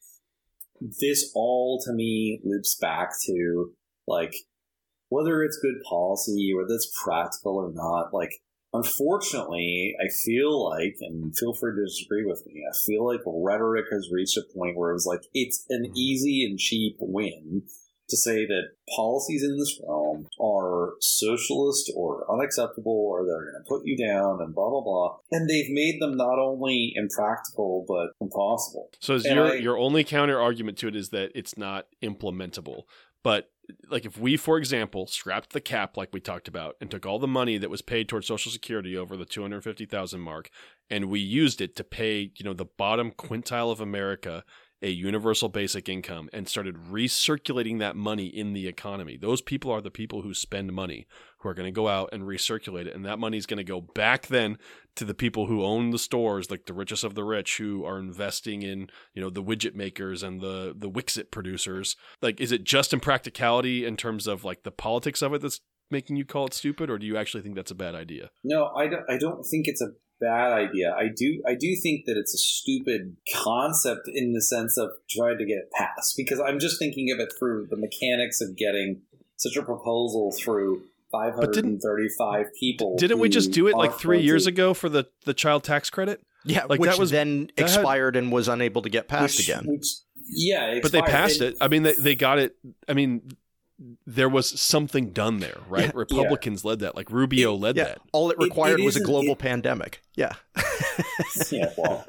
this 0.81 1.31
all 1.35 1.81
to 1.85 1.93
me 1.93 2.39
loops 2.43 2.77
back 2.79 3.11
to 3.25 3.71
like 4.07 4.33
whether 5.09 5.43
it's 5.43 5.59
good 5.61 5.81
policy, 5.87 6.53
whether 6.55 6.73
it's 6.73 6.91
practical 7.03 7.55
or 7.57 7.71
not. 7.73 8.13
Like 8.13 8.31
unfortunately, 8.73 9.95
I 10.03 10.07
feel 10.25 10.69
like, 10.69 10.97
and 11.01 11.35
feel 11.37 11.53
free 11.53 11.73
to 11.75 11.85
disagree 11.85 12.25
with 12.25 12.45
me. 12.45 12.63
I 12.69 12.73
feel 12.85 13.05
like 13.05 13.21
rhetoric 13.25 13.85
has 13.91 14.09
reached 14.11 14.37
a 14.37 14.43
point 14.53 14.77
where 14.77 14.93
it's 14.93 15.05
like 15.05 15.21
it's 15.33 15.65
an 15.69 15.91
easy 15.95 16.45
and 16.45 16.57
cheap 16.59 16.97
win 16.99 17.63
to 18.09 18.15
say 18.15 18.45
that 18.45 18.69
policies 18.95 19.43
in 19.43 19.57
this 19.57 19.81
realm 19.85 20.27
are 20.41 20.93
socialist 21.01 21.91
or 21.93 22.25
unacceptable 22.31 22.93
or 22.93 23.25
they're 23.25 23.51
going 23.51 23.61
to 23.61 23.67
put 23.67 23.81
you 23.85 23.97
down 23.97 24.39
and 24.41 24.55
blah 24.55 24.69
blah 24.69 24.79
blah 24.81 25.17
and 25.31 25.49
they've 25.49 25.69
made 25.69 25.99
them 26.01 26.15
not 26.15 26.39
only 26.39 26.93
impractical 26.95 27.83
but 27.85 28.11
impossible 28.21 28.89
So 29.01 29.15
is 29.15 29.25
your 29.25 29.47
I- 29.47 29.55
your 29.55 29.77
only 29.77 30.05
counter 30.05 30.39
argument 30.39 30.77
to 30.77 30.87
it 30.87 30.95
is 30.95 31.09
that 31.09 31.31
it's 31.35 31.57
not 31.57 31.87
implementable. 32.01 32.83
But 33.23 33.49
like 33.89 34.05
if 34.05 34.17
we, 34.17 34.37
for 34.37 34.57
example, 34.57 35.07
scrapped 35.07 35.53
the 35.53 35.61
cap 35.61 35.97
like 35.97 36.09
we 36.13 36.19
talked 36.19 36.47
about 36.47 36.75
and 36.79 36.89
took 36.89 37.05
all 37.05 37.19
the 37.19 37.27
money 37.27 37.57
that 37.57 37.69
was 37.69 37.81
paid 37.81 38.07
towards 38.07 38.27
Social 38.27 38.51
Security 38.51 38.97
over 38.97 39.17
the 39.17 39.25
two 39.25 39.41
hundred 39.41 39.63
fifty 39.63 39.85
thousand 39.85 40.21
mark, 40.21 40.49
and 40.89 41.05
we 41.05 41.19
used 41.19 41.61
it 41.61 41.75
to 41.75 41.83
pay, 41.83 42.31
you 42.35 42.45
know, 42.45 42.53
the 42.53 42.65
bottom 42.65 43.11
quintile 43.11 43.71
of 43.71 43.81
America 43.81 44.43
a 44.81 44.89
universal 44.89 45.49
basic 45.49 45.89
income 45.89 46.29
and 46.31 46.47
started 46.47 46.75
recirculating 46.75 47.79
that 47.79 47.95
money 47.95 48.27
in 48.27 48.53
the 48.53 48.67
economy. 48.67 49.17
Those 49.17 49.41
people 49.41 49.71
are 49.71 49.81
the 49.81 49.89
people 49.89 50.21
who 50.21 50.33
spend 50.33 50.71
money, 50.71 51.07
who 51.39 51.49
are 51.49 51.55
going 51.55 51.67
to 51.67 51.71
go 51.71 51.87
out 51.87 52.09
and 52.11 52.23
recirculate 52.23 52.85
it. 52.85 52.95
And 52.95 53.05
that 53.05 53.17
money 53.17 53.37
is 53.37 53.47
going 53.47 53.57
to 53.57 53.63
go 53.63 53.81
back 53.81 54.27
then 54.27 54.57
to 54.95 55.05
the 55.05 55.15
people 55.15 55.47
who 55.47 55.63
own 55.63 55.89
the 55.89 55.97
stores, 55.97 56.51
like 56.51 56.65
the 56.65 56.73
richest 56.73 57.03
of 57.03 57.15
the 57.15 57.23
rich, 57.23 57.57
who 57.57 57.85
are 57.85 57.99
investing 57.99 58.61
in, 58.61 58.89
you 59.13 59.21
know, 59.21 59.29
the 59.29 59.43
widget 59.43 59.73
makers 59.73 60.21
and 60.21 60.41
the 60.41 60.75
the 60.77 60.89
Wixit 60.89 61.31
producers. 61.31 61.95
Like, 62.21 62.39
is 62.39 62.51
it 62.51 62.63
just 62.63 62.93
in 62.93 62.99
practicality 62.99 63.85
in 63.85 63.97
terms 63.97 64.27
of 64.27 64.43
like 64.43 64.63
the 64.63 64.71
politics 64.71 65.21
of 65.21 65.33
it 65.33 65.41
that's 65.41 65.61
making 65.89 66.17
you 66.17 66.25
call 66.25 66.45
it 66.45 66.53
stupid, 66.53 66.89
or 66.89 66.97
do 66.97 67.05
you 67.05 67.17
actually 67.17 67.41
think 67.43 67.55
that's 67.55 67.71
a 67.71 67.75
bad 67.75 67.95
idea? 67.95 68.29
No, 68.43 68.67
I 68.75 68.87
don't. 68.87 69.03
I 69.09 69.17
don't 69.17 69.43
think 69.43 69.67
it's 69.67 69.81
a 69.81 69.89
bad 70.19 70.51
idea. 70.53 70.93
I 70.93 71.07
do. 71.15 71.41
I 71.47 71.55
do 71.55 71.75
think 71.81 72.05
that 72.05 72.17
it's 72.17 72.33
a 72.33 72.37
stupid 72.37 73.17
concept 73.43 74.07
in 74.13 74.33
the 74.33 74.41
sense 74.41 74.77
of 74.77 74.89
trying 75.09 75.37
to 75.37 75.45
get 75.45 75.57
it 75.57 75.71
passed 75.73 76.15
because 76.17 76.39
I'm 76.39 76.59
just 76.59 76.79
thinking 76.79 77.11
of 77.11 77.19
it 77.19 77.31
through 77.37 77.67
the 77.69 77.77
mechanics 77.77 78.41
of 78.41 78.55
getting 78.57 79.01
such 79.37 79.55
a 79.55 79.61
proposal 79.63 80.33
through 80.37 80.81
535 81.11 82.45
people. 82.59 82.95
Didn't 82.97 83.19
we 83.19 83.29
just 83.29 83.51
do 83.51 83.67
it 83.67 83.75
like 83.75 83.93
three 83.97 84.21
years 84.21 84.43
plenty- 84.43 84.55
ago 84.55 84.73
for 84.73 84.89
the 84.89 85.05
the 85.25 85.33
child 85.33 85.63
tax 85.63 85.89
credit? 85.89 86.21
Yeah, 86.45 86.65
Like, 86.65 86.79
which 86.79 86.91
that 86.91 86.99
was- 86.99 87.11
then 87.11 87.49
that 87.57 87.69
had- 87.69 87.75
expired 87.77 88.15
and 88.15 88.31
was 88.31 88.47
unable 88.47 88.81
to 88.81 88.89
get 88.89 89.07
passed 89.07 89.37
which- 89.37 89.49
again. 89.49 89.65
Which, 89.67 89.87
yeah, 90.29 90.71
it 90.71 90.81
but 90.83 90.91
they 90.93 91.01
passed 91.01 91.41
And- 91.41 91.51
it. 91.53 91.57
I 91.59 91.67
mean, 91.67 91.83
they, 91.83 91.93
they 91.93 92.15
got 92.15 92.39
it. 92.39 92.55
I 92.87 92.93
mean, 92.93 93.21
there 94.05 94.29
was 94.29 94.59
something 94.59 95.11
done 95.11 95.39
there, 95.39 95.57
right? 95.69 95.93
Republicans 95.93 96.65
led 96.65 96.79
that, 96.79 96.95
like 96.95 97.11
Rubio 97.11 97.53
led 97.55 97.75
yeah, 97.77 97.83
that. 97.85 98.01
all 98.11 98.31
it 98.31 98.37
It- 98.39 98.43
required 98.43 98.79
it 98.79 98.83
was 98.85 98.95
a 98.95 99.03
global 99.03 99.33
it- 99.33 99.39
pandemic. 99.39 100.01
Yeah, 100.15 100.33
yeah, 101.51 101.69
well, 101.77 102.03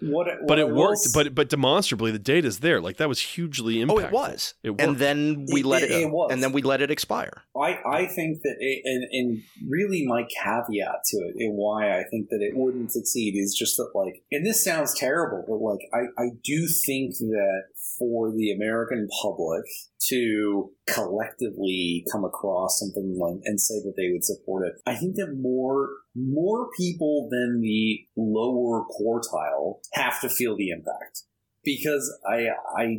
what, 0.00 0.26
But 0.26 0.48
what 0.48 0.58
I 0.58 0.62
it 0.62 0.68
will 0.68 0.76
worked. 0.76 1.04
s- 1.06 1.12
But 1.12 1.34
but 1.34 1.48
demonstrably, 1.48 2.10
the 2.10 2.18
data's 2.18 2.60
there. 2.60 2.80
Like 2.80 2.96
that 2.98 3.08
was 3.08 3.20
hugely 3.20 3.76
impactful. 3.76 3.90
oh, 3.90 3.98
it 3.98 4.12
was. 4.12 4.54
It 4.62 4.70
worked. 4.70 4.80
and 4.82 4.96
then 4.96 5.46
we 5.52 5.60
It- 5.60 5.66
let 5.66 5.82
it- 5.82 5.90
it, 5.90 6.02
it 6.02 6.10
was. 6.10 6.30
and 6.32 6.42
then 6.42 6.52
we 6.52 6.62
let 6.62 6.80
it 6.80 6.90
expire. 6.90 7.42
I, 7.60 7.78
I 7.86 8.06
think 8.06 8.40
that, 8.42 8.56
it, 8.60 8.80
and, 8.84 9.04
and 9.12 9.42
really 9.68 10.06
my 10.06 10.22
caveat 10.42 11.04
to 11.06 11.16
it 11.18 11.34
and 11.38 11.54
why 11.56 11.90
I 12.00 12.04
think 12.10 12.28
that 12.30 12.40
it 12.40 12.56
wouldn't 12.56 12.92
succeed 12.92 13.34
is 13.36 13.54
just 13.54 13.76
that, 13.76 13.90
like, 13.94 14.22
and 14.32 14.46
this 14.46 14.64
sounds 14.64 14.98
terrible, 14.98 15.44
but 15.46 15.56
like, 15.60 15.80
I, 15.92 16.22
I 16.22 16.28
do 16.42 16.66
think 16.86 17.16
that 17.18 17.62
for 18.02 18.32
the 18.32 18.50
American 18.50 19.06
public 19.22 19.62
to 20.08 20.70
collectively 20.88 22.04
come 22.10 22.24
across 22.24 22.80
something 22.80 23.16
like 23.16 23.40
and 23.44 23.60
say 23.60 23.76
that 23.76 23.94
they 23.96 24.10
would 24.10 24.24
support 24.24 24.66
it, 24.66 24.74
I 24.86 24.96
think 24.96 25.14
that 25.16 25.38
more 25.40 25.88
more 26.16 26.68
people 26.76 27.28
than 27.30 27.60
the 27.60 28.00
lower 28.16 28.84
quartile 28.84 29.78
have 29.92 30.20
to 30.22 30.28
feel 30.28 30.56
the 30.56 30.70
impact 30.70 31.22
because 31.64 32.12
I, 32.28 32.48
I 32.76 32.98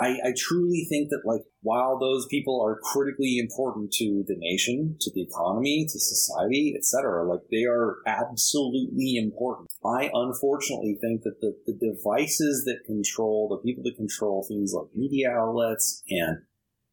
I 0.00 0.08
I 0.24 0.32
truly 0.36 0.86
think 0.88 1.08
that 1.10 1.22
like 1.24 1.42
while 1.62 1.98
those 1.98 2.26
people 2.26 2.60
are 2.60 2.80
critically 2.82 3.38
important 3.38 3.92
to 3.92 4.24
the 4.26 4.36
nation, 4.36 4.96
to 5.00 5.10
the 5.14 5.22
economy, 5.22 5.86
to 5.88 5.98
society, 5.98 6.74
etc., 6.76 7.24
like 7.24 7.40
they 7.50 7.64
are 7.64 7.98
absolutely 8.06 9.16
important. 9.16 9.70
I 9.84 10.10
unfortunately 10.12 10.98
think 11.00 11.22
that 11.22 11.40
the, 11.40 11.56
the 11.66 11.74
devices 11.74 12.64
that 12.66 12.84
control 12.86 13.48
the 13.48 13.62
people 13.66 13.84
that 13.84 13.96
control 13.96 14.44
things 14.46 14.72
like 14.74 14.88
media 14.94 15.30
outlets 15.30 16.02
and 16.10 16.38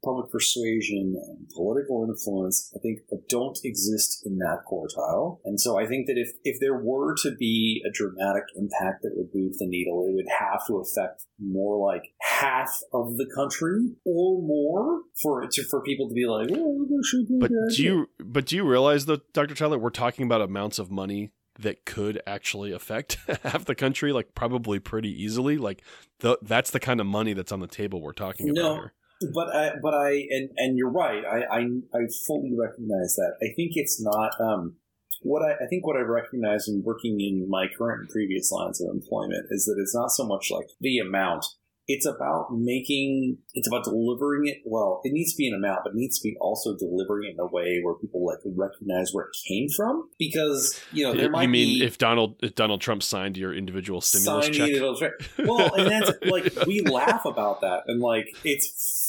public 0.03 0.31
persuasion 0.31 1.15
and 1.15 1.49
political 1.55 2.05
influence, 2.07 2.71
I 2.75 2.79
think 2.79 2.99
don't 3.27 3.57
exist 3.63 4.25
in 4.25 4.37
that 4.37 4.63
quartile. 4.69 5.39
And 5.45 5.59
so 5.59 5.79
I 5.79 5.85
think 5.87 6.07
that 6.07 6.17
if, 6.17 6.31
if 6.43 6.59
there 6.59 6.77
were 6.77 7.15
to 7.23 7.35
be 7.35 7.81
a 7.87 7.91
dramatic 7.91 8.43
impact 8.55 9.03
that 9.03 9.11
would 9.15 9.29
move 9.33 9.57
the 9.57 9.67
needle, 9.67 10.05
it 10.07 10.15
would 10.15 10.25
have 10.39 10.65
to 10.67 10.77
affect 10.77 11.25
more 11.39 11.77
like 11.85 12.03
half 12.21 12.71
of 12.93 13.17
the 13.17 13.29
country 13.35 13.91
or 14.05 14.41
more 14.41 15.01
for 15.21 15.43
it 15.43 15.51
to, 15.51 15.63
for 15.63 15.81
people 15.81 16.07
to 16.07 16.13
be 16.13 16.25
like, 16.25 16.49
oh, 16.51 16.85
this 16.89 17.07
should 17.07 17.27
be 17.27 17.37
But 17.39 17.49
good 17.49 17.75
do 17.75 17.83
you 17.83 18.09
but 18.19 18.45
do 18.45 18.55
you 18.55 18.63
realize 18.63 19.05
though, 19.05 19.19
Dr. 19.33 19.55
Tyler, 19.55 19.77
we're 19.77 19.89
talking 19.89 20.25
about 20.25 20.41
amounts 20.41 20.79
of 20.79 20.91
money 20.91 21.31
that 21.59 21.85
could 21.85 22.21
actually 22.25 22.71
affect 22.71 23.17
half 23.43 23.65
the 23.65 23.75
country, 23.75 24.13
like 24.13 24.33
probably 24.33 24.79
pretty 24.79 25.09
easily. 25.09 25.57
Like 25.57 25.83
the, 26.19 26.37
that's 26.41 26.71
the 26.71 26.79
kind 26.79 26.99
of 26.99 27.05
money 27.05 27.33
that's 27.33 27.51
on 27.51 27.59
the 27.59 27.67
table 27.67 28.01
we're 28.01 28.13
talking 28.13 28.49
about 28.49 28.75
here. 28.75 28.93
But 29.33 29.55
I, 29.55 29.71
but 29.81 29.93
I, 29.93 30.25
and 30.29 30.49
and 30.57 30.77
you're 30.77 30.91
right. 30.91 31.23
I, 31.25 31.43
I, 31.43 31.59
I 31.93 32.07
fully 32.25 32.53
recognize 32.57 33.15
that. 33.15 33.33
I 33.41 33.53
think 33.55 33.71
it's 33.75 34.01
not. 34.01 34.31
Um, 34.39 34.77
what 35.21 35.41
I, 35.43 35.63
I 35.63 35.67
think 35.67 35.85
what 35.85 35.97
I 35.97 36.01
recognize 36.01 36.67
in 36.67 36.83
working 36.83 37.19
in 37.19 37.49
my 37.49 37.67
current 37.77 38.01
and 38.01 38.09
previous 38.09 38.51
lines 38.51 38.81
of 38.81 38.89
employment 38.93 39.47
is 39.49 39.65
that 39.65 39.75
it's 39.79 39.95
not 39.95 40.11
so 40.11 40.25
much 40.25 40.49
like 40.51 40.67
the 40.79 40.99
amount. 40.99 41.45
It's 41.91 42.05
about 42.05 42.49
making. 42.51 43.39
It's 43.55 43.67
about 43.67 43.83
delivering 43.83 44.45
it. 44.45 44.57
Well, 44.63 45.01
it 45.03 45.11
needs 45.11 45.33
to 45.33 45.37
be 45.37 45.47
an 45.47 45.55
amount, 45.55 45.79
but 45.83 45.93
it 45.93 45.95
needs 45.95 46.19
to 46.19 46.23
be 46.23 46.37
also 46.39 46.77
delivering 46.77 47.29
it 47.29 47.33
in 47.33 47.39
a 47.39 47.47
way 47.47 47.79
where 47.83 47.95
people 47.95 48.23
like 48.23 48.37
recognize 48.45 49.09
where 49.11 49.25
it 49.25 49.35
came 49.47 49.67
from. 49.75 50.07
Because 50.19 50.79
you 50.91 51.03
know 51.03 51.15
there 51.15 51.31
might 51.31 51.43
you 51.43 51.49
mean 51.49 51.79
be 51.79 51.85
if 51.85 51.97
Donald 51.97 52.35
if 52.43 52.53
Donald 52.53 52.79
Trump 52.79 53.01
signed 53.01 53.37
your 53.37 53.55
individual 53.55 54.01
stimulus 54.01 54.49
check? 54.49 55.11
well, 55.39 55.73
and 55.73 55.89
that's 55.89 56.11
like 56.27 56.53
we 56.67 56.81
laugh 56.81 57.25
about 57.25 57.61
that, 57.61 57.81
and 57.87 57.99
like 57.99 58.27
it's, 58.43 59.08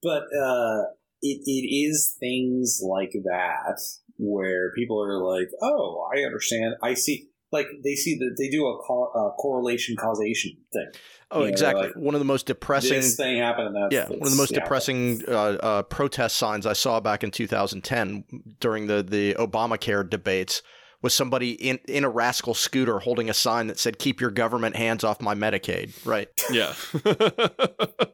but 0.03 0.23
uh, 0.23 0.83
it 1.23 1.41
it 1.45 1.67
is 1.89 2.17
things 2.19 2.81
like 2.83 3.13
that 3.25 3.81
where 4.17 4.73
people 4.75 5.03
are 5.03 5.23
like, 5.23 5.49
oh, 5.63 6.07
I 6.15 6.21
understand, 6.23 6.75
I 6.83 6.95
see. 6.95 7.29
Like 7.53 7.67
they 7.83 7.97
see 7.97 8.17
that 8.19 8.37
they 8.39 8.49
do 8.49 8.65
a, 8.67 8.79
co- 8.87 9.11
a 9.13 9.33
correlation 9.33 9.97
causation 9.97 10.53
thing. 10.73 10.87
Oh, 11.33 11.41
You 11.41 11.47
know, 11.47 11.51
exactly. 11.51 11.87
like, 11.89 11.97
one 11.97 12.15
of 12.15 12.21
the 12.21 12.25
most 12.25 12.47
depressing. 12.47 13.01
This 13.01 13.17
thing 13.17 13.39
happened. 13.39 13.77
Yeah, 13.91 14.07
one 14.09 14.23
of 14.23 14.31
the 14.31 14.37
most 14.37 14.55
depressing 14.55 15.25
uh, 15.27 15.33
uh, 15.33 15.83
protest 15.83 16.37
signs 16.37 16.65
I 16.65 16.75
saw 16.75 17.01
back 17.01 17.25
in 17.25 17.33
2010 17.33 18.25
during 18.61 18.87
the 18.87 19.03
the 19.03 19.35
Obamacare 19.35 20.09
debates 20.09 20.63
was 21.03 21.15
somebody 21.15 21.53
in 21.53 21.79
in 21.89 22.05
a 22.05 22.09
rascal 22.09 22.55
scooter 22.55 22.99
holding 22.99 23.31
a 23.31 23.35
sign 23.35 23.67
that 23.69 23.79
said 23.79 23.99
"Keep 23.99 24.21
your 24.21 24.31
government 24.31 24.77
hands 24.77 25.05
off 25.05 25.21
my 25.21 25.35
Medicaid." 25.35 25.93
Right. 26.05 26.29
yeah. 26.51 26.75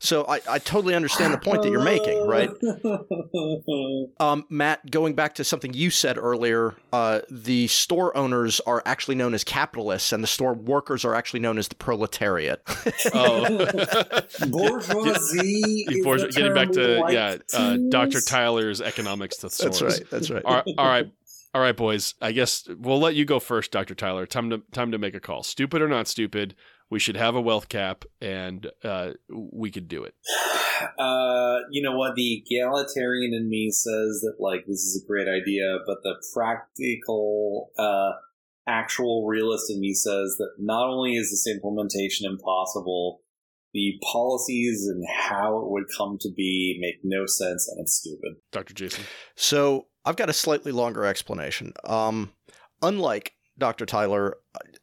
So 0.00 0.24
I, 0.26 0.40
I 0.48 0.58
totally 0.58 0.94
understand 0.94 1.34
the 1.34 1.38
point 1.38 1.62
that 1.62 1.70
you're 1.70 1.82
making. 1.82 2.26
Right. 2.26 2.50
Um, 4.20 4.44
Matt, 4.48 4.90
going 4.90 5.14
back 5.14 5.34
to 5.36 5.44
something 5.44 5.72
you 5.72 5.90
said 5.90 6.18
earlier, 6.18 6.74
uh, 6.92 7.20
the 7.30 7.66
store 7.68 8.16
owners 8.16 8.60
are 8.60 8.82
actually 8.84 9.14
known 9.14 9.32
as 9.34 9.44
capitalists, 9.44 10.12
and 10.12 10.22
the 10.22 10.28
store 10.28 10.54
workers 10.54 11.04
are 11.04 11.14
actually 11.14 11.40
known 11.40 11.58
as 11.58 11.68
the 11.68 11.74
proletariat. 11.74 12.60
oh. 13.14 13.42
Bourgeoisie. 14.48 15.86
is 15.88 16.36
getting 16.36 16.54
back 16.54 16.70
to 16.72 17.04
yeah, 17.10 17.36
uh, 17.54 17.76
Dr. 17.90 18.20
Tyler's 18.20 18.80
economics 18.80 19.36
thesaurus. 19.38 19.78
That's 19.78 19.82
right. 20.00 20.10
That's 20.10 20.30
right. 20.30 20.42
all, 20.44 20.54
right, 20.54 20.74
all 20.78 20.86
right, 20.88 21.10
all 21.54 21.60
right, 21.60 21.76
boys. 21.76 22.14
I 22.20 22.32
guess 22.32 22.68
we'll 22.78 23.00
let 23.00 23.14
you 23.14 23.24
go 23.24 23.40
first, 23.40 23.72
Doctor 23.72 23.94
Tyler. 23.94 24.26
Time 24.26 24.50
to 24.50 24.62
time 24.72 24.92
to 24.92 24.98
make 24.98 25.14
a 25.14 25.20
call. 25.20 25.42
Stupid 25.42 25.80
or 25.80 25.88
not 25.88 26.08
stupid, 26.08 26.54
we 26.90 26.98
should 26.98 27.16
have 27.16 27.34
a 27.34 27.40
wealth 27.40 27.68
cap, 27.68 28.04
and 28.20 28.70
uh, 28.84 29.12
we 29.30 29.70
could 29.70 29.88
do 29.88 30.04
it. 30.04 30.14
Uh, 30.96 31.58
you 31.72 31.82
know 31.82 31.96
what? 31.96 32.14
The 32.14 32.34
egalitarian 32.34 33.34
in 33.34 33.48
me 33.48 33.68
says 33.68 34.20
that 34.22 34.36
like 34.38 34.64
this 34.64 34.78
is 34.78 35.02
a 35.02 35.06
great 35.08 35.26
idea, 35.26 35.78
but 35.84 36.04
the 36.04 36.14
practical, 36.32 37.72
uh, 37.76 38.12
actual 38.68 39.26
realist 39.26 39.72
in 39.72 39.80
me 39.80 39.92
says 39.92 40.36
that 40.38 40.50
not 40.58 40.88
only 40.88 41.16
is 41.16 41.30
this 41.30 41.52
implementation 41.52 42.30
impossible, 42.30 43.22
the 43.72 43.98
policies 44.12 44.86
and 44.86 45.04
how 45.12 45.58
it 45.58 45.70
would 45.70 45.84
come 45.96 46.16
to 46.20 46.30
be 46.30 46.78
make 46.80 47.00
no 47.02 47.26
sense 47.26 47.68
and 47.68 47.80
it's 47.80 47.94
stupid. 47.94 48.36
Doctor 48.52 48.74
Jason. 48.74 49.04
So 49.34 49.88
I've 50.04 50.16
got 50.16 50.30
a 50.30 50.34
slightly 50.34 50.72
longer 50.72 51.04
explanation. 51.04 51.72
Um, 51.84 52.32
unlike 52.82 53.32
Dr. 53.58 53.86
Tyler, 53.86 54.36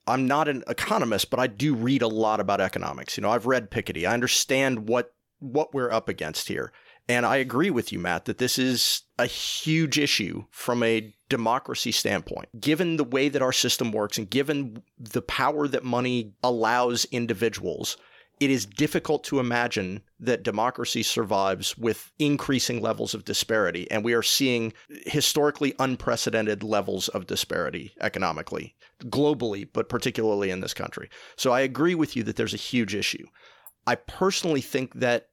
I'm 0.07 0.27
not 0.27 0.47
an 0.47 0.63
economist, 0.67 1.29
but 1.29 1.39
I 1.39 1.47
do 1.47 1.73
read 1.73 2.01
a 2.01 2.07
lot 2.07 2.39
about 2.39 2.61
economics. 2.61 3.17
You 3.17 3.21
know, 3.21 3.31
I've 3.31 3.45
read 3.45 3.71
Piketty. 3.71 4.07
I 4.07 4.13
understand 4.13 4.87
what 4.87 5.13
what 5.39 5.73
we're 5.73 5.91
up 5.91 6.09
against 6.09 6.47
here. 6.47 6.71
And 7.07 7.25
I 7.25 7.35
agree 7.37 7.69
with 7.69 7.91
you, 7.91 7.99
Matt, 7.99 8.25
that 8.25 8.39
this 8.39 8.57
is 8.57 9.03
a 9.19 9.27
huge 9.27 9.99
issue 9.99 10.45
from 10.49 10.81
a 10.81 11.13
democracy 11.29 11.91
standpoint. 11.91 12.49
Given 12.59 12.97
the 12.97 13.03
way 13.03 13.29
that 13.29 13.41
our 13.41 13.51
system 13.51 13.91
works 13.91 14.17
and 14.17 14.29
given 14.29 14.81
the 14.97 15.21
power 15.21 15.67
that 15.67 15.83
money 15.83 16.33
allows 16.41 17.05
individuals, 17.05 17.97
it 18.39 18.49
is 18.49 18.65
difficult 18.65 19.23
to 19.25 19.39
imagine 19.39 20.01
that 20.19 20.43
democracy 20.43 21.03
survives 21.03 21.77
with 21.77 22.11
increasing 22.19 22.81
levels 22.81 23.13
of 23.13 23.25
disparity. 23.25 23.89
And 23.89 24.03
we 24.03 24.13
are 24.13 24.23
seeing 24.23 24.73
historically 25.05 25.73
unprecedented 25.79 26.63
levels 26.63 27.07
of 27.09 27.27
disparity 27.27 27.93
economically, 28.01 28.75
globally, 29.03 29.67
but 29.71 29.89
particularly 29.89 30.49
in 30.49 30.59
this 30.59 30.73
country. 30.73 31.09
So 31.37 31.51
I 31.51 31.61
agree 31.61 31.95
with 31.95 32.15
you 32.15 32.23
that 32.23 32.35
there's 32.35 32.53
a 32.53 32.57
huge 32.57 32.93
issue. 32.93 33.25
I 33.87 33.95
personally 33.95 34.61
think 34.61 34.95
that 34.95 35.29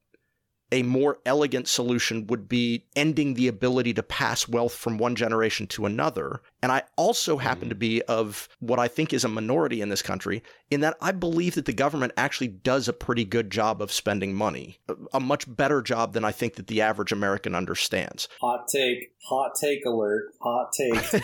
a 0.73 0.83
more 0.83 1.19
elegant 1.27 1.69
solution 1.69 2.27
would 2.29 2.49
be 2.49 2.87
ending 2.97 3.35
the 3.35 3.47
ability 3.47 3.93
to 3.95 4.03
pass 4.03 4.49
wealth 4.49 4.75
from 4.75 4.97
one 4.99 5.15
generation 5.15 5.67
to 5.69 5.87
another. 5.87 6.41
And 6.63 6.73
I 6.73 6.83
also 6.97 7.37
happen 7.37 7.69
to 7.69 7.75
be 7.75 8.01
of 8.03 8.49
what 8.61 8.79
I 8.79 8.89
think 8.89 9.13
is 9.13 9.25
a 9.25 9.29
minority 9.29 9.81
in 9.83 9.91
this 9.91 10.01
country, 10.03 10.43
in 10.71 10.81
that 10.81 10.97
I 11.01 11.13
believe 11.13 11.57
that 11.57 11.67
the 11.67 11.73
government 11.73 12.13
actually 12.17 12.49
does 12.49 12.89
a 12.89 12.93
pretty 12.93 13.25
good 13.25 13.51
job 13.51 13.83
of 13.83 13.93
spending 13.93 14.33
money, 14.35 14.79
a- 14.89 14.95
a 15.15 15.21
much 15.21 15.45
better 15.55 15.83
job 15.83 16.15
than 16.15 16.25
I 16.25 16.33
think 16.33 16.55
that 16.55 16.69
the 16.69 16.81
average 16.81 17.13
American 17.13 17.55
understands. 17.55 18.29
Hot 18.41 18.67
take, 18.69 19.13
hot 19.29 19.53
take 19.61 19.85
alert, 19.85 20.31
hot 20.41 20.73
take. 20.73 21.23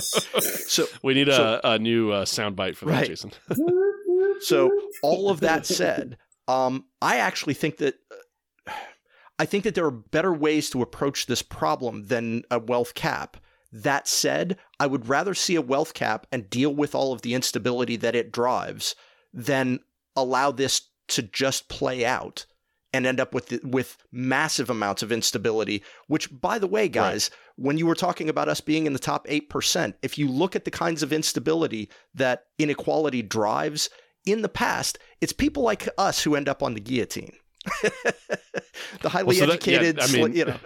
So, 0.00 0.86
We 1.02 1.14
need 1.14 1.28
So- 1.28 1.60
a, 1.64 1.70
a 1.72 1.78
new 1.78 2.10
uh, 2.12 2.24
soundbite 2.24 2.76
for 2.76 2.86
that, 2.86 3.06
Jason. 3.06 3.32
so 4.40 4.70
all 5.02 5.30
of 5.30 5.40
that 5.40 5.66
said, 5.66 6.16
um, 6.50 6.86
I 7.00 7.18
actually 7.18 7.54
think 7.54 7.78
that 7.78 7.94
I 9.38 9.46
think 9.46 9.64
that 9.64 9.74
there 9.74 9.86
are 9.86 9.90
better 9.90 10.34
ways 10.34 10.68
to 10.70 10.82
approach 10.82 11.24
this 11.24 11.40
problem 11.40 12.08
than 12.08 12.42
a 12.50 12.58
wealth 12.58 12.94
cap. 12.94 13.38
That 13.72 14.06
said, 14.06 14.58
I 14.78 14.86
would 14.86 15.08
rather 15.08 15.32
see 15.32 15.54
a 15.54 15.62
wealth 15.62 15.94
cap 15.94 16.26
and 16.30 16.50
deal 16.50 16.74
with 16.74 16.94
all 16.94 17.14
of 17.14 17.22
the 17.22 17.34
instability 17.34 17.96
that 17.96 18.14
it 18.14 18.32
drives 18.32 18.94
than 19.32 19.80
allow 20.14 20.50
this 20.50 20.82
to 21.08 21.22
just 21.22 21.70
play 21.70 22.04
out 22.04 22.44
and 22.92 23.06
end 23.06 23.18
up 23.18 23.32
with 23.32 23.46
the, 23.46 23.60
with 23.62 23.96
massive 24.12 24.68
amounts 24.68 25.02
of 25.02 25.12
instability. 25.12 25.82
Which, 26.08 26.28
by 26.38 26.58
the 26.58 26.66
way, 26.66 26.88
guys, 26.88 27.30
when 27.56 27.78
you 27.78 27.86
were 27.86 27.94
talking 27.94 28.28
about 28.28 28.48
us 28.48 28.60
being 28.60 28.84
in 28.84 28.92
the 28.92 28.98
top 28.98 29.24
eight 29.28 29.48
percent, 29.48 29.96
if 30.02 30.18
you 30.18 30.28
look 30.28 30.54
at 30.54 30.66
the 30.66 30.70
kinds 30.70 31.02
of 31.02 31.14
instability 31.14 31.88
that 32.12 32.44
inequality 32.58 33.22
drives 33.22 33.88
in 34.26 34.42
the 34.42 34.48
past, 34.48 34.98
it's 35.20 35.32
people 35.32 35.62
like 35.62 35.88
us 35.98 36.22
who 36.22 36.34
end 36.34 36.48
up 36.48 36.62
on 36.62 36.74
the 36.74 36.80
guillotine. 36.80 37.32
the 39.02 39.08
highly 39.10 39.26
Well, 39.26 39.36
so 39.36 39.46
that- 39.46 39.66
yeah, 39.66 39.78
educated, 39.78 40.00
I 40.00 40.06
mean- 40.12 40.34
you 40.34 40.44
know. 40.46 40.56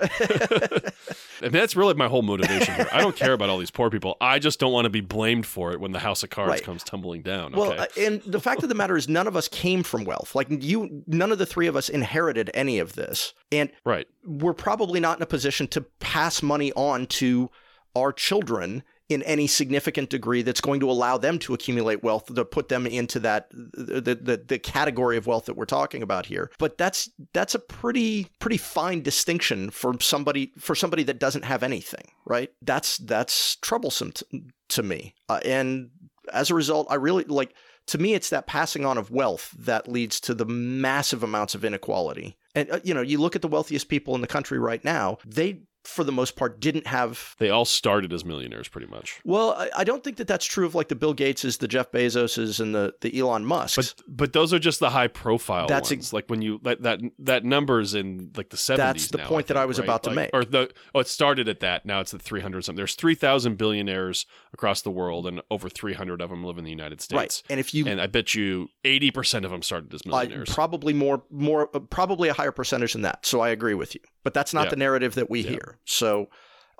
and 1.42 1.52
that's 1.52 1.74
really 1.74 1.94
my 1.94 2.06
whole 2.06 2.22
motivation 2.22 2.72
here. 2.74 2.88
I 2.92 3.00
don't 3.00 3.16
care 3.16 3.32
about 3.32 3.48
all 3.48 3.58
these 3.58 3.70
poor 3.70 3.90
people. 3.90 4.16
I 4.20 4.38
just 4.38 4.60
don't 4.60 4.72
want 4.72 4.84
to 4.84 4.90
be 4.90 5.00
blamed 5.00 5.46
for 5.46 5.72
it 5.72 5.80
when 5.80 5.92
the 5.92 5.98
house 5.98 6.22
of 6.22 6.30
cards 6.30 6.50
Right. 6.50 6.62
comes 6.62 6.84
tumbling 6.84 7.22
down. 7.22 7.52
Well, 7.52 7.72
okay? 7.72 7.82
uh, 7.82 8.06
and 8.06 8.22
the 8.22 8.40
fact 8.40 8.62
of 8.62 8.68
the 8.68 8.74
matter 8.76 8.96
is, 8.96 9.08
none 9.08 9.26
of 9.26 9.36
us 9.36 9.48
came 9.48 9.82
from 9.82 10.04
wealth. 10.04 10.34
Like 10.34 10.46
you, 10.50 11.02
none 11.06 11.32
of 11.32 11.38
the 11.38 11.46
three 11.46 11.66
of 11.66 11.74
us 11.76 11.88
inherited 11.88 12.50
any 12.54 12.78
of 12.78 12.94
this, 12.94 13.34
and 13.50 13.70
right. 13.84 14.06
we're 14.24 14.54
probably 14.54 15.00
not 15.00 15.18
in 15.18 15.22
a 15.22 15.26
position 15.26 15.66
to 15.68 15.80
pass 15.98 16.42
money 16.42 16.72
on 16.74 17.06
to 17.06 17.50
our 17.96 18.12
children 18.12 18.82
in 19.14 19.22
any 19.22 19.46
significant 19.46 20.10
degree 20.10 20.42
that's 20.42 20.60
going 20.60 20.80
to 20.80 20.90
allow 20.90 21.16
them 21.16 21.38
to 21.38 21.54
accumulate 21.54 22.02
wealth 22.02 22.34
to 22.34 22.44
put 22.44 22.68
them 22.68 22.86
into 22.86 23.18
that 23.20 23.48
the, 23.50 24.18
the 24.20 24.44
the 24.46 24.58
category 24.58 25.16
of 25.16 25.26
wealth 25.26 25.46
that 25.46 25.56
we're 25.56 25.64
talking 25.64 26.02
about 26.02 26.26
here. 26.26 26.50
But 26.58 26.76
that's 26.76 27.08
that's 27.32 27.54
a 27.54 27.58
pretty 27.58 28.28
pretty 28.40 28.58
fine 28.58 29.02
distinction 29.02 29.70
for 29.70 29.94
somebody 30.00 30.52
for 30.58 30.74
somebody 30.74 31.04
that 31.04 31.18
doesn't 31.18 31.44
have 31.44 31.62
anything 31.62 32.04
right? 32.24 32.50
That's 32.62 32.98
that's 32.98 33.56
troublesome 33.56 34.12
to, 34.12 34.26
to 34.70 34.82
me. 34.82 35.14
Uh, 35.28 35.40
and 35.44 35.90
as 36.32 36.50
a 36.50 36.54
result 36.54 36.86
i 36.88 36.94
really 36.94 37.22
like 37.24 37.54
to 37.86 37.98
me 37.98 38.14
it's 38.14 38.30
that 38.30 38.46
passing 38.46 38.86
on 38.86 38.96
of 38.96 39.10
wealth 39.10 39.54
that 39.58 39.86
leads 39.86 40.18
to 40.18 40.32
the 40.32 40.46
massive 40.46 41.22
amounts 41.22 41.54
of 41.54 41.66
inequality. 41.66 42.38
And 42.54 42.70
uh, 42.70 42.80
you 42.82 42.94
know 42.94 43.02
you 43.02 43.18
look 43.18 43.36
at 43.36 43.42
the 43.42 43.48
wealthiest 43.48 43.88
people 43.88 44.14
in 44.14 44.20
the 44.20 44.26
country 44.26 44.58
right 44.58 44.82
now 44.84 45.18
they 45.26 45.60
for 45.84 46.02
the 46.04 46.12
most 46.12 46.36
part 46.36 46.60
didn't 46.60 46.86
have 46.86 47.34
They 47.38 47.50
all 47.50 47.64
started 47.64 48.12
as 48.12 48.24
millionaires, 48.24 48.68
pretty 48.68 48.86
much. 48.86 49.20
well 49.24 49.52
I, 49.52 49.70
I 49.78 49.84
don't 49.84 50.02
think 50.02 50.16
that 50.16 50.26
that's 50.26 50.46
true 50.46 50.66
of 50.66 50.74
like 50.74 50.88
the 50.88 50.94
bill 50.94 51.14
gateses 51.14 51.58
the 51.58 51.68
jeff 51.68 51.92
bezoses 51.92 52.60
and 52.60 52.74
the 52.74 52.94
the 53.00 53.18
elon 53.18 53.44
musks 53.44 53.76
But 53.76 54.02
but 54.08 54.32
those 54.32 54.52
are 54.52 54.58
just 54.58 54.80
the 54.80 54.90
high 54.90 55.08
profile 55.08 55.66
That's 55.66 55.90
ones. 55.90 56.06
ex- 56.06 56.12
like 56.12 56.24
when 56.28 56.42
you 56.42 56.60
that 56.64 56.82
that 56.82 57.00
that 57.20 57.44
numbers 57.44 57.94
in 57.94 58.30
like 58.36 58.50
the 58.50 58.56
seventies. 58.56 59.08
That's 59.08 59.22
the 59.22 59.28
point 59.28 59.46
that 59.48 59.56
I 59.56 59.64
was 59.66 59.78
about 59.78 60.02
to 60.04 60.10
make. 60.10 60.30
Or 60.32 60.44
the 60.44 60.70
oh, 60.94 61.00
it 61.00 61.08
started 61.08 61.48
at 61.48 61.60
that. 61.60 61.84
Now 61.86 62.00
it's 62.00 62.14
at 62.14 62.22
three 62.22 62.40
hundred 62.40 62.64
something. 62.64 62.76
There's 62.76 62.94
three 62.94 63.14
thousand 63.14 63.58
billionaires 63.58 64.26
across 64.52 64.82
the 64.82 64.90
world, 64.90 65.26
and 65.26 65.42
over 65.50 65.68
three 65.68 65.94
hundred 65.94 66.20
of 66.20 66.30
them 66.30 66.44
live 66.44 66.58
in 66.58 66.64
the 66.64 66.70
United 66.70 67.00
States. 67.00 67.16
right 67.18 67.42
and 67.50 67.60
if 67.60 67.74
you 67.74 67.86
And 67.86 68.00
I 68.00 68.06
bet 68.06 68.34
you 68.34 68.68
eighty 68.84 69.10
percent 69.10 69.44
of 69.44 69.50
them 69.50 69.62
started 69.62 69.92
as 69.94 70.00
I, 70.06 70.08
millionaires. 70.10 70.52
probably 70.54 70.92
more 70.94 71.24
more 71.30 71.68
uh, 71.74 71.80
probably 71.80 72.28
a 72.28 72.32
higher 72.34 72.52
percentage 72.52 72.92
than 72.94 73.02
that 73.02 73.26
so 73.26 73.40
i 73.40 73.48
agree 73.50 73.74
with 73.74 73.94
you 73.94 74.00
but 74.24 74.34
that's 74.34 74.52
not 74.52 74.64
Yeah. 74.64 74.70
the 74.70 74.76
narrative 74.76 75.14
that 75.14 75.30
we 75.30 75.40
Yeah. 75.42 75.50
hear 75.50 75.78
so 75.84 76.28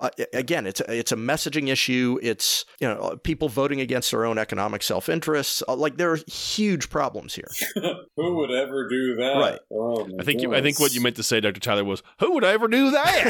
uh, 0.01 0.09
again 0.33 0.65
it's 0.67 0.81
a, 0.81 0.93
it's 0.93 1.13
a 1.13 1.15
messaging 1.15 1.69
issue 1.69 2.19
it's 2.21 2.65
you 2.81 2.87
know 2.87 2.95
uh, 2.99 3.15
people 3.15 3.47
voting 3.47 3.79
against 3.79 4.11
their 4.11 4.25
own 4.25 4.37
economic 4.37 4.83
self-interests 4.83 5.63
uh, 5.69 5.75
like 5.75 5.95
there 5.95 6.11
are 6.11 6.19
huge 6.27 6.89
problems 6.89 7.33
here 7.35 7.47
Who 8.17 8.35
would 8.37 8.51
ever 8.51 8.87
do 8.89 9.15
that? 9.15 9.33
Right. 9.37 9.59
Oh, 9.71 10.07
I 10.19 10.23
think 10.23 10.41
you, 10.41 10.55
I 10.55 10.61
think 10.61 10.79
what 10.79 10.93
you 10.95 11.01
meant 11.01 11.17
to 11.17 11.23
say, 11.23 11.41
Dr. 11.41 11.59
Tyler, 11.59 11.83
was 11.83 12.01
who 12.21 12.31
would 12.33 12.45
ever 12.45 12.69
do 12.69 12.91
that? 12.91 13.25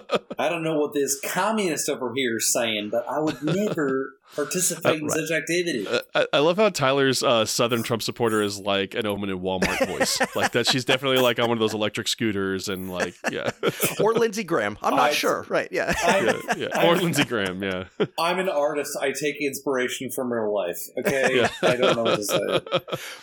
I 0.41 0.49
don't 0.49 0.63
know 0.63 0.77
what 0.79 0.93
this 0.93 1.19
communist 1.21 1.87
over 1.89 2.13
here 2.15 2.37
is 2.37 2.51
saying, 2.51 2.89
but 2.91 3.05
I 3.07 3.19
would 3.19 3.41
never 3.43 4.13
participate 4.35 5.01
in 5.01 5.07
Right. 5.07 5.19
such 5.19 5.31
activity. 5.31 5.85
Uh, 5.87 5.99
I, 6.15 6.25
I 6.33 6.39
love 6.39 6.55
how 6.55 6.69
Tyler's 6.69 7.21
uh, 7.21 7.43
Southern 7.45 7.83
Trump 7.83 8.01
supporter 8.01 8.41
is 8.41 8.57
like 8.57 8.93
an 8.95 9.05
Omen 9.05 9.29
in 9.29 9.39
Walmart 9.41 9.85
voice. 9.87 10.19
like 10.35 10.53
that, 10.53 10.67
she's 10.67 10.85
definitely 10.85 11.17
like 11.19 11.37
on 11.39 11.49
one 11.49 11.57
of 11.57 11.59
those 11.59 11.73
electric 11.73 12.07
scooters 12.07 12.69
and 12.69 12.89
like 12.89 13.13
yeah, 13.29 13.51
or 13.99 14.13
lindsey 14.13 14.43
graham 14.45 14.77
i'm 14.81 14.95
not 14.95 15.09
I- 15.09 15.13
sure 15.13 15.45
right 15.49 15.67
yeah 15.71 15.93
yeah, 16.05 16.41
yeah. 16.57 16.87
or 16.89 16.95
Lindsey 16.95 17.25
Graham. 17.25 17.61
Yeah, 17.61 17.85
I'm 18.19 18.39
an 18.39 18.47
artist. 18.49 18.97
I 19.01 19.11
take 19.11 19.41
inspiration 19.41 20.09
from 20.11 20.31
real 20.31 20.53
life. 20.53 20.77
Okay, 20.99 21.35
Yeah. 21.37 21.49
I 21.61 21.75
don't 21.75 21.95
know 21.97 22.03
what 22.03 22.15
to 22.17 22.23
say. 22.23 22.39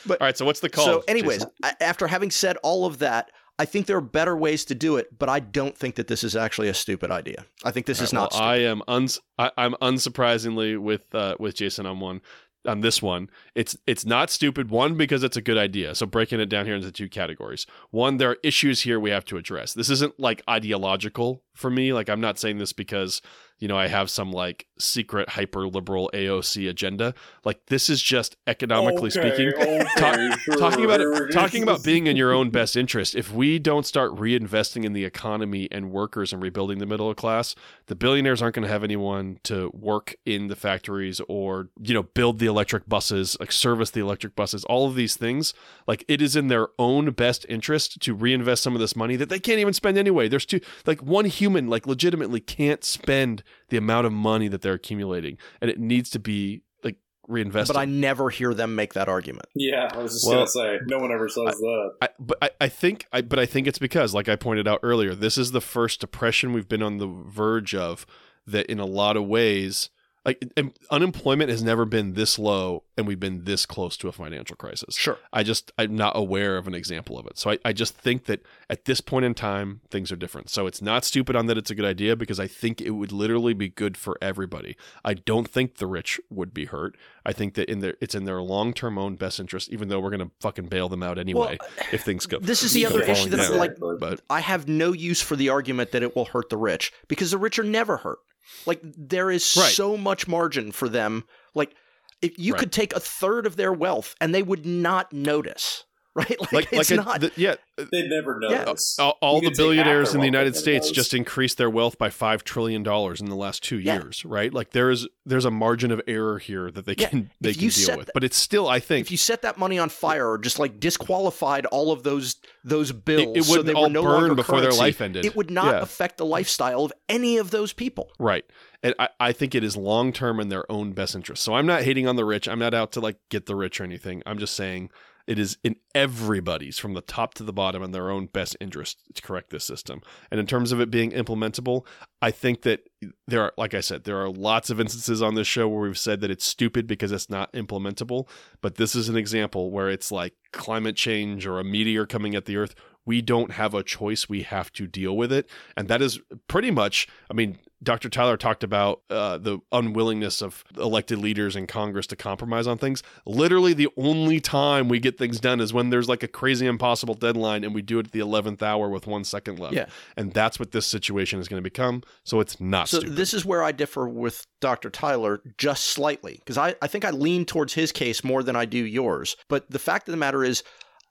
But- 0.06 0.20
all 0.20 0.26
right. 0.26 0.36
So 0.36 0.44
what's 0.44 0.60
the 0.60 0.68
call? 0.68 0.84
So, 0.84 1.04
anyways, 1.08 1.38
Jason? 1.44 1.76
after 1.80 2.06
having 2.06 2.30
said 2.30 2.56
all 2.62 2.84
of 2.86 2.98
that, 2.98 3.30
I 3.58 3.64
think 3.64 3.86
there 3.86 3.96
are 3.96 4.00
better 4.00 4.36
ways 4.36 4.64
to 4.66 4.74
do 4.74 4.96
it, 4.96 5.18
but 5.18 5.28
I 5.28 5.40
don't 5.40 5.76
think 5.76 5.96
that 5.96 6.06
this 6.06 6.22
is 6.22 6.36
actually 6.36 6.68
a 6.68 6.74
stupid 6.74 7.10
idea. 7.10 7.44
I 7.64 7.72
think 7.72 7.86
this 7.86 7.98
All 8.00 8.04
is 8.04 8.12
not. 8.12 8.32
well, 8.32 8.42
I 8.42 8.56
am 8.58 8.82
uns- 8.86 9.20
I, 9.38 9.50
I'm 9.58 9.74
unsurprisingly 9.74 10.78
with 10.78 11.12
uh, 11.14 11.34
with 11.38 11.56
Jason 11.56 11.84
on 11.86 11.98
one 12.00 12.20
on 12.66 12.80
this 12.80 13.02
one. 13.02 13.30
It's 13.54 13.76
it's 13.86 14.06
not 14.06 14.30
stupid. 14.30 14.70
One 14.70 14.96
because 14.96 15.24
it's 15.24 15.36
a 15.36 15.42
good 15.42 15.58
idea. 15.58 15.94
So 15.94 16.06
breaking 16.06 16.40
it 16.40 16.46
down 16.48 16.66
here 16.66 16.76
into 16.76 16.92
two 16.92 17.08
categories. 17.08 17.66
One, 17.90 18.18
there 18.18 18.30
are 18.30 18.36
issues 18.44 18.82
here 18.82 19.00
we 19.00 19.10
have 19.10 19.24
to 19.26 19.36
address. 19.36 19.74
This 19.74 19.90
isn't 19.90 20.20
like 20.20 20.42
ideological 20.48 21.42
for 21.54 21.70
me. 21.70 21.92
Like 21.92 22.08
I'm 22.08 22.20
not 22.20 22.38
saying 22.38 22.58
this 22.58 22.72
because 22.72 23.20
you 23.58 23.68
know 23.68 23.76
I 23.78 23.88
have 23.88 24.08
some 24.10 24.30
like 24.32 24.66
secret 24.78 25.30
hyper 25.30 25.66
liberal 25.66 26.10
AOC 26.14 26.68
agenda. 26.68 27.14
Like 27.44 27.66
this 27.66 27.90
is 27.90 28.00
just 28.00 28.36
economically 28.46 29.10
Okay, 29.16 29.30
speaking. 29.34 29.52
okay, 29.60 29.84
talk- 29.96 30.40
sure. 30.40 30.56
talking 30.56 30.84
about 30.84 31.00
it, 31.00 31.32
talking 31.32 31.62
about 31.62 31.82
being 31.82 32.06
in 32.06 32.16
your 32.16 32.32
own 32.32 32.50
best 32.58 32.76
interest. 32.76 33.14
If 33.16 33.32
we 33.32 33.58
don't 33.58 33.84
start 33.86 34.14
reinvesting 34.14 34.84
in 34.84 34.92
the 34.92 35.04
economy 35.04 35.68
and 35.72 35.90
workers 35.90 36.32
and 36.32 36.40
rebuilding 36.42 36.78
the 36.78 36.86
middle 36.86 37.12
class, 37.14 37.54
the 37.86 37.94
billionaires 37.96 38.40
aren't 38.40 38.54
going 38.54 38.66
to 38.66 38.72
have 38.72 38.84
anyone 38.84 39.38
to 39.44 39.70
work 39.74 40.14
in 40.24 40.46
the 40.48 40.56
factories 40.56 41.20
or 41.28 41.68
you 41.82 41.94
know 41.94 42.04
build 42.04 42.38
the 42.38 42.46
electric 42.46 42.88
buses, 42.88 43.36
like 43.40 43.50
service 43.52 43.90
the 43.90 44.00
electric 44.00 44.36
buses. 44.36 44.64
All 44.66 44.86
of 44.86 44.94
these 44.94 45.16
things, 45.16 45.52
like 45.86 46.04
it 46.08 46.22
is 46.22 46.36
in 46.36 46.46
their 46.48 46.68
own 46.78 47.10
best 47.10 47.44
interest 47.48 48.00
to 48.02 48.14
reinvest 48.14 48.62
some 48.62 48.74
of 48.74 48.80
this 48.80 48.94
money 48.94 49.16
that 49.16 49.28
they 49.28 49.40
can't 49.40 49.58
even 49.58 49.72
spend 49.74 49.98
anyway. 49.98 50.28
There's 50.28 50.46
two, 50.46 50.60
like 50.86 51.02
one 51.02 51.24
human, 51.24 51.68
like 51.68 51.86
legitimately 51.86 52.40
can't 52.40 52.84
spend 52.84 53.42
the 53.68 53.76
amount 53.76 54.06
of 54.06 54.12
money 54.12 54.48
that 54.48 54.62
they're 54.62 54.74
accumulating, 54.74 55.38
and 55.60 55.70
it 55.70 55.78
needs 55.78 56.10
to 56.10 56.18
be 56.18 56.62
like 56.82 56.96
reinvested. 57.26 57.74
but 57.74 57.80
I 57.80 57.84
never 57.84 58.30
hear 58.30 58.54
them 58.54 58.74
make 58.74 58.94
that 58.94 59.08
argument. 59.08 59.46
Yeah, 59.54 59.88
I 59.92 59.98
was 59.98 60.12
just 60.14 60.26
Well, 60.26 60.36
gonna 60.38 60.46
say, 60.48 60.78
no 60.86 60.98
one 60.98 61.12
ever 61.12 61.28
says 61.28 61.56
that. 61.58 61.90
I, 62.02 62.08
but 62.18 62.38
I, 62.42 62.50
I 62.60 62.68
think 62.68 63.06
I, 63.12 63.20
but 63.22 63.38
I 63.38 63.46
think 63.46 63.66
it's 63.66 63.78
because, 63.78 64.14
like 64.14 64.28
I 64.28 64.36
pointed 64.36 64.66
out 64.66 64.80
earlier, 64.82 65.14
this 65.14 65.36
is 65.38 65.52
the 65.52 65.60
first 65.60 66.00
depression 66.00 66.52
we've 66.52 66.68
been 66.68 66.82
on 66.82 66.98
the 66.98 67.06
verge 67.06 67.74
of. 67.74 68.06
That 68.46 68.64
in 68.66 68.78
a 68.78 68.86
lot 68.86 69.18
of 69.18 69.26
ways, 69.26 69.90
like 70.28 70.44
unemployment 70.90 71.48
has 71.48 71.62
never 71.62 71.86
been 71.86 72.12
this 72.12 72.38
low, 72.38 72.82
and 72.98 73.06
we've 73.06 73.18
been 73.18 73.44
this 73.44 73.64
close 73.64 73.96
to 73.96 74.08
a 74.08 74.12
financial 74.12 74.56
crisis. 74.56 74.94
Sure. 74.94 75.16
I 75.32 75.42
just 75.42 75.72
I'm 75.78 75.96
not 75.96 76.14
aware 76.14 76.58
of 76.58 76.66
an 76.66 76.74
example 76.74 77.18
of 77.18 77.26
it. 77.26 77.38
So 77.38 77.52
I, 77.52 77.58
I 77.64 77.72
just 77.72 77.96
think 77.96 78.26
that 78.26 78.42
at 78.68 78.84
this 78.84 79.00
point 79.00 79.24
in 79.24 79.32
time 79.32 79.80
things 79.90 80.12
are 80.12 80.16
different. 80.16 80.50
So 80.50 80.66
it's 80.66 80.82
not 80.82 81.06
stupid 81.06 81.34
on 81.34 81.46
that 81.46 81.56
it's 81.56 81.70
a 81.70 81.74
good 81.74 81.86
idea 81.86 82.14
because 82.14 82.38
I 82.38 82.46
think 82.46 82.82
it 82.82 82.90
would 82.90 83.10
literally 83.10 83.54
be 83.54 83.70
good 83.70 83.96
for 83.96 84.18
everybody. 84.20 84.76
I 85.02 85.14
don't 85.14 85.48
think 85.48 85.76
the 85.76 85.86
rich 85.86 86.20
would 86.28 86.52
be 86.52 86.66
hurt. 86.66 86.94
I 87.24 87.32
think 87.32 87.54
that 87.54 87.70
in 87.70 87.80
their 87.80 87.94
it's 88.02 88.14
in 88.14 88.24
their 88.24 88.42
long 88.42 88.74
term 88.74 88.98
own 88.98 89.16
best 89.16 89.40
interest, 89.40 89.70
even 89.70 89.88
though 89.88 89.98
we're 89.98 90.10
gonna 90.10 90.30
fucking 90.40 90.66
bail 90.66 90.90
them 90.90 91.02
out 91.02 91.18
anyway 91.18 91.56
if 91.90 92.02
things 92.02 92.26
go. 92.26 92.38
This 92.38 92.62
is 92.62 92.74
the 92.74 92.84
other 92.84 93.00
issue 93.00 93.30
that's 93.30 93.48
down. 93.48 93.58
like 93.58 93.76
But 93.98 94.20
I 94.28 94.40
have 94.40 94.68
no 94.68 94.92
use 94.92 95.22
for 95.22 95.36
the 95.36 95.48
argument 95.48 95.92
that 95.92 96.02
it 96.02 96.14
will 96.14 96.26
hurt 96.26 96.50
the 96.50 96.58
rich 96.58 96.92
because 97.08 97.30
the 97.30 97.38
rich 97.38 97.58
are 97.58 97.64
never 97.64 97.96
hurt. 97.96 98.18
Like 98.66 98.80
there 98.82 99.30
is 99.30 99.56
Right. 99.56 99.72
so 99.72 99.96
much 99.96 100.26
margin 100.28 100.72
for 100.72 100.88
them. 100.88 101.24
Like 101.54 101.74
if 102.22 102.38
you 102.38 102.52
Right. 102.54 102.60
could 102.60 102.72
take 102.72 102.94
a 102.94 103.00
third 103.00 103.46
of 103.46 103.56
their 103.56 103.72
wealth 103.72 104.14
and 104.20 104.34
they 104.34 104.42
would 104.42 104.66
not 104.66 105.12
notice. 105.12 105.84
Right? 106.18 106.36
Like, 106.40 106.52
like 106.52 106.68
it's 106.72 106.90
like 106.90 107.00
a- 107.00 107.02
not. 107.02 107.20
the- 107.20 107.32
yeah 107.36 107.54
uh, 107.78 107.84
They'd 107.92 108.08
never 108.08 108.38
Yeah. 108.42 108.64
notice. 108.64 108.98
Uh, 108.98 109.04
all, 109.10 109.18
all 109.20 109.40
the 109.40 109.50
billionaires 109.56 110.14
in 110.14 110.20
the 110.20 110.26
United 110.26 110.56
States 110.56 110.90
it 110.90 110.94
just 110.94 111.14
increased 111.14 111.58
their 111.58 111.70
wealth 111.70 111.96
by 111.98 112.10
five 112.10 112.42
trillion 112.44 112.82
dollars 112.82 113.20
in 113.20 113.28
the 113.28 113.36
last 113.36 113.62
two 113.62 113.78
Yeah. 113.78 113.94
years, 114.02 114.24
right? 114.24 114.52
Like 114.52 114.70
there 114.70 114.90
is 114.90 115.06
there's 115.24 115.44
a 115.44 115.50
margin 115.50 115.90
of 115.90 116.00
error 116.08 116.38
here 116.38 116.70
that 116.70 116.84
they 116.86 116.94
Yeah. 116.98 117.08
can 117.08 117.30
they 117.40 117.50
If 117.50 117.56
can 117.56 117.64
you 117.64 117.70
deal 117.70 117.86
set 117.86 117.98
with, 117.98 118.06
the- 118.06 118.12
but 118.14 118.24
it's 118.24 118.36
still 118.36 118.68
I 118.68 118.80
think 118.80 119.06
if 119.06 119.10
you 119.10 119.16
set 119.16 119.42
that 119.42 119.58
money 119.58 119.78
on 119.78 119.88
fire 119.88 120.28
or 120.30 120.38
just 120.38 120.58
like 120.58 120.80
disqualified 120.80 121.66
all 121.66 121.92
of 121.92 122.02
those 122.02 122.36
those 122.64 122.92
bills, 122.92 123.36
it 123.36 123.44
so 123.44 123.50
wouldn't 123.50 123.66
they 123.66 123.72
were 123.74 123.78
all 123.80 123.88
no 123.90 124.02
burn 124.02 124.12
longer 124.12 124.34
before 124.34 124.60
their 124.60 124.72
life 124.72 125.00
ended. 125.00 125.24
it 125.24 125.36
would 125.36 125.50
not 125.50 125.74
Yeah. 125.74 125.80
affect 125.82 126.18
the 126.18 126.26
lifestyle 126.26 126.84
of 126.84 126.92
any 127.08 127.36
of 127.38 127.50
those 127.50 127.72
people. 127.72 128.10
Right. 128.18 128.44
And 128.82 128.94
I, 128.98 129.08
I 129.18 129.32
think 129.32 129.54
it 129.54 129.64
is 129.64 129.76
long 129.76 130.12
term 130.12 130.38
in 130.40 130.48
their 130.50 130.70
own 130.70 130.92
best 130.92 131.14
interest. 131.14 131.42
So 131.42 131.54
I'm 131.54 131.66
not 131.66 131.82
hating 131.82 132.06
on 132.06 132.16
the 132.16 132.24
rich. 132.24 132.48
I'm 132.48 132.58
not 132.58 132.74
out 132.74 132.92
to 132.92 133.00
like 133.00 133.16
get 133.28 133.46
the 133.46 133.56
rich 133.56 133.80
or 133.80 133.84
anything. 133.84 134.22
I'm 134.26 134.38
just 134.38 134.54
saying 134.54 134.90
it 135.28 135.38
is 135.38 135.58
in 135.62 135.76
everybody's 135.94 136.78
from 136.78 136.94
the 136.94 137.02
top 137.02 137.34
to 137.34 137.44
the 137.44 137.52
bottom 137.52 137.82
in 137.82 137.90
their 137.92 138.10
own 138.10 138.26
best 138.26 138.56
interest 138.62 139.02
to 139.12 139.20
correct 139.20 139.50
this 139.50 139.62
system. 139.62 140.00
And 140.30 140.40
in 140.40 140.46
terms 140.46 140.72
of 140.72 140.80
it 140.80 140.90
being 140.90 141.10
implementable, 141.10 141.84
I 142.22 142.30
think 142.30 142.62
that 142.62 142.88
there 143.26 143.42
are, 143.42 143.52
like 143.58 143.74
I 143.74 143.80
said, 143.80 144.04
there 144.04 144.16
are 144.16 144.30
lots 144.30 144.70
of 144.70 144.80
instances 144.80 145.20
on 145.20 145.34
this 145.34 145.46
show 145.46 145.68
where 145.68 145.82
we've 145.82 145.98
said 145.98 146.22
that 146.22 146.30
it's 146.30 146.46
stupid 146.46 146.86
because 146.86 147.12
it's 147.12 147.28
not 147.28 147.52
implementable. 147.52 148.26
But 148.62 148.76
this 148.76 148.94
is 148.94 149.10
an 149.10 149.18
example 149.18 149.70
where 149.70 149.90
it's 149.90 150.10
like 150.10 150.32
climate 150.54 150.96
change 150.96 151.46
or 151.46 151.60
a 151.60 151.64
meteor 151.64 152.06
coming 152.06 152.34
at 152.34 152.46
the 152.46 152.56
earth. 152.56 152.74
We 153.04 153.20
don't 153.20 153.52
have 153.52 153.74
a 153.74 153.82
choice. 153.82 154.30
We 154.30 154.42
have 154.44 154.72
to 154.72 154.86
deal 154.86 155.14
with 155.14 155.30
it. 155.30 155.48
And 155.76 155.88
that 155.88 156.00
is 156.00 156.20
pretty 156.46 156.70
much, 156.70 157.06
I 157.30 157.34
mean, 157.34 157.58
Dr. 157.82 158.08
Tyler 158.08 158.36
talked 158.36 158.64
about 158.64 159.02
uh, 159.08 159.38
the 159.38 159.60
unwillingness 159.70 160.42
of 160.42 160.64
elected 160.76 161.18
leaders 161.18 161.54
in 161.54 161.66
Congress 161.68 162.06
to 162.08 162.16
compromise 162.16 162.66
on 162.66 162.76
things. 162.76 163.02
Literally, 163.24 163.72
the 163.72 163.88
only 163.96 164.40
time 164.40 164.88
we 164.88 164.98
get 164.98 165.16
things 165.16 165.38
done 165.38 165.60
is 165.60 165.72
when 165.72 165.90
there's 165.90 166.08
like 166.08 166.22
a 166.24 166.28
crazy 166.28 166.66
impossible 166.66 167.14
deadline 167.14 167.62
and 167.62 167.74
we 167.74 167.82
do 167.82 168.00
it 168.00 168.06
at 168.06 168.12
the 168.12 168.18
11th 168.18 168.62
hour 168.62 168.88
with 168.88 169.06
one 169.06 169.22
second 169.22 169.58
left. 169.60 169.74
Yeah. 169.74 169.86
And 170.16 170.32
that's 170.32 170.58
what 170.58 170.72
this 170.72 170.86
situation 170.86 171.38
is 171.38 171.46
going 171.46 171.62
to 171.62 171.70
become. 171.70 172.02
So 172.24 172.40
it's 172.40 172.60
not 172.60 172.88
So 172.88 172.98
stupid. 172.98 173.16
this 173.16 173.32
is 173.32 173.44
where 173.44 173.62
I 173.62 173.70
differ 173.70 174.08
with 174.08 174.44
Dr. 174.60 174.90
Tyler 174.90 175.40
just 175.56 175.84
slightly 175.84 176.34
because 176.38 176.58
I, 176.58 176.74
I 176.82 176.88
think 176.88 177.04
I 177.04 177.10
lean 177.10 177.44
towards 177.44 177.74
his 177.74 177.92
case 177.92 178.24
more 178.24 178.42
than 178.42 178.56
I 178.56 178.64
do 178.64 178.84
yours. 178.84 179.36
But 179.48 179.70
the 179.70 179.78
fact 179.78 180.08
of 180.08 180.12
the 180.12 180.18
matter 180.18 180.42
is, 180.42 180.64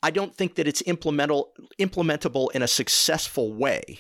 I 0.04 0.12
don't 0.12 0.36
think 0.36 0.56
that 0.56 0.68
it's 0.68 0.84
implementable 0.84 1.46
implementable 1.80 2.50
in 2.54 2.62
a 2.62 2.68
successful 2.68 3.52
way. 3.54 4.00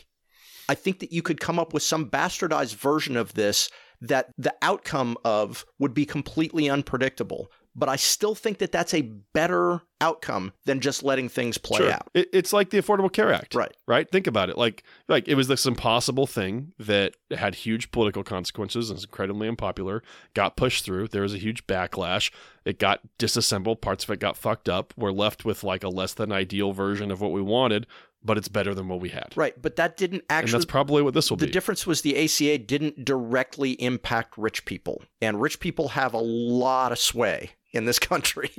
I 0.70 0.76
think 0.76 1.00
that 1.00 1.12
you 1.12 1.22
could 1.22 1.40
come 1.40 1.60
up 1.60 1.74
with 1.74 1.84
some 1.84 2.10
bastardized 2.10 2.76
version 2.76 3.16
of 3.18 3.34
this 3.34 3.70
that 4.02 4.32
the 4.38 4.54
outcome 4.62 5.18
of 5.26 5.66
would 5.80 5.94
be 5.94 6.06
completely 6.06 6.70
unpredictable. 6.70 7.52
But 7.76 7.90
I 7.90 7.96
still 7.96 8.34
think 8.34 8.58
that 8.58 8.72
that's 8.72 8.94
a 8.96 9.04
better 9.34 9.82
outcome 10.02 10.52
than 10.66 10.80
just 10.80 11.04
letting 11.04 11.30
things 11.30 11.60
play 11.60 11.78
Sure. 11.78 11.92
out. 11.92 12.10
It's 12.16 12.52
like 12.52 12.72
the 12.72 12.80
Affordable 12.80 13.12
Care 13.12 13.32
Act. 13.32 13.54
Right. 13.54 13.72
right? 13.88 14.10
Think 14.10 14.26
about 14.26 14.50
it. 14.50 14.58
Like 14.58 14.82
like 15.08 15.28
it 15.28 15.36
was 15.36 15.48
this 15.48 15.66
impossible 15.68 16.26
thing 16.26 16.74
that 16.80 17.14
had 17.30 17.54
huge 17.54 17.92
political 17.92 18.24
consequences 18.24 18.90
and 18.90 18.98
was 18.98 19.04
incredibly 19.04 19.48
unpopular. 19.48 20.02
Got 20.34 20.58
pushed 20.58 20.86
through. 20.86 21.10
There 21.10 21.22
was 21.22 21.36
a 21.36 21.40
huge 21.40 21.68
backlash. 21.68 22.32
It 22.66 22.80
got 22.80 23.02
disassembled. 23.20 23.82
Parts 23.82 24.04
of 24.06 24.10
it 24.10 24.20
got 24.20 24.38
fucked 24.38 24.68
up. 24.68 24.92
We're 24.98 25.12
left 25.12 25.46
with 25.46 25.64
like 25.64 25.84
a 25.84 25.90
less 25.90 26.16
than 26.16 26.32
ideal 26.32 26.74
version 26.74 27.12
of 27.12 27.22
what 27.22 27.32
we 27.32 27.42
wanted, 27.44 27.86
but 28.28 28.38
it's 28.38 28.48
better 28.48 28.76
than 28.76 28.88
what 28.88 29.00
we 29.00 29.10
had. 29.10 29.34
Right. 29.36 29.60
But 29.60 29.78
that 29.78 29.98
didn't 29.98 30.26
And 30.30 30.38
actually 30.38 30.52
that's 30.60 30.66
probably 30.66 31.02
what 31.02 31.16
this 31.16 31.32
will 31.32 31.38
the 31.38 31.46
be. 31.46 31.50
The 31.50 31.54
difference 31.54 31.88
was 31.88 32.02
the 32.02 32.24
ACA 32.24 32.60
didn't 32.60 33.04
directly 33.04 33.72
impact 33.72 34.38
rich 34.38 34.66
people, 34.66 35.02
and 35.20 35.42
rich 35.42 35.60
people 35.60 35.88
have 35.90 36.14
a 36.14 36.20
lot 36.20 36.92
of 36.92 37.00
sway 37.00 37.52
in 37.74 37.86
this 37.86 38.00
country. 38.00 38.52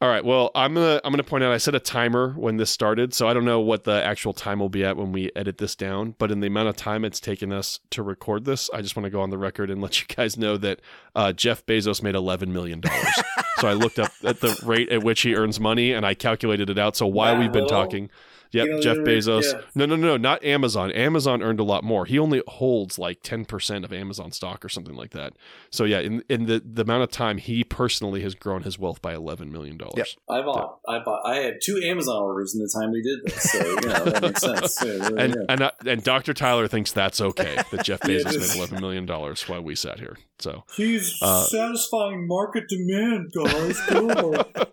All 0.00 0.08
right. 0.08 0.24
Well, 0.24 0.50
I'm 0.54 0.74
gonna 0.74 1.00
I'm 1.04 1.12
gonna 1.12 1.22
point 1.22 1.44
out 1.44 1.52
I 1.52 1.58
set 1.58 1.74
a 1.74 1.80
timer 1.80 2.32
when 2.32 2.56
this 2.56 2.70
started, 2.70 3.12
so 3.14 3.28
I 3.28 3.34
don't 3.34 3.44
know 3.44 3.60
what 3.60 3.84
the 3.84 4.02
actual 4.04 4.32
time 4.32 4.58
will 4.58 4.68
be 4.68 4.84
at 4.84 4.96
when 4.96 5.12
we 5.12 5.30
edit 5.36 5.58
this 5.58 5.74
down. 5.74 6.14
But 6.18 6.30
in 6.30 6.40
the 6.40 6.46
amount 6.46 6.68
of 6.68 6.76
time 6.76 7.04
it's 7.04 7.20
taken 7.20 7.52
us 7.52 7.80
to 7.90 8.02
record 8.02 8.44
this, 8.44 8.70
I 8.72 8.82
just 8.82 8.96
want 8.96 9.04
to 9.04 9.10
go 9.10 9.20
on 9.20 9.30
the 9.30 9.38
record 9.38 9.70
and 9.70 9.82
let 9.82 10.00
you 10.00 10.06
guys 10.14 10.36
know 10.36 10.56
that 10.58 10.80
uh, 11.14 11.32
Jeff 11.32 11.64
Bezos 11.66 12.02
made 12.02 12.14
11 12.14 12.52
million 12.52 12.80
dollars. 12.80 13.22
so 13.64 13.70
I 13.70 13.72
looked 13.72 13.98
up 13.98 14.12
at 14.22 14.40
the 14.40 14.60
rate 14.62 14.90
at 14.90 15.02
which 15.02 15.22
he 15.22 15.34
earns 15.34 15.58
money, 15.58 15.92
and 15.92 16.04
I 16.04 16.12
calculated 16.12 16.68
it 16.68 16.76
out. 16.78 16.96
So 16.96 17.06
while 17.06 17.38
we've 17.38 17.52
been 17.52 17.66
talking. 17.66 18.10
Yep, 18.54 18.66
You 18.66 18.72
know, 18.74 18.80
Jeff 18.80 18.96
Bezos. 18.98 19.52
yeah. 19.52 19.60
No, 19.74 19.84
no, 19.86 19.96
no, 19.96 20.06
no, 20.08 20.16
not 20.16 20.42
Amazon. 20.44 20.90
Amazon 20.92 21.42
earned 21.42 21.60
a 21.60 21.64
lot 21.64 21.82
more. 21.84 22.06
He 22.06 22.18
only 22.18 22.42
holds 22.46 22.98
like 22.98 23.22
10% 23.22 23.84
of 23.84 23.92
Amazon 23.92 24.30
stock 24.32 24.64
or 24.64 24.68
something 24.68 24.94
like 24.94 25.10
that. 25.10 25.32
So 25.70 25.84
yeah, 25.84 25.98
in 26.00 26.22
in 26.28 26.46
the, 26.46 26.62
the 26.64 26.82
amount 26.82 27.02
of 27.02 27.10
time 27.10 27.38
he 27.38 27.64
personally 27.64 28.22
has 28.22 28.34
grown 28.34 28.62
his 28.62 28.78
wealth 28.78 29.02
by 29.02 29.14
11 29.14 29.50
million 29.52 29.76
dollars. 29.76 29.94
Yep. 29.96 30.06
I 30.30 30.42
bought, 30.42 30.78
I 30.88 30.98
bought, 31.00 31.22
I 31.26 31.36
had 31.36 31.54
two 31.62 31.80
Amazon 31.84 32.22
orders 32.22 32.54
in 32.54 32.60
the 32.60 32.70
time 32.72 32.92
we 32.92 33.02
did 33.02 33.18
this, 33.24 33.42
so 33.50 33.58
you 33.58 33.74
know 33.74 34.04
that 34.04 34.22
makes 34.22 34.40
sense. 34.40 34.78
Yeah, 34.84 34.92
yeah, 34.94 35.08
and 35.18 35.34
yeah. 35.34 35.44
and 35.48 35.62
uh, 35.62 35.70
and 35.86 36.02
Dr. 36.04 36.32
Tyler 36.34 36.68
thinks 36.68 36.92
that's 36.92 37.20
okay 37.20 37.56
that 37.70 37.84
Jeff 37.84 38.00
Bezos 38.02 38.38
made 38.38 38.56
eleven 38.56 38.80
million 38.80 39.06
dollars 39.06 39.42
while 39.48 39.62
we 39.62 39.74
sat 39.74 39.98
here. 39.98 40.16
So 40.38 40.64
He's 40.76 41.16
Uh, 41.22 41.42
satisfying 41.44 42.26
market 42.28 42.64
demand, 42.68 43.32
guys. 43.34 43.80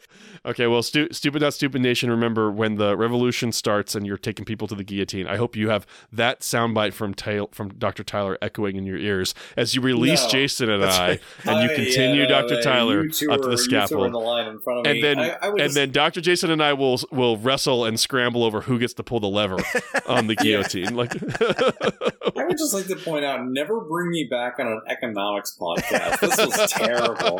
Okay, 0.43 0.65
well, 0.65 0.81
stu- 0.81 1.09
stupid 1.11 1.41
not 1.43 1.53
stupid 1.53 1.81
nation. 1.81 2.09
Remember 2.09 2.51
when 2.51 2.75
the 2.75 2.97
revolution 2.97 3.51
starts 3.71 3.95
and 3.95 4.05
you're 4.05 4.17
taking 4.17 4.43
people 4.43 4.67
to 4.67 4.75
the 4.75 4.83
guillotine. 4.83 5.27
I 5.27 5.37
hope 5.37 5.55
you 5.55 5.69
have 5.69 5.87
that 6.11 6.41
soundbite 6.41 6.91
from 6.93 7.13
from 7.53 7.69
Dr. 7.75 8.03
Tyler 8.03 8.37
echoing 8.41 8.75
in 8.75 8.85
your 8.85 8.97
ears 8.97 9.33
as 9.55 9.73
you 9.75 9.81
release 9.81 10.23
No. 10.23 10.29
Jason 10.29 10.69
and 10.69 10.83
That's 10.83 10.97
I, 10.97 11.07
right. 11.07 11.21
and 11.45 11.69
you 11.69 11.75
continue 11.75 12.23
yeah, 12.23 12.27
Dr. 12.27 12.55
no, 12.55 12.61
Tyler 12.61 12.99
up 12.99 13.11
to 13.11 13.21
the 13.21 13.25
you 13.31 13.37
two 13.37 13.47
are 13.47 13.51
in 13.51 13.57
scaffold. 13.57 14.13
the 14.13 14.17
line 14.17 14.47
in 14.47 14.59
front 14.59 14.81
of 14.81 14.91
And 14.91 15.01
then, 15.03 15.19
I, 15.19 15.29
I 15.41 15.47
and 15.49 15.57
just, 15.59 15.75
then 15.75 15.91
Dr. 15.91 16.19
Jason 16.19 16.51
and 16.51 16.61
I 16.61 16.73
will 16.73 16.99
will 17.11 17.37
wrestle 17.37 17.85
and 17.85 17.97
scramble 17.97 18.43
over 18.43 18.61
who 18.61 18.77
gets 18.77 18.93
to 18.95 19.03
pull 19.03 19.21
the 19.21 19.29
lever 19.29 19.57
on 20.05 20.27
the 20.27 20.35
guillotine. 20.35 20.93
Like, 20.95 21.13
I 22.37 22.43
would 22.45 22.57
just 22.57 22.73
like 22.73 22.87
to 22.87 22.97
point 22.97 23.23
out: 23.23 23.45
never 23.47 23.79
bring 23.81 24.09
me 24.09 24.27
back 24.29 24.59
on 24.59 24.67
an 24.67 24.81
economics 24.89 25.57
podcast. 25.59 26.19
This 26.19 26.37
was 26.37 26.71
terrible. 26.73 27.39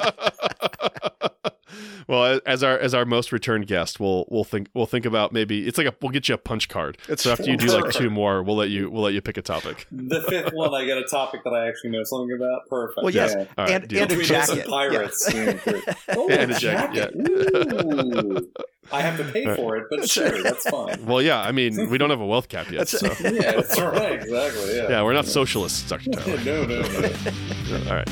well, 2.08 2.40
as 2.46 2.64
our 2.64 2.78
as 2.78 2.94
our 2.94 3.06
most 3.06 3.32
returned 3.32 3.66
guest, 3.68 4.00
we'll 4.00 4.26
we'll 4.30 4.44
think 4.44 4.68
we'll 4.74 4.86
think 4.86 5.06
about 5.06 5.32
maybe 5.34 5.68
it's 5.68 5.78
like 5.78 5.88
a 5.88 5.94
we'll 6.02 6.12
get 6.12 6.30
you 6.30 6.36
a 6.36 6.38
punch 6.38 6.70
card. 6.70 6.98
It's 7.10 7.24
so 7.24 7.32
after 7.32 7.50
you 7.50 7.58
do 7.58 7.68
like 7.68 7.92
two 7.92 8.10
more, 8.10 8.44
we'll 8.44 8.56
let 8.56 8.70
you 8.70 8.90
we'll 8.90 9.02
let 9.04 9.14
you 9.14 9.22
pick 9.22 9.38
a 9.38 9.42
topic. 9.42 9.88
The 9.92 10.22
fifth 10.24 10.54
one, 10.54 10.74
I 10.74 10.86
get 10.86 10.98
a 10.98 11.04
topic 11.04 11.44
that 11.44 11.52
I 11.52 11.68
actually 11.68 11.92
know 11.92 12.04
something 12.04 12.36
about. 12.36 12.68
Perfect. 12.70 12.98
Well, 13.04 13.14
yes. 13.14 13.34
Yeah. 13.36 13.46
All 13.58 13.66
right, 13.66 13.72
and, 13.74 13.88
deal. 13.88 14.04
and 14.04 14.12
a 14.12 14.16
Between 14.16 14.40
this 14.40 14.50
jacket. 14.50 14.68
pirates. 14.68 15.32
Yeah. 15.34 15.60
Yeah. 15.66 15.94
Oh, 16.18 16.30
And 16.30 16.52
a 16.52 16.56
a 16.56 16.60
jacket, 16.60 17.14
jacket. 17.16 17.86
Ooh. 17.86 18.52
I 18.92 19.02
have 19.02 19.18
to 19.18 19.24
pay 19.32 19.46
Right. 19.46 19.56
for 19.56 19.78
it, 19.78 19.86
but 19.90 20.10
sure, 20.10 20.44
that's 20.44 20.70
fine. 20.70 21.06
Well, 21.06 21.22
yeah, 21.22 21.40
I 21.42 21.52
mean, 21.54 21.90
we 21.90 21.98
don't 21.98 22.10
have 22.10 22.20
a 22.20 22.26
wealth 22.26 22.50
cap 22.50 22.70
yet, 22.70 22.88
so 22.90 23.08
Yeah, 23.22 23.54
that's 23.54 23.80
right. 23.80 24.22
Exactly. 24.22 24.76
Yeah. 24.76 24.90
yeah, 24.90 25.04
we're 25.04 25.14
not 25.14 25.26
socialists, 25.26 25.88
Dr. 25.90 26.12
Tyler. 26.12 26.38
no, 26.44 26.66
no, 26.66 26.82
no. 26.82 27.90
All 27.90 27.96
right. 27.96 28.10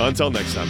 Until 0.00 0.30
next 0.30 0.54
time. 0.54 0.68